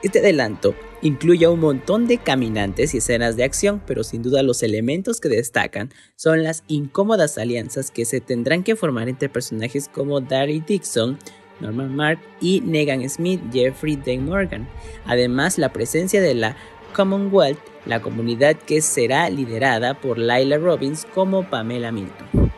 Este 0.00 0.20
adelanto 0.20 0.76
incluye 1.02 1.48
un 1.48 1.58
montón 1.58 2.06
de 2.06 2.18
caminantes 2.18 2.94
y 2.94 2.98
escenas 2.98 3.36
de 3.36 3.42
acción, 3.42 3.82
pero 3.84 4.04
sin 4.04 4.22
duda 4.22 4.44
los 4.44 4.62
elementos 4.62 5.20
que 5.20 5.28
destacan 5.28 5.90
son 6.14 6.44
las 6.44 6.62
incómodas 6.68 7.36
alianzas 7.36 7.90
que 7.90 8.04
se 8.04 8.20
tendrán 8.20 8.62
que 8.62 8.76
formar 8.76 9.08
entre 9.08 9.28
personajes 9.28 9.88
como 9.92 10.20
Darry 10.20 10.60
Dixon, 10.60 11.18
Norman 11.58 11.96
Mark 11.96 12.20
y 12.40 12.60
Negan 12.60 13.08
Smith, 13.08 13.40
Jeffrey 13.52 13.96
Dean 13.96 14.24
Morgan. 14.24 14.68
Además, 15.04 15.58
la 15.58 15.72
presencia 15.72 16.20
de 16.20 16.34
la 16.34 16.56
Commonwealth, 16.94 17.58
la 17.84 18.00
comunidad 18.00 18.56
que 18.56 18.80
será 18.80 19.28
liderada 19.30 20.00
por 20.00 20.16
Lila 20.16 20.58
Robbins 20.58 21.06
como 21.12 21.50
Pamela 21.50 21.90
Milton. 21.90 22.52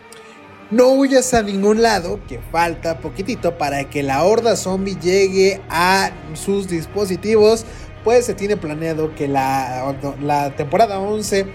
No 0.70 0.90
huyas 0.92 1.34
a 1.34 1.42
ningún 1.42 1.82
lado, 1.82 2.20
que 2.28 2.38
falta 2.38 3.00
poquitito 3.00 3.58
para 3.58 3.90
que 3.90 4.04
la 4.04 4.22
horda 4.22 4.54
zombie 4.54 4.94
llegue 4.94 5.60
a 5.68 6.12
sus 6.34 6.68
dispositivos, 6.68 7.66
pues 8.04 8.26
se 8.26 8.34
tiene 8.34 8.56
planeado 8.56 9.12
que 9.16 9.26
la, 9.26 10.54
temporada 10.56 11.00
11 11.00 11.46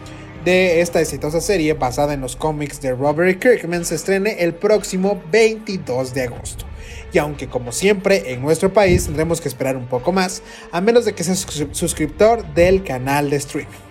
de 0.43 0.81
esta 0.81 0.99
exitosa 0.99 1.39
serie 1.39 1.73
basada 1.75 2.13
en 2.13 2.19
los 2.19 2.35
cómics 2.35 2.81
de 2.81 2.93
Robert 2.93 3.41
Kirkman 3.41 3.85
se 3.85 3.95
estrene 3.95 4.43
el 4.43 4.53
próximo 4.53 5.23
22 5.31 6.13
de 6.13 6.23
agosto. 6.23 6.65
Y 7.13 7.17
aunque 7.17 7.47
como 7.47 7.71
siempre 7.71 8.33
en 8.33 8.41
nuestro 8.41 8.73
país 8.73 9.05
tendremos 9.05 9.39
que 9.39 9.47
esperar 9.47 9.77
un 9.77 9.87
poco 9.87 10.11
más, 10.11 10.43
a 10.73 10.81
menos 10.81 11.05
de 11.05 11.13
que 11.13 11.23
seas 11.23 11.47
suscriptor 11.71 12.45
del 12.53 12.83
canal 12.83 13.29
de 13.29 13.37
streaming. 13.37 13.84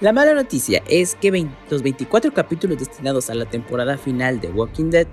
La 0.00 0.12
mala 0.12 0.34
noticia 0.34 0.82
es 0.88 1.14
que 1.14 1.46
los 1.70 1.82
24 1.82 2.34
capítulos 2.34 2.78
destinados 2.78 3.30
a 3.30 3.34
la 3.34 3.46
temporada 3.46 3.96
final 3.96 4.40
de 4.40 4.48
Walking 4.48 4.90
Dead 4.90 5.06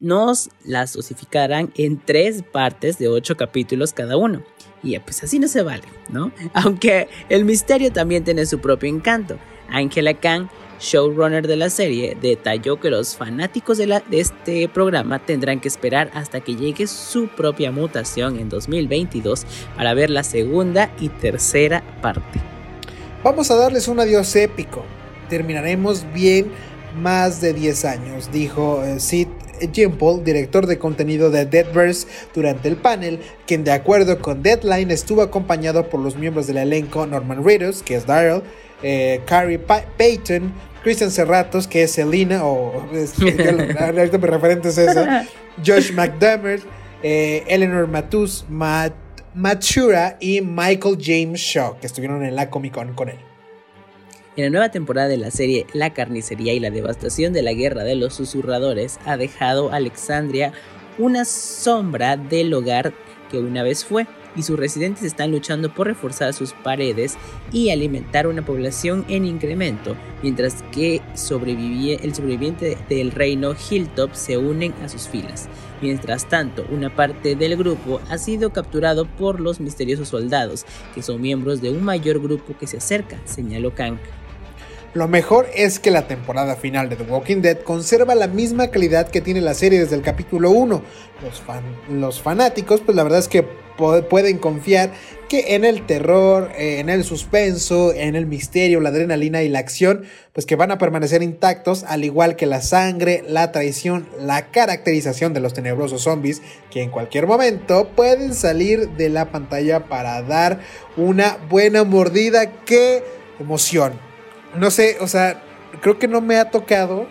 nos 0.00 0.48
las 0.64 0.94
osificarán 0.96 1.72
en 1.76 1.98
tres 1.98 2.42
partes 2.42 2.98
de 2.98 3.08
8 3.08 3.36
capítulos 3.36 3.92
cada 3.92 4.16
uno. 4.16 4.42
Y 4.82 4.96
pues 5.00 5.24
así 5.24 5.40
no 5.40 5.48
se 5.48 5.62
vale, 5.62 5.82
¿no? 6.08 6.30
Aunque 6.54 7.08
el 7.28 7.44
misterio 7.44 7.92
también 7.92 8.22
tiene 8.22 8.46
su 8.46 8.60
propio 8.60 8.88
encanto. 8.88 9.38
Angela 9.70 10.14
Kang, 10.14 10.48
showrunner 10.80 11.48
de 11.48 11.56
la 11.56 11.68
serie, 11.68 12.16
detalló 12.20 12.78
que 12.78 12.90
los 12.90 13.16
fanáticos 13.16 13.78
de 13.78 14.02
este 14.12 14.68
programa 14.68 15.18
tendrán 15.18 15.60
que 15.60 15.68
esperar 15.68 16.10
hasta 16.14 16.40
que 16.40 16.54
llegue 16.54 16.86
su 16.86 17.26
propia 17.26 17.72
mutación 17.72 18.38
en 18.38 18.48
2022 18.48 19.44
para 19.76 19.94
ver 19.94 20.10
la 20.10 20.22
segunda 20.22 20.92
y 21.00 21.08
tercera 21.08 21.82
parte. 22.00 22.57
Vamos 23.24 23.50
a 23.50 23.56
darles 23.56 23.88
un 23.88 23.98
adiós 23.98 24.34
épico. 24.36 24.84
Terminaremos 25.28 26.06
bien 26.14 26.52
más 26.96 27.40
de 27.40 27.52
10 27.52 27.84
años, 27.84 28.30
dijo 28.32 28.82
eh, 28.84 29.00
Sid 29.00 29.26
Paul, 29.98 30.22
director 30.22 30.66
de 30.66 30.78
contenido 30.78 31.30
de 31.30 31.44
Deadverse, 31.44 32.06
durante 32.32 32.68
el 32.68 32.76
panel, 32.76 33.18
quien 33.44 33.64
de 33.64 33.72
acuerdo 33.72 34.20
con 34.20 34.42
Deadline 34.42 34.92
estuvo 34.92 35.20
acompañado 35.20 35.88
por 35.88 36.00
los 36.00 36.16
miembros 36.16 36.46
del 36.46 36.58
elenco 36.58 37.06
Norman 37.06 37.44
Reedus, 37.44 37.82
que 37.82 37.96
es 37.96 38.06
Daryl, 38.06 38.42
eh, 38.84 39.20
Carrie 39.26 39.58
Payton, 39.58 40.52
Christian 40.84 41.10
Serratos, 41.10 41.66
que 41.66 41.82
es 41.82 41.90
Selina, 41.90 42.44
o 42.44 42.72
ahorita 43.80 44.18
mi 44.18 44.26
referente 44.26 44.68
es 44.68 44.78
esa, 44.78 45.26
Josh 45.66 45.92
McDermott, 45.92 46.62
eh, 47.02 47.42
Eleanor 47.48 47.88
Matus, 47.88 48.44
Matt 48.48 48.92
Matura 49.38 50.16
y 50.18 50.40
Michael 50.40 50.98
James 51.00 51.38
Shaw, 51.40 51.78
que 51.78 51.86
estuvieron 51.86 52.24
en 52.24 52.34
la 52.34 52.50
Comic 52.50 52.74
Con 52.74 52.92
con 52.94 53.08
él. 53.08 53.18
En 54.34 54.42
la 54.42 54.50
nueva 54.50 54.70
temporada 54.72 55.06
de 55.06 55.16
la 55.16 55.30
serie, 55.30 55.64
la 55.74 55.94
carnicería 55.94 56.54
y 56.54 56.58
la 56.58 56.70
devastación 56.70 57.32
de 57.32 57.42
la 57.42 57.52
guerra 57.52 57.84
de 57.84 57.94
los 57.94 58.14
susurradores 58.14 58.98
ha 59.04 59.16
dejado 59.16 59.70
a 59.70 59.76
Alexandria 59.76 60.52
una 60.98 61.24
sombra 61.24 62.16
del 62.16 62.52
hogar 62.52 62.92
que 63.30 63.38
una 63.38 63.62
vez 63.62 63.84
fue, 63.84 64.08
y 64.34 64.42
sus 64.42 64.58
residentes 64.58 65.04
están 65.04 65.30
luchando 65.30 65.72
por 65.72 65.86
reforzar 65.86 66.34
sus 66.34 66.52
paredes 66.52 67.16
y 67.52 67.70
alimentar 67.70 68.26
una 68.26 68.44
población 68.44 69.04
en 69.08 69.24
incremento, 69.24 69.96
mientras 70.20 70.64
que 70.72 70.96
el 70.96 71.16
sobreviviente 71.16 72.76
del 72.88 73.12
reino 73.12 73.54
Hilltop 73.54 74.14
se 74.14 74.36
unen 74.36 74.74
a 74.82 74.88
sus 74.88 75.06
filas. 75.06 75.48
Mientras 75.80 76.28
tanto, 76.28 76.64
una 76.70 76.94
parte 76.94 77.36
del 77.36 77.56
grupo 77.56 78.00
ha 78.10 78.18
sido 78.18 78.50
capturado 78.52 79.06
por 79.06 79.40
los 79.40 79.60
misteriosos 79.60 80.08
soldados, 80.08 80.66
que 80.94 81.02
son 81.02 81.20
miembros 81.20 81.60
de 81.60 81.70
un 81.70 81.84
mayor 81.84 82.20
grupo 82.20 82.56
que 82.58 82.66
se 82.66 82.78
acerca, 82.78 83.20
señaló 83.24 83.74
Kang. 83.74 83.98
Lo 84.94 85.06
mejor 85.06 85.46
es 85.54 85.78
que 85.78 85.90
la 85.90 86.06
temporada 86.06 86.56
final 86.56 86.88
de 86.88 86.96
The 86.96 87.04
Walking 87.04 87.42
Dead 87.42 87.58
conserva 87.58 88.14
la 88.14 88.26
misma 88.26 88.68
calidad 88.68 89.08
que 89.08 89.20
tiene 89.20 89.42
la 89.42 89.52
serie 89.52 89.80
desde 89.80 89.96
el 89.96 90.02
capítulo 90.02 90.50
1. 90.50 90.82
Los, 91.22 91.42
los 91.90 92.22
fanáticos, 92.22 92.80
pues 92.80 92.96
la 92.96 93.02
verdad 93.02 93.18
es 93.18 93.28
que 93.28 93.44
pueden 93.76 94.38
confiar 94.38 94.90
que 95.28 95.54
en 95.54 95.66
el 95.66 95.86
terror, 95.86 96.50
eh, 96.56 96.80
en 96.80 96.88
el 96.88 97.04
suspenso, 97.04 97.92
en 97.92 98.16
el 98.16 98.26
misterio, 98.26 98.80
la 98.80 98.88
adrenalina 98.88 99.42
y 99.42 99.50
la 99.50 99.58
acción, 99.58 100.04
pues 100.32 100.46
que 100.46 100.56
van 100.56 100.70
a 100.70 100.78
permanecer 100.78 101.22
intactos, 101.22 101.84
al 101.84 102.02
igual 102.02 102.34
que 102.34 102.46
la 102.46 102.62
sangre, 102.62 103.22
la 103.28 103.52
traición, 103.52 104.08
la 104.18 104.50
caracterización 104.50 105.34
de 105.34 105.40
los 105.40 105.52
tenebrosos 105.52 106.02
zombies, 106.02 106.40
que 106.70 106.82
en 106.82 106.90
cualquier 106.90 107.26
momento 107.26 107.88
pueden 107.94 108.34
salir 108.34 108.88
de 108.90 109.10
la 109.10 109.30
pantalla 109.30 109.84
para 109.84 110.22
dar 110.22 110.60
una 110.96 111.36
buena 111.50 111.84
mordida. 111.84 112.64
¡Qué 112.64 113.02
emoción! 113.38 114.07
No 114.54 114.70
sé, 114.70 114.98
o 115.00 115.06
sea, 115.06 115.42
creo 115.80 115.98
que 115.98 116.08
no 116.08 116.20
me 116.20 116.38
ha 116.38 116.50
tocado 116.50 117.06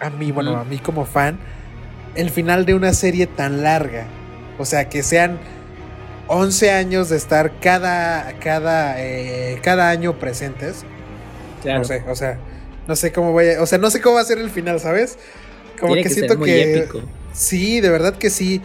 a 0.00 0.10
mí, 0.10 0.32
bueno, 0.32 0.56
a 0.56 0.64
mí 0.64 0.78
como 0.78 1.04
fan, 1.04 1.38
el 2.14 2.30
final 2.30 2.64
de 2.66 2.74
una 2.74 2.92
serie 2.92 3.26
tan 3.26 3.62
larga. 3.62 4.06
O 4.58 4.64
sea, 4.64 4.88
que 4.88 5.02
sean 5.02 5.38
11 6.26 6.70
años 6.70 7.08
de 7.08 7.16
estar 7.16 7.52
cada, 7.60 8.38
cada, 8.40 9.02
eh, 9.02 9.58
cada 9.62 9.90
año 9.90 10.18
presentes. 10.18 10.84
No 11.64 11.84
sé, 11.84 12.02
o 12.08 12.14
sea, 12.14 12.38
no 12.88 12.96
sé 12.96 13.12
cómo 13.12 13.32
vaya, 13.34 13.62
o 13.62 13.66
sea, 13.66 13.78
no 13.78 13.90
sé 13.90 14.00
cómo 14.00 14.16
va 14.16 14.22
a 14.22 14.24
ser 14.24 14.38
el 14.38 14.50
final, 14.50 14.80
¿sabes? 14.80 15.18
Como 15.78 15.94
que, 15.94 16.08
siento 16.08 16.38
que... 16.40 16.88
Sí, 17.32 17.80
de 17.80 17.90
verdad 17.90 18.16
que 18.16 18.30
sí. 18.30 18.60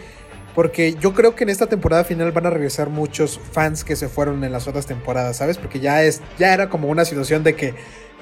Porque 0.54 0.94
yo 0.94 1.12
creo 1.12 1.34
que 1.36 1.44
en 1.44 1.50
esta 1.50 1.66
temporada 1.66 2.04
final 2.04 2.32
van 2.32 2.46
a 2.46 2.50
regresar 2.50 2.88
muchos 2.88 3.38
fans 3.52 3.84
que 3.84 3.94
se 3.94 4.08
fueron 4.08 4.42
en 4.42 4.52
las 4.52 4.66
otras 4.66 4.86
temporadas, 4.86 5.36
¿sabes? 5.36 5.58
Porque 5.58 5.80
ya 5.80 6.02
es, 6.02 6.22
ya 6.38 6.54
era 6.54 6.70
como 6.70 6.88
una 6.88 7.04
situación 7.04 7.44
de 7.44 7.54
que 7.54 7.74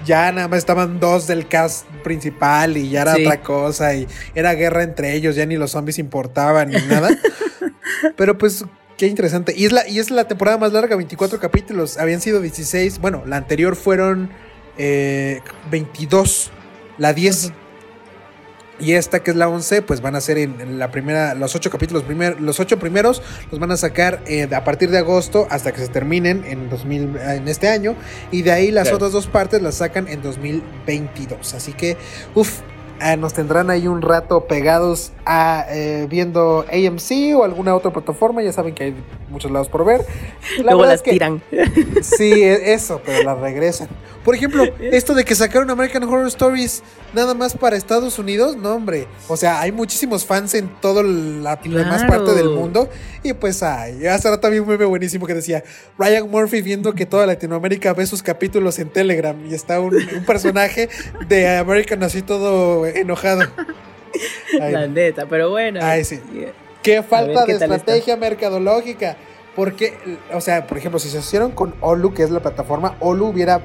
ya 0.04 0.32
nada 0.32 0.48
más 0.48 0.58
estaban 0.58 1.00
dos 1.00 1.26
del 1.26 1.48
cast 1.48 1.86
principal 2.02 2.76
y 2.76 2.90
ya 2.90 3.02
era 3.02 3.14
otra 3.14 3.40
cosa 3.42 3.94
y 3.94 4.06
era 4.34 4.54
guerra 4.54 4.82
entre 4.82 5.14
ellos, 5.14 5.36
ya 5.36 5.46
ni 5.46 5.56
los 5.56 5.72
zombies 5.72 5.98
importaban 5.98 6.70
ni 6.70 6.80
nada. 6.86 7.10
Pero 8.16 8.36
pues 8.38 8.64
qué 8.96 9.06
interesante. 9.06 9.54
Y 9.56 9.66
es, 9.66 9.72
la, 9.72 9.88
y 9.88 9.98
es 9.98 10.10
la 10.10 10.28
temporada 10.28 10.58
más 10.58 10.72
larga, 10.72 10.96
24 10.96 11.40
capítulos. 11.40 11.98
Habían 11.98 12.20
sido 12.20 12.40
16. 12.40 12.98
Bueno, 12.98 13.22
la 13.26 13.36
anterior 13.36 13.76
fueron 13.76 14.30
22. 14.76 16.46
Eh, 16.46 16.50
la 16.98 17.12
10 17.12 17.52
y 18.80 18.92
esta 18.92 19.22
que 19.22 19.30
es 19.30 19.36
la 19.36 19.48
11, 19.48 19.82
pues 19.82 20.00
van 20.00 20.16
a 20.16 20.20
ser 20.20 20.38
en, 20.38 20.78
la 20.78 20.90
primera, 20.90 21.34
los 21.34 21.54
ocho 21.54 21.70
capítulos, 21.70 22.02
primer, 22.02 22.40
los 22.40 22.58
ocho 22.60 22.78
primeros 22.78 23.22
los 23.50 23.60
van 23.60 23.70
a 23.70 23.76
sacar 23.76 24.22
eh, 24.26 24.48
a 24.52 24.64
partir 24.64 24.90
de 24.90 24.98
agosto 24.98 25.46
hasta 25.50 25.72
que 25.72 25.80
se 25.80 25.88
terminen 25.88 26.44
en, 26.44 26.68
2000, 26.68 27.16
en 27.16 27.48
este 27.48 27.68
año. 27.68 27.94
Y 28.30 28.42
de 28.42 28.52
ahí 28.52 28.70
las 28.70 28.92
otras 28.92 29.12
dos 29.12 29.26
partes 29.26 29.62
las 29.62 29.76
sacan 29.76 30.08
en 30.08 30.22
2022. 30.22 31.54
Así 31.54 31.72
que, 31.72 31.96
uff, 32.34 32.60
eh, 33.04 33.16
nos 33.18 33.34
tendrán 33.34 33.68
ahí 33.68 33.86
un 33.86 34.00
rato 34.00 34.46
pegados 34.46 35.12
a 35.26 35.66
eh, 35.68 36.06
viendo 36.08 36.64
AMC 36.72 37.36
o 37.36 37.44
alguna 37.44 37.74
otra 37.74 37.92
plataforma. 37.92 38.42
Ya 38.42 38.52
saben 38.52 38.74
que 38.74 38.84
hay 38.84 38.94
muchos 39.28 39.50
lados 39.50 39.68
por 39.68 39.84
ver. 39.84 40.06
Luego 40.62 40.86
las 40.86 41.02
tiran. 41.02 41.42
Sí, 42.02 42.32
e, 42.32 42.72
eso, 42.72 43.00
pero 43.04 43.22
las 43.22 43.38
regresan. 43.38 43.88
Por 44.24 44.34
ejemplo, 44.34 44.64
esto 44.80 45.12
de 45.14 45.22
que 45.22 45.34
sacaron 45.34 45.70
American 45.70 46.02
Horror 46.04 46.26
Stories 46.28 46.82
nada 47.12 47.34
más 47.34 47.54
para 47.54 47.76
Estados 47.76 48.18
Unidos, 48.18 48.56
no, 48.56 48.74
hombre. 48.74 49.06
O 49.28 49.36
sea, 49.36 49.60
hay 49.60 49.70
muchísimos 49.70 50.24
fans 50.24 50.54
en 50.54 50.68
toda 50.80 51.02
la 51.02 51.56
demás 51.56 52.04
parte 52.04 52.32
del 52.32 52.48
mundo. 52.48 52.88
Y 53.22 53.34
pues, 53.34 53.62
ay, 53.62 54.06
hace 54.06 54.30
rato 54.30 54.40
también 54.40 54.62
un 54.62 54.68
meme 54.70 54.86
buenísimo 54.86 55.26
que 55.26 55.34
decía 55.34 55.62
Ryan 55.98 56.30
Murphy 56.30 56.62
viendo 56.62 56.94
que 56.94 57.04
toda 57.04 57.26
Latinoamérica 57.26 57.92
ve 57.92 58.06
sus 58.06 58.22
capítulos 58.22 58.78
en 58.78 58.88
Telegram 58.88 59.36
y 59.46 59.54
está 59.54 59.78
un, 59.80 59.94
personaje 60.26 60.88
de 61.28 61.58
American 61.58 62.02
así 62.02 62.22
todo 62.22 62.86
enojado. 62.94 63.42
la 64.58 64.86
neta, 64.86 65.26
pero 65.26 65.50
bueno. 65.50 65.80
Ay, 65.82 66.04
sí. 66.04 66.20
Qué 66.82 67.02
falta 67.02 67.44
de 67.46 67.52
estrategia 67.52 68.16
mercadológica. 68.16 69.16
Porque, 69.56 70.18
o 70.32 70.40
sea, 70.40 70.66
por 70.66 70.78
ejemplo, 70.78 70.98
si 70.98 71.08
se 71.08 71.18
hicieron 71.18 71.52
con 71.52 71.74
Olu, 71.80 72.12
que 72.12 72.24
es 72.24 72.30
la 72.30 72.40
plataforma, 72.40 72.96
Olu 72.98 73.26
hubiera 73.26 73.60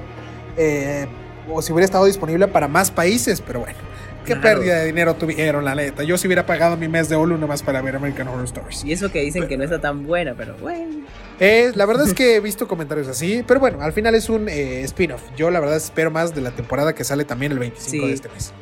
eh, 0.56 1.06
o 1.48 1.62
si 1.62 1.72
hubiera 1.72 1.84
estado 1.84 2.04
disponible 2.04 2.48
para 2.48 2.68
más 2.68 2.90
países, 2.90 3.40
pero 3.40 3.60
bueno. 3.60 3.78
Qué 4.24 4.36
pérdida 4.36 4.80
de 4.80 4.86
dinero 4.86 5.14
tuvieron, 5.14 5.64
la 5.64 5.74
neta. 5.74 6.04
Yo 6.04 6.16
si 6.18 6.28
hubiera 6.28 6.46
pagado 6.46 6.76
mi 6.76 6.86
mes 6.86 7.08
de 7.08 7.16
Hulu 7.16 7.36
nomás 7.36 7.62
para 7.62 7.80
ver 7.82 7.96
American 7.96 8.28
Horror 8.28 8.44
Stories. 8.44 8.84
Y 8.84 8.92
eso 8.92 9.10
que 9.10 9.22
dicen 9.22 9.48
que 9.48 9.56
no 9.56 9.64
está 9.64 9.80
tan 9.80 10.06
buena, 10.06 10.34
pero 10.34 10.54
bueno. 10.58 11.04
la 11.38 11.86
verdad 11.86 12.06
es 12.06 12.14
que 12.14 12.36
he 12.36 12.40
visto 12.40 12.68
comentarios 12.68 13.08
así, 13.08 13.42
pero 13.44 13.58
bueno, 13.58 13.80
al 13.80 13.92
final 13.92 14.14
es 14.14 14.28
un 14.28 14.48
eh, 14.48 14.82
spin-off. 14.82 15.22
Yo 15.36 15.50
la 15.50 15.58
verdad 15.58 15.76
espero 15.76 16.10
más 16.10 16.34
de 16.34 16.42
la 16.42 16.50
temporada 16.50 16.94
que 16.94 17.02
sale 17.02 17.24
también 17.24 17.52
el 17.52 17.58
25 17.58 18.06
de 18.06 18.12
este 18.12 18.28
mes. 18.28 18.52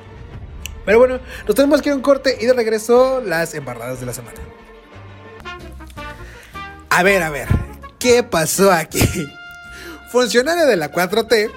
Pero 0.88 1.00
bueno, 1.00 1.20
nos 1.46 1.54
tenemos 1.54 1.82
que 1.82 1.90
ir 1.90 1.92
a 1.92 1.96
un 1.96 2.00
corte 2.00 2.38
y 2.40 2.46
de 2.46 2.54
regreso 2.54 3.20
las 3.20 3.52
embarradas 3.52 4.00
de 4.00 4.06
la 4.06 4.14
semana. 4.14 4.38
A 6.88 7.02
ver, 7.02 7.22
a 7.22 7.28
ver, 7.28 7.46
¿qué 7.98 8.22
pasó 8.22 8.72
aquí? 8.72 9.02
Funcionario 10.10 10.64
de 10.64 10.76
la 10.76 10.90
4T 10.90 11.50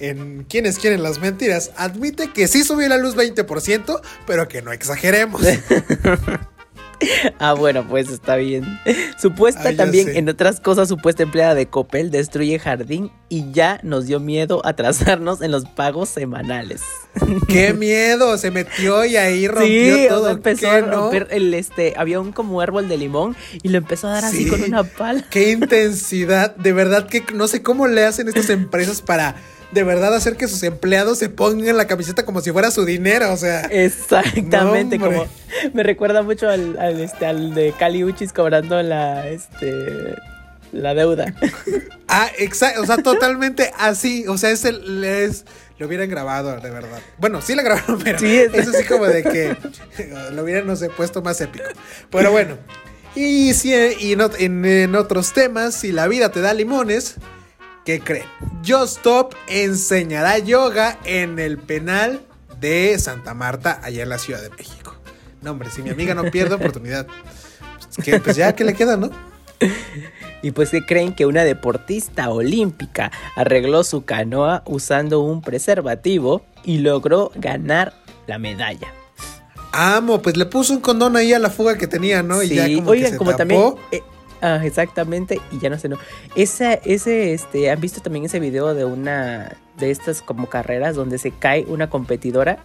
en 0.00 0.44
Quienes 0.44 0.78
quieren 0.78 1.02
las 1.02 1.18
mentiras, 1.18 1.70
admite 1.78 2.30
que 2.30 2.46
sí 2.46 2.62
subió 2.62 2.86
la 2.86 2.98
luz 2.98 3.16
20%, 3.16 4.02
pero 4.26 4.48
que 4.48 4.60
no 4.60 4.70
exageremos. 4.70 5.40
Ah, 7.38 7.52
bueno, 7.54 7.86
pues 7.88 8.08
está 8.10 8.36
bien. 8.36 8.64
Supuesta 9.20 9.70
Ah, 9.70 9.76
también, 9.76 10.06
sé. 10.06 10.18
en 10.18 10.28
otras 10.28 10.60
cosas, 10.60 10.88
supuesta 10.88 11.22
empleada 11.22 11.54
de 11.54 11.66
Coppel 11.66 12.10
destruye 12.10 12.58
jardín 12.58 13.10
y 13.28 13.50
ya 13.52 13.80
nos 13.82 14.06
dio 14.06 14.20
miedo 14.20 14.62
atrasarnos 14.64 15.42
en 15.42 15.50
los 15.50 15.64
pagos 15.64 16.08
semanales. 16.08 16.82
¡Qué 17.48 17.72
miedo! 17.74 18.36
Se 18.38 18.50
metió 18.50 19.04
y 19.04 19.16
ahí 19.16 19.46
rompió 19.48 19.96
sí, 19.96 20.06
todo. 20.08 20.30
empezó 20.30 20.60
¿Qué, 20.62 20.76
a 20.76 20.80
no? 20.82 20.92
romper 21.02 21.28
el 21.30 21.54
este, 21.54 21.94
había 21.96 22.20
un 22.20 22.32
como 22.32 22.60
árbol 22.60 22.88
de 22.88 22.96
limón 22.98 23.36
y 23.62 23.68
lo 23.68 23.78
empezó 23.78 24.08
a 24.08 24.12
dar 24.12 24.24
así 24.24 24.44
Sí. 24.44 24.50
con 24.50 24.62
una 24.62 24.84
pala. 24.84 25.24
¡Qué 25.30 25.52
intensidad! 25.52 26.54
De 26.56 26.72
verdad 26.72 27.06
que 27.06 27.22
no 27.34 27.46
sé 27.48 27.62
cómo 27.62 27.86
le 27.86 28.04
hacen 28.04 28.28
estas 28.28 28.50
empresas 28.50 29.00
para 29.02 29.36
de 29.72 29.82
verdad 29.82 30.14
hacer 30.14 30.36
que 30.36 30.46
sus 30.48 30.62
empleados 30.62 31.18
se 31.18 31.28
pongan 31.28 31.76
la 31.76 31.86
camiseta 31.86 32.24
como 32.24 32.40
si 32.40 32.52
fuera 32.52 32.70
su 32.70 32.84
dinero. 32.84 33.32
O 33.32 33.36
sea, 33.36 33.62
Exactamente, 33.62 34.98
No, 34.98 35.06
como 35.06 35.26
me 35.72 35.82
recuerda 35.82 36.22
mucho 36.22 36.48
al, 36.48 36.78
al, 36.78 37.00
este 37.00 37.26
al 37.26 37.54
de 37.54 37.72
Cali 37.78 38.04
Uchis 38.04 38.32
cobrando 38.32 38.80
la 38.82 39.28
este 39.28 40.14
la 40.72 40.94
deuda. 40.94 41.32
ah, 42.08 42.28
exacto, 42.38 42.82
o 42.82 42.86
sea, 42.86 42.96
totalmente 42.98 43.70
así. 43.78 44.26
O 44.28 44.36
sea, 44.38 44.50
es 44.50 44.64
el, 44.64 45.04
es, 45.04 45.44
lo 45.78 45.86
hubieran 45.86 46.08
grabado, 46.10 46.58
de 46.60 46.70
verdad. 46.70 46.98
Bueno, 47.18 47.40
sí 47.42 47.54
lo 47.54 47.62
grabaron, 47.62 48.00
pero 48.02 48.18
Sí, 48.18 48.36
es- 48.36 48.52
es 48.54 48.68
así 48.68 48.84
como 48.84 49.06
de 49.06 49.22
que 49.22 49.56
lo 50.32 50.42
hubieran, 50.42 50.66
no 50.66 50.74
sé, 50.76 50.88
puesto 50.88 51.22
más 51.22 51.40
épico. 51.40 51.64
Pero 52.10 52.32
bueno, 52.32 52.56
y, 53.14 53.54
si, 53.54 53.72
y 53.72 54.12
en, 54.14 54.18
ot- 54.20 54.34
en- 54.40 54.64
en 54.64 54.94
otros 54.96 55.32
temas, 55.32 55.74
si 55.74 55.92
la 55.92 56.08
vida 56.08 56.30
te 56.30 56.40
da 56.40 56.52
limones, 56.54 57.14
¿qué 57.84 58.00
creen? 58.00 58.26
Just 58.66 58.98
Stop 58.98 59.34
enseñará 59.48 60.38
yoga 60.38 60.98
en 61.04 61.38
el 61.38 61.58
penal 61.58 62.22
de 62.60 62.98
Santa 62.98 63.34
Marta, 63.34 63.80
allá 63.82 64.02
en 64.02 64.08
la 64.08 64.18
Ciudad 64.18 64.42
de 64.42 64.50
México. 64.50 64.94
No, 65.42 65.50
hombre, 65.52 65.70
si 65.70 65.82
mi 65.82 65.90
amiga 65.90 66.14
no 66.14 66.30
pierde 66.30 66.54
oportunidad, 66.54 67.06
pues, 67.06 68.04
que, 68.04 68.18
pues 68.20 68.36
ya, 68.36 68.54
¿qué 68.54 68.64
le 68.64 68.74
queda, 68.74 68.96
no? 68.96 69.10
Y 70.42 70.50
pues 70.50 70.70
que 70.70 70.84
creen 70.84 71.14
que 71.14 71.24
una 71.24 71.44
deportista 71.44 72.28
olímpica 72.30 73.10
arregló 73.34 73.82
su 73.84 74.04
canoa 74.04 74.62
usando 74.66 75.20
un 75.20 75.40
preservativo 75.40 76.44
y 76.64 76.78
logró 76.78 77.32
ganar 77.34 77.94
la 78.26 78.38
medalla. 78.38 78.88
Amo, 79.72 80.20
pues 80.22 80.36
le 80.36 80.46
puso 80.46 80.74
un 80.74 80.80
condón 80.80 81.16
ahí 81.16 81.32
a 81.32 81.38
la 81.38 81.50
fuga 81.50 81.76
que 81.76 81.86
tenía, 81.86 82.22
¿no? 82.22 82.42
Y 82.42 82.50
ya 82.50 82.64
como 82.74 82.90
oigan, 82.90 83.06
que 83.06 83.12
se 83.12 83.16
como 83.16 83.30
tapó. 83.30 83.38
también. 83.38 83.74
eh, 83.90 84.02
ah, 84.44 84.60
exactamente, 84.64 85.40
y 85.50 85.58
ya 85.58 85.70
no 85.70 85.78
sé, 85.78 85.88
no. 85.88 85.96
Esa, 86.36 86.74
ese, 86.74 87.32
este, 87.34 87.70
¿han 87.70 87.80
visto 87.80 88.00
también 88.00 88.24
ese 88.26 88.38
video 88.40 88.74
de 88.74 88.84
una 88.84 89.56
de 89.78 89.90
estas 89.90 90.22
como 90.22 90.48
carreras 90.48 90.94
donde 90.96 91.18
se 91.18 91.30
cae 91.30 91.64
una 91.68 91.88
competidora? 91.90 92.58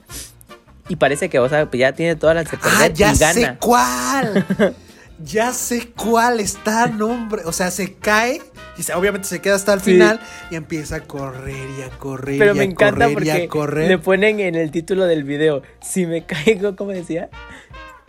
Y 0.88 0.96
parece 0.96 1.30
que, 1.30 1.40
o 1.40 1.48
sea, 1.48 1.70
pues 1.70 1.80
ya 1.80 1.94
tiene 1.94 2.16
todas 2.16 2.36
las 2.36 2.50
de 2.52 2.58
Ah, 2.64 2.88
ya 2.88 3.14
y 3.14 3.18
gana. 3.18 3.34
sé 3.34 3.58
cuál. 3.60 4.46
ya 5.24 5.54
sé 5.54 5.92
cuál 5.96 6.40
está, 6.40 6.88
nombre. 6.88 7.44
O 7.46 7.52
sea, 7.52 7.70
se 7.70 7.94
cae 7.94 8.42
y 8.78 8.82
se- 8.84 8.94
obviamente 8.94 9.28
se 9.28 9.40
queda 9.40 9.54
hasta 9.56 9.74
el 9.74 9.82
Sí. 9.82 9.92
final 9.92 10.20
y 10.50 10.56
empieza 10.56 10.96
a 10.96 11.02
correr 11.02 11.68
y 11.78 11.84
a 11.84 11.90
correr 11.92 12.40
Pero 12.40 12.54
y 12.54 12.58
me 12.58 12.62
a 12.62 12.64
encanta 12.66 13.06
correr 13.06 13.24
y 13.24 13.30
a 13.30 13.34
porque 13.34 13.48
correr. 13.50 13.88
le 13.88 13.98
ponen 14.00 14.40
en 14.40 14.56
el 14.56 14.72
título 14.72 15.06
del 15.06 15.24
video, 15.26 15.62
si 15.80 16.08
me 16.08 16.26
caigo, 16.26 16.76
¿cómo 16.76 16.90
decía? 16.92 17.30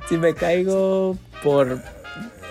Si 0.09 0.17
me 0.17 0.35
caigo 0.35 1.19
por... 1.45 1.83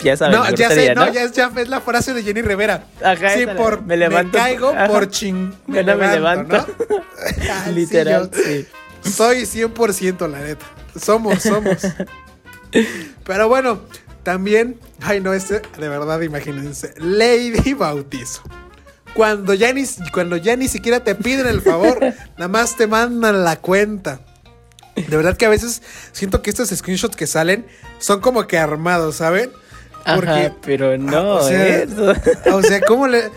Ya 0.02 0.16
saben, 0.16 0.36
No, 0.36 0.50
ya 0.50 0.70
sé, 0.70 0.94
no, 0.94 1.06
¿no? 1.06 1.12
ya 1.12 1.22
es, 1.24 1.32
ya 1.32 1.50
es 1.56 1.68
la 1.68 1.80
frase 1.80 2.14
de 2.14 2.22
Jenny 2.22 2.42
Rivera. 2.42 2.84
Ajá, 3.02 3.30
sí, 3.30 3.46
por 3.56 3.82
me 3.82 3.96
levanto, 3.96 4.38
caigo 4.38 4.68
ajá. 4.70 4.86
por 4.86 5.08
ching. 5.10 5.52
No 5.66 5.96
me 5.96 6.08
levanto. 6.08 6.66
Literal, 7.74 8.30
sí. 8.32 8.66
Soy 9.08 9.42
100% 9.42 10.28
la 10.28 10.40
neta. 10.40 10.66
Somos, 10.98 11.42
somos. 11.42 11.78
Pero 13.24 13.48
bueno, 13.48 13.80
también, 14.22 14.78
ay 15.00 15.20
no, 15.20 15.32
este, 15.32 15.62
de 15.78 15.88
verdad, 15.88 16.20
imagínense, 16.20 16.94
Lady 16.98 17.74
Bautizo. 17.74 18.42
Cuando 19.14 19.54
ya, 19.54 19.72
ni, 19.72 19.84
cuando 20.12 20.36
ya 20.36 20.56
ni 20.56 20.68
siquiera 20.68 21.00
te 21.00 21.14
piden 21.14 21.46
el 21.46 21.62
favor, 21.62 21.98
nada 22.36 22.48
más 22.48 22.76
te 22.76 22.86
mandan 22.86 23.44
la 23.44 23.56
cuenta. 23.56 24.20
De 24.94 25.16
verdad 25.16 25.36
que 25.36 25.46
a 25.46 25.48
veces 25.48 25.82
siento 26.12 26.42
que 26.42 26.50
estos 26.50 26.68
screenshots 26.68 27.16
que 27.16 27.26
salen 27.26 27.66
son 27.98 28.20
como 28.20 28.46
que 28.46 28.58
armados, 28.58 29.16
¿saben? 29.16 29.50
Ajá, 30.04 30.52
pero 30.64 30.96
no, 30.98 31.36
o 31.36 31.42
sea, 31.42 31.82
eso. 31.82 32.14
o 32.52 32.62
sea, 32.62 32.80
¿cómo 32.82 33.06
le.? 33.06 33.30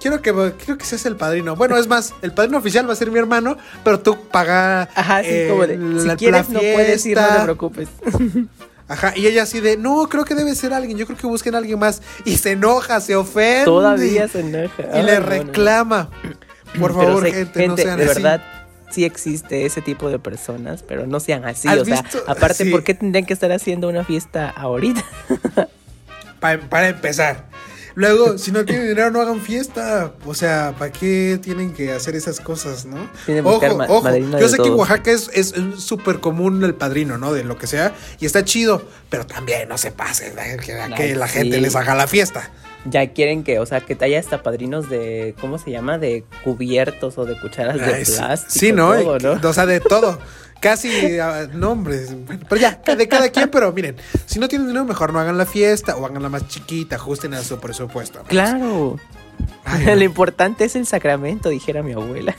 Quiero 0.00 0.22
que, 0.22 0.32
quiero 0.58 0.78
que 0.78 0.84
seas 0.86 1.04
el 1.06 1.16
padrino. 1.16 1.54
Bueno, 1.56 1.76
es 1.76 1.86
más, 1.86 2.14
el 2.22 2.32
padrino 2.32 2.56
oficial 2.58 2.88
va 2.88 2.94
a 2.94 2.96
ser 2.96 3.10
mi 3.10 3.18
hermano, 3.18 3.58
pero 3.84 4.00
tú 4.00 4.16
paga. 4.30 4.88
Ajá, 4.94 5.20
sí, 5.22 5.28
eh, 5.30 5.46
como 5.50 5.66
de, 5.66 5.74
si 6.00 6.06
la- 6.06 6.16
quieres 6.16 6.48
la 6.48 6.54
no 6.54 6.60
puedes 6.60 7.04
ir, 7.06 7.18
no 7.18 7.26
te 7.28 7.40
preocupes. 7.42 7.88
Ajá, 8.88 9.12
y 9.16 9.26
ella 9.26 9.42
así 9.42 9.58
de, 9.60 9.76
no, 9.76 10.08
creo 10.08 10.24
que 10.24 10.34
debe 10.36 10.54
ser 10.54 10.72
alguien, 10.72 10.96
yo 10.96 11.06
creo 11.06 11.18
que 11.18 11.26
busquen 11.26 11.56
a 11.56 11.58
alguien 11.58 11.78
más. 11.78 12.00
Y 12.24 12.36
se 12.36 12.52
enoja, 12.52 13.00
se 13.00 13.16
ofende. 13.16 13.64
Todavía 13.64 14.28
se 14.28 14.40
enoja. 14.40 14.82
Y 14.94 14.96
Ay, 14.98 15.02
le 15.02 15.14
no, 15.14 15.20
no. 15.20 15.26
reclama. 15.26 16.10
Por 16.80 16.94
favor, 16.94 17.26
gente, 17.26 17.66
no 17.68 17.76
sean 17.76 17.98
de 17.98 18.04
así. 18.04 18.14
verdad 18.22 18.42
sí 18.92 19.04
existe 19.04 19.66
ese 19.66 19.82
tipo 19.82 20.08
de 20.08 20.20
personas, 20.20 20.84
pero 20.84 21.06
no 21.08 21.18
sean 21.18 21.44
así. 21.44 21.66
¿Has 21.66 21.78
O 21.80 21.84
sea, 21.84 22.00
visto? 22.02 22.22
aparte, 22.28 22.64
Sí. 22.64 22.70
¿por 22.70 22.84
qué 22.84 22.94
tendrían 22.94 23.26
que 23.26 23.32
estar 23.34 23.50
haciendo 23.50 23.88
una 23.88 24.04
fiesta 24.04 24.48
ahorita? 24.50 25.04
Pa- 26.40 26.58
para 26.58 26.88
empezar. 26.88 27.46
Luego, 27.94 28.36
si 28.36 28.52
no 28.52 28.66
tienen 28.66 28.88
dinero, 28.88 29.10
no 29.10 29.22
hagan 29.22 29.40
fiesta. 29.40 30.12
O 30.26 30.34
sea, 30.34 30.74
¿para 30.78 30.92
qué 30.92 31.38
tienen 31.42 31.72
que 31.72 31.92
hacer 31.92 32.14
esas 32.14 32.40
cosas, 32.40 32.84
no? 32.84 33.08
Ojo, 33.42 33.66
ojo. 33.88 34.16
Yo 34.38 34.48
sé 34.50 34.58
que 34.58 34.68
en. 34.68 34.74
Oaxaca 34.74 35.10
es 35.10 35.30
es 35.32 35.54
súper 35.78 36.20
común 36.20 36.62
el 36.62 36.74
padrino, 36.74 37.16
¿no? 37.16 37.32
De 37.32 37.42
lo 37.42 37.56
que 37.56 37.66
sea. 37.66 37.94
Y 38.20 38.26
está 38.26 38.44
chido. 38.44 38.82
Pero 39.08 39.24
también 39.26 39.66
no 39.70 39.78
se 39.78 39.92
pase 39.92 40.28
¿eh? 40.28 40.56
que, 40.58 40.76
que 40.94 41.14
la 41.14 41.26
sí. 41.26 41.38
gente 41.38 41.58
les 41.58 41.74
haga 41.74 41.94
la 41.94 42.06
fiesta. 42.06 42.50
Ya 42.84 43.14
quieren 43.14 43.42
que, 43.44 43.58
o 43.60 43.66
sea, 43.66 43.80
que 43.80 43.96
haya 44.00 44.20
hasta 44.20 44.42
padrinos 44.42 44.90
de, 44.90 45.34
¿cómo 45.40 45.58
se 45.58 45.70
llama? 45.70 45.96
De 45.98 46.22
cubiertos 46.44 47.16
o 47.18 47.24
de 47.24 47.40
cucharas 47.40 47.78
de 47.78 47.84
Ay, 47.84 48.04
plástico. 48.04 48.52
sí, 48.52 48.72
¿no? 48.72 48.92
todo, 48.94 49.18
¿no? 49.18 49.48
O 49.48 49.52
sea, 49.54 49.64
de 49.64 49.80
todo. 49.80 50.18
Casi 50.60 51.18
ah, 51.18 51.46
nombres. 51.52 52.14
Pero 52.48 52.60
ya, 52.60 52.80
de 52.96 53.08
cada 53.08 53.28
quien, 53.30 53.50
pero 53.50 53.72
miren, 53.72 53.96
si 54.24 54.38
no 54.38 54.48
tienen 54.48 54.68
dinero, 54.68 54.84
mejor 54.84 55.12
no 55.12 55.20
hagan 55.20 55.38
la 55.38 55.46
fiesta 55.46 55.96
o 55.96 56.06
háganla 56.06 56.28
más 56.28 56.48
chiquita, 56.48 56.96
ajusten 56.96 57.34
a 57.34 57.42
su 57.42 57.58
presupuesto. 57.58 58.22
Claro. 58.24 58.98
Ay, 59.64 59.84
no. 59.84 59.94
Lo 59.96 60.04
importante 60.04 60.64
es 60.64 60.76
el 60.76 60.86
sacramento, 60.86 61.48
dijera 61.48 61.82
mi 61.82 61.92
abuela. 61.92 62.34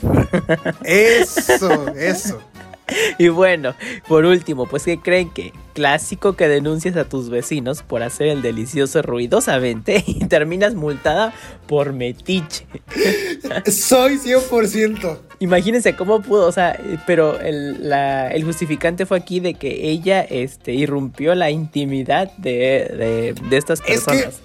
Eso, 0.84 1.94
eso. 1.94 2.40
Y 3.18 3.28
bueno, 3.28 3.74
por 4.06 4.24
último, 4.24 4.66
pues 4.66 4.84
que 4.84 4.98
creen 4.98 5.30
que 5.30 5.52
clásico 5.74 6.34
que 6.34 6.48
denuncias 6.48 6.96
a 6.96 7.04
tus 7.08 7.28
vecinos 7.30 7.82
por 7.82 8.02
hacer 8.02 8.28
el 8.28 8.42
delicioso 8.42 9.02
ruidosamente 9.02 10.02
y 10.06 10.24
terminas 10.26 10.74
multada 10.74 11.32
por 11.66 11.92
metiche. 11.92 12.66
Soy 13.70 14.18
100%. 14.18 15.18
Imagínense 15.40 15.94
cómo 15.94 16.20
pudo, 16.22 16.46
o 16.48 16.52
sea, 16.52 16.78
pero 17.06 17.38
el, 17.40 17.88
la- 17.88 18.28
el 18.28 18.42
justificante 18.44 19.06
fue 19.06 19.18
aquí 19.18 19.38
de 19.40 19.54
que 19.54 19.88
ella 19.90 20.20
este, 20.22 20.72
irrumpió 20.72 21.34
la 21.34 21.50
intimidad 21.50 22.32
de, 22.38 23.32
de- 23.32 23.34
de 23.48 23.56
estas 23.56 23.80
Es 23.80 23.86
que- 23.86 23.92
personas. 24.12 24.40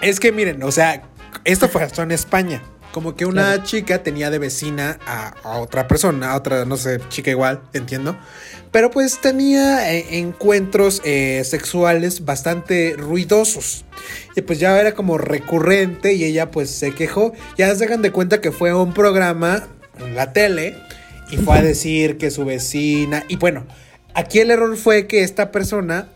Es 0.00 0.20
que 0.20 0.32
miren, 0.32 0.62
o 0.62 0.70
sea, 0.72 1.02
esto 1.44 1.68
pasó 1.68 2.02
en 2.02 2.10
España. 2.12 2.62
Como 2.98 3.14
que 3.14 3.26
una 3.26 3.52
Claro. 3.52 3.62
chica 3.62 4.02
tenía 4.02 4.28
de 4.28 4.40
vecina 4.40 4.98
a, 5.06 5.28
a 5.44 5.58
otra 5.58 5.86
persona, 5.86 6.32
a 6.32 6.36
otra, 6.36 6.64
no 6.64 6.76
sé, 6.76 6.98
chica 7.10 7.30
igual, 7.30 7.60
entiendo. 7.72 8.18
Pero 8.72 8.90
pues 8.90 9.20
tenía 9.20 9.94
eh, 9.94 10.18
encuentros 10.18 11.00
eh, 11.04 11.44
sexuales 11.44 12.24
bastante 12.24 12.96
ruidosos. 12.98 13.84
Y 14.34 14.42
pues 14.42 14.58
ya 14.58 14.80
era 14.80 14.94
como 14.94 15.16
recurrente 15.16 16.14
y 16.14 16.24
ella 16.24 16.50
pues 16.50 16.70
se 16.70 16.92
quejó. 16.92 17.34
Ya 17.56 17.72
se 17.76 17.84
hagan 17.84 18.02
de 18.02 18.10
cuenta 18.10 18.40
que 18.40 18.50
fue 18.50 18.70
a 18.70 18.76
un 18.76 18.92
programa 18.92 19.68
en 20.00 20.16
la 20.16 20.32
tele 20.32 20.76
y 21.30 21.36
fue 21.36 21.58
a 21.58 21.62
decir 21.62 22.18
que 22.18 22.32
su 22.32 22.44
vecina... 22.44 23.22
Y 23.28 23.36
bueno, 23.36 23.64
aquí 24.12 24.40
el 24.40 24.50
error 24.50 24.76
fue 24.76 25.06
que 25.06 25.22
esta 25.22 25.52
persona 25.52 26.08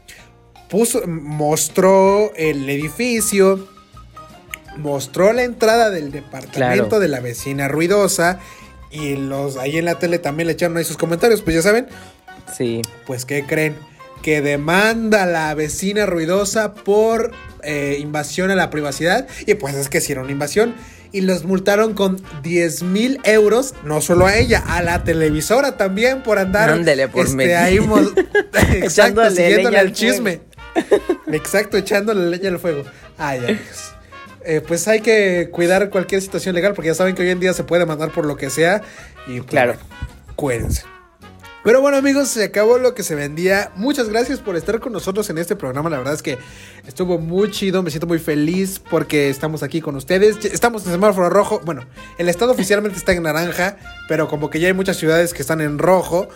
puso, 0.69 1.07
mostró 1.07 2.33
el 2.35 2.69
edificio, 2.69 3.69
mostró 4.77 5.33
la 5.33 5.43
entrada 5.45 5.91
del 5.91 6.11
departamento 6.11 6.89
Claro. 6.89 7.01
de 7.01 7.09
la 7.09 7.21
vecina 7.21 7.69
ruidosa 7.69 8.39
y 8.91 9.17
los 9.17 9.57
ahí 9.57 9.79
en 9.79 9.85
la 9.87 9.99
tele 9.99 10.19
también 10.19 10.47
le 10.47 10.53
echaron 10.55 10.77
ahí 10.77 10.85
sus 10.85 10.97
comentarios, 10.97 11.43
pues 11.43 11.57
ya 11.57 11.63
saben, 11.63 11.87
Sí. 12.57 12.83
pues 13.07 13.25
¿qué 13.25 13.45
creen? 13.45 13.77
Que 14.23 14.41
demanda 14.41 15.25
a 15.25 15.27
la 15.27 15.55
vecina 15.55 16.07
ruidosa 16.07 16.75
por 16.75 17.33
eh, 17.63 17.97
invasión 18.01 18.51
a 18.51 18.55
la 18.55 18.71
privacidad 18.71 19.27
y 19.47 19.55
pues 19.55 19.75
es 19.75 19.89
que 19.89 19.99
hicieron 19.99 20.25
una 20.25 20.33
invasión 20.33 20.75
y 21.13 21.21
los 21.21 21.45
multaron 21.45 21.93
con 21.95 22.23
10 22.43 22.83
mil 22.85 23.21
euros, 23.25 23.75
no 23.85 24.01
solo 24.01 24.27
a 24.27 24.37
ella, 24.37 24.63
a 24.67 24.81
la 24.83 25.05
televisora 25.05 25.77
también 25.77 26.23
por 26.23 26.39
andar 26.39 26.71
Ándele, 26.71 27.09
por 27.09 27.27
este, 27.27 27.55
ahí 27.55 27.79
exacto, 28.75 29.31
siguiéndole 29.31 29.79
al 29.79 29.93
chisme. 29.93 30.41
Exacto, 31.31 31.77
echándole 31.77 32.31
leña 32.31 32.49
al 32.49 32.59
fuego. 32.59 32.85
Ay, 33.19 33.39
amigos. 33.41 33.92
Eh, 34.45 34.61
pues 34.67 34.89
hay 34.89 35.01
que 35.01 35.49
cuidar 35.53 35.91
cualquier 35.91 36.21
situación 36.23 36.55
legal 36.55 36.75
porque 36.75 36.89
ya 36.89 36.95
saben 36.95 37.15
que 37.15 37.23
hoy 37.23 37.31
en 37.31 37.41
día 37.41 37.53
se 37.53 37.65
puede 37.65 37.87
mandar 37.87 38.11
por 38.13 38.27
lo 38.27 38.37
que 38.37 38.51
sea 38.51 38.83
y 39.27 39.39
pues, 39.39 39.51
Claro. 39.51 39.75
cuídense. 40.37 40.83
Pero 41.65 41.81
bueno 41.81 41.97
amigos, 41.97 42.27
se 42.29 42.43
acabó 42.43 42.79
lo 42.79 42.93
que 42.93 43.05
se 43.05 43.15
vendía. 43.15 43.71
Muchas 43.77 44.09
gracias 44.09 44.41
por 44.41 44.57
estar 44.57 44.81
con 44.81 44.93
nosotros 44.93 45.31
en 45.31 45.39
este 45.39 45.55
programa. 45.55 45.89
La 45.91 45.99
verdad 45.99 46.15
es 46.15 46.23
que 46.23 46.37
estuvo 46.89 47.19
muy 47.19 47.53
chido. 47.53 47.85
Me 47.85 47.91
siento 47.91 48.09
muy 48.09 48.19
feliz 48.19 48.81
porque 48.91 49.31
estamos 49.31 49.63
aquí 49.63 49.81
con 49.81 49.95
ustedes. 49.95 50.45
Estamos 50.45 50.85
en 50.87 50.91
semáforo 50.93 51.31
rojo. 51.31 51.61
Bueno, 51.65 51.85
el 52.19 52.29
estado 52.29 52.51
oficialmente 52.53 52.99
está 52.99 53.13
en 53.13 53.23
naranja, 53.23 53.77
pero 54.09 54.27
como 54.27 54.51
que 54.51 54.59
ya 54.59 54.67
hay 54.67 54.75
muchas 54.75 54.97
ciudades 54.97 55.33
que 55.35 55.43
están 55.43 55.61
en 55.61 55.79
rojo. 55.79 56.29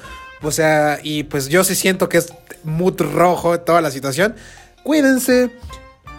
O 0.43 0.53
sea, 0.53 1.01
y 1.03 1.25
pues 1.25 1.49
yo 1.49 1.65
sí 1.65 1.75
siento 1.75 2.09
que 2.09 2.19
es 2.19 2.33
muy 2.63 2.93
rojo 2.97 3.59
toda 3.59 3.81
la 3.81 3.91
situación. 3.91 4.37
Cuídense. 4.85 5.51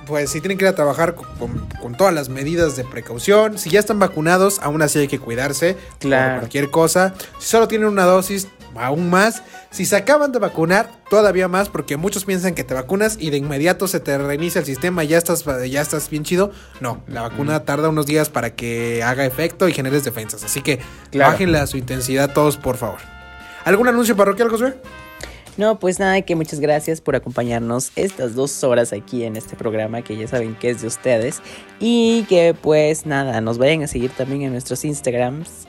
Pues 0.08 0.30
si 0.32 0.40
tienen 0.42 0.58
que 0.58 0.66
ir 0.66 0.70
a 0.70 0.76
trabajar 0.76 1.16
con, 1.16 1.68
con 1.82 1.96
todas 1.96 2.14
las 2.14 2.30
medidas 2.30 2.76
de 2.76 2.84
precaución. 2.84 3.58
Si 3.58 3.70
ya 3.70 3.80
están 3.80 4.00
vacunados, 4.00 4.60
aún 4.64 4.82
así 4.82 5.00
hay 5.00 5.08
que 5.08 5.20
cuidarse. 5.20 5.76
Claro. 6.00 6.32
Por 6.32 6.40
cualquier 6.42 6.70
cosa. 6.72 7.14
Si 7.40 7.48
solo 7.50 7.68
tienen 7.68 7.88
una 7.88 8.04
dosis, 8.06 8.48
aún 8.76 9.10
más. 9.10 9.44
Si 9.70 9.86
se 9.86 9.96
acaban 9.98 10.32
de 10.32 10.40
vacunar, 10.40 10.90
todavía 11.10 11.48
más, 11.48 11.68
porque 11.70 11.98
muchos 11.98 12.26
piensan 12.26 12.56
que 12.56 12.64
te 12.64 12.74
vacunas 12.74 13.18
y 13.20 13.30
de 13.32 13.38
inmediato 13.38 13.88
se 13.88 14.00
te 14.00 14.18
reinicia 14.18 14.60
el 14.60 14.66
sistema 14.66 15.04
y 15.04 15.08
ya 15.08 15.18
estás, 15.18 15.44
ya 15.70 15.82
estás 15.82 16.10
bien 16.10 16.24
chido. 16.24 16.52
No, 16.80 17.04
la 17.08 17.22
vacuna 17.24 17.64
tarda 17.66 17.90
unos 17.90 18.06
días 18.06 18.30
para 18.30 18.56
que 18.56 19.04
haga 19.04 19.26
efecto 19.26 19.68
y 19.68 19.74
generes 19.74 20.04
defensas. 20.06 20.44
Así 20.44 20.62
que 20.62 20.80
Claro. 21.12 21.32
bájenle 21.34 21.60
a 21.60 21.68
su 21.68 21.78
intensidad 21.78 22.32
todos, 22.34 22.56
por 22.58 22.78
favor. 22.78 23.00
¿Algún 23.66 23.88
anuncio 23.90 24.16
parroquial, 24.16 24.50
Josué? 24.50 24.76
No, 25.58 25.80
pues 25.80 26.00
nada, 26.00 26.22
que 26.22 26.36
muchas 26.36 26.60
gracias 26.60 27.02
por 27.02 27.16
acompañarnos 27.16 27.92
estas 27.96 28.36
dos 28.36 28.64
horas 28.64 28.94
aquí 28.94 29.24
en 29.24 29.36
este 29.36 29.56
programa 29.56 30.04
que 30.04 30.16
ya 30.16 30.28
saben 30.28 30.56
que 30.56 30.70
es 30.70 30.82
de 30.82 30.88
ustedes. 30.88 31.42
Y 31.80 32.24
que 32.30 32.56
pues 32.60 33.06
nada, 33.06 33.42
nos 33.42 33.58
vayan 33.58 33.84
a 33.84 33.88
seguir 33.88 34.12
también 34.12 34.44
en 34.44 34.52
nuestros 34.52 34.86
Instagrams. 34.86 35.68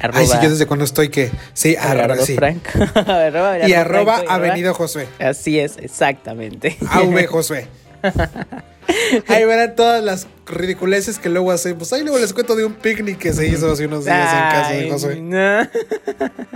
Ay, 0.00 0.26
sí, 0.26 0.36
yo 0.42 0.50
desde 0.50 0.66
cuando 0.66 0.84
estoy 0.84 1.10
que. 1.10 1.30
Sí, 1.54 1.76
arroba, 1.76 2.16
sí. 2.18 2.34
Franco. 2.34 2.70
Arroba 2.94 3.66
Y 3.66 3.72
arroba 3.72 4.16
Franco, 4.16 4.32
Avenido 4.32 4.74
Josué. 4.74 5.06
Así 5.18 5.58
es, 5.58 5.76
exactamente. 5.78 6.76
AV 6.90 7.26
Josué. 7.26 7.66
Ahí 9.26 9.44
verán 9.44 9.76
todas 9.76 10.02
las 10.02 10.26
ridiculeces 10.46 11.18
que 11.18 11.28
luego 11.28 11.52
hacemos. 11.52 11.92
Ahí 11.92 12.02
luego 12.02 12.18
les 12.18 12.32
cuento 12.32 12.56
de 12.56 12.64
un 12.64 12.74
picnic 12.74 13.18
que 13.18 13.32
se 13.32 13.46
hizo 13.46 13.70
hace 13.70 13.86
unos 13.86 14.04
días 14.04 14.32
en 14.32 14.90
casa 14.90 15.08
de 15.08 15.20
no. 15.20 15.68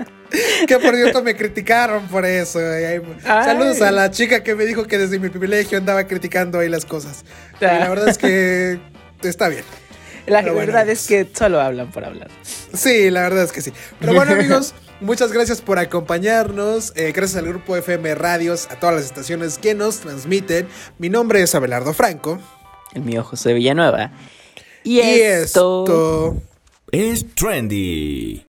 Que 0.66 0.78
por 0.78 0.94
cierto 0.94 1.22
me 1.22 1.36
criticaron 1.36 2.08
por 2.08 2.24
eso. 2.24 2.58
Ay. 2.58 3.02
Saludos 3.22 3.82
a 3.82 3.90
la 3.90 4.10
chica 4.10 4.42
que 4.42 4.54
me 4.54 4.64
dijo 4.64 4.86
que 4.86 4.96
desde 4.96 5.18
mi 5.18 5.28
privilegio 5.28 5.76
andaba 5.76 6.06
criticando 6.06 6.58
ahí 6.58 6.70
las 6.70 6.86
cosas. 6.86 7.24
Y 7.60 7.64
la 7.64 7.88
verdad 7.90 8.08
es 8.08 8.16
que 8.16 8.80
está 9.22 9.48
bien. 9.48 9.64
La 10.26 10.40
Pero 10.40 10.54
verdad 10.54 10.88
es 10.88 11.06
que 11.06 11.28
solo 11.34 11.60
hablan 11.60 11.90
por 11.90 12.04
hablar. 12.04 12.30
Sí, 12.72 13.10
la 13.10 13.22
verdad 13.22 13.44
es 13.44 13.52
que 13.52 13.60
sí. 13.60 13.72
Pero 14.00 14.14
bueno, 14.14 14.32
amigos, 14.38 14.74
muchas 15.02 15.32
gracias 15.32 15.60
por 15.60 15.78
acompañarnos. 15.78 16.92
Eh, 16.96 17.12
gracias 17.12 17.36
al 17.42 17.48
grupo 17.48 17.76
FM 17.76 18.14
Radios, 18.14 18.68
a 18.70 18.78
todas 18.78 18.96
las 18.96 19.04
estaciones 19.04 19.58
que 19.58 19.74
nos 19.74 19.98
transmiten. 19.98 20.66
Mi 20.98 21.08
nombre 21.08 21.42
es 21.42 21.54
Abelardo 21.54 21.92
Franco. 21.92 22.38
El 22.94 23.02
mío 23.02 23.22
José 23.22 23.52
Villanueva. 23.52 24.12
Y, 24.84 25.00
Y 25.00 25.00
esto... 25.00 25.84
esto 25.84 26.42
Es 26.90 27.26
trendy. 27.34 28.40